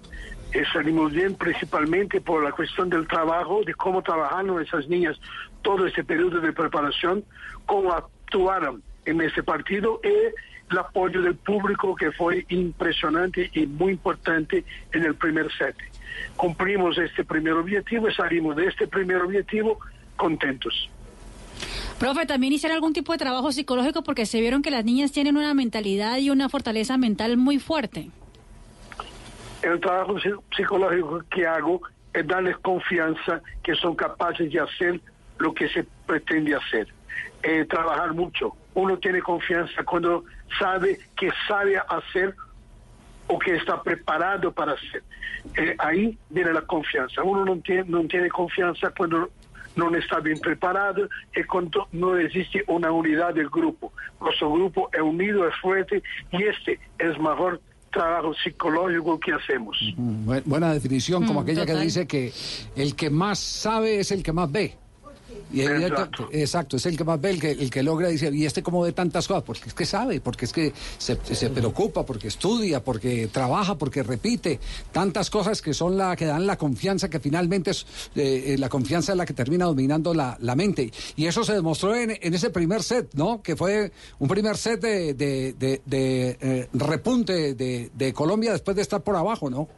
Eh, 0.53 0.65
salimos 0.71 1.13
bien 1.13 1.35
principalmente 1.35 2.21
por 2.21 2.45
la 2.45 2.53
cuestión 2.53 2.91
del 2.91 3.09
trabajo, 3.09 3.63
de 3.65 3.73
cómo 3.75 4.03
trabajaron 4.03 4.63
esas 4.63 4.87
niñas 4.87 5.19
todo 5.63 5.87
este 5.87 6.05
periodo 6.05 6.41
de 6.41 6.53
preparación, 6.53 7.25
cómo 7.67 7.93
actuaron 7.93 8.83
en 9.05 9.21
este 9.21 9.43
partido 9.43 10.01
y 10.05 10.09
el 10.73 10.79
apoyo 10.79 11.21
del 11.23 11.35
público 11.35 11.95
que 11.95 12.13
fue 12.13 12.45
impresionante 12.49 13.51
y 13.55 13.67
muy 13.67 13.93
importante 13.93 14.65
en 14.93 15.05
el 15.05 15.15
primer 15.15 15.51
set. 15.57 15.77
Cumplimos 16.37 16.97
este 16.99 17.25
primer 17.25 17.55
objetivo 17.55 18.09
y 18.09 18.15
salimos 18.15 18.57
de 18.57 18.67
este 18.67 18.87
primer 18.87 19.17
objetivo 19.23 19.79
contentos. 20.17 20.89
Profe, 21.99 22.27
también 22.27 22.53
hicieron 22.53 22.77
algún 22.77 22.93
tipo 22.93 23.13
de 23.13 23.19
trabajo 23.19 23.53
psicológico 23.53 24.03
porque 24.03 24.27
se 24.27 24.41
vieron 24.41 24.63
que 24.63 24.71
las 24.71 24.85
niñas 24.85 25.13
tienen 25.13 25.37
una 25.37 25.55
mentalidad 25.55 26.19
y 26.19 26.31
una 26.31 26.49
fortaleza 26.49 26.97
mental 26.99 27.37
muy 27.37 27.59
fuerte. 27.59 28.11
el 29.63 29.79
trabajo 29.81 30.15
psi- 30.19 30.41
psicológico 30.57 31.23
que 31.31 31.47
hago 31.47 31.81
es 32.13 32.27
darles 32.27 32.57
confianza 32.59 33.41
que 33.63 33.75
son 33.77 33.95
capaces 33.95 34.51
de 34.53 34.59
hacer 34.61 35.01
lo 35.39 35.53
que 35.55 35.69
se 35.69 35.85
pretende 36.07 36.55
hacer. 36.55 36.89
Eh, 37.43 37.65
trabajar 37.69 38.15
mucho. 38.15 38.53
Uno 38.75 38.99
tiene 38.99 39.21
confianza 39.21 39.83
cuando 39.85 40.25
sabe 40.59 40.99
que 41.17 41.31
sabe 41.49 41.77
hacer 41.77 42.35
o 43.27 43.39
que 43.39 43.57
está 43.57 43.83
preparado 43.83 44.53
para 44.53 44.73
hacer. 44.73 45.03
Eh, 45.57 45.75
ahí 45.79 46.17
viene 46.31 46.53
la 46.53 46.63
confianza. 46.63 47.23
Uno 47.23 47.45
no 47.45 47.57
tiene, 47.61 47.85
no 47.89 48.05
tiene 48.07 48.29
confianza 48.29 48.91
cuando 48.97 49.31
no 49.75 49.95
está 49.97 50.21
bien 50.21 50.39
preparado 50.39 51.09
y 51.35 51.43
cuando 51.45 51.89
no 51.93 52.17
existe 52.17 52.63
una 52.69 52.93
unidad 52.93 53.35
del 53.35 53.49
grupo. 53.49 53.93
Nuestro 54.21 54.53
grupo 54.53 54.89
es 54.93 55.01
unido, 55.01 55.49
es 55.49 55.55
fuerte 55.61 56.03
y 56.31 56.43
este 56.45 56.79
es 56.99 57.19
mejor 57.19 57.61
trabajo 57.91 58.33
psicológico 58.35 59.19
que 59.19 59.33
hacemos. 59.33 59.77
Mm, 59.97 60.29
bu- 60.29 60.43
Buena 60.45 60.73
definición, 60.73 61.27
como 61.27 61.41
Mm, 61.41 61.43
aquella 61.43 61.63
que 61.67 61.73
total. 61.73 61.85
dice 61.85 62.07
que 62.07 62.33
el 62.77 62.95
que 62.95 63.11
más 63.11 63.39
sabe 63.39 63.99
es 64.01 64.13
el 64.13 64.23
que 64.23 64.33
más 64.33 64.51
ve. 64.51 64.77
Y 65.53 65.61
Exacto. 65.63 66.29
exacto, 66.33 66.77
es 66.77 66.87
el 66.87 66.97
que 66.97 67.05
más 67.05 67.21
ve, 67.21 67.31
el 67.31 67.41
que, 67.41 67.51
el 67.51 67.71
que 67.71 67.83
logra, 67.83 68.09
dice, 68.09 68.31
y 68.33 68.47
este 68.47 68.63
como 68.63 68.85
de 68.85 68.93
tantas 68.93 69.29
cosas, 69.29 69.43
porque 69.43 69.69
es 69.69 69.75
que 69.75 69.85
sabe, 69.85 70.21
porque 70.21 70.47
es 70.47 70.53
que 70.53 70.73
se, 70.99 71.19
se 71.23 71.51
preocupa, 71.51 72.07
porque 72.07 72.29
estudia, 72.29 72.83
porque 72.83 73.29
trabaja, 73.31 73.77
porque 73.77 74.03
repite, 74.03 74.59
tantas 74.93 75.29
cosas 75.29 75.61
que 75.61 75.75
son 75.75 75.99
la 75.99 76.17
que 76.17 76.25
dan 76.25 76.47
la 76.47 76.57
confianza, 76.57 77.11
que 77.11 77.21
finalmente 77.21 77.71
es 77.73 77.87
eh, 78.15 78.55
eh, 78.55 78.59
la 78.59 78.69
confianza 78.69 79.13
es 79.13 79.19
la 79.19 79.27
que 79.27 79.35
termina 79.35 79.67
dominando 79.67 80.15
la, 80.15 80.37
la 80.41 80.55
mente. 80.57 80.91
Y 81.17 81.27
eso 81.27 81.45
se 81.45 81.53
demostró 81.53 81.95
en, 81.95 82.17
en 82.21 82.35
ese 82.35 82.51
primer 82.51 82.83
set, 82.83 83.11
¿no? 83.15 83.43
Que 83.43 83.55
fue 83.57 83.93
un 84.19 84.29
primer 84.29 84.57
set 84.57 84.81
de, 84.81 85.13
de- 85.15 85.53
de- 85.53 85.83
de, 85.85 86.39
eh, 86.41 86.69
repunte 86.73 87.55
de, 87.55 87.91
de 87.93 88.13
Colombia 88.15 88.53
después 88.53 88.75
de 88.75 88.83
estar 88.83 89.03
por 89.03 89.17
abajo, 89.17 89.51
¿no? 89.51 89.69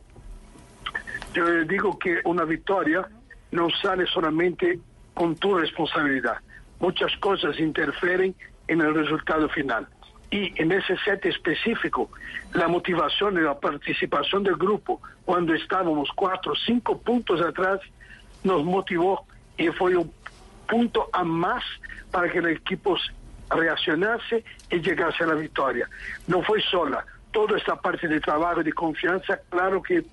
Yo 1.34 1.44
digo 1.68 1.98
que 1.98 2.18
una 2.24 2.44
victoria 2.44 3.08
no 3.50 3.66
sale 3.82 4.04
solamente 4.06 4.78
con 5.14 5.36
tu 5.36 5.54
responsabilidad. 5.56 6.38
Muchas 6.80 7.16
cosas 7.18 7.58
interfieren 7.58 8.34
en 8.68 8.80
el 8.80 8.94
resultado 8.94 9.48
final. 9.48 9.86
Y 10.30 10.52
en 10.60 10.72
ese 10.72 10.96
set 11.04 11.24
específico, 11.26 12.10
la 12.52 12.66
motivación 12.66 13.36
y 13.36 13.40
la 13.40 13.58
participación 13.58 14.42
del 14.42 14.56
grupo, 14.56 15.00
cuando 15.24 15.54
estábamos 15.54 16.08
cuatro 16.14 16.54
cinco 16.66 16.98
puntos 16.98 17.40
atrás, 17.40 17.80
nos 18.42 18.64
motivó 18.64 19.26
y 19.56 19.68
fue 19.68 19.96
un 19.96 20.12
punto 20.68 21.08
a 21.12 21.22
más 21.22 21.62
para 22.10 22.28
que 22.30 22.38
el 22.38 22.48
equipo 22.48 22.96
reaccionase 23.50 24.44
y 24.70 24.80
llegase 24.80 25.22
a 25.24 25.28
la 25.28 25.34
victoria. 25.34 25.88
No 26.26 26.42
fue 26.42 26.60
sola. 26.62 27.04
Toda 27.32 27.56
esta 27.56 27.76
parte 27.76 28.08
de 28.08 28.20
trabajo 28.20 28.60
y 28.60 28.64
de 28.64 28.72
confianza, 28.72 29.38
claro 29.50 29.82
que 29.82 30.04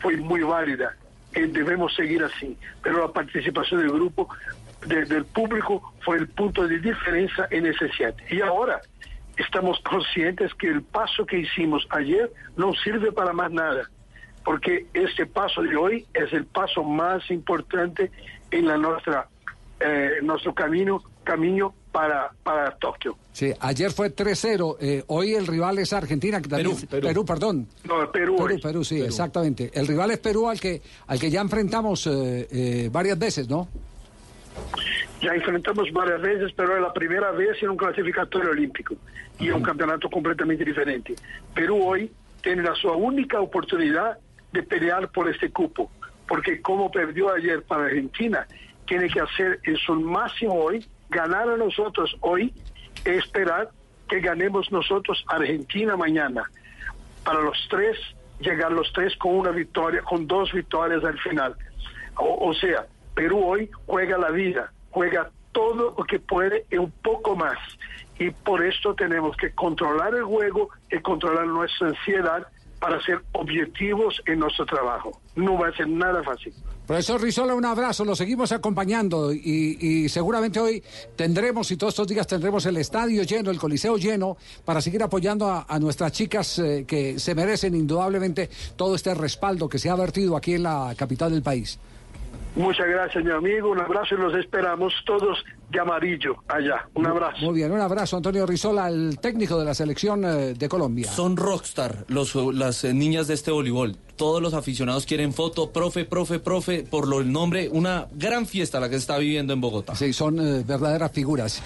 fue 0.00 0.16
muy 0.16 0.42
válida. 0.42 0.94
Eh, 1.36 1.46
debemos 1.48 1.94
seguir 1.94 2.24
así. 2.24 2.56
Pero 2.82 3.06
la 3.06 3.12
participación 3.12 3.80
del 3.80 3.90
grupo, 3.92 4.28
de- 4.86 5.04
del 5.04 5.24
público, 5.26 5.92
fue 6.00 6.16
el 6.16 6.28
punto 6.28 6.66
de 6.66 6.78
diferencia 6.78 7.46
en 7.50 7.66
ese 7.66 7.90
set. 7.92 8.14
Y 8.30 8.40
ahora 8.40 8.80
estamos 9.36 9.78
conscientes 9.80 10.54
que 10.54 10.66
el 10.68 10.82
paso 10.82 11.26
que 11.26 11.38
hicimos 11.40 11.86
ayer 11.90 12.32
no 12.56 12.72
sirve 12.74 13.12
para 13.12 13.32
más 13.34 13.52
nada. 13.52 13.88
Porque 14.44 14.86
este 14.94 15.26
paso 15.26 15.60
de 15.62 15.76
hoy 15.76 16.06
es 16.14 16.32
el 16.32 16.46
paso 16.46 16.82
más 16.84 17.30
importante 17.30 18.10
en 18.50 18.66
la 18.66 18.78
nuestra, 18.78 19.26
eh, 19.80 20.20
nuestro 20.22 20.54
camino, 20.54 21.02
camino 21.26 21.74
para, 21.92 22.30
para 22.42 22.70
Tokio. 22.76 23.18
Sí, 23.32 23.52
ayer 23.60 23.90
fue 23.90 24.14
3-0, 24.14 24.76
eh, 24.80 25.04
hoy 25.08 25.34
el 25.34 25.46
rival 25.46 25.78
es 25.78 25.92
Argentina, 25.92 26.40
que 26.40 26.48
también, 26.48 26.76
Perú, 26.88 27.06
Perú. 27.08 27.24
perdón. 27.26 27.68
No, 27.84 28.10
Perú. 28.10 28.36
Perú, 28.36 28.54
hoy. 28.54 28.60
Perú, 28.60 28.84
sí, 28.84 29.02
exactamente. 29.02 29.70
El 29.74 29.86
rival 29.86 30.12
es 30.12 30.18
Perú 30.18 30.48
al 30.48 30.58
que, 30.58 30.80
al 31.06 31.18
que 31.18 31.30
ya 31.30 31.42
enfrentamos 31.42 32.06
eh, 32.06 32.48
eh, 32.50 32.88
varias 32.90 33.18
veces, 33.18 33.48
¿no? 33.48 33.68
Ya 35.20 35.32
enfrentamos 35.32 35.92
varias 35.92 36.20
veces, 36.20 36.52
pero 36.56 36.76
es 36.76 36.82
la 36.82 36.92
primera 36.92 37.32
vez 37.32 37.62
en 37.62 37.70
un 37.70 37.76
clasificatorio 37.76 38.50
olímpico 38.50 38.94
y 39.38 39.48
es 39.48 39.54
un 39.54 39.62
campeonato 39.62 40.08
completamente 40.08 40.64
diferente. 40.64 41.14
Perú 41.54 41.82
hoy 41.82 42.10
tiene 42.42 42.62
la 42.62 42.74
su 42.74 42.88
única 42.88 43.40
oportunidad 43.40 44.18
de 44.52 44.62
pelear 44.62 45.10
por 45.10 45.28
este 45.28 45.50
cupo, 45.50 45.90
porque 46.28 46.62
como 46.62 46.90
perdió 46.90 47.32
ayer 47.34 47.62
para 47.62 47.86
Argentina, 47.86 48.46
tiene 48.86 49.08
que 49.08 49.20
hacer 49.20 49.60
en 49.64 49.76
su 49.76 49.94
máximo 49.94 50.54
hoy, 50.54 50.86
ganar 51.08 51.48
a 51.48 51.56
nosotros 51.56 52.16
hoy, 52.20 52.52
y 53.04 53.10
esperar 53.10 53.70
que 54.08 54.20
ganemos 54.20 54.70
nosotros 54.72 55.24
Argentina 55.28 55.96
mañana. 55.96 56.44
Para 57.24 57.40
los 57.40 57.56
tres, 57.68 57.96
llegar 58.40 58.72
los 58.72 58.92
tres 58.92 59.16
con 59.16 59.36
una 59.36 59.50
victoria, 59.50 60.02
con 60.02 60.26
dos 60.26 60.52
victorias 60.52 61.04
al 61.04 61.18
final. 61.18 61.56
O 62.16 62.54
sea, 62.54 62.86
Perú 63.14 63.44
hoy 63.44 63.70
juega 63.86 64.18
la 64.18 64.30
vida, 64.30 64.72
juega 64.90 65.30
todo 65.52 65.94
lo 65.96 66.04
que 66.04 66.18
puede 66.18 66.66
y 66.70 66.76
un 66.76 66.90
poco 66.90 67.34
más. 67.34 67.58
Y 68.18 68.30
por 68.30 68.64
esto 68.64 68.94
tenemos 68.94 69.36
que 69.36 69.52
controlar 69.52 70.14
el 70.14 70.24
juego 70.24 70.70
y 70.90 70.98
controlar 71.00 71.46
nuestra 71.46 71.88
ansiedad 71.88 72.46
para 72.78 73.00
ser 73.02 73.20
objetivos 73.32 74.22
en 74.26 74.40
nuestro 74.40 74.66
trabajo. 74.66 75.20
No 75.34 75.58
va 75.58 75.68
a 75.68 75.72
ser 75.72 75.88
nada 75.88 76.22
fácil. 76.22 76.54
Profesor 76.86 77.20
Rizola, 77.20 77.54
un 77.54 77.64
abrazo, 77.64 78.04
lo 78.04 78.14
seguimos 78.14 78.52
acompañando 78.52 79.32
y, 79.32 79.76
y 79.80 80.08
seguramente 80.08 80.60
hoy 80.60 80.80
tendremos 81.16 81.68
y 81.72 81.76
todos 81.76 81.94
estos 81.94 82.06
días 82.06 82.28
tendremos 82.28 82.64
el 82.66 82.76
estadio 82.76 83.24
lleno, 83.24 83.50
el 83.50 83.58
coliseo 83.58 83.96
lleno, 83.96 84.36
para 84.64 84.80
seguir 84.80 85.02
apoyando 85.02 85.48
a, 85.48 85.66
a 85.68 85.80
nuestras 85.80 86.12
chicas 86.12 86.60
eh, 86.60 86.84
que 86.86 87.18
se 87.18 87.34
merecen 87.34 87.74
indudablemente 87.74 88.48
todo 88.76 88.94
este 88.94 89.14
respaldo 89.14 89.68
que 89.68 89.80
se 89.80 89.90
ha 89.90 89.96
vertido 89.96 90.36
aquí 90.36 90.54
en 90.54 90.62
la 90.62 90.94
capital 90.96 91.32
del 91.32 91.42
país. 91.42 91.76
Muchas 92.54 92.86
gracias, 92.86 93.22
mi 93.22 93.32
amigo. 93.32 93.70
Un 93.70 93.80
abrazo 93.80 94.14
y 94.14 94.18
los 94.18 94.34
esperamos 94.34 94.94
todos 95.04 95.44
de 95.70 95.80
amarillo 95.80 96.36
allá. 96.48 96.88
Un 96.94 97.06
abrazo. 97.06 97.38
Muy 97.44 97.54
bien, 97.56 97.72
un 97.72 97.80
abrazo, 97.80 98.16
Antonio 98.16 98.46
Rizola, 98.46 98.88
el 98.88 99.18
técnico 99.18 99.58
de 99.58 99.64
la 99.64 99.74
selección 99.74 100.24
eh, 100.24 100.54
de 100.54 100.68
Colombia. 100.68 101.10
Son 101.10 101.36
rockstar 101.36 102.04
los, 102.08 102.34
las 102.54 102.84
eh, 102.84 102.94
niñas 102.94 103.26
de 103.26 103.34
este 103.34 103.50
voleibol. 103.50 103.96
Todos 104.16 104.40
los 104.40 104.54
aficionados 104.54 105.04
quieren 105.04 105.34
foto, 105.34 105.70
profe, 105.70 106.04
profe, 106.04 106.38
profe, 106.38 106.82
por 106.82 107.06
lo 107.06 107.20
el 107.20 107.30
nombre, 107.30 107.68
una 107.70 108.06
gran 108.12 108.46
fiesta 108.46 108.80
la 108.80 108.88
que 108.88 108.94
se 108.94 109.00
está 109.00 109.18
viviendo 109.18 109.52
en 109.52 109.60
Bogotá. 109.60 109.94
Sí, 109.94 110.12
son 110.12 110.40
eh, 110.40 110.62
verdaderas 110.66 111.12
figuras. 111.12 111.60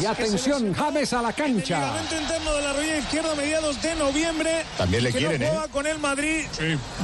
Y 0.00 0.06
atención, 0.06 0.72
James 0.72 1.12
a 1.12 1.22
la 1.22 1.32
cancha. 1.32 1.78
Ligamento 1.78 2.20
interno 2.20 2.54
de 2.54 2.62
la 2.62 2.72
rodilla 2.72 2.98
izquierda 2.98 3.32
a 3.32 3.34
mediados 3.34 3.82
de 3.82 3.94
noviembre. 3.96 4.50
También 4.78 5.04
le 5.04 5.12
que 5.12 5.18
quieren, 5.18 5.40
no 5.40 5.46
¿eh? 5.46 5.50
juega 5.50 5.68
con 5.68 5.86
el 5.86 5.98
Madrid 5.98 6.44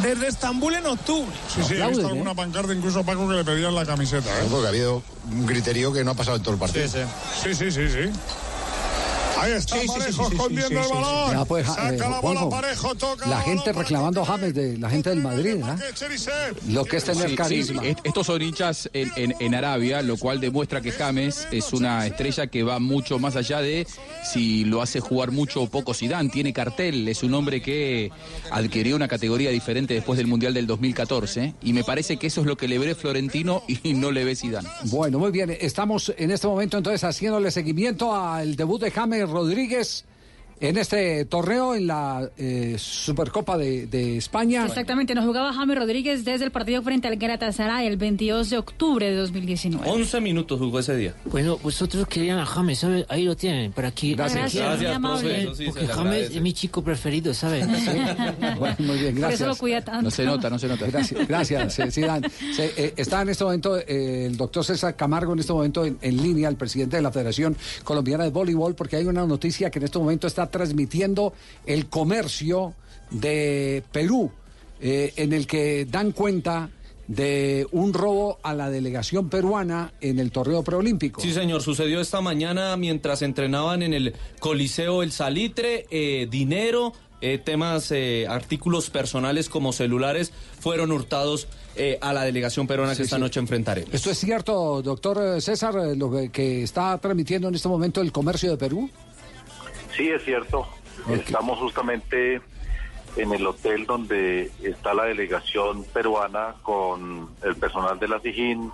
desde 0.02 0.28
Estambul 0.28 0.74
en 0.74 0.86
octubre. 0.86 1.32
Sí, 1.54 1.62
sí, 1.62 1.74
he 1.74 1.86
visto 1.88 2.08
alguna 2.08 2.34
pancarta 2.34 2.72
incluso 2.72 3.04
Paco 3.04 3.28
que 3.28 3.34
le 3.34 3.44
pedían 3.44 3.74
la 3.74 3.84
camiseta. 3.84 4.30
¿eh? 4.30 4.46
Porque 4.50 4.66
ha 4.66 4.70
habido 4.70 5.02
un 5.30 5.46
griterío 5.46 5.92
que 5.92 6.04
no 6.04 6.12
ha 6.12 6.14
pasado 6.14 6.36
en 6.36 6.42
todo 6.42 6.54
el 6.54 6.60
partido. 6.60 6.88
Sí, 6.88 7.54
sí, 7.54 7.70
sí, 7.70 7.88
sí. 7.88 8.10
Ahí 9.38 9.52
está 9.52 9.78
Sí, 9.80 9.86
Parejo 9.86 10.24
sí, 10.24 10.28
sí, 10.30 10.34
escondiendo 10.34 10.68
sí, 10.82 10.88
el 10.88 10.94
balón. 11.02 11.30
Ya, 11.32 11.44
pues, 11.44 11.66
Saca 11.66 11.88
eh, 11.90 11.98
la 11.98 12.06
bola 12.06 12.20
Juanjo, 12.20 12.50
Parejo, 12.50 12.94
toca 12.94 13.26
la 13.26 13.40
gente 13.42 13.72
reclamando 13.72 14.22
a 14.22 14.24
James 14.26 14.54
de 14.54 14.78
la 14.78 14.90
gente 14.90 15.10
del 15.10 15.20
Madrid. 15.22 15.56
Lo 16.68 16.84
que 16.84 16.96
es 16.96 17.04
tener 17.04 17.34
carisma. 17.34 17.84
est- 17.84 17.98
estos 18.04 18.26
son 18.26 18.42
hinchas 18.42 18.88
en, 18.92 19.10
en- 19.16 19.34
en 19.38 19.54
Arabia, 19.54 20.02
lo 20.02 20.16
cual 20.16 20.40
demuestra 20.40 20.80
que 20.80 20.92
James 20.92 21.46
es 21.50 21.72
una 21.72 22.06
estrella 22.06 22.46
que 22.46 22.62
va 22.62 22.78
mucho 22.78 23.18
más 23.18 23.36
allá 23.36 23.60
de 23.60 23.86
si 24.24 24.64
lo 24.64 24.82
hace 24.82 25.00
jugar 25.00 25.30
mucho 25.32 25.62
o 25.62 25.68
poco 25.68 25.94
Zidane. 25.94 26.28
Tiene 26.30 26.52
cartel, 26.52 27.06
es 27.08 27.22
un 27.22 27.34
hombre 27.34 27.60
que 27.62 28.10
adquirió 28.50 28.96
una 28.96 29.08
categoría 29.08 29.50
diferente 29.50 29.94
después 29.94 30.16
del 30.16 30.26
Mundial 30.26 30.54
del 30.54 30.66
2014 30.66 31.54
y 31.62 31.72
me 31.72 31.84
parece 31.84 32.16
que 32.16 32.26
eso 32.28 32.40
es 32.40 32.46
lo 32.46 32.56
que 32.56 32.68
le 32.68 32.78
ve 32.78 32.94
Florentino 32.94 33.62
y 33.68 33.94
no 33.94 34.10
le 34.10 34.24
ve 34.24 34.34
Zidane. 34.36 34.68
Bueno, 34.84 35.18
muy 35.18 35.30
bien. 35.30 35.56
Estamos 35.60 36.12
en 36.16 36.30
este 36.30 36.46
momento 36.46 36.76
entonces 36.78 37.04
haciéndole 37.04 37.50
seguimiento 37.50 38.14
al 38.14 38.56
debut 38.56 38.80
de 38.80 38.90
James 38.90 39.25
Rodríguez 39.30 40.04
en 40.60 40.78
este 40.78 41.24
torneo 41.26 41.74
en 41.74 41.86
la 41.86 42.28
eh, 42.38 42.76
Supercopa 42.78 43.58
de, 43.58 43.86
de 43.86 44.16
España. 44.16 44.64
Exactamente, 44.64 45.14
nos 45.14 45.24
jugaba 45.24 45.52
James 45.52 45.76
Rodríguez 45.78 46.24
desde 46.24 46.44
el 46.46 46.50
partido 46.50 46.82
frente 46.82 47.08
al 47.08 47.16
Galatasaray 47.16 47.86
el 47.86 47.96
22 47.96 48.50
de 48.50 48.58
octubre 48.58 49.10
de 49.10 49.16
2019. 49.16 49.88
11 49.88 50.20
minutos 50.20 50.58
jugó 50.58 50.78
ese 50.78 50.96
día. 50.96 51.14
Bueno, 51.26 51.58
vosotros 51.62 52.06
querían 52.08 52.38
a 52.38 52.46
James, 52.46 52.78
¿sabes? 52.78 53.04
Ahí 53.08 53.24
lo 53.24 53.36
tienen, 53.36 53.72
por 53.72 53.84
aquí. 53.84 54.14
Gracias. 54.14 54.54
Gracias, 54.54 54.64
Gracias, 54.64 54.80
muy 54.88 54.96
amable. 54.96 55.20
profe, 55.28 55.42
eso 55.42 55.54
sí 55.54 55.64
Porque 55.66 55.86
James 55.86 56.30
es 56.30 56.40
mi 56.42 56.52
chico 56.52 56.82
preferido, 56.82 57.34
¿sabes? 57.34 57.66
Bueno, 58.58 58.76
muy 58.78 58.98
bien, 58.98 59.12
Por 59.12 59.20
gracias. 59.20 59.40
eso 59.40 59.48
lo 59.48 59.56
cuida 59.56 59.82
tanto. 59.82 60.02
No 60.02 60.10
se 60.10 60.24
nota, 60.24 60.48
no 60.50 60.58
se 60.58 60.68
nota. 60.68 60.86
Gracias, 60.86 61.26
gracias. 61.28 61.74
Se, 61.74 62.72
eh, 62.76 62.94
está 62.96 63.22
en 63.22 63.28
este 63.28 63.44
momento 63.44 63.76
eh, 63.78 64.26
el 64.26 64.36
doctor 64.36 64.64
César 64.64 64.94
Camargo 64.96 65.32
en 65.32 65.38
este 65.40 65.52
momento 65.52 65.84
en, 65.84 65.98
en 66.00 66.16
línea, 66.16 66.48
el 66.48 66.56
presidente 66.56 66.96
de 66.96 67.02
la 67.02 67.10
Federación 67.12 67.56
Colombiana 67.84 68.24
de 68.24 68.30
Voleibol, 68.30 68.74
porque 68.74 68.96
hay 68.96 69.04
una 69.06 69.26
noticia 69.26 69.70
que 69.70 69.78
en 69.78 69.84
este 69.84 69.98
momento 69.98 70.26
está 70.26 70.45
transmitiendo 70.46 71.32
el 71.66 71.86
comercio 71.86 72.74
de 73.10 73.82
Perú, 73.92 74.30
eh, 74.80 75.12
en 75.16 75.32
el 75.32 75.46
que 75.46 75.84
dan 75.86 76.12
cuenta 76.12 76.70
de 77.08 77.66
un 77.70 77.92
robo 77.94 78.38
a 78.42 78.52
la 78.52 78.68
delegación 78.68 79.28
peruana 79.28 79.92
en 80.00 80.18
el 80.18 80.32
torneo 80.32 80.64
preolímpico. 80.64 81.20
Sí, 81.20 81.32
señor, 81.32 81.62
sucedió 81.62 82.00
esta 82.00 82.20
mañana 82.20 82.76
mientras 82.76 83.22
entrenaban 83.22 83.82
en 83.82 83.94
el 83.94 84.14
Coliseo 84.40 85.04
El 85.04 85.12
Salitre, 85.12 85.86
eh, 85.90 86.26
dinero, 86.28 86.92
eh, 87.20 87.38
temas, 87.38 87.92
eh, 87.92 88.26
artículos 88.28 88.90
personales 88.90 89.48
como 89.48 89.72
celulares 89.72 90.32
fueron 90.60 90.92
hurtados 90.92 91.46
eh, 91.76 91.98
a 92.02 92.12
la 92.12 92.24
delegación 92.24 92.66
peruana 92.66 92.92
Sí, 92.92 92.98
que 92.98 93.02
esta 93.04 93.16
sí. 93.16 93.22
noche 93.22 93.40
enfrentaremos. 93.40 93.94
¿Esto 93.94 94.10
es 94.10 94.18
cierto, 94.18 94.82
doctor 94.82 95.40
César, 95.40 95.74
lo 95.96 96.10
que 96.30 96.62
está 96.62 96.98
transmitiendo 96.98 97.48
en 97.48 97.54
este 97.54 97.68
momento 97.68 98.00
el 98.00 98.12
comercio 98.12 98.50
de 98.50 98.56
Perú? 98.56 98.90
Sí, 99.96 100.10
es 100.10 100.22
cierto. 100.24 100.68
Estamos 101.08 101.58
justamente 101.58 102.42
en 103.16 103.32
el 103.32 103.46
hotel 103.46 103.86
donde 103.86 104.50
está 104.62 104.92
la 104.92 105.04
delegación 105.04 105.84
peruana 105.84 106.54
con 106.62 107.30
el 107.42 107.56
personal 107.56 107.98
de 107.98 108.08
la 108.08 108.20
SIGIN, 108.20 108.70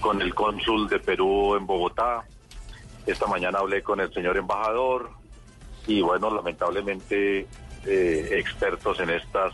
con 0.00 0.22
el 0.22 0.34
cónsul 0.34 0.88
de 0.88 0.98
Perú 0.98 1.56
en 1.56 1.66
Bogotá. 1.66 2.24
Esta 3.06 3.26
mañana 3.26 3.58
hablé 3.58 3.82
con 3.82 4.00
el 4.00 4.12
señor 4.14 4.38
embajador 4.38 5.10
y 5.86 6.00
bueno, 6.00 6.34
lamentablemente 6.34 7.46
eh, 7.84 8.28
expertos 8.32 8.98
en 9.00 9.10
estas 9.10 9.52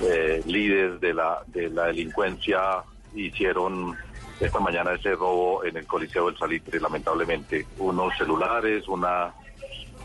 eh, 0.00 0.42
líderes 0.44 1.00
de 1.00 1.14
la, 1.14 1.42
de 1.46 1.70
la 1.70 1.86
delincuencia 1.86 2.82
hicieron 3.14 3.96
esta 4.40 4.58
mañana 4.58 4.92
ese 4.92 5.12
robo 5.14 5.64
en 5.64 5.76
el 5.76 5.86
Coliseo 5.86 6.26
del 6.26 6.36
Salitre, 6.36 6.80
lamentablemente. 6.80 7.64
Unos 7.78 8.16
celulares, 8.18 8.88
una 8.88 9.32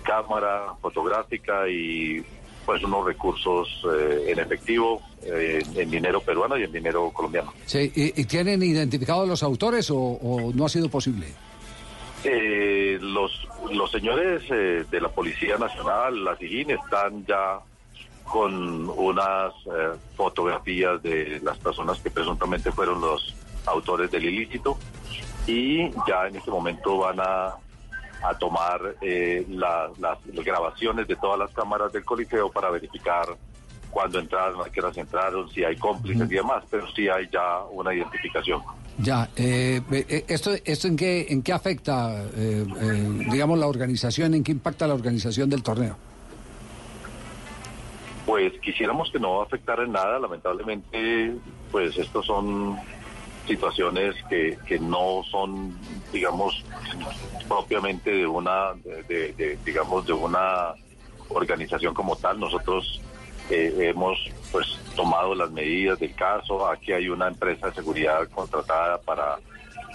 cámara 0.03 0.73
fotográfica 0.81 1.67
y 1.67 2.23
pues 2.65 2.83
unos 2.83 3.05
recursos 3.05 3.67
eh, 3.91 4.25
en 4.27 4.39
efectivo, 4.39 5.01
eh, 5.23 5.63
en 5.75 5.89
dinero 5.89 6.21
peruano 6.21 6.55
y 6.57 6.63
en 6.63 6.71
dinero 6.71 7.09
colombiano. 7.11 7.53
Sí, 7.65 7.91
¿y, 7.95 8.21
y 8.21 8.25
tienen 8.25 8.61
identificados 8.61 9.27
los 9.27 9.41
autores 9.41 9.89
o, 9.89 9.97
o 9.97 10.51
no 10.53 10.65
ha 10.65 10.69
sido 10.69 10.87
posible? 10.89 11.27
Eh, 12.23 12.97
los, 13.01 13.47
los 13.71 13.89
señores 13.89 14.43
eh, 14.49 14.85
de 14.89 15.01
la 15.01 15.07
Policía 15.09 15.57
Nacional, 15.57 16.23
la 16.23 16.35
SIGIN, 16.35 16.71
están 16.71 17.25
ya 17.25 17.59
con 18.25 18.89
unas 18.89 19.53
eh, 19.65 19.97
fotografías 20.15 21.01
de 21.01 21.39
las 21.41 21.57
personas 21.57 21.97
que 21.99 22.11
presuntamente 22.11 22.71
fueron 22.71 22.99
los 23.01 23.33
autores 23.65 24.11
del 24.11 24.25
ilícito 24.25 24.77
y 25.47 25.89
ya 26.07 26.27
en 26.27 26.35
este 26.35 26.51
momento 26.51 26.97
van 26.97 27.19
a, 27.19 27.55
a 28.23 28.37
tomar 28.37 28.95
eh, 29.01 29.45
la- 29.49 29.89
las, 29.99 30.17
las 30.33 30.45
grabaciones 30.45 31.07
de 31.07 31.15
todas 31.15 31.39
las 31.39 31.51
cámaras 31.51 31.91
del 31.93 32.03
Coliseo 32.05 32.51
para 32.51 32.69
verificar 32.69 33.25
cuándo 33.89 34.19
entraron, 34.19 34.61
a 34.61 34.69
qué 34.69 34.79
horas 34.81 34.97
entraron, 34.97 35.49
si 35.49 35.63
hay 35.63 35.75
cómplices 35.77 36.29
y 36.31 36.35
demás, 36.35 36.63
pero 36.69 36.85
sí 36.93 37.07
hay 37.09 37.27
ya 37.31 37.59
una 37.71 37.93
identificación. 37.93 38.61
Ya, 38.99 39.29
eh, 39.35 39.81
eh, 39.91 40.25
¿esto, 40.27 40.51
esto 40.65 40.87
en, 40.87 40.97
qué, 40.97 41.25
en 41.29 41.41
qué 41.41 41.53
afecta, 41.53 42.23
eh, 42.35 42.65
eh, 42.81 43.25
digamos, 43.31 43.57
la 43.57 43.67
organización, 43.67 44.33
en 44.33 44.43
qué 44.43 44.51
impacta 44.51 44.85
la 44.87 44.93
organización 44.93 45.49
del 45.49 45.63
torneo? 45.63 45.95
Pues 48.25 48.53
quisiéramos 48.61 49.09
que 49.11 49.19
no 49.19 49.41
afectara 49.41 49.83
en 49.83 49.91
nada, 49.93 50.19
lamentablemente, 50.19 51.33
pues 51.71 51.97
estos 51.97 52.25
son 52.27 52.77
situaciones 53.49 54.15
que, 54.29 54.57
que 54.65 54.79
no 54.79 55.23
son, 55.29 55.75
digamos, 56.13 56.63
propiamente 57.47 58.11
de 58.11 58.25
una, 58.27 58.73
de, 58.85 59.03
de- 59.03 59.33
de, 59.33 59.57
digamos, 59.65 60.05
de 60.05 60.13
una 60.13 60.73
organización 61.29 61.93
como 61.93 62.15
tal. 62.15 62.39
Nosotros 62.39 63.01
eh, 63.49 63.73
hemos, 63.79 64.17
pues, 64.51 64.67
tomado 64.95 65.35
las 65.35 65.51
medidas 65.51 65.99
del 65.99 66.13
caso. 66.15 66.65
Aquí 66.69 66.93
hay 66.93 67.09
una 67.09 67.27
empresa 67.27 67.67
de 67.67 67.75
seguridad 67.75 68.27
contratada 68.29 68.97
para 69.01 69.37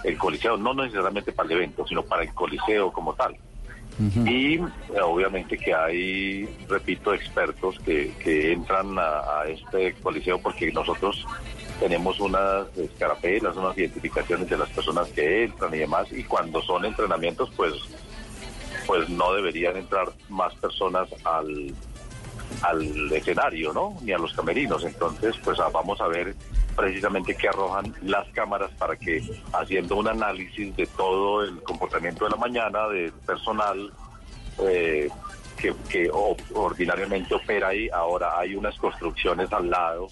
el 0.03 0.17
coliseo, 0.17 0.57
no 0.57 0.73
necesariamente 0.73 1.31
para 1.31 1.47
el 1.47 1.53
evento, 1.55 1.87
sino 1.87 2.03
para 2.03 2.23
el 2.23 2.33
coliseo 2.33 2.91
como 2.91 3.13
tal. 3.15 3.35
Y 4.27 4.55
eh, 4.55 4.61
obviamente 5.01 5.57
que 5.57 5.73
hay, 5.73 6.45
repito, 6.67 7.13
expertos 7.13 7.79
que, 7.79 8.13
que 8.21 8.51
entran 8.51 8.99
a, 8.99 9.19
a 9.39 9.47
este 9.47 9.93
coliseo 10.03 10.37
porque 10.37 10.69
nosotros 10.73 11.25
tenemos 11.79 12.19
unas 12.19 12.67
escarapelas, 12.77 13.55
unas 13.55 13.77
identificaciones 13.77 14.49
de 14.49 14.57
las 14.57 14.69
personas 14.69 15.07
que 15.09 15.43
entran 15.43 15.73
y 15.73 15.79
demás, 15.79 16.07
y 16.11 16.23
cuando 16.23 16.61
son 16.61 16.85
entrenamientos, 16.85 17.49
pues, 17.55 17.73
pues 18.87 19.09
no 19.09 19.33
deberían 19.33 19.77
entrar 19.77 20.11
más 20.29 20.53
personas 20.55 21.09
al, 21.23 21.73
al 22.61 23.11
escenario, 23.11 23.73
¿no? 23.73 23.97
Ni 24.01 24.11
a 24.11 24.17
los 24.17 24.33
camerinos. 24.33 24.83
Entonces, 24.83 25.35
pues 25.43 25.59
ah, 25.59 25.69
vamos 25.71 25.99
a 26.01 26.07
ver 26.07 26.35
precisamente 26.75 27.35
qué 27.35 27.47
arrojan 27.47 27.93
las 28.03 28.27
cámaras 28.29 28.71
para 28.77 28.95
que, 28.95 29.21
haciendo 29.53 29.95
un 29.95 30.07
análisis 30.07 30.75
de 30.75 30.85
todo 30.85 31.43
el 31.43 31.61
comportamiento 31.63 32.25
de 32.25 32.31
la 32.31 32.37
mañana, 32.37 32.87
del 32.89 33.11
personal 33.13 33.91
eh, 34.59 35.09
que, 35.57 35.73
que 35.89 36.09
ordinariamente 36.53 37.33
opera 37.33 37.69
ahí, 37.69 37.89
ahora 37.89 38.37
hay 38.39 38.55
unas 38.55 38.77
construcciones 38.77 39.51
al 39.53 39.69
lado. 39.69 40.07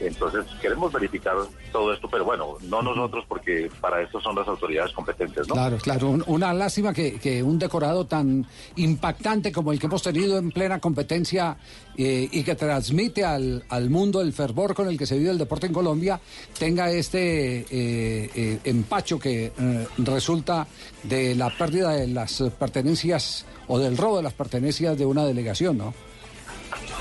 Entonces, 0.00 0.46
queremos 0.62 0.90
verificar 0.92 1.34
todo 1.72 1.92
esto, 1.92 2.08
pero 2.10 2.24
bueno, 2.24 2.56
no 2.62 2.80
nosotros, 2.80 3.22
porque 3.28 3.70
para 3.82 4.00
esto 4.00 4.18
son 4.20 4.34
las 4.34 4.48
autoridades 4.48 4.92
competentes, 4.92 5.46
¿no? 5.46 5.54
Claro, 5.54 5.76
claro. 5.76 6.08
Un- 6.08 6.24
una 6.26 6.54
lástima 6.54 6.94
que, 6.94 7.18
que 7.20 7.42
un 7.42 7.58
decorado 7.58 8.06
tan 8.06 8.46
impactante 8.76 9.52
como 9.52 9.72
el 9.72 9.78
que 9.78 9.86
hemos 9.86 10.02
tenido 10.02 10.38
en 10.38 10.50
plena 10.52 10.78
competencia 10.80 11.58
eh, 11.98 12.28
y 12.32 12.42
que 12.42 12.54
transmite 12.54 13.24
al, 13.24 13.62
al 13.68 13.90
mundo 13.90 14.22
el 14.22 14.32
fervor 14.32 14.74
con 14.74 14.88
el 14.88 14.96
que 14.96 15.04
se 15.04 15.18
vive 15.18 15.30
el 15.30 15.38
deporte 15.38 15.66
en 15.66 15.74
Colombia 15.74 16.18
tenga 16.58 16.90
este 16.90 17.58
eh, 17.60 18.30
eh, 18.34 18.58
empacho 18.64 19.18
que 19.18 19.52
eh, 19.58 19.86
resulta 19.98 20.66
de 21.02 21.34
la 21.34 21.50
pérdida 21.50 21.90
de 21.90 22.06
las 22.06 22.42
pertenencias 22.58 23.44
o 23.68 23.78
del 23.78 23.98
robo 23.98 24.16
de 24.16 24.22
las 24.22 24.32
pertenencias 24.32 24.96
de 24.96 25.04
una 25.04 25.26
delegación, 25.26 25.76
¿no? 25.76 25.92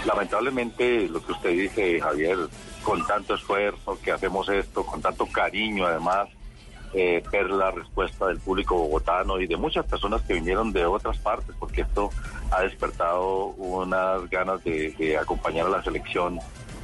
lamentablemente 0.05 1.07
lo 1.09 1.23
que 1.25 1.31
usted 1.33 1.49
dice, 1.51 1.99
Javier, 1.99 2.37
con 2.89 3.05
tanto 3.05 3.35
esfuerzo 3.35 3.99
que 4.03 4.11
hacemos 4.11 4.49
esto, 4.49 4.83
con 4.83 4.99
tanto 4.99 5.27
cariño 5.27 5.85
además, 5.85 6.27
eh, 6.95 7.21
ver 7.31 7.47
la 7.51 7.69
respuesta 7.69 8.25
del 8.25 8.39
público 8.39 8.75
bogotano 8.75 9.39
y 9.39 9.45
de 9.45 9.57
muchas 9.57 9.85
personas 9.85 10.23
que 10.23 10.33
vinieron 10.33 10.73
de 10.73 10.87
otras 10.87 11.19
partes, 11.19 11.55
porque 11.59 11.81
esto 11.81 12.09
ha 12.49 12.63
despertado 12.63 13.49
unas 13.57 14.27
ganas 14.31 14.63
de, 14.63 14.89
de 14.97 15.15
acompañar 15.19 15.67
a 15.67 15.69
la 15.69 15.83
selección. 15.83 16.39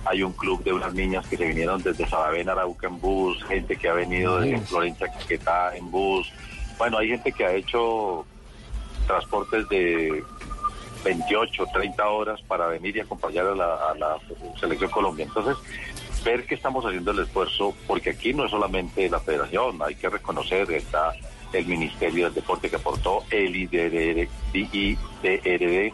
Hay 0.06 0.22
un 0.22 0.34
club 0.34 0.64
de 0.64 0.74
unas 0.74 0.94
niñas 0.94 1.26
que 1.26 1.38
se 1.38 1.48
vinieron 1.48 1.82
desde 1.82 2.08
Saravena, 2.08 2.52
Arauca 2.52 2.86
en 2.86 3.02
bus, 3.02 3.44
gente 3.46 3.76
que 3.76 3.90
ha 3.90 3.94
venido 3.94 4.40
desde 4.40 4.60
Florencia, 4.60 5.08
Caquetá 5.08 5.76
en 5.76 5.90
bus. 5.90 6.32
Bueno, 6.78 7.00
hay 7.00 7.08
gente 7.08 7.32
que 7.32 7.46
ha 7.48 7.52
hecho 7.52 8.28
transportes 9.08 9.68
de 9.70 10.24
28, 11.04 11.66
30 11.72 12.08
horas 12.08 12.42
para 12.44 12.68
venir 12.68 12.98
y 12.98 13.00
acompañar 13.00 13.48
a 13.48 13.56
la, 13.56 13.76
a 13.76 13.96
la 13.96 14.18
selección 14.60 14.90
Colombia. 14.92 15.26
Entonces, 15.26 15.56
ver 16.26 16.46
que 16.46 16.56
estamos 16.56 16.84
haciendo 16.84 17.12
el 17.12 17.20
esfuerzo, 17.20 17.76
porque 17.88 18.10
aquí 18.10 18.34
no 18.34 18.46
es 18.46 18.52
solamente 18.52 19.08
la 19.10 19.20
federación, 19.20 19.80
hay 19.82 19.96
que 19.96 20.10
reconocer, 20.10 20.70
está 20.72 21.14
el 21.54 21.66
Ministerio 21.68 22.26
del 22.26 22.34
Deporte 22.34 22.70
que 22.70 22.76
aportó, 22.76 23.24
el 23.30 23.56
IDRD, 23.56 24.28
IDRD 24.54 25.94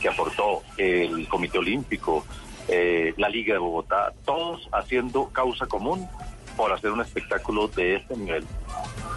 que 0.00 0.08
aportó, 0.08 0.62
el 0.78 1.28
Comité 1.28 1.58
Olímpico, 1.58 2.24
eh, 2.68 3.12
la 3.16 3.28
Liga 3.28 3.54
de 3.54 3.58
Bogotá, 3.58 4.12
todos 4.24 4.68
haciendo 4.72 5.28
causa 5.30 5.66
común 5.66 6.08
por 6.56 6.72
hacer 6.72 6.92
un 6.92 7.00
espectáculo 7.00 7.66
de 7.68 7.96
este 7.96 8.16
nivel. 8.16 8.46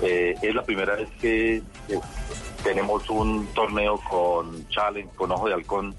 Eh, 0.01 0.35
es 0.41 0.55
la 0.55 0.63
primera 0.63 0.95
vez 0.95 1.09
que 1.21 1.61
tenemos 2.63 3.07
un 3.09 3.45
torneo 3.53 3.99
con 4.09 4.67
challenge, 4.69 5.15
con 5.15 5.31
ojo 5.31 5.47
de 5.47 5.53
halcón. 5.53 5.95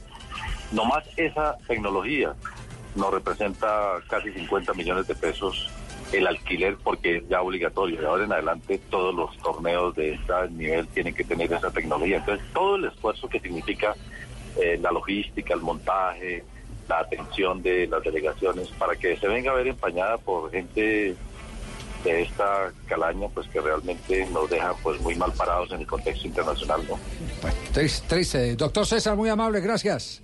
Nomás 0.72 1.05
esa 1.16 1.56
tecnología 1.68 2.34
nos 2.97 3.12
representa 3.12 4.01
casi 4.09 4.31
50 4.32 4.74
millones 4.74 5.06
de 5.06 5.14
pesos 5.14 5.70
el 6.12 6.27
alquiler 6.27 6.77
porque 6.82 7.18
es 7.18 7.28
ya 7.28 7.43
obligatorio. 7.43 8.01
De 8.01 8.06
ahora 8.06 8.24
en 8.24 8.32
adelante 8.32 8.81
todos 8.90 9.14
los 9.14 9.36
torneos 9.39 9.94
de 9.97 10.14
este 10.14 10.32
nivel 10.51 10.86
tienen 10.89 11.14
que 11.14 11.24
tener 11.24 11.52
esa 11.52 11.70
tecnología. 11.70 12.18
Entonces 12.18 12.47
todo 12.52 12.77
el 12.77 12.85
esfuerzo 12.86 13.28
que 13.28 13.40
significa 13.40 13.94
eh, 14.56 14.78
la 14.81 14.93
logística, 14.93 15.55
el 15.55 15.60
montaje, 15.60 16.44
la 16.89 17.01
atención 17.01 17.62
de 17.62 17.86
las 17.89 18.02
delegaciones 18.02 18.68
para 18.78 18.94
que 18.97 19.16
se 19.16 19.27
venga 19.27 19.51
a 19.51 19.55
ver 19.55 19.66
empañada 19.68 20.18
por 20.18 20.51
gente 20.51 21.16
de 22.05 22.23
esta 22.23 22.73
calaña 22.86 23.28
pues 23.28 23.48
que 23.48 23.60
realmente 23.60 24.27
nos 24.27 24.48
deja 24.48 24.74
pues 24.82 25.01
muy 25.01 25.16
mal 25.16 25.32
parados 25.32 25.73
en 25.73 25.81
el 25.81 25.86
contexto 25.86 26.27
internacional, 26.28 26.82
¿no? 26.89 26.98
Triste, 27.73 28.06
triste. 28.06 28.56
Doctor 28.56 28.86
César, 28.86 29.16
muy 29.16 29.28
amable, 29.28 29.60
gracias. 29.60 30.23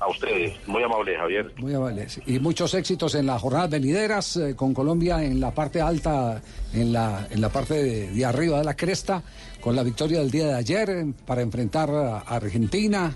A 0.00 0.08
ustedes, 0.08 0.56
muy 0.66 0.82
amable 0.82 1.14
Javier. 1.14 1.52
Muy 1.58 1.74
amable. 1.74 2.06
Y 2.26 2.38
muchos 2.38 2.72
éxitos 2.72 3.14
en 3.14 3.26
las 3.26 3.40
jornadas 3.40 3.68
venideras 3.68 4.34
eh, 4.36 4.56
con 4.56 4.72
Colombia 4.72 5.22
en 5.22 5.38
la 5.38 5.50
parte 5.50 5.82
alta, 5.82 6.40
en 6.72 6.92
la, 6.92 7.28
en 7.30 7.40
la 7.40 7.50
parte 7.50 7.74
de, 8.08 8.24
arriba 8.24 8.58
de 8.58 8.64
la 8.64 8.74
cresta, 8.74 9.22
con 9.60 9.76
la 9.76 9.82
victoria 9.82 10.20
del 10.20 10.30
día 10.30 10.46
de 10.46 10.54
ayer 10.54 10.88
eh, 10.88 11.12
para 11.26 11.42
enfrentar 11.42 11.90
a 11.90 12.20
Argentina, 12.20 13.14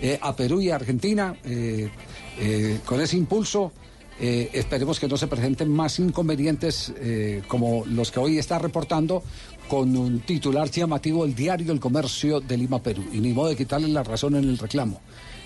eh, 0.00 0.18
a 0.20 0.34
Perú 0.34 0.60
y 0.60 0.70
a 0.70 0.74
Argentina. 0.74 1.36
con 2.84 3.00
ese 3.00 3.16
impulso, 3.16 3.72
eh, 4.18 4.50
esperemos 4.52 4.98
que 4.98 5.06
no 5.06 5.16
se 5.16 5.28
presenten 5.28 5.68
más 5.68 6.00
inconvenientes 6.00 6.92
como 7.46 7.84
los 7.86 8.10
que 8.10 8.18
hoy 8.18 8.38
está 8.38 8.58
reportando 8.58 9.22
con 9.68 9.96
un 9.96 10.20
titular 10.20 10.68
llamativo 10.70 11.24
el 11.24 11.34
diario 11.34 11.72
El 11.72 11.80
Comercio 11.80 12.40
de 12.40 12.56
Lima, 12.56 12.82
Perú. 12.82 13.04
Y 13.12 13.18
ni 13.18 13.32
modo 13.32 13.48
de 13.48 13.56
quitarle 13.56 13.88
la 13.88 14.02
razón 14.02 14.34
en 14.34 14.44
el 14.44 14.58
reclamo. 14.58 15.00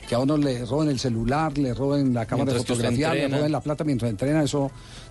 Que 0.08 0.14
a 0.14 0.18
uno 0.18 0.38
le 0.38 0.64
roben 0.64 0.88
el 0.88 0.98
celular, 0.98 1.56
le 1.58 1.74
roben 1.74 2.14
la 2.14 2.24
cámara 2.24 2.52
Mientras 2.52 2.66
de 2.66 2.74
fotografía, 2.74 3.12
le 3.12 3.28
roben 3.28 3.52
la 3.52 3.60
plata 3.60 3.84
mientras 3.84 4.10
entrena, 4.10 4.42
eso 4.42 4.70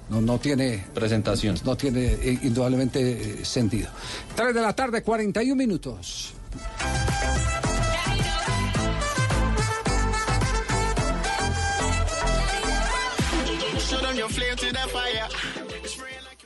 no, 0.10 0.22
no 0.22 0.40
tiene... 0.40 0.84
Presentación. 0.94 1.56
No 1.64 1.78
tiene 1.78 2.06
eh, 2.06 2.40
indudablemente 2.42 3.42
eh, 3.42 3.46
sentido. 3.46 3.90
3 4.36 4.56
de 4.56 4.62
la 4.62 4.74
tarde, 4.74 5.04
41 5.04 5.56
minutos. 5.56 6.34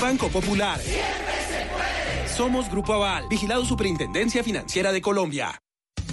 Banco 0.00 0.28
Popular. 0.28 0.80
Somos 2.36 2.70
Grupo 2.70 2.94
Aval, 2.94 3.28
vigilado 3.28 3.64
Superintendencia 3.64 4.42
Financiera 4.42 4.92
de 4.92 5.00
Colombia. 5.00 5.62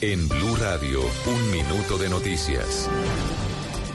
En 0.01 0.27
Blue 0.27 0.55
Radio, 0.57 1.01
un 1.25 1.51
minuto 1.51 1.97
de 1.97 2.09
noticias. 2.09 2.89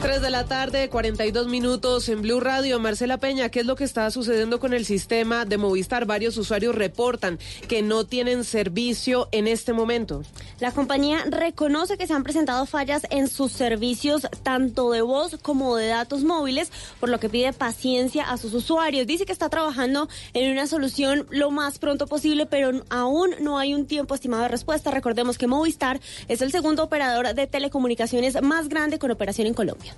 3 0.04 0.20
de 0.20 0.28
la 0.28 0.44
tarde, 0.44 0.90
42 0.90 1.48
minutos 1.48 2.10
en 2.10 2.20
Blue 2.20 2.38
Radio. 2.38 2.78
Marcela 2.78 3.16
Peña, 3.16 3.48
¿qué 3.48 3.60
es 3.60 3.66
lo 3.66 3.74
que 3.74 3.84
está 3.84 4.10
sucediendo 4.10 4.60
con 4.60 4.74
el 4.74 4.84
sistema 4.84 5.46
de 5.46 5.56
Movistar? 5.56 6.04
Varios 6.04 6.36
usuarios 6.36 6.74
reportan 6.74 7.38
que 7.68 7.80
no 7.80 8.04
tienen 8.04 8.44
servicio 8.44 9.30
en 9.32 9.48
este 9.48 9.72
momento. 9.72 10.22
La 10.60 10.72
compañía 10.72 11.24
reconoce 11.30 11.96
que 11.96 12.06
se 12.06 12.12
han 12.12 12.22
presentado 12.22 12.66
fallas 12.66 13.06
en 13.08 13.28
sus 13.28 13.52
servicios 13.52 14.28
tanto 14.42 14.90
de 14.90 15.00
voz 15.00 15.38
como 15.40 15.74
de 15.76 15.86
datos 15.86 16.22
móviles, 16.22 16.70
por 17.00 17.08
lo 17.08 17.18
que 17.18 17.30
pide 17.30 17.54
paciencia 17.54 18.30
a 18.30 18.36
sus 18.36 18.52
usuarios. 18.52 19.06
Dice 19.06 19.24
que 19.24 19.32
está 19.32 19.48
trabajando 19.48 20.10
en 20.34 20.52
una 20.52 20.66
solución 20.66 21.26
lo 21.30 21.50
más 21.50 21.78
pronto 21.78 22.06
posible, 22.06 22.44
pero 22.44 22.82
aún 22.90 23.30
no 23.40 23.58
hay 23.58 23.72
un 23.72 23.86
tiempo 23.86 24.14
estimado 24.14 24.42
de 24.42 24.50
respuesta. 24.50 24.90
Recordemos 24.90 25.38
que 25.38 25.46
Movistar 25.46 25.98
es 26.28 26.42
el 26.42 26.52
segundo 26.52 26.82
operador 26.82 27.34
de 27.34 27.46
telecomunicaciones 27.46 28.42
más 28.42 28.68
grande 28.68 28.98
con 28.98 29.10
operación 29.10 29.46
en 29.46 29.54
Colombia. 29.54 29.93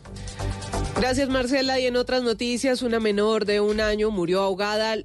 Gracias, 0.98 1.28
Marcela. 1.28 1.78
Y 1.78 1.86
en 1.86 1.96
otras 1.96 2.22
noticias, 2.22 2.80
una 2.82 3.00
menor 3.00 3.44
de 3.44 3.60
un 3.60 3.80
año 3.80 4.10
murió 4.10 4.40
ahogada, 4.40 4.96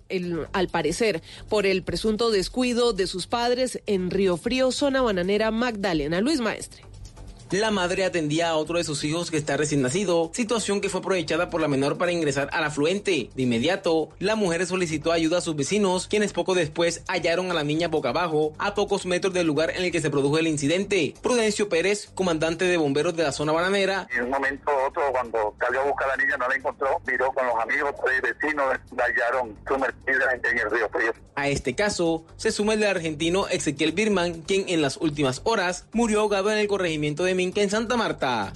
al 0.54 0.68
parecer, 0.70 1.22
por 1.50 1.66
el 1.66 1.84
presunto 1.84 2.32
descuido 2.32 2.94
de 2.94 3.08
sus 3.08 3.28
padres 3.28 3.82
en 3.88 4.10
Río 4.10 4.38
Frío, 4.38 4.72
zona 4.72 5.02
bananera 5.02 5.52
Magdalena. 5.52 6.22
Luis 6.22 6.40
Maestre. 6.40 6.91
La 7.52 7.70
madre 7.70 8.06
atendía 8.06 8.48
a 8.48 8.56
otro 8.56 8.78
de 8.78 8.86
sus 8.86 9.04
hijos 9.04 9.30
que 9.30 9.36
está 9.36 9.58
recién 9.58 9.82
nacido, 9.82 10.32
situación 10.34 10.80
que 10.80 10.88
fue 10.88 11.02
aprovechada 11.02 11.50
por 11.50 11.60
la 11.60 11.68
menor 11.68 11.98
para 11.98 12.14
ingresar 12.14 12.48
al 12.54 12.64
afluente. 12.64 13.30
De 13.36 13.44
inmediato, 13.44 14.08
la 14.20 14.38
mujer 14.38 14.66
solicitó 14.66 15.12
ayuda 15.12 15.40
a 15.40 15.42
sus 15.42 15.58
vecinos, 15.58 16.08
quienes 16.08 16.32
poco 16.32 16.56
después 16.56 17.04
hallaron 17.10 17.52
a 17.52 17.54
la 17.54 17.66
niña 17.66 17.90
boca 17.90 18.12
abajo, 18.12 18.54
a 18.58 18.74
pocos 18.74 19.06
metros 19.06 19.34
del 19.34 19.48
lugar 19.48 19.72
en 19.72 19.84
el 19.84 19.92
que 19.92 20.00
se 20.00 20.10
produjo 20.10 20.38
el 20.38 20.48
incidente. 20.48 21.14
Prudencio 21.22 21.68
Pérez, 21.68 22.10
comandante 22.16 22.64
de 22.64 22.78
bomberos 22.78 23.18
de 23.18 23.24
la 23.24 23.34
zona 23.34 23.52
bananera, 23.52 24.08
En 24.16 24.24
un 24.24 24.30
momento 24.30 24.72
u 24.72 24.88
otro, 24.88 25.04
cuando 25.12 25.54
salió 25.60 25.82
a 25.82 25.84
buscar 25.84 26.10
a 26.10 26.16
la 26.16 26.24
niña, 26.24 26.38
no 26.38 26.48
la 26.48 26.56
encontró. 26.56 27.02
Miró 27.06 27.34
con 27.34 27.46
los 27.46 27.56
amigos 27.62 27.94
y 28.18 28.22
vecinos, 28.22 28.66
la 28.96 29.04
hallaron 29.04 29.58
sumergida 29.68 30.40
en 30.42 30.58
el 30.58 30.72
río 30.72 30.88
Frío. 30.88 31.14
A 31.36 31.50
este 31.50 31.76
caso 31.76 32.24
se 32.38 32.52
suma 32.52 32.76
el 32.76 32.84
argentino 32.84 33.48
Ezequiel 33.48 33.92
Birman, 33.92 34.42
quien 34.42 34.70
en 34.70 34.82
las 34.82 34.98
últimas 34.98 35.42
horas 35.44 35.86
murió 35.92 36.22
ahogado 36.22 36.50
en 36.52 36.58
el 36.58 36.68
corregimiento 36.68 37.24
de 37.24 37.41
En 37.42 37.70
Santa 37.72 37.98
Marta. 37.98 38.54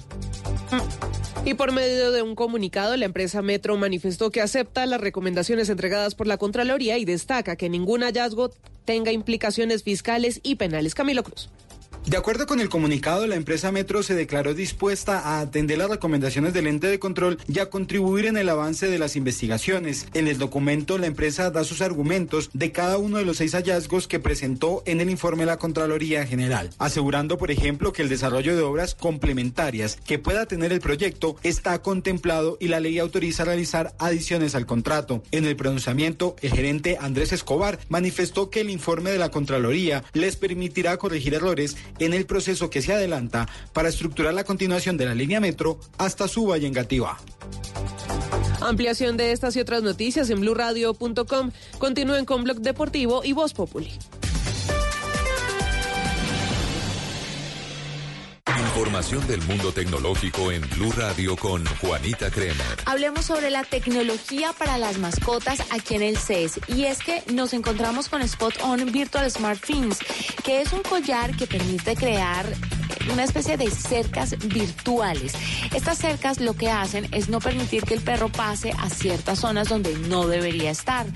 Y 1.44 1.54
por 1.54 1.72
medio 1.72 2.12
de 2.12 2.22
un 2.22 2.36
comunicado, 2.36 2.96
la 2.96 3.04
empresa 3.04 3.42
Metro 3.42 3.76
manifestó 3.76 4.30
que 4.30 4.40
acepta 4.40 4.86
las 4.86 5.00
recomendaciones 5.00 5.68
entregadas 5.70 6.14
por 6.14 6.28
la 6.28 6.36
Contraloría 6.36 6.96
y 6.96 7.04
destaca 7.04 7.56
que 7.56 7.68
ningún 7.68 8.02
hallazgo 8.02 8.52
tenga 8.84 9.10
implicaciones 9.10 9.82
fiscales 9.82 10.38
y 10.44 10.54
penales. 10.54 10.94
Camilo 10.94 11.24
Cruz. 11.24 11.50
De 12.06 12.16
acuerdo 12.16 12.46
con 12.46 12.60
el 12.60 12.68
comunicado, 12.68 13.26
la 13.26 13.34
empresa 13.34 13.72
Metro 13.72 14.00
se 14.04 14.14
declaró 14.14 14.54
dispuesta 14.54 15.18
a 15.18 15.40
atender 15.40 15.78
las 15.78 15.90
recomendaciones 15.90 16.54
del 16.54 16.68
ente 16.68 16.86
de 16.86 17.00
control 17.00 17.36
y 17.48 17.58
a 17.58 17.68
contribuir 17.68 18.26
en 18.26 18.36
el 18.36 18.48
avance 18.48 18.86
de 18.86 19.00
las 19.00 19.16
investigaciones. 19.16 20.06
En 20.14 20.28
el 20.28 20.38
documento, 20.38 20.98
la 20.98 21.08
empresa 21.08 21.50
da 21.50 21.64
sus 21.64 21.82
argumentos 21.82 22.50
de 22.52 22.70
cada 22.70 22.96
uno 22.96 23.18
de 23.18 23.24
los 23.24 23.38
seis 23.38 23.56
hallazgos 23.56 24.06
que 24.06 24.20
presentó 24.20 24.84
en 24.86 25.00
el 25.00 25.10
informe 25.10 25.42
de 25.42 25.46
la 25.46 25.56
Contraloría 25.56 26.24
General, 26.24 26.70
asegurando, 26.78 27.38
por 27.38 27.50
ejemplo, 27.50 27.92
que 27.92 28.02
el 28.02 28.08
desarrollo 28.08 28.54
de 28.54 28.62
obras 28.62 28.94
complementarias 28.94 29.98
que 30.06 30.20
pueda 30.20 30.46
tener 30.46 30.72
el 30.72 30.80
proyecto 30.80 31.34
está 31.42 31.82
contemplado 31.82 32.56
y 32.60 32.68
la 32.68 32.78
ley 32.78 33.00
autoriza 33.00 33.44
realizar 33.44 33.96
adiciones 33.98 34.54
al 34.54 34.64
contrato. 34.64 35.24
En 35.32 35.44
el 35.44 35.56
pronunciamiento, 35.56 36.36
el 36.40 36.52
gerente 36.52 36.98
Andrés 37.00 37.32
Escobar 37.32 37.80
manifestó 37.88 38.48
que 38.48 38.60
el 38.60 38.70
informe 38.70 39.10
de 39.10 39.18
la 39.18 39.32
Contraloría 39.32 40.04
les 40.12 40.36
permitirá 40.36 40.98
corregir 40.98 41.34
errores 41.34 41.76
en 41.98 42.14
el 42.14 42.26
proceso 42.26 42.70
que 42.70 42.82
se 42.82 42.92
adelanta 42.92 43.48
para 43.72 43.88
estructurar 43.88 44.34
la 44.34 44.44
continuación 44.44 44.96
de 44.96 45.06
la 45.06 45.14
línea 45.14 45.40
metro 45.40 45.78
hasta 45.98 46.28
su 46.28 46.46
valle 46.46 46.66
Engativá. 46.66 47.18
Ampliación 48.60 49.16
de 49.16 49.32
estas 49.32 49.54
y 49.56 49.60
otras 49.60 49.82
noticias 49.82 50.30
en 50.30 50.40
blurradio.com. 50.40 51.50
Continúen 51.78 52.24
con 52.24 52.44
Blog 52.44 52.58
Deportivo 52.60 53.22
y 53.24 53.32
Voz 53.32 53.52
Populi. 53.52 53.92
Información 58.76 59.26
del 59.26 59.40
mundo 59.44 59.72
tecnológico 59.72 60.52
en 60.52 60.60
Blue 60.68 60.92
Radio 60.92 61.34
con 61.34 61.64
Juanita 61.80 62.30
Kremer. 62.30 62.76
Hablemos 62.84 63.24
sobre 63.24 63.48
la 63.48 63.64
tecnología 63.64 64.52
para 64.52 64.76
las 64.76 64.98
mascotas 64.98 65.62
aquí 65.70 65.94
en 65.94 66.02
el 66.02 66.18
CES. 66.18 66.60
Y 66.68 66.84
es 66.84 66.98
que 66.98 67.22
nos 67.32 67.54
encontramos 67.54 68.10
con 68.10 68.20
Spot 68.20 68.52
On 68.64 68.92
Virtual 68.92 69.30
Smart 69.30 69.64
Things, 69.64 69.98
que 70.44 70.60
es 70.60 70.74
un 70.74 70.82
collar 70.82 71.34
que 71.34 71.46
permite 71.46 71.96
crear 71.96 72.44
una 73.12 73.24
especie 73.24 73.56
de 73.56 73.70
cercas 73.70 74.36
virtuales. 74.46 75.32
Estas 75.74 75.98
cercas 75.98 76.40
lo 76.40 76.54
que 76.54 76.70
hacen 76.70 77.08
es 77.12 77.28
no 77.28 77.40
permitir 77.40 77.84
que 77.84 77.94
el 77.94 78.00
perro 78.00 78.28
pase 78.28 78.72
a 78.78 78.88
ciertas 78.90 79.40
zonas 79.40 79.68
donde 79.68 79.94
no 80.08 80.26
debería 80.26 80.70
estar. 80.70 81.06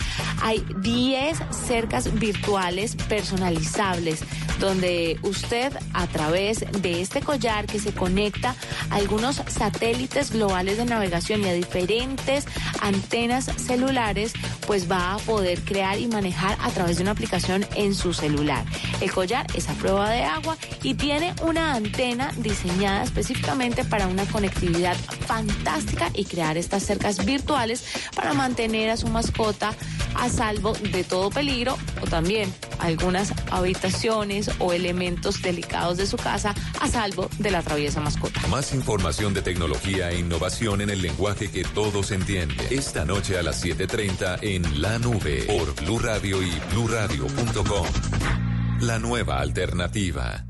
Hay 0.42 0.64
10 0.80 1.38
cercas 1.66 2.12
virtuales 2.18 2.96
personalizables 3.08 4.20
donde 4.60 5.18
usted 5.22 5.72
a 5.94 6.06
través 6.06 6.64
de 6.82 7.00
este 7.00 7.20
collar 7.20 7.66
que 7.66 7.80
se 7.80 7.92
conecta 7.92 8.54
a 8.90 8.96
algunos 8.96 9.36
satélites 9.36 10.30
globales 10.30 10.76
de 10.76 10.84
navegación 10.84 11.42
y 11.42 11.48
a 11.48 11.52
diferentes 11.54 12.44
antenas 12.80 13.46
celulares, 13.56 14.34
pues 14.66 14.90
va 14.90 15.14
a 15.14 15.18
poder 15.18 15.60
crear 15.62 15.98
y 15.98 16.06
manejar 16.06 16.58
a 16.60 16.70
través 16.70 16.98
de 16.98 17.02
una 17.02 17.12
aplicación 17.12 17.66
en 17.74 17.94
su 17.94 18.12
celular. 18.12 18.64
El 19.00 19.10
collar 19.10 19.46
es 19.54 19.68
a 19.68 19.72
prueba 19.74 20.10
de 20.10 20.22
agua 20.22 20.56
y 20.82 20.94
tiene 20.94 21.34
una 21.42 21.79
antena 21.80 22.32
diseñada 22.36 23.02
específicamente 23.02 23.84
para 23.84 24.06
una 24.06 24.26
conectividad 24.26 24.96
fantástica 25.26 26.10
y 26.14 26.24
crear 26.24 26.56
estas 26.56 26.82
cercas 26.82 27.24
virtuales 27.24 27.84
para 28.14 28.34
mantener 28.34 28.90
a 28.90 28.96
su 28.96 29.08
mascota 29.08 29.74
a 30.14 30.28
salvo 30.28 30.72
de 30.74 31.04
todo 31.04 31.30
peligro 31.30 31.78
o 32.02 32.06
también 32.06 32.52
algunas 32.78 33.32
habitaciones 33.50 34.50
o 34.58 34.72
elementos 34.72 35.40
delicados 35.42 35.96
de 35.96 36.06
su 36.06 36.16
casa 36.16 36.54
a 36.80 36.88
salvo 36.88 37.28
de 37.38 37.50
la 37.50 37.62
traviesa 37.62 38.00
mascota. 38.00 38.40
Más 38.48 38.74
información 38.74 39.34
de 39.34 39.42
tecnología 39.42 40.10
e 40.10 40.18
innovación 40.18 40.80
en 40.80 40.90
el 40.90 41.02
lenguaje 41.02 41.50
que 41.50 41.62
todos 41.62 42.10
entienden. 42.10 42.66
Esta 42.70 43.04
noche 43.04 43.38
a 43.38 43.42
las 43.42 43.62
7:30 43.62 44.38
en 44.42 44.82
La 44.82 44.98
Nube 44.98 45.44
por 45.46 45.74
Blue 45.76 45.98
Radio 45.98 46.42
y 46.42 46.50
bluradio.com. 46.72 47.86
La 48.80 48.98
nueva 48.98 49.40
alternativa. 49.40 50.49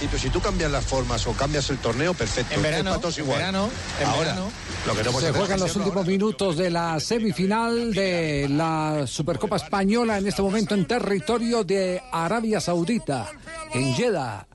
Principio. 0.00 0.18
Si 0.18 0.30
tú 0.30 0.40
cambias 0.40 0.70
las 0.70 0.84
formas 0.84 1.26
o 1.26 1.32
cambias 1.32 1.68
el 1.70 1.78
torneo, 1.78 2.14
perfecto. 2.14 2.54
En 2.54 2.62
verano, 2.62 2.98
todos 2.98 3.18
en 3.18 3.24
igual. 3.24 3.38
verano, 3.38 3.70
en 4.00 4.06
Ahora, 4.06 4.18
verano. 4.20 4.50
lo 4.86 4.94
que 4.94 5.04
no 5.04 5.20
Se 5.20 5.32
juegan 5.32 5.60
los 5.60 5.76
últimos 5.76 6.06
minutos 6.06 6.56
de 6.56 6.70
la 6.70 6.98
semifinal 7.00 7.92
de 7.92 8.48
la 8.50 9.04
Supercopa 9.06 9.56
Española 9.56 10.18
en 10.18 10.26
este 10.26 10.42
momento 10.42 10.74
en 10.74 10.86
territorio 10.86 11.64
de 11.64 12.02
Arabia 12.12 12.60
Saudita, 12.60 13.28
en 13.74 13.94
Jeddah. 13.94 14.46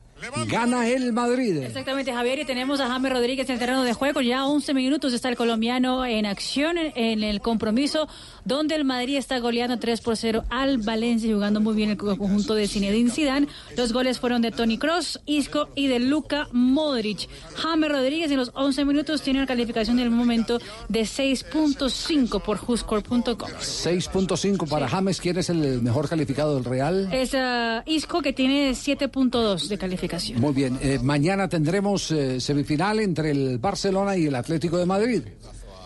Gana 0.48 0.88
el 0.88 1.14
Madrid. 1.14 1.58
Exactamente, 1.58 2.12
Javier, 2.14 2.40
y 2.40 2.46
tenemos 2.46 2.80
a 2.80 2.88
James 2.88 3.12
Rodríguez 3.12 3.48
en 3.50 3.54
el 3.54 3.60
terreno 3.60 3.84
de 3.84 3.94
juego. 3.94 4.22
Ya 4.22 4.46
11 4.46 4.74
minutos 4.74 5.14
está 5.14 5.30
el 5.30 5.36
colombiano 5.36 6.06
en 6.06 6.26
acción 6.26 6.78
en, 6.78 7.24
el 7.24 7.42
compromiso, 7.42 8.08
donde 8.44 8.76
el 8.76 8.86
Madrid 8.86 9.18
está 9.18 9.40
goleando 9.40 9.78
3 9.78 10.02
por 10.02 10.18
0 10.18 10.44
al 10.50 10.78
Valencia, 10.80 11.34
jugando 11.34 11.60
muy 11.62 11.76
bien 11.76 11.92
el 11.92 11.98
conjunto 11.98 12.56
de 12.56 12.68
Zinedine 12.68 13.10
Zidane. 13.10 13.48
Los 13.78 13.94
goles 13.94 14.20
fueron 14.20 14.42
de 14.42 14.52
Tony 14.52 14.78
Cross, 14.78 15.20
Isco 15.26 15.70
y 15.76 15.88
de 15.88 16.00
Luka 16.00 16.48
Modric. 16.52 17.28
James 17.56 17.90
Rodríguez 17.90 18.32
en 18.32 18.38
los 18.38 18.52
11 18.54 18.86
minutos 18.86 19.22
tiene 19.22 19.40
una 19.40 19.48
calificación 19.48 20.00
en 20.00 20.06
el 20.06 20.12
momento 20.12 20.60
de 20.90 21.02
6.5 21.02 22.42
por 22.42 22.60
WhoScore.com. 22.66 23.50
6.5 23.50 24.68
para 24.70 24.88
James. 24.88 25.20
¿Quién 25.20 25.38
es 25.38 25.50
el 25.50 25.82
mejor 25.82 26.10
calificado 26.10 26.56
del 26.56 26.64
Real? 26.64 27.10
Es 27.12 27.34
ah, 27.36 27.84
Isco 27.86 28.22
que 28.22 28.34
tiene 28.34 28.72
7.2 28.72 29.68
de 29.68 29.78
calificación. 29.78 30.15
Muy 30.36 30.54
bien, 30.54 30.78
eh, 30.82 31.00
mañana 31.02 31.48
tendremos 31.48 32.12
eh, 32.12 32.40
semifinal 32.40 33.00
entre 33.00 33.32
el 33.32 33.58
Barcelona 33.58 34.16
y 34.18 34.26
el 34.26 34.36
Atlético 34.36 34.78
de 34.78 34.86
Madrid. 34.86 35.24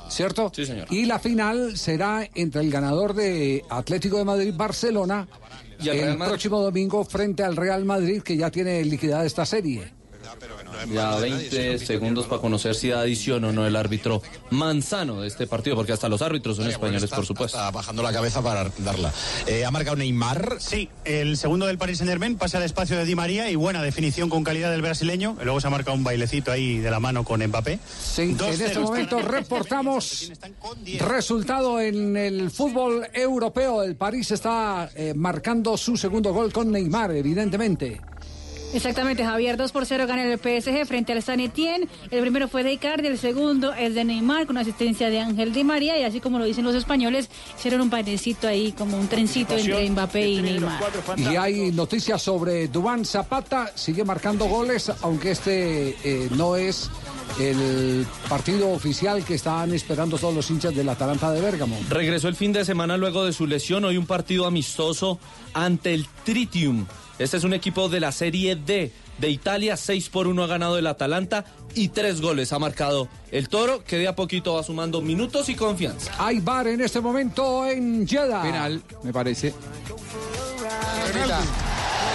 ¿Cierto? 0.09 0.51
Sí, 0.55 0.65
señor. 0.65 0.87
Y 0.89 1.05
la 1.05 1.19
final 1.19 1.77
será 1.77 2.27
entre 2.33 2.61
el 2.61 2.71
ganador 2.71 3.13
de 3.13 3.63
Atlético 3.69 4.17
de 4.17 4.25
Madrid-Barcelona 4.25 5.27
Y 5.79 5.89
el 5.89 5.99
el 5.99 6.17
próximo 6.17 6.61
domingo 6.61 7.05
frente 7.05 7.43
al 7.43 7.55
Real 7.55 7.85
Madrid, 7.85 8.23
que 8.23 8.35
ya 8.35 8.49
tiene 8.49 8.83
liquidada 8.83 9.25
esta 9.25 9.45
serie. 9.45 9.98
Ya 10.91 11.15
20 11.15 11.79
segundos 11.79 12.25
para 12.25 12.41
conocer 12.41 12.75
si 12.75 12.89
da 12.89 13.01
adición 13.01 13.43
o 13.43 13.51
no 13.51 13.67
el 13.67 13.75
árbitro 13.75 14.21
Manzano 14.49 15.21
de 15.21 15.27
este 15.27 15.47
partido, 15.47 15.75
porque 15.75 15.93
hasta 15.93 16.09
los 16.09 16.21
árbitros 16.21 16.57
son 16.57 16.67
españoles, 16.67 17.09
por 17.09 17.25
supuesto. 17.25 17.57
Está 17.57 17.71
bajando 17.71 18.01
la 18.01 18.13
cabeza 18.13 18.41
para 18.41 18.69
darla. 18.79 19.13
Eh, 19.45 19.65
¿Ha 19.65 19.71
marcado 19.71 19.97
Neymar? 19.97 20.57
Sí, 20.59 20.89
el 21.05 21.37
segundo 21.37 21.65
del 21.65 21.77
Paris 21.77 21.99
Saint 21.99 22.09
Germain 22.09 22.37
pasa 22.37 22.57
al 22.57 22.63
espacio 22.63 22.97
de 22.97 23.05
Di 23.05 23.15
María 23.15 23.49
y 23.49 23.55
buena 23.55 23.81
definición 23.81 24.29
con 24.29 24.43
calidad 24.43 24.71
del 24.71 24.81
brasileño. 24.81 25.37
Luego 25.43 25.61
se 25.61 25.67
ha 25.67 25.69
marcado 25.69 25.95
un 25.95 26.03
bailecito 26.03 26.51
ahí 26.51 26.77
de 26.79 26.91
la 26.91 26.99
mano 26.99 27.23
con 27.23 27.45
Mbappé. 27.45 27.79
Sí, 28.01 28.35
en 28.39 28.61
este 28.61 28.79
momento 28.79 29.19
reportamos 29.19 30.31
resultado 30.99 31.79
en 31.79 32.17
el 32.17 32.51
fútbol 32.51 33.07
europeo. 33.13 33.83
El 33.83 33.95
París 33.95 34.31
está 34.31 34.89
eh, 34.95 35.13
marcando 35.15 35.77
su 35.77 35.97
segundo 35.97 36.33
gol 36.33 36.51
con 36.51 36.71
Neymar, 36.71 37.11
evidentemente. 37.11 38.01
Exactamente, 38.73 39.23
Javier. 39.23 39.57
2 39.57 39.71
por 39.71 39.85
0 39.85 40.05
gana 40.07 40.23
el 40.23 40.37
PSG 40.37 40.85
frente 40.85 41.13
al 41.13 41.23
San 41.23 41.39
Etienne. 41.39 41.87
El 42.11 42.21
primero 42.21 42.47
fue 42.47 42.63
de 42.63 42.73
Icardi, 42.73 43.07
el 43.07 43.17
segundo 43.17 43.73
es 43.73 43.95
de 43.95 44.03
Neymar 44.03 44.45
con 44.45 44.57
asistencia 44.57 45.09
de 45.09 45.19
Ángel 45.19 45.53
Di 45.53 45.63
María. 45.63 45.97
Y 45.97 46.03
así 46.03 46.19
como 46.19 46.39
lo 46.39 46.45
dicen 46.45 46.63
los 46.63 46.75
españoles, 46.75 47.29
hicieron 47.57 47.81
un 47.81 47.89
panecito 47.89 48.47
ahí, 48.47 48.71
como 48.71 48.97
un 48.97 49.07
trencito 49.07 49.57
entre 49.57 49.89
Mbappé 49.89 50.29
y 50.29 50.41
Neymar. 50.41 50.81
Y 51.17 51.35
hay 51.35 51.71
noticias 51.71 52.21
sobre 52.21 52.67
Dubán 52.67 53.05
Zapata, 53.05 53.71
sigue 53.75 54.03
marcando 54.03 54.45
goles, 54.45 54.91
aunque 55.01 55.31
este 55.31 55.95
eh, 56.03 56.29
no 56.35 56.55
es 56.55 56.89
el 57.39 58.05
partido 58.27 58.69
oficial 58.71 59.23
que 59.23 59.35
están 59.35 59.73
esperando 59.73 60.17
todos 60.17 60.33
los 60.33 60.49
hinchas 60.49 60.75
del 60.75 60.89
Atalanta 60.89 61.31
de 61.31 61.41
Bérgamo. 61.41 61.79
Regresó 61.89 62.27
el 62.27 62.35
fin 62.35 62.51
de 62.51 62.65
semana 62.65 62.97
luego 62.97 63.25
de 63.25 63.33
su 63.33 63.47
lesión. 63.47 63.85
Hoy 63.85 63.97
un 63.97 64.05
partido 64.05 64.45
amistoso 64.45 65.19
ante 65.53 65.93
el 65.93 66.07
Tritium. 66.23 66.85
Este 67.19 67.35
es 67.35 67.43
un 67.43 67.53
equipo 67.53 67.89
de 67.89 67.99
la 67.99 68.13
Serie 68.13 68.55
D 68.55 68.91
de 69.17 69.29
Italia. 69.29 69.75
6 69.75 70.09
por 70.09 70.27
1 70.27 70.41
ha 70.43 70.47
ganado 70.47 70.77
el 70.77 70.87
Atalanta 70.87 71.45
y 71.75 71.89
tres 71.89 72.21
goles 72.21 72.53
ha 72.53 72.59
marcado 72.59 73.09
el 73.31 73.49
Toro, 73.49 73.83
que 73.83 73.97
de 73.97 74.07
a 74.07 74.15
poquito 74.15 74.53
va 74.53 74.63
sumando 74.63 75.01
minutos 75.01 75.49
y 75.49 75.55
confianza. 75.55 76.11
Hay 76.17 76.39
bar 76.39 76.67
en 76.67 76.81
este 76.81 77.01
momento 77.01 77.67
en 77.67 78.07
Jeddah. 78.07 78.41
Penal, 78.41 78.81
me 79.03 79.11
parece. 79.11 79.53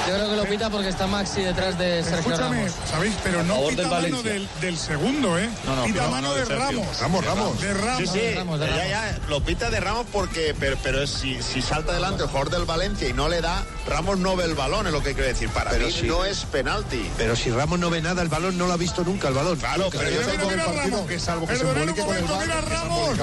Yo 0.06 0.14
creo 0.14 0.30
que 0.30 0.36
lo 0.36 0.44
pita 0.44 0.68
porque 0.70 0.88
está 0.88 1.06
Maxi 1.06 1.42
detrás 1.42 1.78
de 1.78 2.02
Sergio 2.02 2.18
Escúchame, 2.32 2.56
Ramos. 2.64 2.72
¿sabéis? 2.90 3.14
Pero 3.22 3.42
no 3.44 3.66
pita 3.68 3.82
del 3.82 3.90
mano 4.12 4.22
del, 4.22 4.48
del 4.60 4.76
segundo, 4.76 5.38
¿eh? 5.38 5.48
No, 5.64 5.76
no, 5.76 5.84
pita 5.84 6.02
no, 6.04 6.10
mano 6.10 6.28
no, 6.28 6.34
de. 6.34 6.44
Ramos. 6.44 7.00
Ramos, 7.00 7.24
Ramos. 7.24 7.60
De 7.60 7.74
Ramos. 7.74 7.98
Sí, 7.98 8.06
sí, 8.06 8.18
De 8.18 8.34
Ramos, 8.34 8.60
de 8.60 8.66
ya, 8.66 8.72
Ramos. 8.76 8.88
ya, 8.90 9.18
lo 9.28 9.40
pita 9.42 9.70
de 9.70 9.80
Ramos 9.80 10.06
porque, 10.12 10.54
pero, 10.60 10.76
pero 10.82 11.06
si, 11.06 11.42
si 11.42 11.62
salta 11.62 11.92
adelante 11.92 12.22
el 12.24 12.28
jugador 12.28 12.50
del 12.50 12.64
Valencia 12.66 13.08
y 13.08 13.14
no 13.14 13.28
le 13.28 13.40
da, 13.40 13.64
Ramos 13.86 14.18
no 14.18 14.36
ve 14.36 14.44
el 14.44 14.54
balón, 14.54 14.86
es 14.86 14.92
lo 14.92 15.02
que 15.02 15.14
quiero 15.14 15.28
decir. 15.28 15.48
Para 15.48 15.70
Pero 15.70 15.86
mí 15.86 15.92
si- 15.92 16.06
no 16.06 16.24
es 16.26 16.44
penalti. 16.44 17.10
Pero 17.16 17.34
si 17.34 17.50
Ramos 17.50 17.78
no 17.78 17.88
ve 17.88 18.02
nada, 18.02 18.20
el 18.20 18.28
balón 18.28 18.58
no 18.58 18.66
lo 18.66 18.74
ha 18.74 18.76
visto 18.76 19.04
nunca 19.04 19.28
el 19.28 19.34
balón. 19.34 19.56
Claro, 19.58 19.88
pero 19.90 20.10
yo 20.10 20.20
tengo 20.20 20.50
el 20.50 20.60
partido 20.60 21.06
que 21.06 21.18
salvo 21.18 21.46
que 21.46 21.56
se 21.56 21.62
embolique 21.62 22.02
con 22.02 22.14
el 22.16 22.22
mira 22.24 22.60
Ramos. 22.60 23.18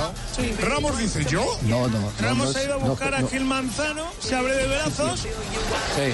Ramos 0.60 0.98
dice, 0.98 1.26
¿yo? 1.26 1.46
No, 1.64 1.88
no. 1.88 2.00
no, 2.00 2.12
Ramos 2.20 2.56
ha 2.56 2.64
ido 2.64 2.76
a 2.76 2.80
no, 2.80 2.86
buscar 2.88 3.14
a. 3.14 3.22
Gil 3.28 3.46
Manzano, 3.46 4.06
se 4.20 4.36
abre 4.36 4.56
de 4.56 4.68
brazos 4.68 5.28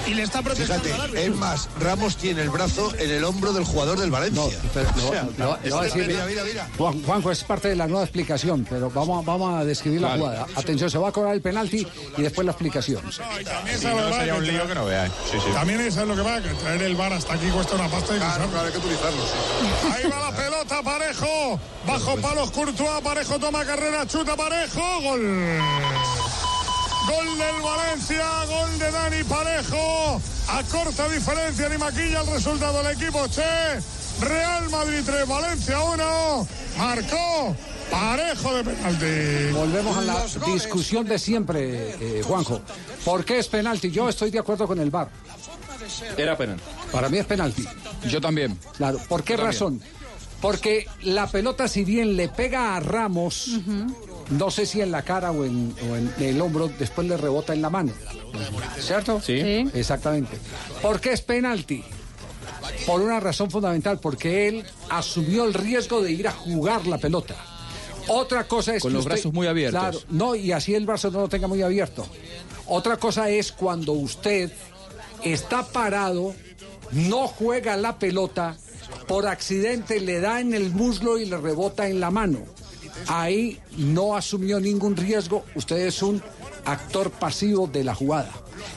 y 0.06 0.14
le 0.14 0.24
está 0.24 0.42
protestando 0.42 0.57
Fíjate, 0.58 0.92
es 1.26 1.36
más, 1.36 1.70
Ramos 1.80 2.18
tiene 2.18 2.42
el 2.42 2.50
brazo 2.50 2.92
en 2.98 3.10
el 3.12 3.24
hombro 3.24 3.54
del 3.54 3.64
jugador 3.64 4.00
del 4.00 4.12
Valencia. 4.12 4.44
Pero 4.74 4.90
O 4.90 5.12
sea, 5.12 5.24
lo- 5.38 5.58
lo 5.64 5.76
va 5.76 5.82
a 5.82 5.86
decir- 5.86 6.08
mira, 6.08 6.26
mira, 6.26 6.44
mira. 6.44 6.68
Juan, 6.78 7.04
Juanjo, 7.04 7.32
es 7.32 7.44
parte 7.44 7.68
de 7.70 7.76
la 7.76 7.88
nueva 7.88 8.04
explicación, 8.04 8.66
pero 8.70 8.90
vamos, 8.90 9.24
a- 9.24 9.26
vamos 9.30 9.60
a 9.60 9.64
describir 9.66 10.02
la 10.02 10.18
jugada. 10.18 10.46
Atención, 10.56 10.90
se 10.90 10.98
va 10.98 11.10
a 11.10 11.12
cobrar 11.12 11.34
el 11.36 11.42
penalti 11.42 11.88
y 12.18 12.22
después 12.22 12.46
la 12.46 12.52
explicación. 12.52 13.02
También 15.54 15.80
no, 15.80 15.84
no 15.86 16.02
es 16.02 16.08
lo 16.08 16.16
que 16.16 16.22
va, 16.22 16.42
que 16.42 16.50
traer 16.50 16.82
el 16.82 16.96
bar 16.96 17.14
hasta 17.14 17.34
aquí 17.34 17.48
cuesta 17.50 17.76
una 17.76 17.88
pasta 17.90 18.16
y 18.16 18.20
Claro, 18.20 18.48
claro, 18.48 18.66
hay 18.68 18.72
que 18.72 18.78
utilizarlo. 18.80 19.22
sí. 19.24 19.68
Ahí 19.94 20.10
va 20.10 20.32
la 20.32 20.36
pelota, 20.36 20.82
Parejo. 20.84 21.60
Bajo 21.86 22.16
palos, 22.18 22.52
Courtois. 22.52 23.02
Parejo 23.04 23.40
toma 23.40 23.64
carrera, 23.66 24.06
chuta 24.08 24.36
Parejo. 24.36 25.02
Gol. 25.02 25.22
Gol 27.08 27.38
del 27.38 27.62
Valencia, 27.64 28.26
gol 28.48 28.80
de 28.80 28.92
Dani 28.92 29.24
Parejo. 29.24 30.22
A 30.50 30.64
corta 30.64 31.10
diferencia 31.10 31.70
ni 31.70 31.78
maquilla 31.78 32.22
el 32.22 32.28
resultado 32.28 32.82
del 32.82 32.94
equipo 32.96 33.28
Che. 33.28 33.80
Real 34.22 34.70
Madrid 34.70 35.02
3, 35.06 35.28
Valencia 35.28 35.82
1. 35.82 36.48
Marcó 36.78 37.56
Parejo 37.92 38.54
de 38.56 38.64
penalti. 38.64 39.54
Volvemos 39.54 39.98
a 39.98 40.02
la 40.02 40.26
discusión 40.54 41.06
de 41.06 41.20
siempre, 41.20 41.96
eh, 42.00 42.24
Juanjo. 42.24 42.62
¿Por 43.06 43.24
qué 43.24 43.40
es 43.40 43.48
penalti? 43.48 43.92
Yo 43.92 44.10
estoy 44.10 44.32
de 44.32 44.40
acuerdo 44.40 44.68
con 44.68 44.80
el 44.80 44.90
VAR. 44.90 45.10
Era 46.18 46.38
penal. 46.38 46.60
Para 46.92 47.08
mí 47.10 47.18
es 47.18 47.26
penalti. 47.26 47.66
Yo 48.10 48.20
también. 48.20 48.60
Claro, 48.76 49.00
¿por 49.08 49.24
qué 49.24 49.34
Yo 49.34 49.38
también. 49.38 49.54
razón? 49.54 49.82
Porque 50.42 50.86
la 51.04 51.28
pelota, 51.28 51.68
si 51.68 51.84
bien 51.84 52.16
le 52.16 52.30
pega 52.30 52.76
a 52.76 52.80
Ramos, 52.80 53.50
no 54.30 54.52
sé 54.52 54.66
si 54.66 54.82
en 54.82 54.92
la 54.92 55.02
cara 55.04 55.32
o 55.32 55.46
en, 55.46 55.74
o 55.90 55.96
en 55.96 56.14
el 56.20 56.42
hombro, 56.42 56.70
después 56.80 57.08
le 57.08 57.18
rebota 57.18 57.54
en 57.54 57.62
la 57.62 57.70
mano. 57.70 57.92
¿Cierto? 58.80 59.22
Sí. 59.22 59.42
Sí. 59.42 59.70
Exactamente. 59.74 60.38
¿Por 60.82 61.00
qué 61.00 61.14
es 61.14 61.22
penalti? 61.22 61.84
Por 62.86 63.02
una 63.02 63.20
razón 63.20 63.50
fundamental, 63.50 64.00
porque 64.00 64.48
él 64.48 64.64
asumió 64.90 65.46
el 65.46 65.54
riesgo 65.54 66.02
de 66.02 66.12
ir 66.12 66.28
a 66.28 66.32
jugar 66.32 66.86
la 66.88 66.98
pelota. 66.98 67.36
Otra 68.10 68.46
cosa 68.46 68.76
es 68.76 68.82
Con 68.82 68.92
que 68.92 68.96
los 68.96 69.06
usted- 69.06 69.16
brazos 69.16 69.34
muy 69.34 69.48
abiertos. 69.48 69.80
Claro, 69.82 70.00
no, 70.10 70.36
y 70.36 70.52
así 70.52 70.74
el 70.76 70.86
brazo 70.86 71.12
no 71.12 71.22
lo 71.22 71.30
tenga 71.30 71.48
muy 71.48 71.62
abierto. 71.62 72.06
Otra 72.68 72.98
cosa 72.98 73.30
es 73.30 73.52
cuando 73.52 73.92
usted 73.94 74.52
está 75.24 75.66
parado, 75.66 76.34
no 76.92 77.28
juega 77.28 77.76
la 77.76 77.98
pelota, 78.00 78.56
por 79.08 79.28
accidente 79.28 80.00
le 80.00 80.20
da 80.22 80.40
en 80.40 80.54
el 80.54 80.70
muslo 80.72 81.18
y 81.18 81.26
le 81.26 81.38
rebota 81.38 81.88
en 81.90 82.00
la 82.00 82.12
mano. 82.12 82.40
Ahí 83.08 83.60
no 83.78 84.16
asumió 84.16 84.60
ningún 84.60 84.96
riesgo, 84.96 85.44
usted 85.56 85.78
es 85.88 86.02
un 86.02 86.22
actor 86.66 87.12
pasivo 87.12 87.68
de 87.68 87.84
la 87.84 87.96
jugada. 87.96 88.32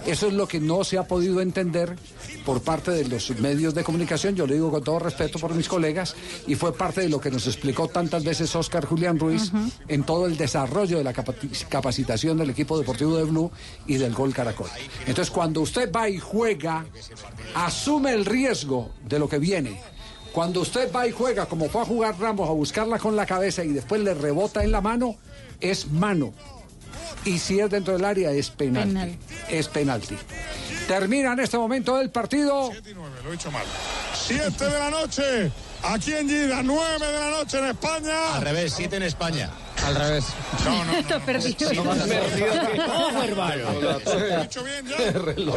Eso 0.07 0.27
es 0.29 0.35
lo 0.35 0.47
que 0.47 0.61
no 0.61 0.85
se 0.85 0.99
ha 0.99 1.09
podido 1.09 1.41
entender 1.41 1.97
por 2.45 2.63
parte 2.63 2.91
de 2.91 3.07
los 3.09 3.31
medios 3.41 3.75
de 3.75 3.83
comunicación, 3.85 4.35
yo 4.35 4.47
le 4.47 4.55
digo 4.55 4.71
con 4.71 4.83
todo 4.85 4.99
respeto 4.99 5.39
por 5.39 5.55
mis 5.55 5.69
colegas, 5.69 6.15
y 6.47 6.55
fue 6.55 6.73
parte 6.77 7.01
de 7.03 7.09
lo 7.09 7.21
que 7.21 7.31
nos 7.31 7.47
explicó 7.47 7.89
tantas 7.89 8.25
veces 8.25 8.55
Oscar 8.55 8.85
Julián 8.87 9.19
Ruiz 9.19 9.51
en 9.89 10.05
todo 10.05 10.27
el 10.27 10.37
desarrollo 10.37 10.99
de 10.99 11.05
la 11.05 11.13
capaci- 11.13 11.67
capacitación 11.69 12.39
del 12.39 12.51
equipo 12.51 12.79
deportivo 12.79 13.17
de 13.17 13.25
Blue 13.25 13.51
y 13.87 13.97
del 13.97 14.15
Gol 14.15 14.33
Caracol. 14.33 14.69
Entonces, 15.07 15.31
cuando 15.31 15.61
usted 15.61 15.91
va 15.93 16.09
y 16.09 16.19
juega, 16.19 16.87
asume 17.55 18.13
el 18.13 18.25
riesgo 18.25 18.91
de 19.07 19.19
lo 19.19 19.29
que 19.29 19.39
viene. 19.39 19.81
Cuando 20.33 20.61
usted 20.61 20.93
va 20.93 21.07
y 21.07 21.13
juega, 21.13 21.47
como 21.47 21.69
fue 21.69 21.83
a 21.83 21.85
jugar 21.85 22.19
Ramos, 22.19 22.49
a 22.49 22.53
buscarla 22.53 22.99
con 22.99 23.17
la 23.17 23.27
cabeza 23.27 23.65
y 23.65 23.69
después 23.69 24.01
le 24.01 24.15
rebota 24.15 24.63
en 24.63 24.73
la 24.73 24.81
mano, 24.81 25.17
es 25.61 25.91
mano. 25.91 26.33
Y 27.25 27.39
si 27.39 27.61
es 27.61 27.69
dentro 27.69 27.95
del 27.95 28.05
área, 28.05 28.31
es 28.31 28.51
penalti. 28.51 28.95
Penal. 28.95 29.19
Es 29.49 29.69
penalti. 29.69 30.17
Termina 30.87 31.33
en 31.33 31.41
este 31.41 31.59
momento 31.59 32.01
el 32.01 32.11
partido. 32.11 32.71
Lo 33.25 33.33
he 33.33 33.35
hecho 33.35 33.51
mal. 33.51 33.65
7 34.15 34.65
de 34.65 34.79
la 34.79 34.91
noche, 34.91 35.53
aquí 35.83 36.13
en 36.13 36.29
Gida, 36.29 36.63
9 36.63 37.07
de 37.07 37.13
la 37.13 37.31
noche 37.31 37.59
en 37.59 37.67
España. 37.67 38.37
Al 38.37 38.43
revés, 38.43 38.73
siete 38.77 38.97
en 38.97 39.03
España. 39.03 39.51
Al 39.87 39.95
revés. 39.95 40.25
No, 40.65 40.85
no, 40.85 40.97
Está 40.97 41.19
perdido. 41.21 41.71
Ojo, 41.71 43.23
hermano. 43.23 43.65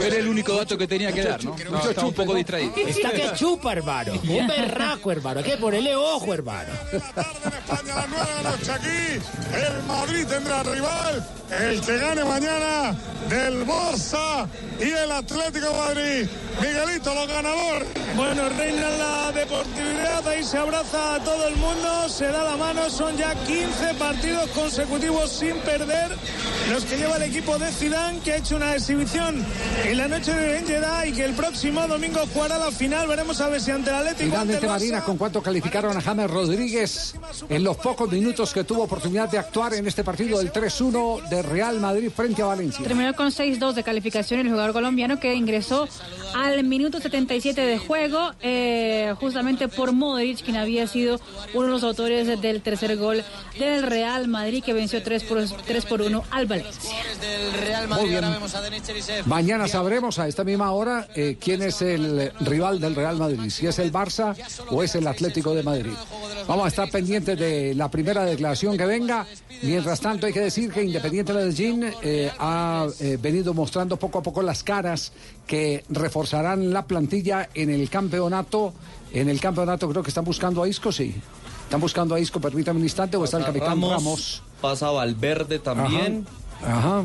Era 0.02 0.16
el 0.16 0.28
único 0.28 0.56
dato 0.56 0.78
que 0.78 0.88
tenía 0.88 1.12
que 1.12 1.24
dar, 1.24 1.44
¿no? 1.44 1.56
Yo 1.58 1.90
estoy 1.90 2.06
un 2.06 2.14
poco 2.14 2.34
distraído. 2.34 2.74
Está 2.76 3.12
que 3.12 3.34
chupa, 3.36 3.74
hermano. 3.74 4.14
Un 4.14 4.48
berraco, 4.48 5.12
hermano. 5.12 5.40
Hay 5.40 5.46
que 5.46 5.58
ponerle 5.58 5.96
ojo, 5.96 6.34
hermano. 6.34 6.70
España 6.92 7.94
a 7.94 7.96
las 7.96 8.10
9 8.10 8.26
de 8.26 8.44
la 8.44 8.52
noche 8.52 8.72
aquí. 8.72 9.20
El 9.54 9.84
Madrid 9.84 10.26
tendrá 10.28 10.64
rival. 10.64 11.28
El 11.60 11.82
que 11.82 11.98
gane 11.98 12.24
mañana 12.24 12.96
del 13.30 13.66
Barça 13.68 14.48
y 14.80 14.90
el 14.90 15.12
Atlético 15.12 15.68
de 15.68 15.78
Madrid. 15.78 16.28
Miguelito, 16.62 17.14
los 17.14 17.28
ganadores. 17.28 17.88
Bueno, 18.16 18.50
reina 18.50 18.90
la 18.90 19.32
deportividad, 19.32 20.28
ahí 20.28 20.44
se 20.44 20.58
abraza 20.58 21.16
a 21.16 21.24
todo 21.24 21.48
el 21.48 21.56
mundo, 21.56 22.10
se 22.10 22.26
da 22.26 22.44
la 22.44 22.58
mano, 22.58 22.90
son 22.90 23.18
ya 23.18 23.36
15 23.36 23.94
partidos 23.96 24.13
consecutivos 24.54 25.32
sin 25.32 25.56
perder 25.58 26.12
los 26.72 26.86
que 26.86 26.98
lleva 26.98 27.18
el 27.18 27.24
equipo 27.24 27.58
de 27.58 27.72
Zidane, 27.72 28.20
que 28.20 28.34
ha 28.34 28.38
hecho 28.38 28.56
una 28.56 28.76
exhibición 28.76 29.44
en 29.86 29.98
la 29.98 30.08
noche 30.08 30.34
de 30.34 30.58
en 30.58 30.66
Jeddah 30.66 31.08
y 31.08 31.12
que 31.12 31.26
el 31.26 31.34
próximo 31.34 31.86
domingo 31.88 32.22
jugará 32.34 32.58
la 32.58 32.72
final, 32.72 33.08
veremos 33.08 33.42
a 33.42 33.50
ver 33.50 33.60
si 33.60 33.72
ante 33.72 33.90
el 33.90 33.96
Atlético 33.96 34.24
ante 34.38 34.58
Finalmente, 34.58 34.66
el 34.66 34.72
Barça. 34.72 34.80
Marina, 34.80 35.02
¿con 35.04 35.18
cuánto 35.18 35.42
calificaron 35.42 35.98
a 35.98 36.02
James 36.02 36.30
Rodríguez 36.30 37.16
en 37.50 37.64
los 37.64 37.78
pocos 37.78 38.10
minutos 38.12 38.54
que 38.54 38.64
tuvo 38.64 38.84
oportunidad 38.84 39.30
de 39.30 39.40
actuar 39.40 39.74
en 39.74 39.88
este 39.88 40.04
partido 40.04 40.38
del 40.38 40.52
3-1 40.52 41.28
de 41.30 41.42
Real 41.42 41.80
Madrid 41.80 42.10
frente 42.16 42.42
a 42.42 42.46
Valencia? 42.46 42.86
Terminó 42.86 43.14
con 43.14 43.30
6-2 43.30 43.74
de 43.74 43.84
calificación 43.84 44.42
el 44.42 44.50
jugador 44.50 44.74
colombiano 44.74 45.20
que 45.20 45.34
ingresó 45.34 45.88
al 46.36 46.64
minuto 46.64 47.00
77 47.00 47.60
de 47.60 47.78
juego, 47.78 48.32
eh, 48.42 49.14
justamente 49.20 49.68
por 49.68 49.92
Modric, 49.92 50.44
quien 50.44 50.58
había 50.58 50.88
sido 50.88 51.20
uno 51.54 51.66
de 51.66 51.72
los 51.72 51.84
autores 51.84 52.42
del 52.42 52.62
tercer 52.62 52.98
gol 52.98 53.24
del 53.60 53.84
Real 53.84 54.03
Madrid, 54.28 54.64
que 54.64 54.74
venció 54.74 55.02
3 55.02 55.24
por, 55.24 55.44
3 55.44 55.86
por 55.86 56.02
1 56.02 56.24
al 56.32 56.46
Valencia. 56.46 56.92
Muy 57.90 58.10
bien. 58.10 58.24
Mañana 59.26 59.68
sabremos 59.68 60.20
a 60.20 60.28
esta 60.28 60.44
misma 60.44 60.72
hora 60.72 61.08
eh, 61.16 61.38
quién 61.40 61.62
es 61.62 61.82
el 61.82 62.32
rival 62.42 62.80
del 62.80 62.96
Real 62.96 63.18
Madrid, 63.18 63.50
si 63.50 63.68
es 63.68 63.80
el 63.80 63.92
Barça 63.92 64.36
o 64.70 64.84
es 64.84 64.96
el 64.96 65.08
Atlético 65.08 65.54
de 65.54 65.64
Madrid. 65.64 65.94
Vamos 66.48 66.66
a 66.66 66.68
estar 66.68 66.90
pendientes 66.90 67.38
de 67.40 67.74
la 67.76 67.90
primera 67.90 68.26
declaración 68.26 68.78
que 68.78 68.86
venga. 68.86 69.26
Mientras 69.62 70.00
tanto, 70.00 70.26
hay 70.26 70.34
que 70.34 70.42
decir 70.42 70.72
que 70.72 70.84
Independiente 70.84 71.34
Medellín 71.34 71.86
eh, 72.02 72.32
ha 72.38 72.88
eh, 73.00 73.18
venido 73.22 73.54
mostrando 73.54 73.98
poco 73.98 74.20
a 74.20 74.24
poco 74.24 74.42
las 74.42 74.64
caras 74.64 75.14
que 75.48 75.84
reforzarán 75.90 76.74
la 76.74 76.86
plantilla 76.86 77.50
en 77.54 77.70
el 77.70 77.90
campeonato. 77.90 78.74
En 79.14 79.30
el 79.30 79.40
campeonato 79.40 79.88
creo 79.90 80.04
que 80.04 80.10
están 80.10 80.26
buscando 80.26 80.64
a 80.64 80.68
Isco, 80.68 80.92
sí. 80.92 81.16
Están 81.74 81.82
buscando 81.82 82.14
a 82.14 82.20
Isco, 82.20 82.40
permítame 82.40 82.78
un 82.78 82.84
instante, 82.86 83.18
o 83.18 83.24
está 83.24 83.38
el 83.40 83.46
capitán 83.46 83.82
Ramos. 83.82 84.44
Pasa 84.62 84.92
Valverde 84.92 85.58
también. 85.58 86.24
Ajá. 86.62 87.00
Ajá. 87.00 87.04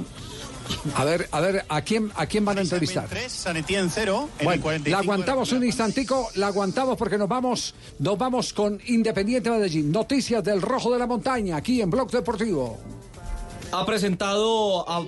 A 0.95 1.05
ver, 1.07 1.27
a 1.33 1.41
ver, 1.41 1.65
¿a 1.71 1.81
quién, 1.81 2.13
a 2.15 2.27
quién 2.27 2.45
van 2.45 2.59
a 2.59 2.61
entrevistar? 2.61 3.09
3, 3.09 3.33
San 3.33 3.57
Etienne 3.57 3.89
0. 3.91 4.29
en 4.41 4.45
Bueno, 4.45 4.63
45 4.63 4.91
la 4.91 4.99
aguantamos 4.99 5.53
un 5.53 5.65
instantico, 5.65 6.29
la 6.35 6.49
aguantamos 6.49 6.99
porque 6.99 7.17
nos 7.17 7.31
vamos, 7.31 7.75
nos 7.99 8.19
vamos 8.19 8.53
con 8.53 8.79
Independiente 8.89 9.49
Medellín. 9.49 9.91
Noticias 9.91 10.45
del 10.45 10.61
Rojo 10.61 10.93
de 10.93 10.99
la 10.99 11.07
Montaña, 11.07 11.57
aquí 11.57 11.81
en 11.81 11.89
Blog 11.89 12.11
Deportivo. 12.11 12.77
ha 13.73 13.87
presentado 13.87 14.87
a- 14.87 15.03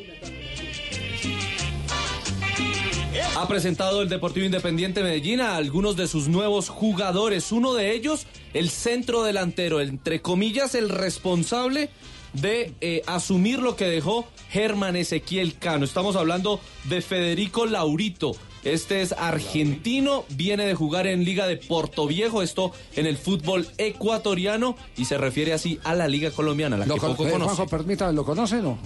ha 3.40 3.48
presentado 3.48 4.02
el 4.02 4.10
Deportivo 4.10 4.44
Independiente 4.44 5.02
Medellín 5.02 5.40
a 5.40 5.56
algunos 5.56 5.96
de 5.96 6.08
sus 6.08 6.28
nuevos 6.28 6.68
jugadores. 6.68 7.52
Uno 7.52 7.72
de 7.72 7.94
ellos, 7.94 8.26
el 8.52 8.68
centro 8.68 9.22
delantero, 9.22 9.80
entre 9.80 10.20
comillas, 10.20 10.74
el 10.74 10.90
responsable 10.90 11.88
de 12.34 12.74
eh, 12.82 13.02
asumir 13.06 13.60
lo 13.60 13.76
que 13.76 13.86
dejó 13.86 14.26
Germán 14.50 14.94
Ezequiel 14.94 15.56
Cano. 15.56 15.86
Estamos 15.86 16.16
hablando 16.16 16.60
de 16.84 17.00
Federico 17.00 17.64
Laurito. 17.64 18.32
Este 18.62 19.00
es 19.00 19.12
argentino, 19.12 20.26
viene 20.28 20.66
de 20.66 20.74
jugar 20.74 21.06
en 21.06 21.24
Liga 21.24 21.46
de 21.46 21.56
Portoviejo, 21.56 22.42
esto 22.42 22.72
en 22.94 23.06
el 23.06 23.16
fútbol 23.16 23.66
ecuatoriano 23.78 24.76
y 24.98 25.06
se 25.06 25.16
refiere 25.16 25.54
así 25.54 25.80
a 25.82 25.94
la 25.94 26.08
Liga 26.08 26.30
colombiana, 26.30 26.76
la 26.76 26.84
Lo 26.84 26.96
que 26.96 27.00
poco 27.00 27.26
eh, 27.26 27.30
conoce. 27.30 27.54
Juanjo, 27.54 27.66
permítame, 27.68 28.12
¿lo 28.12 28.22
conoce 28.26 28.56
o 28.56 28.62
no? 28.62 28.78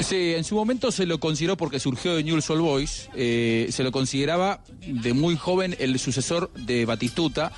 Sí, 0.00 0.34
en 0.34 0.44
su 0.44 0.54
momento 0.54 0.92
se 0.92 1.06
lo 1.06 1.18
consideró 1.18 1.56
porque 1.56 1.80
surgió 1.80 2.14
de 2.14 2.24
Newell's 2.24 2.50
Old 2.50 2.60
Boys, 2.60 3.08
eh, 3.14 3.68
se 3.70 3.82
lo 3.82 3.90
consideraba 3.90 4.60
de 4.86 5.14
muy 5.14 5.36
joven 5.36 5.76
el 5.78 5.98
sucesor 5.98 6.52
de 6.52 6.84
Batistuta. 6.84 7.52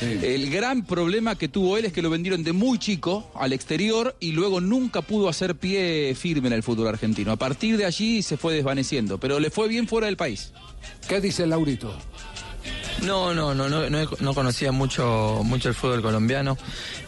El 0.00 0.50
gran 0.50 0.84
problema 0.86 1.36
que 1.36 1.48
tuvo 1.48 1.76
él 1.76 1.84
es 1.84 1.92
que 1.92 2.00
lo 2.00 2.08
vendieron 2.08 2.42
de 2.42 2.52
muy 2.52 2.78
chico 2.78 3.30
al 3.34 3.52
exterior 3.52 4.16
y 4.18 4.32
luego 4.32 4.60
nunca 4.60 5.02
pudo 5.02 5.28
hacer 5.28 5.56
pie 5.56 6.14
firme 6.14 6.48
en 6.48 6.54
el 6.54 6.62
fútbol 6.62 6.88
argentino. 6.88 7.32
A 7.32 7.36
partir 7.36 7.76
de 7.76 7.84
allí 7.84 8.22
se 8.22 8.36
fue 8.36 8.54
desvaneciendo, 8.54 9.18
pero 9.18 9.38
le 9.38 9.50
fue 9.50 9.68
bien 9.68 9.86
fuera 9.86 10.06
del 10.06 10.16
país. 10.16 10.52
¿Qué 11.06 11.20
dice 11.20 11.46
Laurito? 11.46 11.94
No, 13.02 13.32
no, 13.32 13.54
no, 13.54 13.68
no, 13.68 13.88
no, 13.88 14.08
no 14.20 14.34
conocía 14.34 14.72
mucho, 14.72 15.40
mucho 15.42 15.70
el 15.70 15.74
fútbol 15.74 16.02
colombiano. 16.02 16.58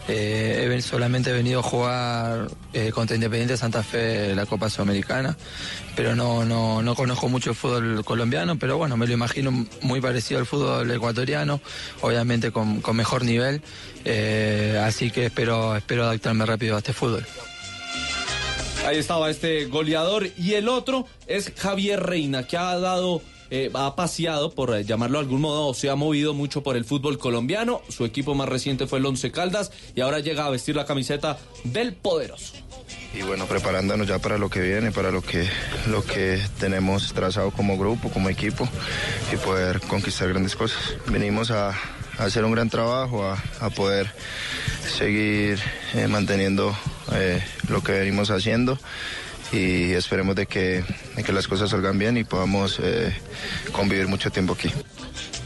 Eh, 0.07 0.67
he 0.75 0.81
solamente 0.81 1.29
he 1.29 1.33
venido 1.33 1.59
a 1.59 1.63
jugar 1.63 2.47
eh, 2.73 2.91
contra 2.91 3.15
Independiente 3.15 3.55
Santa 3.55 3.83
Fe 3.83 4.35
la 4.35 4.45
Copa 4.45 4.69
Sudamericana, 4.69 5.37
pero 5.95 6.15
no, 6.15 6.43
no, 6.43 6.81
no 6.81 6.95
conozco 6.95 7.29
mucho 7.29 7.51
el 7.51 7.55
fútbol 7.55 8.03
colombiano, 8.03 8.57
pero 8.57 8.77
bueno, 8.77 8.97
me 8.97 9.07
lo 9.07 9.13
imagino 9.13 9.51
muy 9.81 10.01
parecido 10.01 10.39
al 10.39 10.45
fútbol 10.45 10.89
ecuatoriano, 10.91 11.61
obviamente 12.01 12.51
con, 12.51 12.81
con 12.81 12.95
mejor 12.97 13.23
nivel, 13.23 13.61
eh, 14.03 14.81
así 14.83 15.11
que 15.11 15.27
espero, 15.27 15.75
espero 15.75 16.03
adaptarme 16.03 16.45
rápido 16.45 16.75
a 16.75 16.79
este 16.79 16.91
fútbol. 16.91 17.25
Ahí 18.85 18.97
estaba 18.97 19.29
este 19.29 19.65
goleador. 19.65 20.27
Y 20.37 20.55
el 20.55 20.67
otro 20.67 21.07
es 21.27 21.53
Javier 21.55 22.03
Reina, 22.03 22.45
que 22.45 22.57
ha 22.57 22.77
dado, 22.79 23.21
eh, 23.55 23.69
ha 23.75 23.95
paseado, 23.95 24.49
por 24.49 24.75
eh, 24.75 24.83
llamarlo 24.83 25.19
de 25.19 25.25
algún 25.25 25.41
modo, 25.41 25.67
o 25.67 25.73
se 25.75 25.87
ha 25.91 25.95
movido 25.95 26.33
mucho 26.33 26.63
por 26.63 26.75
el 26.75 26.85
fútbol 26.85 27.19
colombiano. 27.19 27.83
Su 27.87 28.03
equipo 28.03 28.33
más 28.33 28.49
reciente 28.49 28.87
fue 28.87 28.97
el 28.97 29.05
Once 29.05 29.31
Caldas 29.31 29.71
y 29.93 30.01
ahora 30.01 30.21
llega 30.21 30.47
a 30.47 30.49
vestir 30.49 30.75
la 30.75 30.87
camiseta 30.87 31.37
del 31.63 31.93
Poderoso. 31.93 32.55
y 33.13 33.21
bueno, 33.21 33.45
preparándonos 33.45 34.07
ya 34.07 34.17
para 34.17 34.39
lo 34.39 34.49
que 34.49 34.59
viene, 34.59 34.91
para 34.91 35.11
lo 35.11 35.21
que, 35.21 35.47
lo 35.87 36.03
que 36.03 36.41
tenemos 36.59 37.13
trazado 37.13 37.51
como 37.51 37.77
grupo, 37.77 38.09
como 38.09 38.27
equipo 38.27 38.67
y 39.31 39.37
poder 39.37 39.81
conquistar 39.81 40.29
grandes 40.29 40.55
cosas. 40.55 40.95
Venimos 41.05 41.51
a, 41.51 41.75
hacer 42.17 42.45
un 42.45 42.53
gran 42.53 42.71
trabajo, 42.71 43.23
a, 43.23 43.37
a 43.59 43.69
poder 43.69 44.11
seguir 44.97 45.59
eh, 45.93 46.07
manteniendo 46.07 46.75
eh, 47.11 47.39
lo 47.69 47.83
que 47.83 47.91
venimos 47.91 48.31
haciendo 48.31 48.79
y 49.53 49.93
esperemos 49.93 50.35
de 50.35 50.47
que, 50.47 50.83
de 51.15 51.23
que 51.23 51.31
las 51.31 51.47
cosas 51.47 51.69
salgan 51.69 51.97
bien 51.99 52.17
y 52.17 52.23
podamos 52.23 52.79
eh, 52.81 53.13
convivir 53.71 54.07
mucho 54.07 54.31
tiempo 54.31 54.53
aquí. 54.53 54.69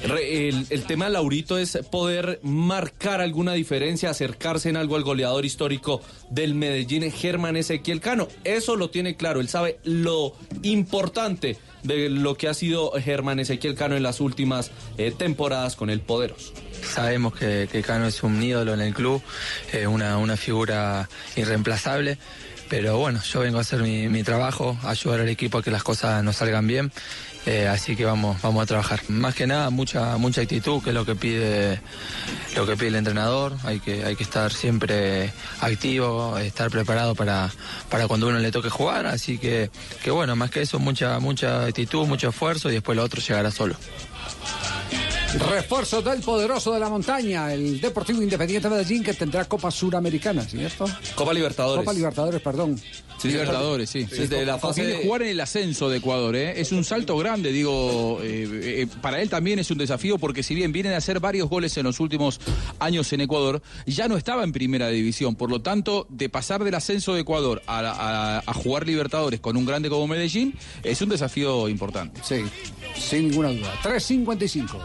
El, 0.03 0.65
el 0.69 0.83
tema 0.83 1.05
de 1.05 1.11
Laurito 1.11 1.57
es 1.57 1.77
poder 1.91 2.39
marcar 2.43 3.19
alguna 3.19 3.53
diferencia, 3.53 4.11
acercarse 4.11 4.69
en 4.69 4.77
algo 4.77 4.95
al 4.95 5.03
goleador 5.03 5.43
histórico 5.43 6.01
del 6.29 6.55
Medellín, 6.55 7.11
Germán 7.11 7.57
Ezequiel 7.57 7.99
Cano. 7.99 8.27
Eso 8.43 8.75
lo 8.75 8.89
tiene 8.89 9.17
claro, 9.17 9.41
él 9.41 9.49
sabe 9.49 9.79
lo 9.83 10.33
importante 10.63 11.57
de 11.83 12.09
lo 12.09 12.35
que 12.35 12.47
ha 12.47 12.53
sido 12.53 12.91
Germán 12.91 13.39
Ezequiel 13.39 13.75
Cano 13.75 13.95
en 13.95 14.03
las 14.03 14.19
últimas 14.19 14.71
eh, 14.97 15.11
temporadas 15.17 15.75
con 15.75 15.89
el 15.89 15.99
Poderoso. 15.99 16.53
Sabemos 16.93 17.35
que, 17.35 17.67
que 17.71 17.81
Cano 17.81 18.07
es 18.07 18.23
un 18.23 18.41
ídolo 18.41 18.73
en 18.73 18.81
el 18.81 18.93
club, 18.93 19.21
eh, 19.73 19.87
una, 19.87 20.17
una 20.17 20.37
figura 20.37 21.09
irreemplazable. 21.35 22.17
Pero 22.69 22.97
bueno, 22.97 23.21
yo 23.23 23.39
vengo 23.39 23.59
a 23.59 23.61
hacer 23.61 23.81
mi, 23.81 24.23
trabajo, 24.23 24.77
ayudar 24.83 25.21
al 25.21 25.29
equipo 25.29 25.57
a 25.57 25.63
que 25.63 25.71
las 25.71 25.83
cosas 25.83 26.23
nos 26.23 26.37
salgan 26.37 26.67
bien. 26.67 26.91
eh, 27.45 27.67
así 27.67 27.95
que 27.95 28.03
vamos, 28.03 28.41
vamos 28.41 28.63
a 28.63 28.65
trabajar. 28.65 29.01
Más 29.07 29.35
que 29.35 29.47
nada, 29.47 29.69
mucha, 29.69 30.17
mucha 30.17 30.41
actitud, 30.41 30.83
que 30.83 30.89
es 30.89 30.93
lo 30.93 31.05
que 31.05 31.15
pide, 31.15 31.79
lo 32.55 32.65
que 32.65 32.75
pide 32.75 32.89
el 32.89 32.95
entrenador. 32.95 33.55
Hay 33.63 33.79
que, 33.79 34.03
hay 34.03 34.15
que 34.15 34.23
estar 34.23 34.51
siempre 34.51 35.31
activo, 35.61 36.37
estar 36.37 36.69
preparado 36.69 37.15
para, 37.15 37.49
para 37.89 38.07
cuando 38.07 38.27
uno 38.27 38.39
le 38.39 38.51
toque 38.51 38.69
jugar. 38.69 39.05
Así 39.05 39.37
que, 39.37 39.69
que 40.03 40.11
bueno, 40.11 40.35
más 40.35 40.51
que 40.51 40.61
eso, 40.61 40.79
mucha, 40.79 41.19
mucha 41.19 41.65
actitud, 41.65 42.05
mucho 42.05 42.29
esfuerzo 42.29 42.69
y 42.69 42.73
después 42.73 42.97
lo 42.97 43.03
otro 43.03 43.21
llegará 43.21 43.49
solo. 43.49 43.75
Refuerzo 45.33 46.01
del 46.01 46.21
poderoso 46.21 46.73
de 46.73 46.79
la 46.79 46.89
montaña, 46.89 47.53
el 47.53 47.81
Deportivo 47.81 48.21
Independiente 48.21 48.69
Medellín 48.69 49.03
que 49.03 49.13
tendrá 49.13 49.45
Copa 49.45 49.69
Suramericana, 49.69 50.43
¿cierto? 50.43 50.85
Copa 51.15 51.33
Libertadores. 51.33 51.81
Copa 51.83 51.93
Libertadores, 51.93 52.41
perdón. 52.41 52.79
Sí, 53.21 53.27
Libertadores, 53.29 53.89
sí. 53.89 54.05
Desde 54.05 54.45
la 54.45 54.57
fase 54.57 54.83
de- 54.85 55.03
jugar 55.03 55.23
en 55.23 55.29
el 55.29 55.39
ascenso 55.41 55.89
de 55.89 55.97
Ecuador, 55.97 56.35
¿eh? 56.35 56.61
Es 56.61 56.71
un 56.71 56.83
salto 56.83 57.17
grande, 57.17 57.51
digo. 57.51 58.19
eh, 58.23 58.47
eh, 58.83 58.87
para 59.01 59.21
él 59.21 59.29
también 59.29 59.59
es 59.59 59.69
un 59.71 59.77
desafío 59.79 60.17
porque 60.17 60.43
si 60.43 60.55
bien 60.55 60.71
vienen 60.71 60.93
a 60.93 60.97
hacer 60.97 61.19
varios 61.19 61.49
goles 61.49 61.75
en 61.77 61.83
los 61.83 61.99
últimos 61.99 62.39
años 62.79 63.11
en 63.13 63.21
Ecuador, 63.21 63.61
ya 63.85 64.07
no 64.07 64.17
estaba 64.17 64.43
en 64.43 64.51
primera 64.53 64.87
división. 64.89 65.35
Por 65.35 65.49
lo 65.49 65.61
tanto, 65.61 66.05
de 66.09 66.29
pasar 66.29 66.63
del 66.63 66.75
ascenso 66.75 67.13
de 67.15 67.21
Ecuador 67.21 67.61
a, 67.67 67.79
a- 67.79 68.43
a 68.45 68.53
jugar 68.53 68.87
Libertadores 68.87 69.39
con 69.39 69.57
un 69.57 69.65
grande 69.65 69.89
como 69.89 70.07
Medellín, 70.07 70.53
es 70.83 71.01
un 71.01 71.09
desafío 71.09 71.67
importante. 71.69 72.21
Sí, 72.23 72.43
sin 72.97 73.29
ninguna 73.29 73.49
duda. 73.49 73.73
355. 73.83 74.79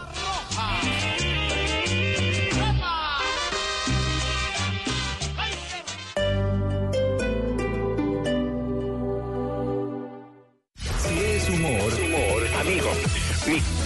Si 10.77 11.19
es 11.19 11.49
humor, 11.49 11.93
humor, 12.05 12.47
amigo 12.61 13.82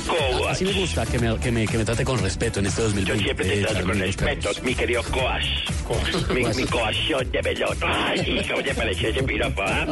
así 0.49 0.65
me 0.65 0.73
gusta, 0.73 1.05
que 1.05 1.19
me, 1.19 1.37
que, 1.39 1.51
me, 1.51 1.67
que 1.67 1.77
me 1.77 1.85
trate 1.85 2.03
con 2.03 2.19
respeto 2.19 2.59
en 2.59 2.67
este 2.67 2.81
2020. 2.81 3.17
Yo 3.19 3.23
siempre 3.23 3.45
te 3.45 3.59
eh, 3.59 3.65
trato 3.65 3.85
con 3.85 3.99
respeto, 3.99 4.49
mi 4.63 4.75
querido 4.75 5.03
Coas. 5.03 5.45
Mi, 6.33 6.43
mi 6.43 6.65
coación 6.65 7.31
de 7.31 7.41
melón. 7.41 7.77
Ay, 7.81 8.45
¿cómo 8.49 8.61
te 8.61 8.73
pareció 8.75 9.09
ese 9.09 9.23
piropo? 9.23 9.61
ah? 9.65 9.85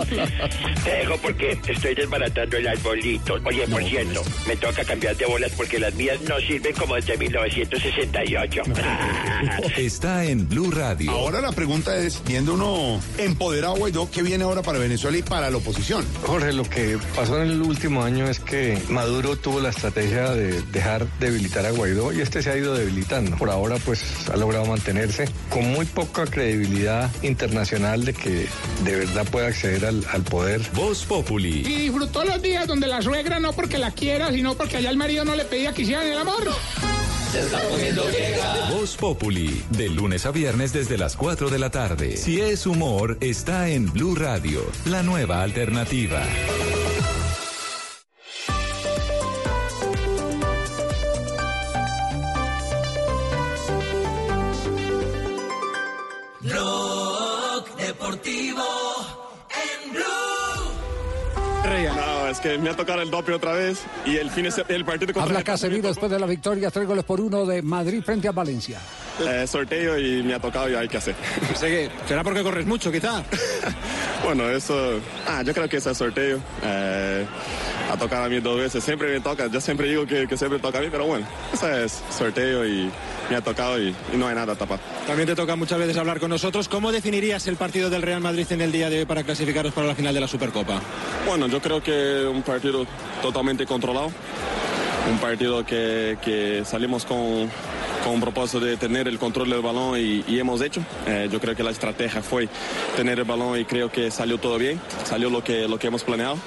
Te 0.83 0.89
dejo 0.89 1.17
porque 1.17 1.57
estoy 1.67 1.95
desbaratando 1.95 2.57
el 2.57 2.67
arbolito. 2.67 3.37
Oye, 3.45 3.65
por 3.67 3.83
cierto, 3.83 4.23
me 4.45 4.57
toca 4.57 4.83
cambiar 4.83 5.15
de 5.15 5.25
bolas 5.25 5.51
porque 5.55 5.79
las 5.79 5.93
mías 5.95 6.19
no 6.27 6.37
sirven 6.39 6.75
como 6.75 6.95
desde 6.95 7.17
1968. 7.17 8.61
Está 9.77 10.25
en 10.25 10.49
Blue 10.49 10.69
Radio. 10.71 11.11
Ahora 11.11 11.39
la 11.39 11.53
pregunta 11.53 11.95
es, 11.97 12.21
viendo 12.25 12.55
uno 12.55 12.99
empoderado 13.17 13.75
Guaidó, 13.75 14.09
¿qué 14.11 14.21
viene 14.21 14.43
ahora 14.43 14.61
para 14.61 14.79
Venezuela 14.79 15.17
y 15.17 15.23
para 15.23 15.49
la 15.49 15.57
oposición? 15.57 16.05
Jorge, 16.23 16.51
lo 16.51 16.63
que 16.63 16.97
pasó 17.15 17.41
en 17.41 17.51
el 17.51 17.61
último 17.61 18.03
año 18.03 18.27
es 18.27 18.39
que 18.39 18.77
Maduro 18.89 19.37
tuvo 19.37 19.61
la 19.61 19.69
estrategia 19.69 20.04
de 20.09 20.61
dejar 20.71 21.07
debilitar 21.19 21.65
a 21.65 21.71
Guaidó 21.71 22.13
y 22.13 22.21
este 22.21 22.41
se 22.41 22.51
ha 22.51 22.57
ido 22.57 22.75
debilitando. 22.75 23.37
Por 23.37 23.49
ahora 23.49 23.77
pues 23.77 24.03
ha 24.31 24.37
logrado 24.37 24.65
mantenerse 24.65 25.27
con 25.49 25.71
muy 25.71 25.85
poca 25.85 26.25
credibilidad 26.25 27.09
internacional 27.21 28.05
de 28.05 28.13
que 28.13 28.47
de 28.83 28.95
verdad 28.95 29.25
pueda 29.25 29.47
acceder 29.47 29.85
al, 29.85 30.05
al 30.11 30.23
poder. 30.23 30.61
Voz 30.73 31.05
Populi. 31.05 31.59
Y 31.59 31.81
disfrutó 31.83 32.23
los 32.23 32.41
días 32.41 32.67
donde 32.67 32.87
la 32.87 33.01
suegra 33.01 33.39
no 33.39 33.53
porque 33.53 33.77
la 33.77 33.91
quiera, 33.91 34.31
sino 34.31 34.55
porque 34.55 34.77
allá 34.77 34.89
el 34.89 34.97
marido 34.97 35.25
no 35.25 35.35
le 35.35 35.45
pedía 35.45 35.73
que 35.73 35.81
hicieran 35.81 36.07
el 36.07 36.17
amor. 36.17 36.49
Se 37.31 37.41
está 37.41 37.59
poniendo 37.67 38.05
vieja. 38.05 38.69
Voz 38.71 38.95
Populi, 38.95 39.63
de 39.71 39.89
lunes 39.89 40.25
a 40.25 40.31
viernes 40.31 40.71
desde 40.71 40.97
las 40.97 41.17
4 41.17 41.49
de 41.49 41.59
la 41.59 41.69
tarde. 41.69 42.15
Si 42.15 42.39
es 42.39 42.65
humor, 42.65 43.17
está 43.19 43.69
en 43.69 43.91
Blue 43.91 44.15
Radio, 44.15 44.61
la 44.85 45.03
nueva 45.03 45.41
alternativa. 45.41 46.21
Blue. 61.75 61.93
No, 61.93 62.14
es 62.29 62.39
que 62.39 62.57
me 62.57 62.69
ha 62.69 62.75
tocado 62.75 63.01
el 63.01 63.09
doble 63.11 63.35
otra 63.35 63.53
vez 63.53 63.79
y 64.05 64.17
el 64.17 64.29
fin 64.29 64.45
es 64.45 64.61
el 64.67 64.85
partido 64.85 65.13
contra 65.13 65.23
Habla 65.31 65.43
Casemiro 65.43 65.87
después 65.87 66.11
de 66.11 66.19
la 66.19 66.25
victoria, 66.25 66.69
tres 66.71 66.87
goles 66.87 67.03
por 67.03 67.21
uno 67.21 67.45
de 67.45 67.61
Madrid 67.61 68.01
frente 68.03 68.27
a 68.27 68.31
Valencia. 68.31 68.79
eh, 69.27 69.45
sorteo 69.47 69.97
y 69.99 70.23
me 70.23 70.33
ha 70.33 70.39
tocado 70.39 70.69
y 70.69 70.75
hay 70.75 70.87
que 70.87 70.97
hacer. 70.97 71.15
¿Será 72.07 72.23
porque 72.23 72.43
corres 72.43 72.65
mucho, 72.65 72.91
quizá? 72.91 73.23
bueno, 74.23 74.49
eso. 74.49 74.99
Ah, 75.27 75.41
yo 75.43 75.53
creo 75.53 75.67
que 75.69 75.77
ese 75.77 75.91
es 75.91 75.97
sorteo. 75.97 76.39
Eh, 76.63 77.25
ha 77.91 77.97
tocado 77.97 78.25
a 78.25 78.29
mí 78.29 78.39
dos 78.39 78.57
veces. 78.59 78.83
Siempre 78.83 79.11
me 79.11 79.19
toca. 79.19 79.47
Yo 79.47 79.61
siempre 79.61 79.87
digo 79.87 80.05
que, 80.05 80.27
que 80.27 80.37
siempre 80.37 80.59
toca 80.59 80.79
a 80.79 80.81
mí, 80.81 80.87
pero 80.91 81.05
bueno, 81.05 81.25
ese 81.53 81.85
es 81.85 82.03
sorteo 82.09 82.65
y 82.65 82.89
me 83.29 83.35
ha 83.35 83.41
tocado 83.41 83.79
y, 83.81 83.95
y 84.13 84.17
no 84.17 84.27
hay 84.27 84.35
nada 84.35 84.55
tapado. 84.55 84.79
También 85.07 85.27
te 85.27 85.35
toca 85.35 85.55
muchas 85.55 85.79
veces 85.79 85.97
hablar 85.97 86.19
con 86.19 86.29
nosotros. 86.29 86.67
¿Cómo 86.67 86.91
definirías 86.91 87.47
el 87.47 87.55
partido 87.55 87.89
del 87.89 88.01
Real 88.01 88.21
Madrid 88.21 88.45
en 88.49 88.61
el 88.61 88.71
día 88.71 88.89
de 88.89 88.99
hoy 88.99 89.05
para 89.05 89.23
clasificaros 89.23 89.73
para 89.73 89.87
la 89.87 89.95
final 89.95 90.13
de 90.13 90.19
la 90.21 90.27
Supercopa? 90.27 90.81
Bueno, 91.25 91.47
yo 91.47 91.61
creo 91.61 91.81
que 91.81 92.14
un 92.27 92.41
partido 92.41 92.85
totalmente 93.21 93.65
controlado. 93.65 94.11
Un 95.09 95.17
partido 95.19 95.65
que, 95.65 96.17
que 96.21 96.63
salimos 96.65 97.05
con, 97.05 97.49
con 98.05 98.13
un 98.13 98.21
propósito 98.21 98.59
de 98.59 98.77
tener 98.77 99.07
el 99.07 99.17
control 99.17 99.49
del 99.49 99.61
balón 99.61 99.99
y, 99.99 100.39
hemos 100.39 100.61
hecho. 100.61 100.81
Eh, 101.07 101.27
yo 101.31 101.39
creo 101.39 101.55
que 101.55 101.63
la 101.63 101.71
estrategia 101.71 102.21
fue 102.21 102.47
tener 102.95 103.17
el 103.17 103.25
balón 103.25 103.59
y 103.59 103.65
creo 103.65 103.91
que 103.91 104.11
salió 104.11 104.37
todo 104.37 104.59
bien. 104.59 104.79
Salió 105.03 105.31
lo 105.31 105.43
que, 105.43 105.67
lo 105.67 105.79
que 105.79 105.87
hemos 105.87 106.03
planeado. 106.03 106.37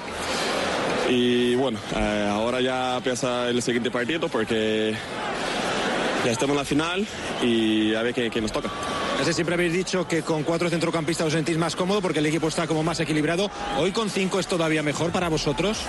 Y 1.09 1.55
bueno, 1.55 1.77
eh, 1.97 2.29
ahora 2.31 2.61
ya 2.61 2.97
empieza 2.97 3.49
el 3.49 3.61
siguiente 3.61 3.91
partido 3.91 4.29
porque 4.29 4.93
ya 6.23 6.31
estamos 6.31 6.53
en 6.53 6.57
la 6.57 6.65
final 6.65 7.07
y 7.43 7.93
a 7.93 8.03
ver 8.03 8.13
qué, 8.13 8.29
qué 8.29 8.39
nos 8.39 8.53
toca. 8.53 8.69
Ese 9.21 9.33
siempre 9.33 9.55
habéis 9.55 9.73
dicho 9.73 10.07
que 10.07 10.21
con 10.21 10.43
cuatro 10.43 10.69
centrocampistas 10.69 11.27
os 11.27 11.33
sentís 11.33 11.57
más 11.57 11.75
cómodo 11.75 12.01
porque 12.01 12.19
el 12.19 12.25
equipo 12.25 12.47
está 12.47 12.67
como 12.67 12.83
más 12.83 12.99
equilibrado. 12.99 13.51
Hoy 13.77 13.91
con 13.91 14.09
cinco 14.09 14.39
es 14.39 14.47
todavía 14.47 14.81
mejor 14.81 15.11
para 15.11 15.27
vosotros. 15.29 15.79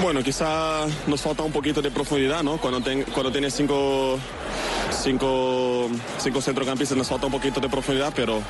Bueno, 0.00 0.22
quizá 0.22 0.86
nos 1.06 1.20
falta 1.20 1.42
un 1.42 1.52
poquito 1.52 1.82
de 1.82 1.90
profundidad, 1.90 2.42
¿no? 2.42 2.56
Cuando, 2.58 2.80
ten- 2.80 3.04
cuando 3.12 3.30
tienes 3.30 3.54
cinco, 3.54 4.18
cinco, 4.92 5.88
cinco 6.18 6.40
centrocampistas 6.40 6.96
nos 6.96 7.08
falta 7.08 7.26
un 7.26 7.32
poquito 7.32 7.60
de 7.60 7.68
profundidad, 7.68 8.12
pero 8.14 8.40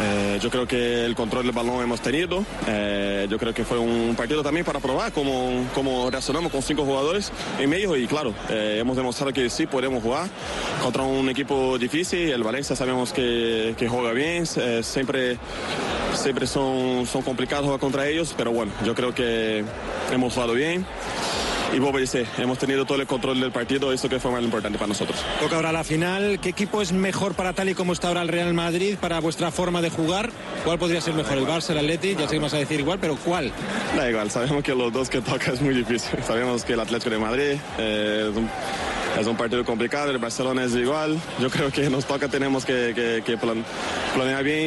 eh, 0.00 0.38
yo 0.40 0.50
creo 0.50 0.66
que 0.66 1.04
el 1.04 1.14
control 1.14 1.44
del 1.44 1.52
balón 1.52 1.82
hemos 1.82 2.00
tenido. 2.00 2.44
Eh, 2.66 3.26
yo 3.28 3.38
creo 3.38 3.52
que 3.54 3.64
fue 3.64 3.78
un 3.78 4.14
partido 4.16 4.42
también 4.42 4.64
para 4.64 4.80
probar 4.80 5.12
cómo, 5.12 5.64
cómo 5.74 6.10
reaccionamos 6.10 6.52
con 6.52 6.62
cinco 6.62 6.84
jugadores 6.84 7.32
en 7.58 7.70
medio 7.70 7.96
y 7.96 8.06
claro, 8.06 8.34
eh, 8.48 8.78
hemos 8.80 8.96
demostrado 8.96 9.32
que 9.32 9.50
sí 9.50 9.66
podemos 9.66 10.02
jugar 10.02 10.28
contra 10.82 11.02
un 11.02 11.28
equipo 11.28 11.78
difícil. 11.78 12.30
El 12.30 12.42
Valencia 12.42 12.76
sabemos 12.76 13.12
que, 13.12 13.74
que 13.76 13.88
juega 13.88 14.12
bien, 14.12 14.46
siempre, 14.82 15.38
siempre 16.14 16.46
son, 16.46 17.06
son 17.06 17.22
complicados 17.22 17.64
jugar 17.64 17.80
contra 17.80 18.06
ellos, 18.08 18.34
pero 18.36 18.52
bueno, 18.52 18.72
yo 18.84 18.94
creo 18.94 19.14
que 19.14 19.64
hemos 20.12 20.34
jugado 20.34 20.54
bien. 20.54 20.86
Y 21.74 21.80
Bobo 21.80 21.98
dice, 21.98 22.24
hemos 22.38 22.56
tenido 22.58 22.84
todo 22.84 23.00
el 23.00 23.06
control 23.08 23.40
del 23.40 23.50
partido, 23.50 23.92
eso 23.92 24.08
que 24.08 24.20
fue 24.20 24.30
más 24.30 24.42
importante 24.44 24.78
para 24.78 24.86
nosotros. 24.88 25.18
Toca 25.40 25.56
ahora 25.56 25.72
la 25.72 25.82
final. 25.82 26.38
¿Qué 26.40 26.50
equipo 26.50 26.80
es 26.80 26.92
mejor 26.92 27.34
para 27.34 27.52
tal 27.52 27.68
y 27.68 27.74
como 27.74 27.92
está 27.92 28.08
ahora 28.08 28.22
el 28.22 28.28
Real 28.28 28.54
Madrid, 28.54 28.96
para 29.00 29.18
vuestra 29.18 29.50
forma 29.50 29.82
de 29.82 29.90
jugar? 29.90 30.30
¿Cuál 30.64 30.78
podría 30.78 31.00
ser 31.00 31.14
mejor? 31.14 31.36
¿El 31.36 31.46
Barça, 31.46 31.70
el 31.70 31.78
Atleti? 31.78 32.14
Ya 32.14 32.28
sé 32.28 32.36
que 32.36 32.38
vas 32.38 32.54
a 32.54 32.58
decir 32.58 32.78
igual, 32.78 32.98
pero 33.00 33.16
¿cuál? 33.16 33.50
Da 33.96 34.08
igual, 34.08 34.30
sabemos 34.30 34.62
que 34.62 34.72
los 34.72 34.92
dos 34.92 35.10
que 35.10 35.20
toca 35.20 35.50
es 35.50 35.60
muy 35.60 35.74
difícil. 35.74 36.22
Sabemos 36.24 36.64
que 36.64 36.74
el 36.74 36.80
Atlético 36.80 37.10
de 37.10 37.18
Madrid 37.18 37.56
eh, 37.78 38.30
es, 39.20 39.26
un, 39.26 39.36
partido 39.36 39.64
complicado, 39.64 40.10
el 40.10 40.18
Barcelona 40.18 40.64
es 40.64 40.74
igual. 40.74 41.18
Yo 41.40 41.48
creo 41.50 41.70
que 41.70 41.88
nos 41.90 42.04
toca, 42.06 42.28
tenemos 42.28 42.64
que, 42.64 42.92
que- 42.94 43.22
que 43.24 43.36
plan- 43.38 43.64
planear 44.14 44.42
bien 44.44 44.60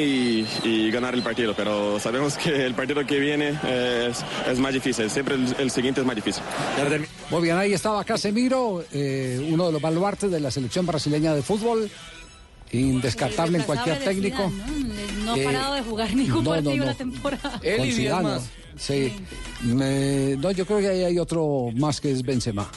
y, 0.64 0.68
y 0.68 0.92
ganar 0.92 1.14
el 1.14 1.22
partido, 1.22 1.54
pero 1.56 2.00
sabemos 2.00 2.38
que 2.38 2.66
el 2.66 2.74
partido 2.74 3.06
que 3.06 3.20
viene 3.20 3.58
es, 3.68 4.24
es 4.50 4.60
más 4.60 4.74
difícil, 4.74 5.10
siempre 5.10 5.36
el, 5.36 5.56
el 5.60 5.72
siguiente 5.72 6.02
es 6.02 6.08
más 6.08 6.16
difícil. 6.16 6.44
Muy 7.30 7.42
bien, 7.42 7.58
ahí 7.58 7.74
estaba 7.74 8.04
Casemiro, 8.04 8.84
eh, 8.94 9.46
uno 9.52 9.68
de 9.68 9.72
los 9.74 9.82
baluartes 9.82 10.32
de 10.32 10.40
la 10.40 10.52
selección 10.52 10.86
brasileña 10.86 11.34
de 11.34 11.42
fútbol. 11.42 11.90
Indescartable 12.72 13.60
en 13.60 13.64
cualquier 13.64 14.00
técnico. 14.04 14.50
Zidane, 14.50 15.14
¿no? 15.20 15.26
No 15.26 15.34
ha 15.34 15.38
Eh, 15.40 15.44
parado 15.46 15.74
de 15.76 15.82
jugar 15.84 16.14
ningún 16.14 16.44
no, 16.44 16.50
partido 16.50 16.76
no. 16.76 16.86
la 16.86 16.94
temporada. 16.96 17.62
Zidane, 17.64 18.24
¿no? 18.30 18.42
Sí. 18.78 19.14
Me- 19.64 20.36
no, 20.38 20.52
yo 20.52 20.66
creo 20.66 20.80
que 20.80 20.88
ahí 20.90 21.04
hay 21.06 21.18
otro 21.18 21.70
más 21.76 22.02
que 22.02 22.12
es 22.12 22.22
Benzema. 22.24 22.70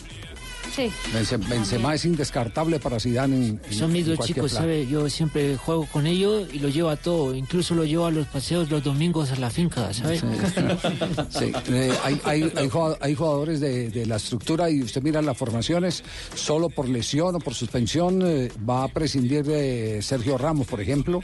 Sí. 0.74 0.90
Benzema, 1.12 1.48
Benzema 1.48 1.94
es 1.94 2.04
indescartable 2.04 2.78
para 2.78 3.00
Zidane 3.00 3.36
en, 3.36 3.60
en- 3.70 3.74
Son 3.78 3.92
mis 3.92 4.06
dos 4.06 4.20
chicos, 4.26 4.52
plan. 4.52 4.62
¿sabe? 4.62 4.86
Yo 4.86 5.08
siempre 5.10 5.56
juego 5.56 5.86
con 5.86 6.06
ellos 6.06 6.48
y 6.52 6.58
los 6.60 6.72
llevo 6.74 6.88
a 6.90 6.96
todo. 6.96 7.34
Incluso 7.34 7.74
los 7.74 7.86
llevo 7.86 8.06
a 8.06 8.10
los 8.10 8.26
paseos 8.28 8.70
los 8.70 8.82
domingos 8.84 9.30
a 9.32 9.36
la 9.36 9.50
finca, 9.50 9.92
¿sabe? 9.92 10.18
Sí, 10.18 11.52
eh, 11.72 11.92
hay, 12.04 12.20
hay- 12.24 12.52
hay 12.56 12.68
jugado- 12.68 12.98
hay 13.00 13.14
jugadores 13.14 13.60
de, 13.60 13.90
de 13.90 14.06
la 14.06 14.16
estructura 14.16 14.70
y 14.70 14.82
usted 14.82 15.02
mira 15.02 15.20
las 15.22 15.36
formaciones, 15.36 16.02
solo 16.34 16.68
por 16.68 16.88
lesión 16.88 17.34
o 17.34 17.38
por 17.38 17.54
suspensión 17.54 18.22
eh, 18.24 18.50
va 18.68 18.84
a 18.84 18.88
prescindir 18.88 19.44
de 19.44 20.00
Sergio 20.02 20.38
Ramos, 20.38 20.66
por 20.66 20.80
ejemplo, 20.80 21.20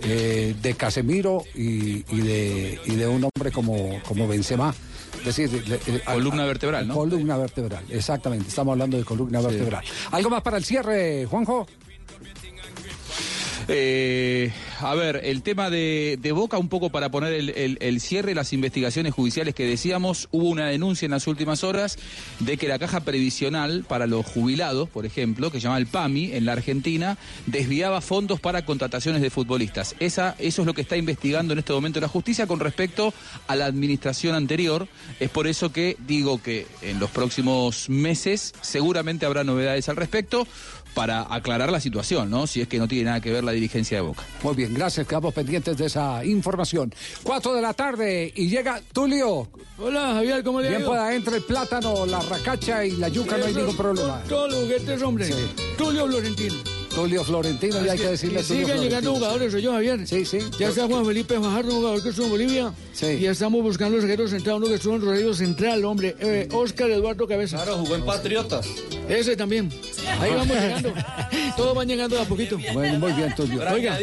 eh, 0.00 0.54
de 0.62 0.74
Casemiro 0.74 1.42
y, 1.54 2.04
y 2.14 2.20
de, 2.20 2.80
y 2.86 2.94
de 2.94 3.06
un 3.06 3.24
hombre 3.24 3.52
como, 3.52 4.00
como 4.06 4.26
Benzema. 4.28 4.74
Decir, 5.24 5.50
le- 5.68 6.00
Columna 6.00 6.44
a- 6.44 6.46
vertebral, 6.46 6.86
¿no? 6.88 6.94
Columna 6.94 7.36
vertebral, 7.36 7.84
exactamente. 7.90 8.48
Estamos 8.48 8.72
hablando 8.72 8.96
de 8.96 9.04
columna 9.04 9.40
vertebral. 9.40 9.84
¿Algo 10.12 10.30
más 10.30 10.42
para 10.42 10.56
el 10.58 10.64
cierre, 10.64 11.26
Juanjo? 11.26 11.66
Eh, 13.68 14.52
a 14.80 14.94
ver, 14.94 15.22
el 15.24 15.42
tema 15.42 15.70
de, 15.70 16.32
Boca, 16.32 16.58
un 16.58 16.68
poco 16.68 16.90
para 16.90 17.10
poner 17.10 17.32
el 17.32 18.00
cierre, 18.00 18.34
las 18.34 18.52
investigaciones 18.52 19.14
judiciales 19.14 19.54
que 19.54 19.64
decíamos, 19.64 20.28
hubo 20.30 20.48
una 20.48 20.66
denuncia 20.66 21.06
en 21.06 21.12
las 21.12 21.26
últimas 21.26 21.64
horas 21.64 21.98
de 22.40 22.56
que 22.56 22.68
la 22.68 22.78
caja 22.78 23.00
previsional 23.00 23.84
para 23.88 24.06
los 24.06 24.26
jubilados, 24.26 24.88
por 24.88 25.06
ejemplo, 25.06 25.50
que 25.50 25.58
se 25.58 25.64
llama 25.64 25.78
el 25.78 25.86
PAMI 25.86 26.32
en 26.34 26.44
la 26.44 26.52
Argentina, 26.52 27.16
desviaba 27.46 28.00
fondos 28.00 28.38
para 28.38 28.64
contrataciones 28.64 29.22
de 29.22 29.30
futbolistas. 29.30 29.96
Esa, 29.98 30.36
eso 30.38 30.62
es 30.62 30.66
lo 30.66 30.74
que 30.74 30.82
está 30.82 30.96
investigando 30.96 31.52
en 31.52 31.58
este 31.58 31.72
momento 31.72 32.00
la 32.00 32.08
justicia 32.08 32.46
con 32.46 32.60
respecto 32.60 33.12
a 33.48 33.56
la 33.56 33.66
administración 33.66 34.34
anterior. 34.34 34.86
Es 35.18 35.30
por 35.30 35.46
eso 35.46 35.72
que 35.72 35.96
digo 36.06 36.42
que 36.42 36.66
en 36.82 37.00
los 37.00 37.10
próximos 37.10 37.88
meses 37.88 38.54
seguramente 38.60 39.26
habrá 39.26 39.42
novedades 39.42 39.88
al 39.88 39.96
respecto 39.96 40.46
para 40.96 41.26
aclarar 41.28 41.70
la 41.70 41.78
situación, 41.78 42.30
¿no? 42.30 42.46
Si 42.46 42.62
es 42.62 42.68
que 42.68 42.78
no 42.78 42.88
tiene 42.88 43.04
nada 43.04 43.20
que 43.20 43.30
ver 43.30 43.44
la 43.44 43.52
dirigencia 43.52 43.98
de 43.98 44.00
Boca. 44.00 44.22
Muy 44.42 44.54
bien, 44.54 44.72
gracias, 44.72 45.06
quedamos 45.06 45.34
pendientes 45.34 45.76
de 45.76 45.84
esa 45.84 46.24
información. 46.24 46.92
Cuatro 47.22 47.52
de 47.52 47.60
la 47.60 47.74
tarde 47.74 48.32
y 48.34 48.48
llega 48.48 48.80
Tulio. 48.94 49.46
Hola, 49.76 50.14
Javier, 50.14 50.42
¿cómo 50.42 50.62
le 50.62 50.68
ha 50.68 50.70
Bien 50.70 50.84
pueda, 50.84 51.14
entre 51.14 51.36
el 51.36 51.42
plátano, 51.42 52.06
la 52.06 52.22
racacha 52.22 52.82
y 52.82 52.92
la 52.92 53.08
yuca, 53.08 53.36
no 53.36 53.44
hay 53.44 53.54
ningún 53.54 53.76
problema. 53.76 54.22
Todos 54.26 54.50
los 54.50 54.62
juguetes, 54.62 55.02
hombre. 55.02 55.28
Tulio 55.76 56.06
Florentino. 56.06 56.75
Tulio 56.96 57.22
Florentino, 57.22 57.84
ya 57.84 57.92
hay 57.92 57.98
que 57.98 58.08
decirle 58.08 58.42
Tulio 58.42 58.66
Siguen 58.66 58.80
llegando 58.82 59.12
jugadores, 59.14 59.52
soy 59.52 59.60
yo, 59.60 59.72
Javier. 59.72 60.08
Sí, 60.08 60.24
sí. 60.24 60.38
Ya 60.58 60.68
está 60.68 60.86
Juan 60.86 61.04
Felipe 61.04 61.38
Fajardo, 61.38 61.68
un 61.68 61.76
jugador 61.76 62.02
que 62.02 62.08
estuvo 62.08 62.24
en 62.24 62.30
Bolivia. 62.30 62.72
Sí. 62.94 63.06
Y 63.06 63.20
ya 63.20 63.32
estamos 63.32 63.62
buscando 63.62 63.96
el 63.96 64.02
zaguero 64.02 64.26
central, 64.26 64.56
uno 64.56 64.66
que 64.68 64.76
estuvo 64.76 64.94
en 64.94 65.02
Rodrigo 65.02 65.34
Central, 65.34 65.84
hombre. 65.84 66.16
Eh, 66.18 66.48
Oscar 66.52 66.90
Eduardo 66.90 67.28
Cabeza. 67.28 67.58
Claro, 67.58 67.76
jugó 67.76 67.96
en 67.96 68.04
Patriotas. 68.06 68.66
Ese 69.10 69.36
también. 69.36 69.70
Ahí 70.18 70.30
vamos 70.34 70.56
llegando. 70.60 70.94
Todos 71.54 71.74
van 71.76 71.86
llegando 71.86 72.16
de 72.16 72.22
a 72.22 72.24
poquito. 72.24 72.58
Bueno, 72.72 72.98
muy 72.98 73.12
bien, 73.12 73.34
Tulio. 73.34 73.60
Oiga, 73.70 73.98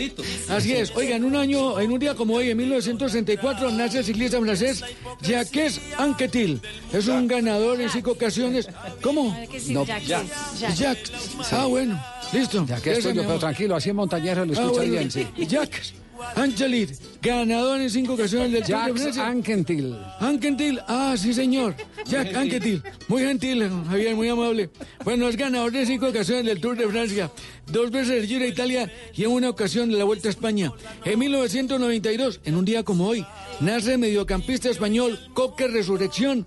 así 0.50 0.74
es. 0.74 0.96
Oiga, 0.96 1.16
en 1.16 1.26
un 1.26 1.36
año, 1.36 1.80
en 1.80 1.92
un 1.92 1.98
día 1.98 2.14
como 2.14 2.36
hoy, 2.36 2.52
en 2.52 2.58
1964, 2.58 3.72
nace 3.72 3.98
el 3.98 4.06
ciclista 4.06 4.40
francés 4.40 4.84
Jacques 5.20 5.82
Anquetil. 5.98 6.62
Es 6.94 7.08
un 7.08 7.28
ganador 7.28 7.82
en 7.82 7.90
cinco 7.90 8.12
ocasiones. 8.12 8.68
¿Cómo? 9.02 9.36
No, 9.70 9.84
Jacques. 9.84 11.12
Ah, 11.52 11.66
bueno. 11.66 12.00
Listo. 12.32 12.66
Ya 12.66 12.80
que 12.84 12.92
Ese, 12.92 13.00
estoy 13.00 13.14
yo, 13.16 13.24
pero 13.24 13.40
tranquilo, 13.40 13.76
así 13.76 13.90
en 13.90 13.96
montañero 13.96 14.46
lo 14.46 14.52
Ah, 14.52 14.56
escucha 14.62 14.78
bueno. 14.78 14.92
bien, 14.92 15.12
sí. 15.12 15.28
Jacques 15.48 15.94
Anquetil, 16.36 16.90
ganador 17.22 17.82
en 17.82 17.90
cinco 17.90 18.14
ocasiones 18.14 18.52
del 18.52 18.62
Tour 18.64 18.70
de 18.70 18.74
Jacques 18.86 19.02
Francia. 19.02 19.28
Anquetil. 19.28 19.98
Anquetil, 20.20 20.80
ah, 20.88 21.16
sí, 21.18 21.34
señor. 21.34 21.76
Jack 22.06 22.34
Anquetil. 22.36 22.82
Muy 23.10 23.24
gentil, 23.24 23.70
Javier, 23.90 24.16
muy 24.16 24.30
amable. 24.30 24.70
Bueno, 25.04 25.28
es 25.28 25.36
ganador 25.36 25.72
de 25.72 25.86
cinco 25.86 26.08
ocasiones 26.08 26.46
del 26.46 26.62
Tour 26.62 26.78
de 26.78 26.88
Francia, 26.88 27.30
dos 27.68 27.92
veces 27.92 28.22
el 28.22 28.28
Giro 28.28 28.42
de 28.42 28.50
Italia 28.50 28.92
y 29.14 29.24
en 29.24 29.32
una 29.32 29.50
ocasión 29.50 29.90
de 29.90 29.98
la 29.98 30.04
Vuelta 30.06 30.28
a 30.30 30.32
España. 30.32 30.72
En 31.04 31.20
1992, 31.20 32.40
en 32.46 32.56
un 32.56 32.66
día 32.66 32.84
como 32.84 33.08
hoy, 33.08 33.26
nace 33.60 33.94
el 33.94 34.00
mediocampista 34.00 34.70
español 34.70 35.20
Coque 35.34 35.68
Resurrección, 35.68 36.46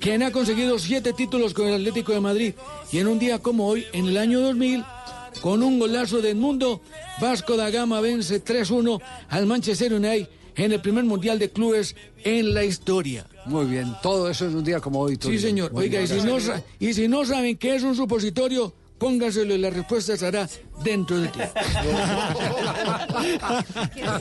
quien 0.00 0.22
ha 0.24 0.32
conseguido 0.32 0.78
siete 0.80 1.12
títulos 1.12 1.54
con 1.54 1.68
el 1.68 1.74
Atlético 1.74 2.12
de 2.12 2.20
Madrid. 2.20 2.54
Y 2.90 2.98
en 2.98 3.06
un 3.06 3.18
día 3.20 3.38
como 3.38 3.68
hoy, 3.68 3.84
en 3.92 4.06
el 4.06 4.16
año 4.16 4.40
2000, 4.40 4.84
con 5.40 5.62
un 5.62 5.78
golazo 5.78 6.20
de 6.20 6.30
Edmundo, 6.30 6.80
Vasco 7.20 7.56
da 7.56 7.70
Gama 7.70 8.00
vence 8.00 8.44
3-1 8.44 9.00
al 9.28 9.46
Manchester 9.46 9.94
United 9.94 10.28
en 10.56 10.72
el 10.72 10.80
primer 10.80 11.04
Mundial 11.04 11.38
de 11.38 11.50
Clubes 11.50 11.96
en 12.24 12.54
la 12.54 12.64
historia. 12.64 13.26
Muy 13.46 13.66
bien, 13.66 13.94
todo 14.02 14.28
eso 14.28 14.46
en 14.46 14.56
un 14.56 14.64
día 14.64 14.80
como 14.80 15.00
hoy. 15.00 15.18
Sí, 15.20 15.38
señor. 15.38 15.72
Muy 15.72 15.84
Oiga, 15.84 16.00
y 16.00 16.06
si, 16.06 16.20
no, 16.20 16.36
y 16.78 16.94
si 16.94 17.08
no 17.08 17.24
saben 17.24 17.56
qué 17.56 17.74
es 17.74 17.82
un 17.82 17.96
supositorio, 17.96 18.72
póngaselo 18.98 19.54
y 19.54 19.58
la 19.58 19.70
respuesta 19.70 20.14
estará 20.14 20.48
dentro 20.84 21.20
de 21.20 21.28
ti. 21.28 21.40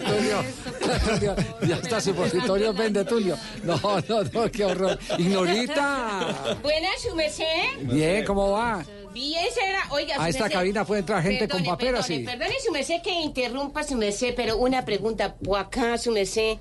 Tulio, 0.08 1.36
ya 1.68 1.76
está 1.76 2.02
supositorio, 2.02 2.74
vende 2.74 3.06
Tulio. 3.06 3.38
No, 3.64 3.80
no, 4.10 4.24
no, 4.24 4.52
qué 4.52 4.66
horror. 4.66 4.98
Ignorita. 5.20 6.58
Buenas, 6.64 7.02
su 7.08 7.16
merced. 7.16 7.46
Bien, 7.84 8.26
¿cómo 8.26 8.52
va? 8.52 8.84
Bien, 9.14 9.46
será. 9.54 9.88
Oiga, 9.92 10.16
su 10.16 10.22
A 10.22 10.30
esta 10.30 10.44
merced. 10.44 10.58
cabina 10.58 10.86
puede 10.86 11.00
entrar 11.02 11.22
gente 11.24 11.48
con 11.48 11.64
paperas, 11.64 12.06
sí. 12.06 12.20
Perdone, 12.20 12.54
su 12.66 12.72
merced, 12.72 13.02
que 13.02 13.12
interrumpa, 13.12 13.84
su 13.84 13.96
merced, 13.96 14.34
pero 14.36 14.58
una 14.58 14.86
pregunta 14.86 15.36
por 15.36 15.60
acá, 15.60 15.98
su 15.98 16.12
merced. 16.12 16.58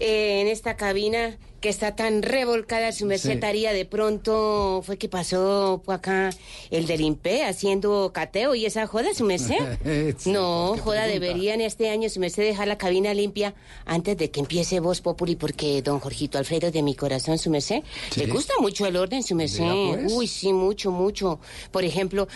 eh, 0.00 0.40
en 0.40 0.48
esta 0.48 0.76
cabina 0.76 1.36
que 1.64 1.70
está 1.70 1.96
tan 1.96 2.20
revolcada, 2.22 2.92
su 2.92 3.06
merced, 3.06 3.40
Sí. 3.42 3.62
de 3.72 3.86
pronto, 3.86 4.82
fue 4.84 4.98
que 4.98 5.08
pasó 5.08 5.80
por 5.82 5.94
acá 5.94 6.28
el 6.70 6.84
del 6.86 7.00
INPE 7.00 7.42
haciendo 7.42 8.10
cateo 8.12 8.54
y 8.54 8.66
esa 8.66 8.86
joda, 8.86 9.14
su 9.14 9.24
merced. 9.24 9.56
Sí, 10.18 10.30
No, 10.30 10.72
¿qué 10.74 10.80
joda, 10.82 11.04
pregunta? 11.04 11.26
deberían 11.26 11.62
este 11.62 11.88
año, 11.88 12.10
su 12.10 12.20
merced, 12.20 12.42
dejar 12.42 12.68
la 12.68 12.76
cabina 12.76 13.14
limpia 13.14 13.54
antes 13.86 14.18
de 14.18 14.30
que 14.30 14.40
empiece 14.40 14.78
Voz 14.80 15.00
Populi, 15.00 15.36
porque 15.36 15.80
don 15.80 16.00
Jorgito 16.00 16.36
Alfredo 16.36 16.70
de 16.70 16.82
mi 16.82 16.94
corazón, 16.94 17.38
su 17.38 17.48
merced, 17.48 17.82
le 18.16 18.26
gusta 18.26 18.52
mucho 18.60 18.84
el 18.84 18.96
orden, 18.98 19.22
su 19.22 19.34
merced. 19.34 19.64
Pues. 19.64 20.12
Uy, 20.12 20.26
sí, 20.28 20.52
mucho, 20.52 20.90
mucho. 20.90 21.40
Por 21.70 21.84
ejemplo, 21.84 22.28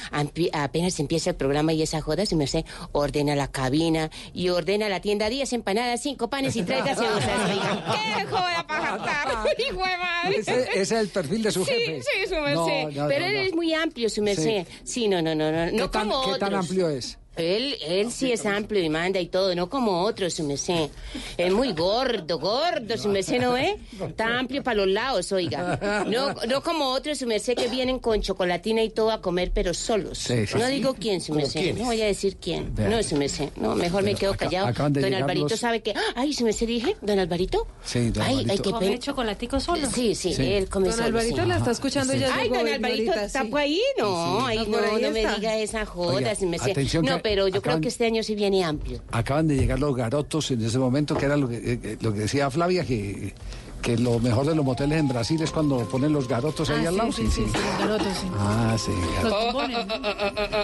apenas 0.52 0.98
empieza 1.00 1.28
el 1.30 1.36
programa 1.36 1.74
y 1.74 1.82
esa 1.82 2.00
joda, 2.00 2.24
su 2.24 2.34
merced, 2.36 2.64
ordena 2.92 3.36
la 3.36 3.48
cabina 3.48 4.10
y 4.32 4.48
ordena 4.48 4.88
la 4.88 5.00
tienda 5.02 5.28
10 5.28 5.52
empanadas, 5.52 6.00
5 6.00 6.30
panes 6.30 6.56
y 6.56 6.62
3 6.62 6.82
gaseosas. 6.82 7.22
¡Qué 7.92 8.24
joda 8.26 8.64
para 8.66 8.96
gastar! 9.24 9.46
¡Hijo 9.58 9.76
de 9.84 9.96
madre! 9.98 10.36
Ese, 10.38 10.60
ese 10.62 10.80
es 10.82 10.92
el 10.92 11.08
perfil 11.08 11.42
de 11.42 11.52
su 11.52 11.64
Sí, 11.64 11.72
jefe. 11.72 12.02
sí, 12.02 12.28
su 12.28 12.34
merced. 12.34 12.54
No, 12.96 13.02
no, 13.02 13.08
Pero 13.08 13.20
no, 13.20 13.26
él 13.26 13.34
no. 13.34 13.40
es 13.40 13.54
muy 13.54 13.74
amplio, 13.74 14.08
su 14.10 14.22
merced. 14.22 14.66
Sí, 14.84 15.08
no, 15.08 15.20
no, 15.22 15.34
no, 15.34 15.50
no. 15.52 15.70
¿Qué 15.70 15.76
No 15.76 15.90
tan, 15.90 16.08
como 16.08 16.32
qué 16.32 16.38
tan 16.38 16.54
otros. 16.54 16.68
amplio 16.70 16.88
es? 16.90 17.18
Él, 17.38 17.76
él 17.86 18.10
sí 18.10 18.32
es 18.32 18.44
amplio 18.46 18.82
y 18.82 18.88
manda 18.88 19.20
y 19.20 19.26
todo, 19.28 19.54
no 19.54 19.70
como 19.70 20.02
otros, 20.02 20.34
su 20.34 20.44
merced. 20.44 20.90
Es 21.36 21.52
muy 21.52 21.72
gordo, 21.72 22.38
gordo, 22.38 22.96
su 22.98 23.08
merced, 23.08 23.40
¿no 23.40 23.52
ve? 23.52 23.76
Está 24.06 24.38
amplio 24.38 24.62
para 24.62 24.76
los 24.76 24.88
lados, 24.88 25.30
oiga. 25.32 26.04
No, 26.08 26.34
no 26.48 26.62
como 26.62 26.86
otros, 26.92 27.18
su 27.18 27.26
merced, 27.26 27.54
que 27.54 27.68
vienen 27.68 27.98
con 27.98 28.20
chocolatina 28.20 28.82
y 28.82 28.90
todo 28.90 29.10
a 29.10 29.20
comer, 29.20 29.52
pero 29.54 29.72
solos. 29.74 30.18
Sí, 30.18 30.46
sí, 30.46 30.58
no 30.58 30.66
sí. 30.66 30.72
digo 30.72 30.94
quién, 30.98 31.20
su 31.20 31.28
¿Cómo 31.32 31.40
merced. 31.42 31.60
quiénes? 31.60 31.80
No 31.80 31.86
voy 31.86 32.02
a 32.02 32.06
decir 32.06 32.36
quién. 32.36 32.74
No, 32.76 33.02
su 33.02 33.16
merced. 33.16 33.50
No, 33.56 33.74
mejor 33.74 34.02
me 34.02 34.14
quedo 34.14 34.34
callado. 34.36 34.72
Don 34.90 35.14
Alvarito 35.14 35.56
sabe 35.56 35.80
que... 35.80 35.94
Ay, 36.16 36.32
su 36.32 36.44
merced 36.44 36.66
dije, 36.66 36.96
don 37.02 37.18
Alvarito. 37.18 37.66
Sí, 37.84 38.10
don 38.10 38.22
Ay, 38.24 38.34
ay, 38.34 38.40
Alvarito. 38.42 38.62
qué 38.64 38.70
¿Come 38.70 38.86
pena. 38.86 38.98
chocolatico 38.98 39.60
solo? 39.60 39.88
Sí, 39.90 40.14
sí, 40.14 40.34
él 40.38 40.68
come 40.68 40.88
Don 40.88 40.96
solo, 40.96 41.06
Alvarito 41.08 41.44
la 41.44 41.56
está 41.58 41.70
escuchando 41.70 42.14
ya 42.14 42.34
Ay, 42.34 42.48
don 42.48 42.66
Alvarito, 42.66 43.12
¿está 43.14 43.44
por 43.44 43.60
ahí? 43.60 43.80
No, 43.98 44.44
ay, 44.46 44.58
No, 44.68 44.80
no, 44.98 45.10
me 45.10 45.20
diga 45.26 45.56
esa 45.56 45.86
joda, 45.86 46.14
Oiga, 46.16 46.34
si 46.34 46.46
me 46.46 46.58
sé. 46.58 46.72
atención 46.72 47.04
No, 47.04 47.16
que 47.16 47.27
pero 47.28 47.46
yo 47.48 47.60
creo 47.60 47.60
acaban- 47.74 47.80
que 47.82 47.88
este 47.88 48.06
año 48.06 48.22
sí 48.22 48.34
viene 48.34 48.64
amplio. 48.64 49.00
Acaban 49.10 49.46
de 49.48 49.56
llegar 49.56 49.78
los 49.78 49.94
garotos 49.94 50.50
en 50.50 50.64
ese 50.64 50.78
momento, 50.78 51.14
que 51.16 51.26
era 51.26 51.36
lo 51.36 51.48
que, 51.48 51.56
eh, 51.56 51.78
eh, 51.82 51.96
lo 52.00 52.12
que 52.12 52.20
decía 52.20 52.50
Flavia, 52.50 52.84
que, 52.84 53.34
que 53.82 53.96
lo 53.96 54.18
mejor 54.18 54.46
de 54.46 54.54
los 54.54 54.64
moteles 54.64 54.98
en 54.98 55.08
Brasil 55.08 55.40
es 55.42 55.50
cuando 55.50 55.78
ponen 55.88 56.12
los 56.12 56.26
garotos 56.28 56.68
ahí 56.70 56.84
Ah, 56.84 56.88
al 56.88 56.94
sí, 56.94 56.98
lado. 56.98 57.12
sí, 57.12 57.26
sí, 57.26 57.30
sí, 57.30 57.42
los 57.52 57.78
garotos, 57.78 58.12
sí. 58.20 58.26
Ah, 58.38 58.76
sí. 58.78 58.92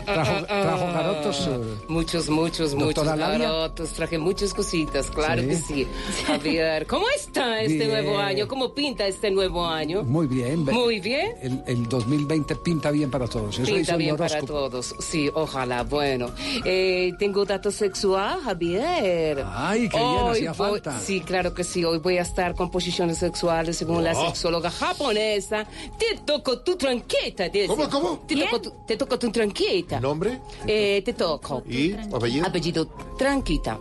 Trajo, 0.04 0.44
trajo 0.46 0.86
garotos. 0.92 1.48
eh, 1.48 1.60
Muchos, 1.88 2.28
muchos, 2.28 2.74
muchos 2.74 3.04
garotos. 3.04 3.90
Traje 3.90 4.18
muchas 4.18 4.52
cositas, 4.54 5.10
claro 5.10 5.42
Sí. 5.42 5.48
que 5.48 5.56
sí. 5.56 5.86
Javier, 6.26 6.86
¿cómo 6.86 7.06
está 7.16 7.60
este 7.62 7.78
Bien. 7.86 7.90
nuevo 7.90 8.18
año? 8.18 8.48
¿Cómo 8.48 8.72
pinta 8.74 9.06
este 9.06 9.30
nuevo 9.30 9.66
año? 9.66 10.02
Muy 10.04 10.26
bien. 10.26 10.64
Muy 10.64 11.00
bien. 11.00 11.32
El, 11.40 11.62
el 11.66 11.88
2020 11.88 12.56
pinta 12.56 12.90
bien 12.90 13.10
para 13.10 13.26
todos. 13.26 13.58
Eso 13.58 13.72
Pinta 13.74 13.96
bien 13.96 14.16
para 14.16 14.40
todos. 14.42 14.94
Sí, 15.00 15.30
ojalá. 15.34 15.82
Bueno, 15.84 16.30
eh, 16.64 17.12
tengo 17.18 17.44
dato 17.44 17.70
sexual, 17.70 18.40
Javier. 18.42 19.44
Ay, 19.54 19.88
qué 19.88 19.98
bien, 19.98 20.28
hacía 20.30 20.52
voy- 20.52 20.68
falta. 20.80 20.98
Sí, 21.00 21.20
claro 21.20 21.54
que 21.54 21.64
sí. 21.64 21.84
Hoy 21.84 21.98
voy 21.98 22.18
a 22.18 22.22
estar 22.22 22.54
con 22.54 22.70
sexuales 23.12 23.76
según 23.76 24.04
la 24.04 24.12
Oh. 24.16 24.26
sexóloga 24.26 24.70
japonesa. 24.70 25.66
Te 25.98 26.18
toco 26.24 26.60
tu 26.60 26.76
tranqueta, 26.76 27.48
dice. 27.48 27.66
¿Cómo, 27.66 27.88
cómo? 27.90 28.18
Te 28.26 28.36
toco 28.36 28.60
tu, 28.60 28.70
te 28.86 28.96
toco 28.96 29.18
tu 29.18 29.30
tranqueta. 29.30 30.00
¿Nombre? 30.00 30.40
Eh, 30.66 31.02
te 31.04 31.12
toco. 31.12 31.62
¿Y 31.68 31.92
apellido? 31.92 32.46
Apellido 32.46 32.86
Tranquita. 33.18 33.78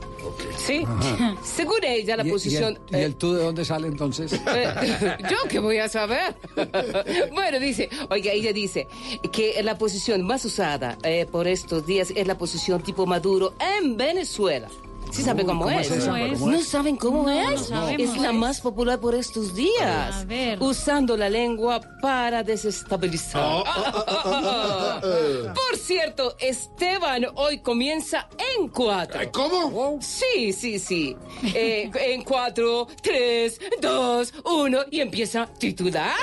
¿Sí? 0.58 0.84
Ajá. 0.86 1.36
Según 1.44 1.84
ella, 1.84 2.16
la 2.18 2.24
¿Y- 2.24 2.28
y 2.28 2.30
el- 2.30 2.34
posición... 2.34 2.80
¿Y 2.92 2.96
eh, 2.96 3.04
el 3.06 3.16
tú 3.16 3.34
de 3.34 3.44
dónde 3.44 3.66
sale 3.66 3.88
entonces? 3.88 4.34
eh, 4.56 5.16
¿Yo 5.30 5.38
qué 5.50 5.60
voy 5.60 5.78
a 5.80 5.90
saber? 5.90 6.36
bueno, 7.34 7.60
dice, 7.60 7.90
oiga, 8.10 8.32
ella 8.32 8.54
dice 8.54 8.88
que 9.32 9.62
la 9.64 9.78
posición 9.78 10.22
más 10.24 10.46
usada 10.46 10.98
eh, 11.04 11.26
por 11.32 11.48
estos 11.48 11.86
días 11.86 12.12
es 12.16 12.28
la 12.28 12.38
posición 12.38 12.82
tipo 12.84 13.06
Maduro 13.06 13.54
en 13.80 13.98
Venezuela. 13.98 14.70
¿Sí 15.14 15.22
sabe 15.22 15.46
cómo, 15.46 15.66
¿cómo 15.66 15.80
es? 15.80 15.92
es 15.92 15.98
esa? 15.98 16.08
¿Cómo 16.12 16.18
es? 16.26 16.40
¿Cómo 16.40 16.52
¿No 16.52 16.62
saben 16.62 16.96
cómo 16.98 17.24
No, 17.24 17.52
es? 17.52 17.70
no 17.70 17.88
es 17.88 18.18
la 18.18 18.32
más 18.32 18.60
popular 18.60 19.00
por 19.00 19.14
estos 19.14 19.54
días. 19.54 20.16
A 20.16 20.26
ver. 20.26 20.60
Usando 20.60 21.16
la 21.16 21.30
lengua 21.30 21.80
para 22.02 22.42
desestabilizar. 22.42 23.64
Por 25.04 25.78
cierto, 25.78 26.36
Esteban 26.40 27.26
hoy 27.36 27.60
comienza 27.60 28.28
en 28.58 28.68
cuatro. 28.70 29.20
¿Cómo? 29.32 30.00
Sí, 30.02 30.52
sí, 30.52 30.80
sí. 30.80 31.16
Eh, 31.54 31.92
en 31.94 32.24
cuatro, 32.24 32.88
tres, 33.02 33.60
dos, 33.82 34.34
uno 34.46 34.80
y 34.90 35.02
empieza 35.02 35.46
titulares. 35.46 36.18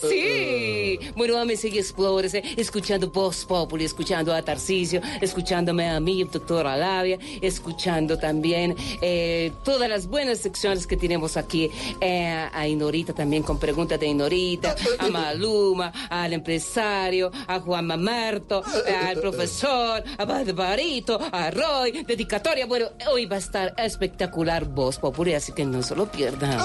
Sí. 0.00 0.98
Bueno, 1.16 1.36
a 1.38 1.44
Messi 1.44 1.68
Explorers, 1.76 2.34
eh, 2.34 2.42
escuchando 2.56 3.10
Voz 3.10 3.44
Populi, 3.44 3.84
escuchando 3.84 4.32
a 4.34 4.40
Tarcisio, 4.42 5.00
escuchándome 5.20 5.88
a 5.88 6.00
mí, 6.00 6.24
doctora 6.24 6.76
Labia, 6.76 7.18
escuchando 7.42 8.18
también 8.18 8.74
eh, 9.00 9.52
todas 9.64 9.88
las 9.88 10.06
buenas 10.06 10.38
secciones 10.38 10.86
que 10.86 10.96
tenemos 10.96 11.36
aquí. 11.36 11.70
eh, 12.00 12.48
a 12.52 12.66
Inorita 12.66 13.12
también 13.12 13.42
con 13.42 13.58
preguntas 13.58 13.98
de 14.00 14.06
Inorita, 14.06 14.74
a 14.98 15.08
Maluma, 15.08 15.92
al 16.08 16.32
empresario, 16.32 17.30
a 17.46 17.60
Juan 17.60 17.86
Mamerto, 17.86 18.62
al 19.06 19.18
profesor, 19.20 20.02
a 20.18 20.24
Barbarito, 20.24 21.18
a 21.32 21.50
Roy, 21.50 22.04
dedicatoria. 22.04 22.66
Bueno, 22.66 22.86
hoy 23.10 23.26
va 23.26 23.36
a 23.36 23.38
estar 23.40 23.74
espectacular 23.76 24.64
Voz 24.64 24.98
Populi, 24.98 25.34
así 25.34 25.52
que 25.52 25.64
no 25.64 25.82
se 25.82 25.94
lo 25.94 26.06
pierdan. 26.06 26.58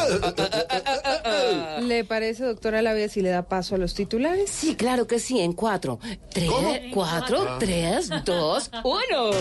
¿Le 1.88 2.04
parece, 2.04 2.44
doctora 2.46 2.82
Lavia, 2.82 3.10
si 3.10 3.22
le 3.22 3.30
da 3.30 3.44
paso 3.44 3.76
a 3.76 3.78
los 3.78 3.94
titulares? 3.94 4.50
Sí, 4.50 4.76
claro 4.76 5.08
que 5.08 5.20
sí, 5.20 5.40
en 5.40 5.54
cuatro. 5.54 6.00
Tres, 6.32 6.52
cuatro, 6.94 7.58
tres, 7.60 8.10
dos, 8.26 8.70
uno. 8.84 9.32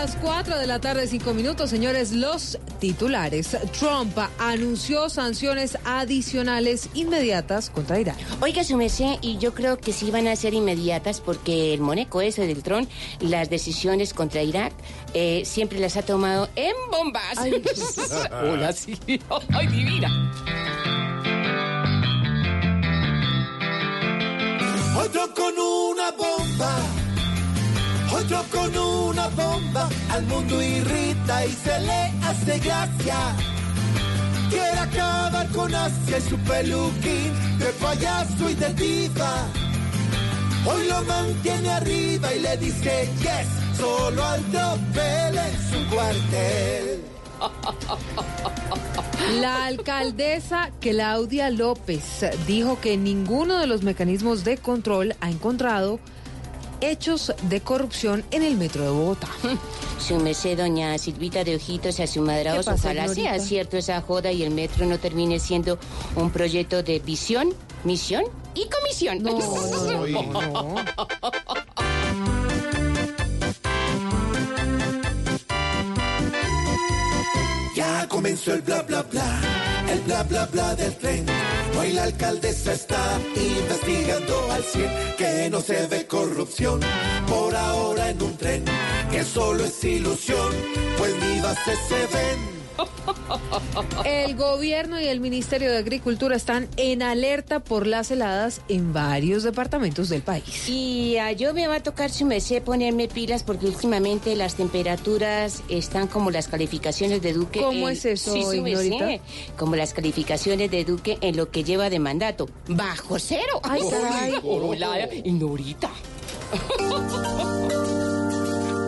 Las 0.00 0.16
4 0.16 0.58
de 0.58 0.66
la 0.66 0.80
tarde, 0.80 1.06
5 1.06 1.34
minutos, 1.34 1.68
señores, 1.68 2.12
los 2.12 2.58
titulares. 2.78 3.54
Trump 3.78 4.16
anunció 4.38 5.10
sanciones 5.10 5.76
adicionales 5.84 6.88
inmediatas 6.94 7.68
contra 7.68 8.00
Irán. 8.00 8.16
Oiga, 8.40 8.64
su 8.64 8.78
merced, 8.78 9.16
y 9.20 9.36
yo 9.36 9.52
creo 9.52 9.76
que 9.76 9.92
sí 9.92 10.10
van 10.10 10.26
a 10.26 10.34
ser 10.36 10.54
inmediatas 10.54 11.20
porque 11.20 11.74
el 11.74 11.82
moneco 11.82 12.22
ese 12.22 12.46
del 12.46 12.62
tron, 12.62 12.88
las 13.20 13.50
decisiones 13.50 14.14
contra 14.14 14.42
Irak, 14.42 14.72
eh, 15.12 15.42
siempre 15.44 15.78
las 15.78 15.98
ha 15.98 16.02
tomado 16.02 16.48
en 16.56 16.72
bombas. 16.90 17.36
Hola, 18.42 18.72
sí. 18.72 18.98
Ay, 19.52 19.66
divina. 19.66 20.32
Otro 24.96 25.34
con 25.34 25.58
una 25.58 26.10
bomba, 26.12 26.78
otro 28.12 28.44
con 28.50 28.76
una 28.76 29.28
bomba, 29.28 29.88
al 30.10 30.22
mundo 30.24 30.62
irrita 30.62 31.46
y 31.46 31.52
se 31.52 31.80
le 31.80 32.12
hace 32.22 32.58
gracia. 32.58 33.36
Quiere 34.50 34.78
acabar 34.78 35.48
con 35.50 35.74
Asia 35.74 36.18
y 36.18 36.22
su 36.22 36.36
peluquín 36.38 37.32
de 37.58 37.66
payaso 37.80 38.50
y 38.50 38.54
de 38.54 38.74
diva. 38.74 39.46
Hoy 40.66 40.88
lo 40.88 41.02
mantiene 41.02 41.70
arriba 41.70 42.34
y 42.34 42.40
le 42.40 42.56
dice 42.56 43.08
yes, 43.20 43.78
solo 43.78 44.24
al 44.24 44.42
tropel 44.44 45.38
en 45.38 45.70
su 45.70 45.94
cuartel. 45.94 47.00
La 49.40 49.66
alcaldesa 49.66 50.70
Claudia 50.80 51.50
López 51.50 52.26
dijo 52.46 52.80
que 52.80 52.96
ninguno 52.96 53.58
de 53.58 53.66
los 53.66 53.82
mecanismos 53.82 54.44
de 54.44 54.58
control 54.58 55.14
ha 55.20 55.30
encontrado 55.30 56.00
hechos 56.80 57.32
de 57.42 57.60
corrupción 57.60 58.24
en 58.30 58.42
el 58.42 58.56
metro 58.56 58.84
de 58.84 58.90
Bogotá. 58.90 59.28
Su 59.98 60.16
merced, 60.16 60.58
doña 60.58 60.96
Silvita 60.98 61.44
de 61.44 61.56
Ojitos, 61.56 62.00
a 62.00 62.06
su 62.06 62.22
madraos, 62.22 62.64
¿Qué 62.64 62.72
pasa, 62.72 62.88
ojalá 62.90 63.08
sea 63.08 63.38
cierto 63.38 63.76
esa 63.76 64.00
joda 64.00 64.32
y 64.32 64.42
el 64.42 64.50
metro 64.50 64.86
no 64.86 64.98
termine 64.98 65.38
siendo 65.38 65.78
un 66.16 66.30
proyecto 66.30 66.82
de 66.82 66.98
visión, 66.98 67.54
misión 67.84 68.24
y 68.54 68.68
comisión. 68.68 69.22
No, 69.22 69.38
no, 69.38 70.06
no, 70.06 70.74
Ya 77.74 78.06
comenzó 78.08 78.54
el 78.54 78.62
bla 78.62 78.82
bla 78.82 79.02
bla, 79.02 79.40
el 79.90 80.00
bla 80.00 80.22
bla 80.22 80.46
bla 80.46 80.74
del 80.74 80.94
tren. 80.96 81.26
Hoy 81.78 81.92
la 81.92 82.04
alcaldesa 82.04 82.72
está 82.72 83.20
investigando 83.36 84.52
al 84.52 84.62
100 84.62 84.90
que 85.18 85.50
no 85.50 85.60
se 85.60 85.86
ve 85.86 86.06
corrupción 86.06 86.80
por 87.28 87.54
ahora 87.54 88.10
en 88.10 88.22
un 88.22 88.36
tren, 88.36 88.64
que 89.10 89.24
solo 89.24 89.64
es 89.64 89.82
ilusión, 89.84 90.52
pues 90.98 91.14
ni 91.22 91.40
bases 91.40 91.78
se 91.88 92.06
ven. 92.14 92.59
El 94.04 94.36
gobierno 94.36 95.00
y 95.00 95.06
el 95.06 95.20
Ministerio 95.20 95.70
de 95.70 95.78
Agricultura 95.78 96.36
están 96.36 96.68
en 96.76 97.02
alerta 97.02 97.60
por 97.60 97.86
las 97.86 98.10
heladas 98.10 98.60
en 98.68 98.92
varios 98.92 99.42
departamentos 99.42 100.08
del 100.08 100.22
país. 100.22 100.68
Y 100.68 101.16
a 101.18 101.32
yo 101.32 101.54
me 101.54 101.66
va 101.68 101.76
a 101.76 101.82
tocar 101.82 102.10
su 102.10 102.24
merced 102.26 102.62
ponerme 102.62 103.08
pilas 103.08 103.42
porque 103.42 103.66
últimamente 103.66 104.34
las 104.36 104.54
temperaturas 104.54 105.62
están 105.68 106.06
como 106.08 106.30
las 106.30 106.48
calificaciones 106.48 107.22
de 107.22 107.32
Duque. 107.32 107.60
¿Cómo 107.60 107.88
en- 107.88 107.94
es 107.96 108.04
eso, 108.04 108.32
Sí? 108.32 109.20
Como 109.56 109.76
las 109.76 109.92
calificaciones 109.94 110.70
de 110.70 110.84
Duque 110.84 111.18
en 111.20 111.36
lo 111.36 111.50
que 111.50 111.64
lleva 111.64 111.90
de 111.90 111.98
mandato. 111.98 112.48
Bajo 112.68 113.18
cero. 113.18 113.60
Ay, 113.62 113.82
caray. 113.90 114.34
Hola, 114.42 115.08
Ignorita. 115.24 115.90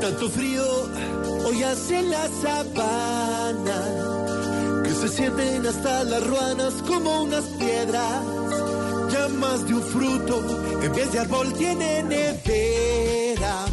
Tanto 0.01 0.29
frío 0.31 0.63
hoy 1.45 1.63
hace 1.63 1.99
en 1.99 2.11
la 2.11 2.29
sabana 2.43 3.81
que 4.85 4.91
se 4.91 5.09
sienten 5.09 5.67
hasta 5.67 6.05
las 6.05 6.27
ruanas 6.27 6.75
como 6.87 7.23
unas 7.23 7.45
piedras. 7.59 8.23
Ya 9.11 9.29
más 9.29 9.67
de 9.67 9.75
un 9.75 9.83
fruto 9.83 10.41
en 10.83 10.93
vez 10.93 11.13
de 11.13 11.19
árbol 11.19 11.53
tiene 11.55 12.03
nevera 12.03 13.67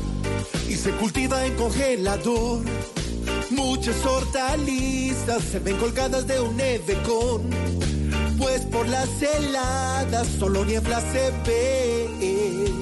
y 0.68 0.76
se 0.76 0.92
cultiva 0.92 1.46
en 1.46 1.56
congelador. 1.56 2.62
Muchas 3.52 4.06
hortalizas 4.06 5.44
se 5.44 5.60
ven 5.60 5.78
colgadas 5.78 6.28
de 6.28 6.40
un 6.40 6.56
nevecón, 6.56 7.50
pues 8.38 8.62
por 8.66 8.88
las 8.88 9.10
heladas 9.22 10.28
solo 10.40 10.66
niebla 10.66 11.02
se 11.02 11.32
ve. 11.46 12.80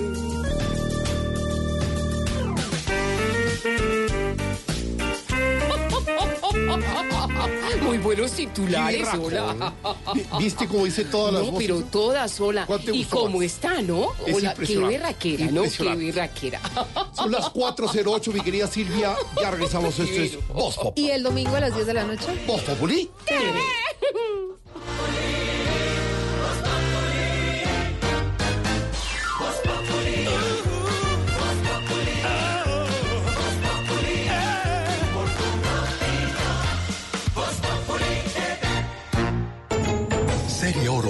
Muy 7.84 7.98
buenos 8.00 8.32
titulares, 8.32 9.08
Qué 9.10 9.18
hola. 9.18 9.74
¿Viste 10.40 10.68
cómo 10.68 10.86
dice 10.86 11.06
todas 11.06 11.34
las 11.34 11.44
No, 11.44 11.52
voces? 11.52 11.68
pero 11.68 11.82
todas, 11.84 12.40
hola. 12.40 12.66
¿Cuál 12.66 12.82
te 12.84 12.96
Y 12.96 13.04
cómo 13.06 13.38
más? 13.38 13.46
está, 13.46 13.82
¿no? 13.82 14.12
Es 14.26 14.36
Hola, 14.36 14.54
qué 14.54 14.64
impresionante. 14.64 14.98
berraquera, 14.98 15.46
¿no? 15.52 15.62
Qué 15.64 15.96
berraquera. 15.96 16.62
Son 17.14 17.32
las 17.32 17.46
4.08, 17.54 18.34
mi 18.34 18.42
querida 18.42 18.68
Silvia. 18.68 19.16
Ya 19.42 19.52
regresamos. 19.52 19.98
Esto 20.00 20.22
es 20.22 20.48
Voz 20.50 20.76
Pop. 20.78 20.98
¿Y 20.98 21.10
el 21.10 21.24
domingo 21.24 21.56
a 21.56 21.60
las 21.62 21.74
10 21.76 21.88
de 21.88 21.94
la 21.94 22.04
noche? 22.04 22.28
Voz 22.46 22.62
Populi. 22.62 23.10
Serie 23.28 23.52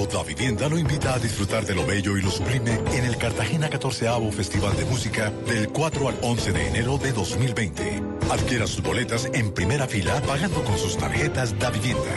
Da 0.06 0.22
Vivienda 0.22 0.70
lo 0.70 0.78
invita 0.78 1.16
a 1.16 1.20
disfrutar 1.20 1.66
de 1.66 1.74
lo 1.74 1.86
bello 1.86 2.18
y 2.18 2.22
lo 2.22 2.30
sublime 2.30 2.80
en 2.94 3.06
el 3.06 3.18
Cartagena 3.18 3.68
14 3.70 4.08
Festival 4.32 4.78
de 4.78 4.86
Música 4.86 5.32
del 5.48 5.70
4 5.70 6.10
al 6.10 6.18
11 6.22 6.52
de 6.52 6.68
enero 6.68 6.98
de 6.98 7.12
2020. 7.12 8.04
Adquiera 8.30 8.68
sus 8.68 8.84
boletas 8.84 9.28
en 9.34 9.52
primera 9.54 9.88
fila 9.88 10.22
pagando 10.22 10.64
con 10.64 10.78
sus 10.78 10.98
tarjetas 10.98 11.58
Da 11.58 11.72
Vivienda. 11.72 12.16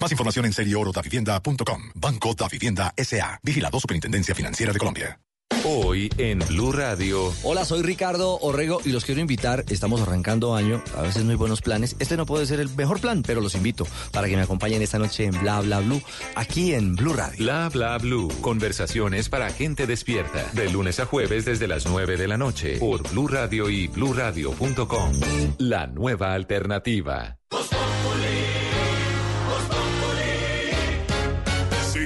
Más 0.00 0.10
información 0.10 0.46
en 0.46 0.52
serieorodavivienda.com. 0.52 1.82
Banco 1.94 2.34
Da 2.34 2.48
Vivienda 2.48 2.94
S.A. 2.96 3.38
Vigilado 3.42 3.78
Superintendencia 3.78 4.34
Financiera 4.34 4.72
de 4.72 4.78
Colombia. 4.78 5.18
Hoy 5.64 6.10
en 6.18 6.40
Blue 6.40 6.72
Radio. 6.72 7.32
Hola, 7.42 7.64
soy 7.64 7.82
Ricardo 7.82 8.38
Orrego 8.40 8.80
y 8.84 8.90
los 8.90 9.04
quiero 9.04 9.20
invitar. 9.20 9.64
Estamos 9.68 10.00
arrancando 10.00 10.54
año, 10.54 10.82
a 10.96 11.02
veces 11.02 11.24
muy 11.24 11.36
buenos 11.36 11.60
planes. 11.60 11.94
Este 11.98 12.16
no 12.16 12.26
puede 12.26 12.46
ser 12.46 12.58
el 12.60 12.68
mejor 12.70 13.00
plan, 13.00 13.22
pero 13.22 13.40
los 13.40 13.54
invito 13.54 13.86
para 14.10 14.28
que 14.28 14.36
me 14.36 14.42
acompañen 14.42 14.82
esta 14.82 14.98
noche 14.98 15.24
en 15.24 15.38
Bla 15.40 15.60
Bla 15.60 15.80
Blue, 15.80 16.02
aquí 16.34 16.74
en 16.74 16.96
Blue 16.96 17.12
Radio. 17.12 17.38
Bla 17.38 17.68
bla 17.68 17.98
blue. 17.98 18.28
Conversaciones 18.40 19.28
para 19.28 19.50
gente 19.50 19.86
despierta. 19.86 20.50
De 20.52 20.68
lunes 20.70 20.98
a 21.00 21.06
jueves 21.06 21.44
desde 21.44 21.68
las 21.68 21.86
9 21.86 22.16
de 22.16 22.28
la 22.28 22.38
noche. 22.38 22.78
Por 22.78 23.08
Blue 23.10 23.28
Radio 23.28 23.70
y 23.70 23.86
bluradio.com. 23.88 25.12
La 25.58 25.86
nueva 25.86 26.34
alternativa. 26.34 27.38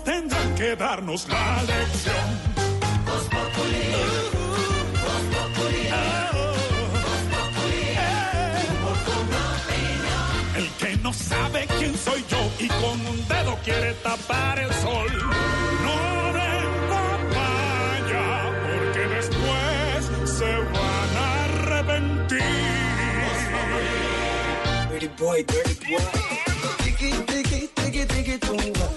Tendrán 0.00 0.54
que 0.54 0.74
darnos 0.76 1.28
la 1.28 1.62
lección. 1.62 2.52
El 10.56 10.68
que 10.78 10.96
no 11.02 11.12
sabe 11.12 11.66
quién 11.78 11.96
soy 11.96 12.24
yo 12.28 12.50
y 12.58 12.68
con 12.68 13.06
un 13.06 13.28
dedo 13.28 13.58
quiere 13.64 13.94
tapar 13.94 14.58
el 14.58 14.72
sol. 14.74 15.08
No 15.84 16.32
den 16.32 16.70
papaya, 16.92 18.24
porque 18.62 19.08
después 19.16 20.30
se 20.38 20.56
van 20.56 21.16
a 21.16 21.44
arrepentir. 21.44 22.38
Dirty 24.90 25.08
boy, 25.18 25.42
dirty 25.44 25.74
boy. 25.90 26.02
Tiki, 26.84 27.10
tiki, 27.26 27.68
tiki, 27.74 28.06
tiki, 28.06 28.38
tumba. 28.38 28.91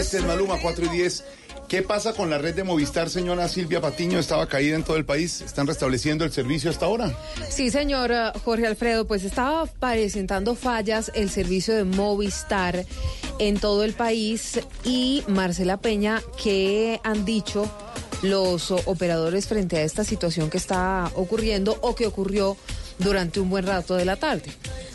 Este, 0.00 0.16
10, 0.16 0.22
es 0.22 0.28
Maluma, 0.28 0.56
4 0.62 0.86
y 0.86 0.88
10. 0.88 1.24
¿Qué 1.68 1.82
pasa 1.82 2.14
con 2.14 2.30
la 2.30 2.38
red 2.38 2.54
de 2.54 2.64
Movistar, 2.64 3.10
señora 3.10 3.48
Silvia 3.48 3.82
Patiño? 3.82 4.18
Estaba 4.18 4.46
caída 4.46 4.74
en 4.74 4.82
todo 4.82 4.96
el 4.96 5.04
país. 5.04 5.42
¿Están 5.42 5.66
restableciendo 5.66 6.24
el 6.24 6.32
servicio 6.32 6.70
hasta 6.70 6.86
ahora? 6.86 7.14
Sí, 7.50 7.70
señor 7.70 8.10
eh, 8.10 8.32
Jorge 8.42 8.66
Alfredo, 8.66 9.06
pues 9.06 9.24
estaba 9.24 9.66
presentando 9.66 10.54
fallas 10.54 11.12
el 11.14 11.28
servicio 11.28 11.74
de 11.74 11.84
Movistar 11.84 12.86
en 13.38 13.60
todo 13.60 13.84
el 13.84 13.92
país 13.92 14.60
y 14.84 15.22
Marcela 15.28 15.76
Peña, 15.76 16.22
¿qué 16.42 16.98
han 17.04 17.26
dicho 17.26 17.70
los 18.22 18.70
operadores 18.70 19.48
frente 19.48 19.76
a 19.76 19.82
esta 19.82 20.02
situación 20.02 20.48
que 20.48 20.56
está 20.56 21.10
ocurriendo 21.14 21.76
o 21.82 21.94
que 21.94 22.06
ocurrió 22.06 22.56
durante 22.98 23.38
un 23.38 23.50
buen 23.50 23.66
rato 23.66 23.96
de 23.96 24.06
la 24.06 24.16
tarde? 24.16 24.50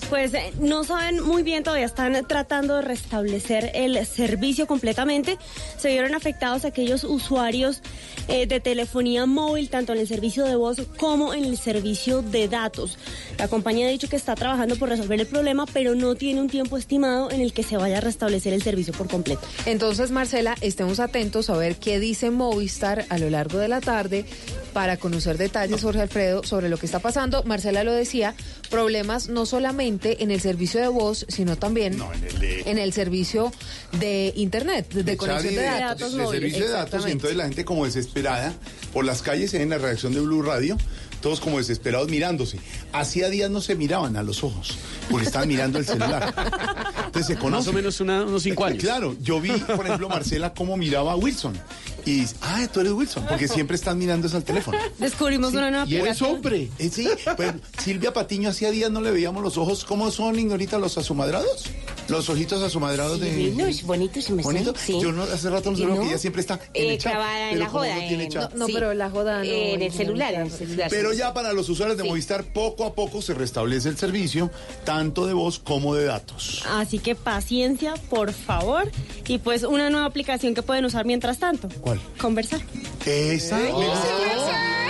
Pues 0.10 0.34
eh, 0.36 0.54
no 0.60 0.84
saben 0.84 1.20
muy 1.22 1.42
bien, 1.42 1.64
todavía 1.64 1.86
están 1.86 2.28
tratando 2.28 2.76
de 2.76 2.84
restablecer 2.84 3.72
el 3.74 4.06
servicio 4.06 4.68
completamente. 4.68 5.38
Se 5.78 5.90
vieron 5.90 6.14
afectados 6.14 6.64
aquellos 6.64 7.04
usuarios 7.04 7.82
eh, 8.28 8.48
de 8.48 8.60
telefonía 8.60 9.26
móvil, 9.26 9.70
tanto 9.70 9.94
en 9.94 10.00
el 10.00 10.08
servicio 10.08 10.46
de 10.46 10.56
voz 10.56 10.82
como 10.98 11.34
en 11.34 11.46
el 11.46 11.58
servicio 11.58 12.22
de 12.22 12.48
datos. 12.48 12.98
La 13.38 13.48
compañía 13.48 13.88
ha 13.88 13.90
dicho 13.90 14.10
que 14.10 14.16
está 14.16 14.36
trabajando 14.36 14.76
por 14.76 14.90
resolver 14.90 15.20
el 15.20 15.28
problema, 15.28 15.66
pero 15.66 15.96
no 15.96 16.16
tiene 16.16 16.42
un 16.42 16.50
tiempo 16.50 16.78
estimado 16.78 17.32
en 17.32 17.42
el 17.42 17.54
que 17.54 17.64
se 17.64 17.78
vaya 17.78 17.98
a 17.98 18.02
restablecer 18.02 18.54
el 18.54 18.62
servicio 18.62 18.94
por 18.94 19.08
completo. 19.08 19.42
Entonces, 19.66 20.12
Marcela, 20.12 20.56
estemos 20.62 21.00
atentos 21.00 21.50
a 21.50 21.58
ver 21.58 21.76
qué 21.78 22.00
dice 22.00 22.32
Movistar 22.32 23.06
a 23.10 23.18
lo 23.18 23.30
largo 23.30 23.58
de 23.58 23.68
la 23.68 23.82
tarde 23.82 24.26
para 24.74 24.98
conocer 24.98 25.38
detalles, 25.38 25.82
Jorge 25.82 26.02
Alfredo, 26.02 26.44
sobre 26.44 26.70
lo 26.70 26.78
que 26.78 26.86
está 26.86 27.00
pasando. 27.00 27.44
Marcela 27.44 27.84
lo 27.84 27.94
decía, 27.94 28.36
problemas 28.70 29.30
no 29.30 29.46
solamente 29.46 30.24
en 30.24 30.32
el 30.32 30.42
servicio 30.42 30.82
de 30.82 30.88
voz, 30.88 31.26
sino 31.30 31.56
también 31.56 31.98
en 32.42 32.78
el 32.78 32.92
servicio 32.94 33.52
de 34.00 34.34
Internet, 34.36 34.92
de, 34.94 35.18
conexión 35.18 35.56
de 35.56 35.62
datos. 35.62 36.14
de 36.14 36.28
servicio 36.28 36.66
de 36.66 36.72
datos, 36.72 37.08
y 37.08 37.12
entonces 37.12 37.38
la 37.38 37.46
gente 37.46 37.64
como 37.64 37.86
desesperada 37.96 38.54
por 38.94 39.06
las 39.06 39.22
calles 39.22 39.54
en 39.54 39.70
la 39.70 39.78
redacción 39.78 40.14
de 40.14 40.22
Blue 40.22 40.42
Radio, 40.42 40.78
todos 41.22 41.40
como 41.40 41.58
desesperados 41.58 42.10
mirándose. 42.10 42.60
Hacía 42.94 43.30
días 43.30 43.50
no 43.50 43.62
se 43.62 43.76
miraban 43.76 44.18
a 44.18 44.24
los 44.24 44.44
ojos, 44.44 44.78
porque 45.10 45.26
estaban 45.26 45.48
mirando 45.48 45.80
el 45.80 45.86
celular. 45.86 46.34
Se 47.24 47.36
conocen. 47.36 47.52
Más 47.52 47.68
o 47.68 47.74
menos 47.74 48.00
una- 48.02 48.24
unos 48.24 48.44
cinco 48.44 48.66
años. 48.66 48.84
Claro, 48.84 49.16
yo 49.22 49.40
vi, 49.40 49.50
por 49.52 49.86
ejemplo, 49.86 50.10
Marcela 50.10 50.54
cómo 50.54 50.76
miraba 50.78 51.14
a 51.14 51.16
Wilson. 51.16 51.54
Y 52.06 52.20
dice, 52.22 52.36
ah, 52.42 52.68
tú 52.72 52.82
eres 52.82 52.92
Wilson, 52.92 53.26
porque 53.28 53.48
siempre 53.48 53.76
están 53.76 53.98
mirando 53.98 54.28
eso 54.28 54.38
al 54.38 54.44
teléfono. 54.44 54.78
Descubrimos 55.00 55.54
una 55.54 55.72
nueva 55.72 55.86
Y 55.88 55.96
eres 55.96 56.22
hombre. 56.22 56.70
Eh, 56.78 56.90
sí, 56.94 57.08
pues, 57.36 57.54
Silvia 57.80 58.14
Patiño 58.14 58.50
hacía 58.50 58.70
días 58.70 58.92
no 58.92 59.02
le 59.02 59.10
veíamos 59.12 59.42
los 59.44 59.58
ojos. 59.58 59.84
¿Cómo 59.86 60.12
son, 60.12 60.38
Ignorita, 60.38 60.78
los 60.78 60.98
asumadrados? 61.00 61.66
Los 62.08 62.30
ojitos 62.30 62.62
asumadrados 62.62 63.20
de... 63.20 63.34
Divinos, 63.34 63.82
bonitos, 63.82 64.30
me 64.30 64.44
¿Bonito? 64.44 64.76
sí. 64.78 65.00
Yo 65.02 65.12
no, 65.12 65.24
hace 65.24 65.50
rato 65.50 65.72
no 65.72 65.78
¿Y 65.78 65.82
sé 65.82 65.88
no? 65.88 66.00
que 66.02 66.08
ella 66.10 66.18
siempre 66.20 66.42
está 66.42 66.60
en 66.76 66.84
Eh, 66.90 66.94
el 66.94 66.98
chat. 67.00 67.14
clavada 67.14 67.52
en 67.52 67.60
la 67.60 67.70
joda. 67.70 67.96
no 67.96 68.08
tiene 68.08 68.24
en- 68.26 68.30
chat. 68.32 68.54
No, 68.54 68.68
pero 68.68 68.94
la 68.94 69.10
joda 69.10 69.40
no, 69.40 69.44
En 69.46 69.82
el 69.82 69.92
celular, 69.92 70.34
en 70.36 70.42
el 70.42 70.52
celular. 70.52 70.88
Pero 70.92 71.12
sí. 71.14 71.18
ya 71.18 71.34
para 71.34 71.54
los 71.54 71.68
usuarios 71.70 71.98
de 71.98 72.04
Movistar, 72.04 72.44
poco 72.54 72.86
a 72.86 72.94
poco 72.94 73.24
se 73.24 73.34
restablece 73.34 73.90
el 73.90 73.98
servicio, 73.98 74.52
tanto 74.84 75.26
de 75.26 75.34
voz 75.34 75.58
como 75.58 75.96
de 75.96 76.06
datos. 76.06 76.64
Así 76.70 77.00
que 77.00 77.05
paciencia, 77.14 77.94
por 78.10 78.32
favor. 78.34 78.90
Y 79.28 79.38
pues 79.38 79.64
una 79.64 79.92
nueva 79.92 80.08
aplicación 80.08 80.56
que 80.56 80.64
pueden 80.64 80.86
usar 80.86 81.06
mientras 81.06 81.38
tanto. 81.38 81.70
¿Cuál? 81.82 82.00
Conversar. 82.18 82.62
Esa. 83.06 83.60
Oh. 83.72 83.84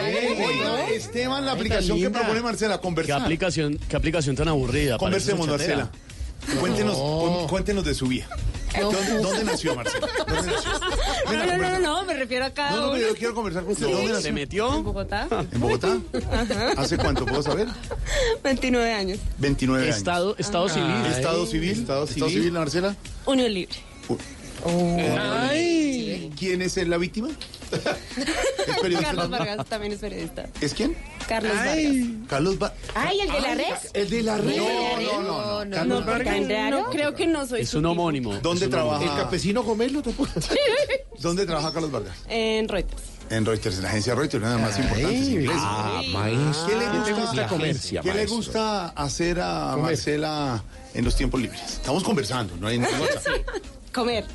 Eh, 0.08 0.96
Esteban, 0.96 1.46
la 1.46 1.52
aplicación 1.54 2.00
que 2.00 2.10
propone 2.10 2.42
Marcela, 2.42 2.78
¿Qué 2.78 2.82
conversar. 2.82 3.22
aplicación, 3.24 3.80
qué 3.90 3.96
aplicación 3.96 4.36
tan 4.36 4.48
aburrida? 4.48 4.98
Conversemos, 4.98 5.48
Marcela. 5.48 5.92
Cuéntenos, 6.60 6.98
No. 6.98 7.40
cu- 7.42 7.48
cuéntenos 7.50 7.84
de 7.84 7.94
su 7.94 8.08
vida. 8.08 8.28
¿Dónde, 8.80 9.20
dónde 9.22 9.44
nació 9.46 9.74
Marcela? 9.74 10.06
¿Dónde 10.28 10.52
nació? 10.52 10.72
No, 11.32 11.46
no, 11.46 11.58
no, 11.58 11.70
no, 11.70 11.80
no, 11.80 12.04
me 12.04 12.14
refiero 12.14 12.44
a 12.46 12.50
cada 12.50 12.72
No, 12.72 12.76
no, 12.78 12.84
uno. 12.88 12.94
pero 12.96 13.08
yo 13.08 13.16
quiero 13.16 13.34
conversar 13.34 13.64
con 13.64 13.72
usted. 13.72 13.86
¿Dónde 13.88 14.08
nació? 14.08 14.22
¿Se 14.22 14.32
metió? 14.34 14.76
¿En 14.76 14.84
Bogotá? 14.84 15.28
¿En 15.52 15.60
Bogotá? 15.62 15.98
Ajá. 16.32 16.72
¿Hace 16.76 16.98
cuánto 16.98 17.26
puedo 17.26 17.42
saber? 17.42 17.68
29 18.44 18.94
años. 18.94 19.20
29 19.38 19.84
años. 19.84 19.96
Estado, 19.98 20.36
estado 20.38 20.68
civil. 20.68 20.94
Estado 21.06 21.46
civil. 21.46 21.72
Estado 21.72 22.06
civil, 22.08 22.52
Marcela. 22.52 22.96
Unión 23.26 23.54
libre. 23.54 23.76
Ay. 24.66 26.32
¿Quién 26.38 26.62
es 26.62 26.76
la 26.88 26.98
víctima? 26.98 27.30
¿Es 27.72 28.78
periodista? 28.82 29.10
Carlos 29.16 29.30
Vargas 29.30 29.66
también 29.68 29.94
es 29.94 30.00
periodista. 30.00 30.48
¿Es 30.62 30.74
quién? 30.74 30.96
Carlos 31.28 31.56
Vargas. 31.56 31.78
Carlos 32.28 32.60
Vargas. 32.60 32.80
Ay, 32.94 33.20
el 33.22 33.32
de 33.32 33.40
la 33.42 33.56
red. 33.56 33.74
El 33.94 34.10
de 34.10 34.24
la 34.24 34.38
red. 34.38 34.58
No, 34.58 35.02
no, 35.02 35.22
no. 35.24 35.66
No, 35.66 35.76
Carlos 35.76 36.00
no, 36.02 36.06
Vargas. 36.06 36.34
tan 36.36 36.50
raro. 36.50 36.82
No, 36.82 36.90
creo 36.90 37.16
que 37.16 37.28
no 37.28 37.48
soy 37.48 37.62
Es 37.62 37.74
un 37.74 37.86
homónimo. 37.86 38.34
¿Dónde 38.40 38.62
Es 38.62 38.66
un 38.66 38.72
trabaja? 38.72 38.96
homónimo. 38.98 39.16
El 39.16 39.22
campesino 39.22 39.64
Gomelo 39.64 40.02
¿Dónde 41.20 41.46
trabaja 41.46 41.72
Carlos 41.74 41.92
Vargas? 41.92 42.16
En 42.28 42.68
Reuters. 42.68 43.02
En 43.30 43.44
Reuters, 43.46 43.78
en 43.78 43.84
la 43.84 43.90
agencia 43.90 44.14
Reuters, 44.14 44.44
una 44.44 44.56
de 44.56 44.62
las 44.62 44.70
más 44.70 44.80
importantes 44.80 45.28
inglesas. 45.30 45.62
ah, 45.64 46.02
¿Qué 46.68 46.76
le 46.76 46.86
¿Qué 46.86 47.00
te 47.06 47.14
gusta, 47.14 47.48
comercia, 47.48 48.02
¿qué 48.02 48.08
le 48.10 48.14
maestro? 48.14 48.36
gusta 48.38 48.88
hacer 48.90 49.40
a 49.42 49.76
Marcela 49.78 50.64
en 50.94 51.06
los 51.06 51.16
tiempos 51.16 51.42
libres? 51.42 51.62
Estamos 51.66 52.04
conversando, 52.04 52.56
no 52.58 52.68
hay 52.68 52.78
no 52.78 52.86
hay 52.88 52.94
WhatsApp. 53.02 53.34
Comer. 53.92 54.26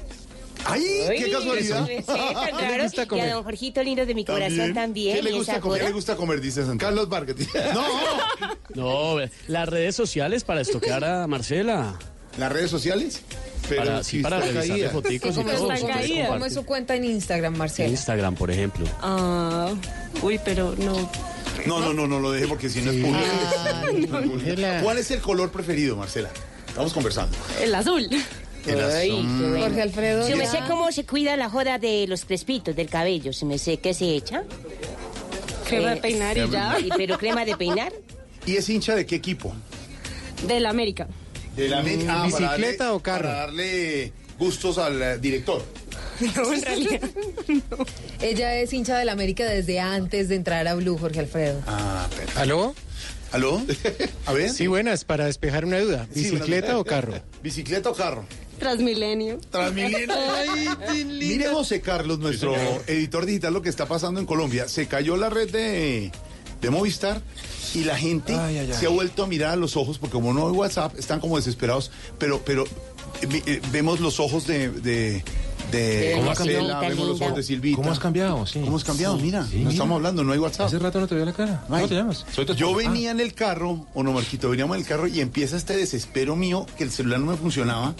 ¡Ay, 0.65 0.83
qué 1.19 1.25
Uy, 1.25 1.31
casualidad! 1.31 1.87
sí, 1.87 1.97
tan 2.07 2.57
¿Qué 2.57 2.79
le 2.79 3.17
Y 3.17 3.21
a 3.21 3.35
don 3.35 3.45
Jorgito 3.45 3.83
lindo 3.83 4.07
de 4.07 4.15
mi 4.15 4.25
corazón 4.25 4.75
también. 4.75 5.17
¿Qué 5.17 5.23
le 5.23 5.33
gusta 5.33 5.61
comer? 5.61 5.79
¿Qué 5.79 5.81
joda. 5.81 5.89
le 5.89 5.95
gusta 5.95 6.17
comer? 6.17 6.41
Dice 6.41 6.65
Santiago. 6.65 6.91
Carlos 6.91 7.09
Vargas. 7.09 7.37
No, 8.75 9.17
No, 9.19 9.29
las 9.49 9.69
redes 9.69 9.97
sociales 9.97 10.45
para 10.45 10.61
estoquear 10.61 11.05
a 11.05 11.27
Marcela. 11.27 11.99
¿las 12.39 12.53
redes 12.53 12.71
sociales? 12.71 13.23
Para, 13.77 14.03
sí, 14.03 14.21
para 14.21 14.41
foticos 14.91 15.33
y 15.33 15.35
¿Cómo, 15.35 15.51
es 15.51 15.59
todo. 15.59 16.29
cómo 16.29 16.47
es 16.47 16.55
su 16.55 16.65
cuenta 16.65 16.97
en 16.97 17.05
Instagram, 17.05 17.57
Marcela? 17.57 17.89
Instagram, 17.89 18.35
por 18.35 18.51
ejemplo. 18.51 18.87
Ah, 19.01 19.73
uy, 20.23 20.41
pero 20.45 20.75
no. 20.79 21.11
No, 21.67 21.81
no, 21.81 21.93
no, 21.93 22.07
no 22.07 22.19
lo 22.21 22.33
deje 22.33 22.49
porque 22.49 22.69
si 22.69 22.81
no 22.81 22.91
es 22.91 23.05
público. 23.05 24.19
¿Cuál 24.83 24.99
es 24.99 25.11
el 25.11 25.21
color 25.21 25.53
preferido, 25.53 25.97
Marcela? 25.97 26.31
Estamos 26.67 26.93
conversando. 26.93 27.37
El 27.61 27.75
azul. 27.75 28.09
El 28.67 28.81
Ay. 28.81 29.11
Jorge 29.61 29.83
Alfredo. 29.83 30.27
Si 30.27 30.35
me 30.35 30.47
sé 30.47 30.59
cómo 30.69 30.93
se 30.93 31.05
cuida 31.05 31.37
la 31.37 31.49
joda 31.49 31.79
de 31.79 32.07
los 32.07 32.25
crespitos 32.25 32.77
del 32.77 32.89
cabello, 32.89 33.33
si 33.33 33.45
me 33.47 33.59
sé 33.59 33.79
qué 33.79 33.95
se 33.95 34.15
echa. 34.15 34.43
Crema 35.69 35.93
Eh, 35.93 35.95
de 35.95 36.01
peinar 36.01 36.37
y 36.39 36.49
ya. 36.51 36.77
y- 36.81 36.89
Pero 36.97 37.17
crema 37.19 37.45
de 37.45 37.57
peinar. 37.57 37.93
¿Y 38.47 38.57
es 38.57 38.69
hincha 38.69 38.95
de 38.95 39.07
qué 39.07 39.17
equipo? 39.17 39.55
Del 40.47 40.67
América. 40.67 41.07
¿De 41.57 41.69
la 41.69 41.79
América? 41.81 42.25
Ah, 42.25 42.29
para 42.31 42.49
¿Bicicleta 42.55 42.85
darle- 42.87 42.97
o 42.97 43.01
carro? 43.01 43.29
Para 43.29 43.41
darle 43.41 44.13
gustos 44.39 44.79
al 44.79 45.01
eh, 45.03 45.19
director. 45.19 45.63
No, 46.37 46.53
en 46.53 46.63
realidad. 46.63 47.01
Ella 48.21 48.55
es 48.57 48.73
hincha 48.75 48.99
del 48.99 49.09
América 49.09 49.45
desde 49.47 49.81
antes 49.81 50.29
de 50.29 50.35
entrar 50.37 50.69
a 50.69 50.75
Blue, 50.75 50.99
Jorge 50.99 51.21
Alfredo. 51.21 51.63
Ah, 51.67 52.07
perfecto. 52.11 52.41
¿Aló? 52.41 52.75
¿Aló? 53.33 53.63
A 54.27 54.33
ver. 54.33 54.51
Sí, 54.51 54.67
buenas, 54.67 55.05
para 55.05 55.25
despejar 55.27 55.65
una 55.65 55.79
duda. 55.79 56.07
Sí, 56.13 56.31
¿Bicicleta 56.31 56.79
o 56.79 56.85
carro? 56.85 57.15
¿Bicicleta 57.43 57.89
o 57.91 57.95
carro? 57.95 58.25
Transmilenio. 58.61 59.41
Transmilenio. 59.51 60.15
Mire, 61.07 61.49
José 61.49 61.81
Carlos, 61.81 62.19
nuestro 62.19 62.55
editor 62.87 63.27
digital, 63.27 63.53
lo 63.53 63.63
que 63.63 63.69
está 63.69 63.87
pasando 63.87 64.21
en 64.21 64.27
Colombia. 64.27 64.69
Se 64.69 64.87
cayó 64.87 65.17
la 65.17 65.31
red 65.31 65.51
de, 65.51 66.13
de 66.61 66.71
Movistar 66.71 67.23
y 67.75 67.85
la 67.85 67.97
gente 67.97 68.35
Ay, 68.35 68.59
ay, 68.59 68.71
ay. 68.73 68.79
se 68.79 68.87
ha 68.87 68.91
vuelto 68.91 69.23
a 69.23 69.27
mirar 69.27 69.53
a 69.53 69.57
los 69.57 69.77
ojos 69.77 69.99
porque 69.99 70.13
como 70.13 70.33
no 70.33 70.47
hay 70.47 70.53
WhatsApp, 70.53 70.99
están 70.99 71.21
como 71.21 71.37
desesperados, 71.37 71.91
pero, 72.19 72.43
pero 72.45 72.65
eh, 73.23 73.43
eh, 73.47 73.61
vemos 73.73 74.01
los 74.01 74.21
ojos 74.21 74.47
de... 74.47 74.71
de 74.71 75.25
de 75.71 76.13
¿Cómo 76.15 76.27
Marcela, 76.27 76.81
vemos 76.81 77.09
los 77.09 77.21
ojos 77.21 77.37
de 77.37 77.43
Silvita. 77.43 77.77
¿Cómo 77.77 77.91
has 77.93 77.99
cambiado? 77.99 78.47
Sí. 78.47 78.61
¿Cómo 78.61 78.77
has 78.77 78.85
cambiado? 78.85 79.17
Mira, 79.17 79.45
Sí, 79.47 79.53
no 79.57 79.59
mira. 79.61 79.71
estamos 79.73 79.97
hablando, 79.97 80.25
no 80.25 80.33
hay 80.33 80.39
WhatsApp. 80.39 80.67
Hace 80.67 80.79
rato 80.79 81.01
no 81.01 81.07
te 81.07 81.15
veo 81.15 81.25
la 81.25 81.33
cara. 81.33 81.65
¿Cómo 81.69 81.89
te 81.89 81.95
llamas? 81.95 82.25
Soy 82.33 82.47
tu 82.47 82.55
Yo 82.55 82.75
venía 82.75 83.11
en 83.11 83.21
el 83.21 83.35
carro, 83.35 83.87
o 83.95 84.03
no, 84.03 84.13
Marquito, 84.13 84.49
veníamos 84.51 84.77
en 84.77 84.83
el 84.83 84.89
carro 84.89 85.07
y 85.07 85.21
empieza 85.21 85.57
este 85.57 85.77
desespero 85.77 86.37
mío 86.37 86.67
que 86.77 86.85
el 86.85 86.91
celular 86.91 87.21
no 87.21 87.27
me 87.33 87.37
funcionaba 87.37 87.95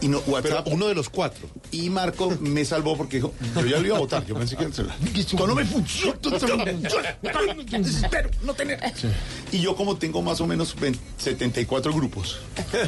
y 0.00 0.08
no 0.08 0.18
WhatsApp. 0.26 0.66
uno 0.70 0.86
de 0.88 0.94
los 0.94 1.08
cuatro. 1.08 1.48
Y 1.70 1.90
Marco 1.90 2.36
me 2.40 2.64
salvó 2.64 2.96
porque 2.96 3.16
dijo, 3.16 3.32
yo 3.54 3.66
ya 3.66 3.78
lo 3.78 3.86
iba 3.86 3.96
a 3.96 4.00
votar, 4.00 4.24
yo 4.26 4.34
pensé 4.34 4.56
que 4.56 4.64
el 4.64 4.74
celular. 4.74 4.96
Cuando 5.36 5.46
no 5.48 5.54
me 5.54 5.64
funciona, 5.64 6.18
desespero, 7.78 8.30
no 8.42 8.54
tener. 8.54 8.80
Y 9.52 9.60
yo 9.60 9.74
como 9.76 9.96
tengo 9.96 10.22
más 10.22 10.40
o 10.40 10.46
menos 10.46 10.74
20 10.78 10.98
74 11.18 11.92
grupos. 11.92 12.38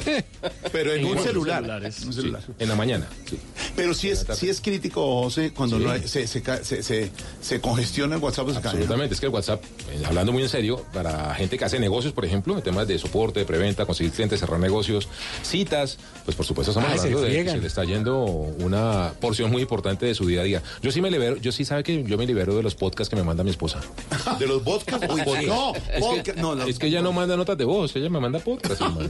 Pero 0.72 0.92
en 0.92 1.00
¿En 1.06 1.16
un 1.16 1.22
celular. 1.22 1.62
Un 2.04 2.12
celular. 2.12 2.42
En 2.58 2.68
la 2.68 2.74
mañana. 2.76 3.06
Sí. 3.28 3.38
Pero 3.74 3.94
sí 3.94 4.10
es, 4.10 4.25
sí 4.34 4.48
es 4.48 4.60
crítico, 4.60 5.22
José, 5.22 5.52
cuando 5.52 5.78
no 5.78 5.90
hay- 5.90 6.06
se, 6.08 6.26
se, 6.26 6.42
se, 6.64 6.82
se, 6.82 7.10
se 7.40 7.60
congestiona 7.60 8.16
el 8.16 8.22
WhatsApp. 8.22 8.48
Se 8.48 8.54
cae, 8.54 8.62
¿no? 8.62 8.68
Absolutamente, 8.70 9.14
es 9.14 9.20
que 9.20 9.26
el 9.26 9.32
WhatsApp, 9.32 9.62
eh, 9.90 10.02
hablando 10.06 10.32
muy 10.32 10.42
en 10.42 10.48
serio, 10.48 10.84
para 10.92 11.34
gente 11.34 11.58
que 11.58 11.64
hace 11.64 11.78
negocios, 11.78 12.12
por 12.12 12.24
ejemplo, 12.24 12.56
en 12.56 12.62
temas 12.62 12.88
de 12.88 12.98
soporte, 12.98 13.40
de 13.40 13.46
preventa, 13.46 13.86
conseguir 13.86 14.12
clientes, 14.12 14.40
cerrar 14.40 14.58
negocios, 14.58 15.08
citas, 15.42 15.98
pues 16.24 16.36
por 16.36 16.46
supuesto 16.46 16.70
estamos 16.72 16.90
Ah, 16.90 16.96
se 16.98 17.08
hablando 17.08 17.22
de 17.28 17.44
que 17.44 17.50
se 17.50 17.58
le 17.58 17.66
está 17.66 17.84
yendo 17.84 18.24
una 18.24 19.12
porción 19.20 19.50
muy 19.50 19.62
importante 19.62 20.06
de 20.06 20.14
su 20.14 20.26
día 20.26 20.40
a 20.40 20.44
día. 20.44 20.62
Yo 20.82 20.90
sí 20.92 21.00
me 21.00 21.10
libero, 21.10 21.36
yo 21.36 21.52
sí 21.52 21.64
sabe 21.64 21.82
que 21.82 22.02
yo 22.04 22.16
me 22.18 22.26
libero 22.26 22.54
de 22.56 22.62
los 22.62 22.74
podcasts 22.74 23.10
que 23.10 23.16
me 23.16 23.22
manda 23.22 23.44
mi 23.44 23.50
esposa. 23.50 23.80
De 24.38 24.46
los 24.46 24.62
podcasts. 24.62 25.06
Uy, 25.08 25.22
Podcast. 25.22 25.46
no, 25.46 25.72
es, 25.74 26.00
podcast, 26.00 26.26
que, 26.26 26.40
no, 26.40 26.54
no. 26.54 26.64
es 26.64 26.78
que 26.78 26.86
ella 26.88 27.00
no 27.02 27.12
manda 27.12 27.36
notas 27.36 27.56
de 27.56 27.64
voz, 27.64 27.94
ella 27.96 28.10
me 28.10 28.20
manda 28.20 28.38
podcasts. 28.38 28.80
hermano. 28.80 29.08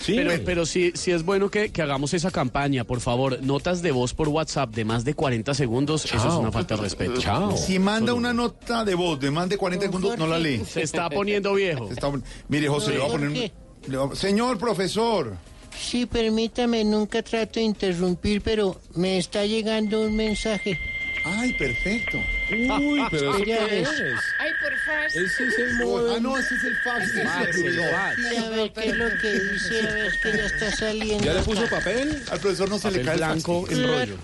Sí, 0.00 0.14
Pero, 0.16 0.32
pero 0.44 0.66
sí, 0.66 0.92
sí 0.94 1.10
es 1.10 1.24
bueno 1.24 1.50
que, 1.50 1.70
que 1.70 1.82
hagamos 1.82 2.12
esa 2.14 2.30
campaña, 2.30 2.84
por 2.84 3.00
favor. 3.00 3.40
Notas 3.42 3.82
de 3.82 3.92
voz 3.92 4.14
por 4.14 4.28
WhatsApp. 4.28 4.47
WhatsApp 4.48 4.74
de 4.74 4.84
más 4.86 5.04
de 5.04 5.12
40 5.12 5.52
segundos, 5.52 6.06
eso 6.06 6.16
es 6.16 6.34
una 6.34 6.50
falta 6.50 6.74
de 6.76 6.80
respeto. 6.82 7.20
Si 7.58 7.78
manda 7.78 8.14
una 8.14 8.32
nota 8.32 8.82
de 8.82 8.94
voz 8.94 9.20
de 9.20 9.30
más 9.30 9.46
de 9.48 9.58
40 9.58 9.86
segundos, 9.86 10.16
no 10.16 10.26
la 10.26 10.38
lee. 10.38 10.62
Se 10.64 10.82
está 10.82 11.10
poniendo 11.10 11.52
viejo. 11.52 11.88
Se 11.88 11.94
está 11.94 12.10
pon- 12.10 12.24
Mire, 12.48 12.66
José, 12.68 12.92
le 12.92 12.98
voy 12.98 13.08
a 13.08 13.12
poner 13.12 13.28
un... 13.28 13.34
le 13.34 13.96
voy 13.98 14.10
a- 14.12 14.16
Señor 14.16 14.56
profesor. 14.56 15.36
Sí, 15.78 16.06
permítame, 16.06 16.82
nunca 16.82 17.22
trato 17.22 17.60
de 17.60 17.66
interrumpir, 17.66 18.40
pero 18.40 18.80
me 18.94 19.18
está 19.18 19.44
llegando 19.44 20.00
un 20.00 20.16
mensaje. 20.16 20.78
Ay, 21.26 21.52
perfecto. 21.52 22.16
Uy, 22.50 23.02
pero 23.10 23.34
¿eso 23.34 23.44
qué 23.44 23.80
es? 23.82 23.88
Ay, 23.88 24.50
por 24.62 24.72
favor. 24.86 25.06
Ese 25.06 25.46
es 25.46 25.58
el 25.58 25.74
modo. 25.84 26.14
Ah, 26.14 26.20
no, 26.20 26.38
ese 26.38 26.54
es 26.54 26.64
el 26.64 26.76
fax. 26.78 27.12
Sí, 27.12 28.36
a 28.36 28.48
ver 28.48 28.72
qué 28.72 28.86
es 28.88 28.96
lo 28.96 29.08
que 29.20 29.32
dice, 29.32 29.88
a 29.88 29.92
ver 29.94 30.12
que 30.22 30.32
ya 30.32 30.46
está 30.46 30.76
saliendo. 30.76 31.30
acá. 31.30 31.70
papel? 31.70 32.22
Al 32.30 32.40
profesor 32.40 32.70
no 32.70 32.78
se 32.78 32.90
le 32.92 33.02
cae 33.02 33.14
el 33.14 33.18
blanco 33.18 33.62
fax. 33.66 33.72
en 33.78 33.86
rollo. 33.86 34.16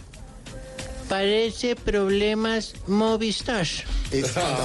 Parece 1.15 1.77
problemas 1.77 2.75
Movistar. 2.89 3.65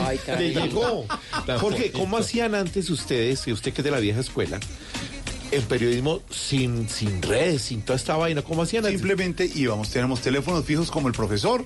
Ay, 0.04 0.20
Le 0.26 0.50
llegó. 0.52 1.06
Jorge, 1.60 1.92
¿cómo 1.92 2.18
hacían 2.18 2.56
antes 2.56 2.90
ustedes, 2.90 3.48
y 3.48 3.52
usted 3.54 3.72
que 3.72 3.82
es 3.82 3.86
de 3.86 3.92
la 3.92 4.00
vieja 4.00 4.22
escuela, 4.22 4.60
el 5.52 5.62
periodismo 5.62 6.24
sin, 6.32 6.90
sin 6.90 7.22
redes, 7.22 7.62
sin 7.62 7.84
toda 7.84 7.98
esta 7.98 8.18
vaina? 8.18 8.42
¿Cómo 8.42 8.64
hacían 8.64 8.84
antes? 8.84 9.00
Simplemente 9.00 9.48
íbamos, 9.54 9.92
tenemos 9.92 10.22
teléfonos 10.22 10.66
fijos 10.66 10.90
como 10.90 11.08
el 11.08 11.14
profesor, 11.14 11.66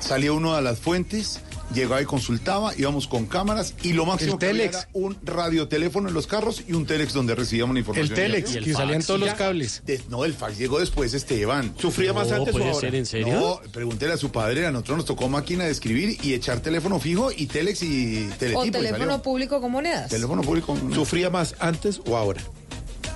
salía 0.00 0.32
uno 0.32 0.56
a 0.56 0.60
las 0.60 0.80
fuentes, 0.80 1.38
llegaba 1.74 2.00
y 2.00 2.04
consultaba, 2.04 2.72
íbamos 2.76 3.06
con 3.06 3.26
cámaras 3.26 3.74
y 3.82 3.92
lo 3.92 4.06
máximo 4.06 4.34
El 4.34 4.38
que 4.38 4.46
había 4.46 4.62
telex. 4.70 4.76
era 4.76 4.88
un 4.92 5.16
radioteléfono 5.24 6.08
en 6.08 6.14
los 6.14 6.26
carros 6.26 6.62
y 6.66 6.72
un 6.72 6.86
telex 6.86 7.12
donde 7.12 7.34
recibíamos 7.34 7.74
la 7.74 7.80
información. 7.80 8.08
El 8.08 8.14
telex, 8.14 8.54
Y 8.54 8.58
el 8.58 8.64
que 8.64 8.72
salían 8.72 9.02
todos 9.02 9.20
los 9.20 9.34
cables. 9.34 9.82
De- 9.84 10.00
no, 10.08 10.24
el 10.24 10.34
fax 10.34 10.58
llegó 10.58 10.78
después, 10.78 11.12
Esteban. 11.14 11.74
¿Sufría 11.78 12.12
más 12.12 12.28
No, 12.28 12.36
antes 12.36 12.54
o 12.54 12.58
puede 12.58 12.70
ahora? 12.70 12.80
ser, 12.80 12.94
¿en 12.94 13.06
serio? 13.06 13.40
No, 13.40 13.60
pregúntele 13.72 14.12
a 14.12 14.16
su 14.16 14.30
padre, 14.30 14.66
a 14.66 14.70
nosotros 14.70 14.98
nos 14.98 15.06
tocó 15.06 15.28
máquina 15.28 15.64
de 15.64 15.70
escribir 15.70 16.18
y 16.22 16.34
echar 16.34 16.60
teléfono 16.60 16.98
fijo 17.00 17.30
y 17.36 17.46
telex 17.46 17.82
y 17.82 18.28
teletipo. 18.38 18.60
O 18.60 18.70
teléfono 18.70 19.22
público 19.22 19.60
con 19.60 19.72
monedas. 19.72 20.08
Teléfono 20.10 20.42
público. 20.42 20.76
¿Sufría 20.94 21.30
más 21.30 21.54
antes 21.58 22.00
o 22.06 22.16
ahora? 22.16 22.40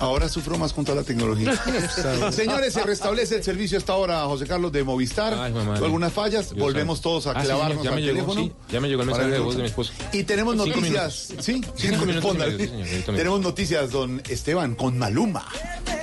Ahora 0.01 0.27
sufro 0.27 0.57
más 0.57 0.73
con 0.73 0.83
toda 0.83 0.97
la 0.97 1.03
tecnología. 1.03 1.53
Señores, 2.31 2.73
se 2.73 2.83
restablece 2.83 3.35
el 3.37 3.43
servicio 3.43 3.77
hasta 3.77 3.93
ahora, 3.93 4.23
José 4.25 4.47
Carlos 4.47 4.71
de 4.71 4.83
Movistar. 4.83 5.33
Ay, 5.35 5.53
mamá. 5.53 5.75
Algunas 5.77 6.11
fallas, 6.11 6.49
Dios 6.49 6.59
volvemos 6.59 7.01
todos 7.01 7.27
a 7.27 7.31
Ah, 7.31 7.41
sí, 7.41 7.45
clavarnos 7.45 7.83
ya 7.83 7.91
me 7.91 7.97
al 7.97 8.03
llegó, 8.03 8.15
teléfono. 8.33 8.41
sí, 8.43 8.51
ya 8.71 8.81
me 8.81 8.89
llegó 8.89 9.01
el 9.01 9.07
mensaje 9.07 9.29
de 9.29 9.39
voz 9.39 9.55
de 9.55 9.61
mi 9.61 9.67
esposa. 9.67 9.93
Y 10.11 10.23
tenemos 10.23 10.55
Cinco 10.55 10.67
noticias. 10.67 11.29
minutos. 11.29 11.45
Sí, 11.45 11.61
Cinco 11.75 12.05
minutos 12.05 12.37
señor, 12.37 13.15
Tenemos 13.15 13.41
noticias, 13.41 13.91
don 13.91 14.21
Esteban, 14.27 14.75
con 14.75 14.97
Maluma. 14.97 15.45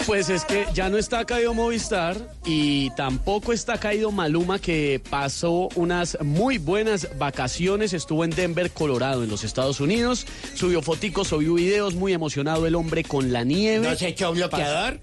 Pues 0.06 0.30
es 0.30 0.44
que 0.46 0.64
ya 0.72 0.88
no 0.88 0.96
está 0.96 1.26
caído 1.26 1.52
Movistar 1.52 2.16
y 2.46 2.88
tampoco 2.92 3.52
está 3.52 3.78
caído 3.78 4.10
Maluma 4.10 4.58
que 4.58 5.02
pasó 5.10 5.68
unas 5.74 6.16
muy 6.22 6.56
buenas 6.56 7.08
vacaciones, 7.18 7.92
estuvo 7.92 8.24
en 8.24 8.30
Denver, 8.30 8.70
Colorado, 8.70 9.22
en 9.22 9.28
los 9.28 9.44
Estados 9.44 9.80
Unidos, 9.80 10.24
subió 10.54 10.80
foticos, 10.80 11.28
subió 11.28 11.54
videos, 11.54 11.94
muy 11.94 12.14
emocionado 12.14 12.66
el 12.66 12.74
hombre 12.74 13.04
con 13.04 13.32
la 13.34 13.44
nieve. 13.44 13.88
¿No 13.91 13.97
se 13.97 14.08
echó 14.08 14.33
bloqueador? 14.33 15.00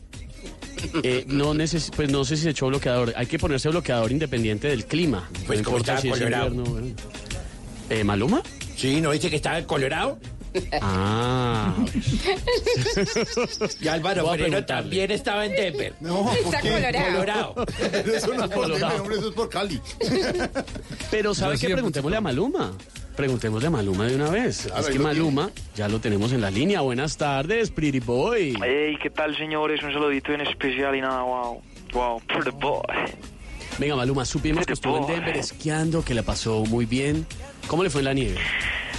Eh, 1.04 1.24
no, 1.28 1.54
neces 1.54 1.90
pues 1.96 2.10
no 2.12 2.24
sé 2.26 2.38
si 2.38 2.44
se 2.44 2.50
echó 2.52 2.68
bloqueador, 2.68 3.14
hay 3.16 3.26
que 3.26 3.40
ponerse 3.40 3.70
bloqueador 3.70 4.12
independiente 4.12 4.68
del 4.68 4.86
clima. 4.86 5.30
Pues 5.48 5.60
no 5.60 5.66
como 5.66 5.78
importa 5.78 5.96
estaba 5.96 6.02
si 6.02 6.08
es 6.10 6.14
colorado. 6.14 6.48
invierno, 6.48 6.72
bueno. 6.72 6.96
Eh, 7.90 8.04
¿Maluma? 8.04 8.44
Sí, 8.76 9.00
¿no 9.02 9.12
dice 9.12 9.30
que 9.30 9.38
estaba 9.38 9.58
en 9.58 9.66
Colorado? 9.66 10.20
Ah. 10.82 11.76
Y 13.82 13.88
Álvaro 13.88 14.24
Moreno 14.26 14.64
también 14.66 15.12
estaba 15.12 15.46
en 15.46 15.52
Denver. 15.54 15.94
No, 16.00 16.32
Está 16.34 16.62
colorado. 16.62 17.56
Colorado. 17.56 17.66
Eso 18.14 18.34
no 18.34 18.44
es 18.46 18.52
por 18.52 18.68
Denver, 18.72 19.00
hombre, 19.02 19.16
eso 19.18 19.30
es 19.30 19.34
por 19.36 19.50
Cali. 19.50 19.82
Pero 21.12 21.34
¿sabe 21.36 21.58
Yo 21.58 21.68
qué? 21.68 21.74
Preguntémosle 21.74 22.18
a 22.18 22.22
Maluma. 22.22 22.74
Preguntémosle 23.16 23.68
a 23.68 23.72
Maluma 23.72 24.06
de 24.06 24.16
una 24.16 24.30
vez. 24.30 24.66
Claro, 24.68 24.82
es 24.82 24.90
que 24.90 25.00
Maluma 25.00 25.50
ya 25.76 25.88
lo 25.88 26.00
tenemos 26.00 26.34
en 26.34 26.42
la 26.42 26.52
línea. 26.52 26.82
Buenas 26.82 27.18
tardes, 27.18 27.72
Pretty 27.72 28.00
Boy. 28.00 28.56
Hey, 28.61 28.98
¿qué 29.02 29.10
tal, 29.10 29.35
señores? 29.38 29.82
Un 29.84 29.94
saludito 29.94 30.34
en 30.34 30.42
especial 30.42 30.95
y 30.95 31.02
nada, 31.02 31.22
wow. 31.24 31.61
Wow, 31.94 32.22
pretty 32.27 32.52
boy. 32.52 32.82
Venga, 33.77 33.95
Maluma, 33.95 34.26
supimos 34.26 34.66
que 34.66 34.74
estuvo 34.74 34.98
en 34.98 35.08
Denver 35.08 35.38
esquiando, 35.38 36.03
que 36.03 36.14
le 36.14 36.24
pasó 36.24 36.66
muy 36.66 36.85
bien. 36.85 37.26
¿Cómo 37.68 37.84
le 37.84 37.90
fue 37.90 38.02
en 38.02 38.06
la 38.06 38.14
nieve? 38.14 38.38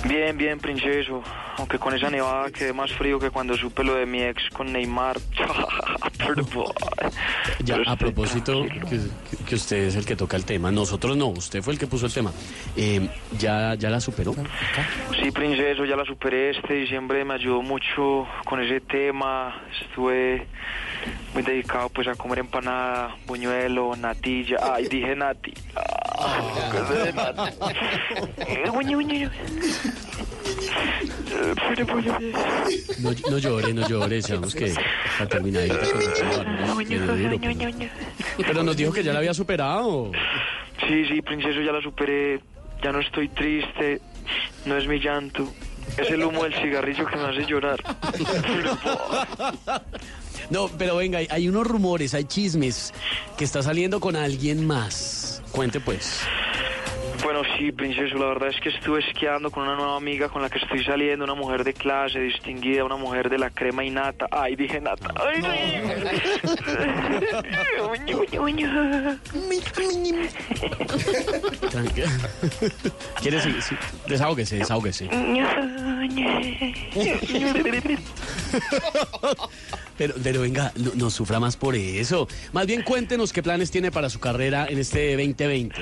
Bien, 0.09 0.37
bien, 0.37 0.59
princeso. 0.59 1.23
Aunque 1.57 1.79
con 1.79 1.95
esa 1.95 2.11
nevada 2.11 2.51
quedé 2.51 2.73
más 2.73 2.93
frío 2.93 3.19
que 3.19 3.31
cuando 3.31 3.57
supe 3.57 3.85
lo 3.85 3.95
de 3.95 4.07
mi 4.07 4.23
ex 4.23 4.49
con 4.51 4.73
Neymar. 4.73 5.17
Ya, 7.65 7.77
a 7.87 7.97
propósito, 7.97 8.65
que, 8.89 9.01
que 9.47 9.55
usted 9.55 9.77
es 9.77 9.97
el 9.97 10.05
que 10.05 10.17
toca 10.17 10.37
el 10.37 10.45
tema. 10.45 10.71
Nosotros 10.71 11.17
no, 11.17 11.29
usted 11.29 11.63
fue 11.63 11.73
el 11.73 11.79
que 11.79 11.87
puso 11.87 12.07
el 12.07 12.13
tema. 12.13 12.33
Eh, 12.77 13.09
¿ya, 13.39 13.75
¿Ya 13.75 13.91
la 13.91 14.01
superó? 14.01 14.35
Sí, 15.21 15.31
princeso, 15.31 15.85
ya 15.85 15.97
la 15.97 16.05
superé. 16.05 16.51
Este 16.51 16.75
diciembre 16.75 17.25
me 17.25 17.35
ayudó 17.35 17.63
mucho 17.63 18.27
con 18.45 18.61
ese 18.61 18.81
tema. 18.81 19.63
Estuve 19.83 20.47
muy 21.35 21.43
dedicado 21.43 21.89
pues 21.91 22.09
a 22.09 22.15
comer 22.15 22.41
empanada, 22.41 23.17
buñuelo, 23.27 23.95
natilla. 23.97 24.57
Ay, 24.75 24.89
dije 24.89 25.15
nati. 25.15 25.53
Ah, 25.75 26.71
cosa 26.73 27.53
No, 32.99 33.11
no 33.31 33.39
llore, 33.39 33.73
no 33.75 33.89
llore. 33.89 34.23
Sabemos 34.23 34.55
que 34.55 34.67
está 34.67 35.27
terminadita 35.29 35.79
con 35.79 36.03
el 36.03 36.13
tema, 36.13 36.31
es 36.83 36.89
medio 36.89 37.07
duro, 37.29 37.39
pero- 38.47 38.63
nos 38.63 38.77
dijo 38.77 38.93
que 38.93 39.03
ya 39.03 39.13
la 39.13 39.19
había 39.21 39.35
superado. 39.35 40.11
Sí, 40.89 41.05
sí, 41.07 41.23
princeso, 41.23 41.61
ya 41.61 41.73
la 41.73 41.81
superé. 41.83 42.41
Ya 42.83 42.93
no 42.93 43.01
estoy 43.01 43.29
triste. 43.31 44.01
No 44.67 44.77
es 44.77 44.87
mi 44.87 44.99
llanto. 45.01 45.49
Es 45.97 46.11
el 46.11 46.23
humo 46.25 46.43
del 46.45 46.53
cigarrillo 46.55 47.07
que 47.07 47.17
me 47.17 47.23
hace 47.25 47.47
llorar. 47.47 47.81
No, 50.51 50.69
pero 50.79 50.97
venga, 50.97 51.19
hay, 51.19 51.27
hay 51.31 51.49
unos 51.49 51.67
rumores, 51.67 52.13
hay 52.15 52.25
chismes 52.25 52.93
que 53.37 53.45
está 53.45 53.63
saliendo 53.63 53.99
con 54.01 54.15
alguien 54.17 54.67
más. 54.67 55.43
Cuente 55.53 55.81
pues. 55.81 56.21
Bueno, 57.27 57.43
sí, 57.59 57.73
princeso, 57.73 58.15
la 58.19 58.27
verdad 58.27 58.51
es 58.51 58.61
que 58.61 58.69
estuve 58.69 59.01
esquiando 59.01 59.51
con 59.51 59.65
una 59.65 59.75
nueva 59.75 59.97
amiga 59.97 60.29
con 60.29 60.43
la 60.43 60.49
que 60.49 60.59
estoy 60.59 60.85
saliendo, 60.85 61.25
una 61.25 61.35
mujer 61.35 61.65
de 61.65 61.75
clase, 61.75 62.21
distinguida, 62.21 62.85
una 62.85 62.95
mujer 62.95 63.29
de 63.29 63.37
la 63.37 63.51
crema 63.51 63.83
y 63.83 63.91
nata. 63.91 64.29
Ay, 64.31 64.55
dije 64.55 64.81
nata. 64.81 65.13
Ay, 65.17 65.43
Uñu, 67.91 68.21
uñu, 68.21 68.43
uñu. 68.45 68.69
Tranquila. 71.69 72.09
¿Quiere 73.21 73.41
sí, 73.41 73.57
sí. 73.61 73.75
Desahógese, 74.07 74.59
desahógese. 74.59 75.11
Pero, 79.99 80.15
pero 80.23 80.43
venga, 80.43 80.73
no, 80.77 80.93
no 80.95 81.11
sufra 81.11 81.41
más 81.41 81.57
por 81.57 81.75
eso. 81.75 82.29
Más 82.53 82.67
bien 82.67 82.83
cuéntenos 82.83 83.33
qué 83.33 83.43
planes 83.43 83.71
tiene 83.71 83.91
para 83.91 84.11
su 84.11 84.21
carrera 84.21 84.67
en 84.69 84.79
este 84.79 85.13
2020. 85.17 85.75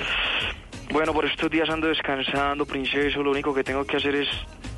Bueno, 0.91 1.13
por 1.13 1.25
estos 1.25 1.49
días 1.49 1.69
ando 1.69 1.87
descansando, 1.87 2.65
princeso. 2.65 3.21
Lo 3.21 3.31
único 3.31 3.53
que 3.53 3.63
tengo 3.63 3.85
que 3.85 3.97
hacer 3.97 4.15
es 4.15 4.27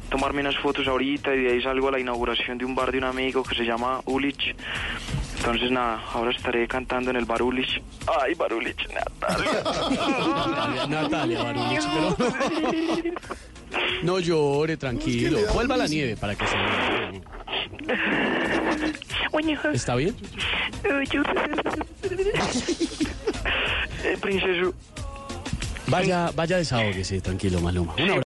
tomarme 0.10 0.42
unas 0.42 0.58
fotos 0.58 0.88
ahorita 0.88 1.36
y 1.36 1.44
de 1.44 1.52
ahí 1.52 1.62
salgo 1.62 1.90
a 1.90 1.92
la 1.92 2.00
inauguración 2.00 2.58
de 2.58 2.66
un 2.66 2.74
bar 2.74 2.92
de 2.92 2.98
un 3.00 3.04
amigo 3.04 3.44
que 3.44 3.56
se 3.56 3.64
llama 3.64 4.02
Ulich. 4.06 4.56
Entonces, 5.38 5.70
nada, 5.70 6.02
ahora 6.14 6.32
estaré 6.32 6.68
cantando 6.68 7.12
en 7.12 7.18
el 7.18 7.26
bar 7.26 7.42
Ulich. 7.42 7.82
Ay, 8.22 8.34
bar 8.34 8.54
Ulich, 8.54 8.88
Natalia. 8.94 9.64
Natalia, 10.88 10.88
Natalia 10.88 11.44
Barulich, 11.44 11.86
pero... 11.94 13.16
No 14.04 14.20
llore, 14.20 14.78
tranquilo. 14.78 15.40
Vuelva 15.54 15.76
a 15.76 15.78
la 15.80 15.88
nieve 15.88 16.16
para 16.18 16.36
que 16.36 16.46
se 16.48 16.56
vea. 16.56 17.12
¿Está 19.74 19.96
bien? 19.96 20.16
Eh, 24.04 24.18
princeso. 24.22 24.74
Vaya, 25.88 26.32
vaya 26.36 26.58
desahógese, 26.58 27.22
tranquilo, 27.22 27.62
Maluma. 27.62 27.94
Un 27.96 28.10
abrazo. 28.12 28.16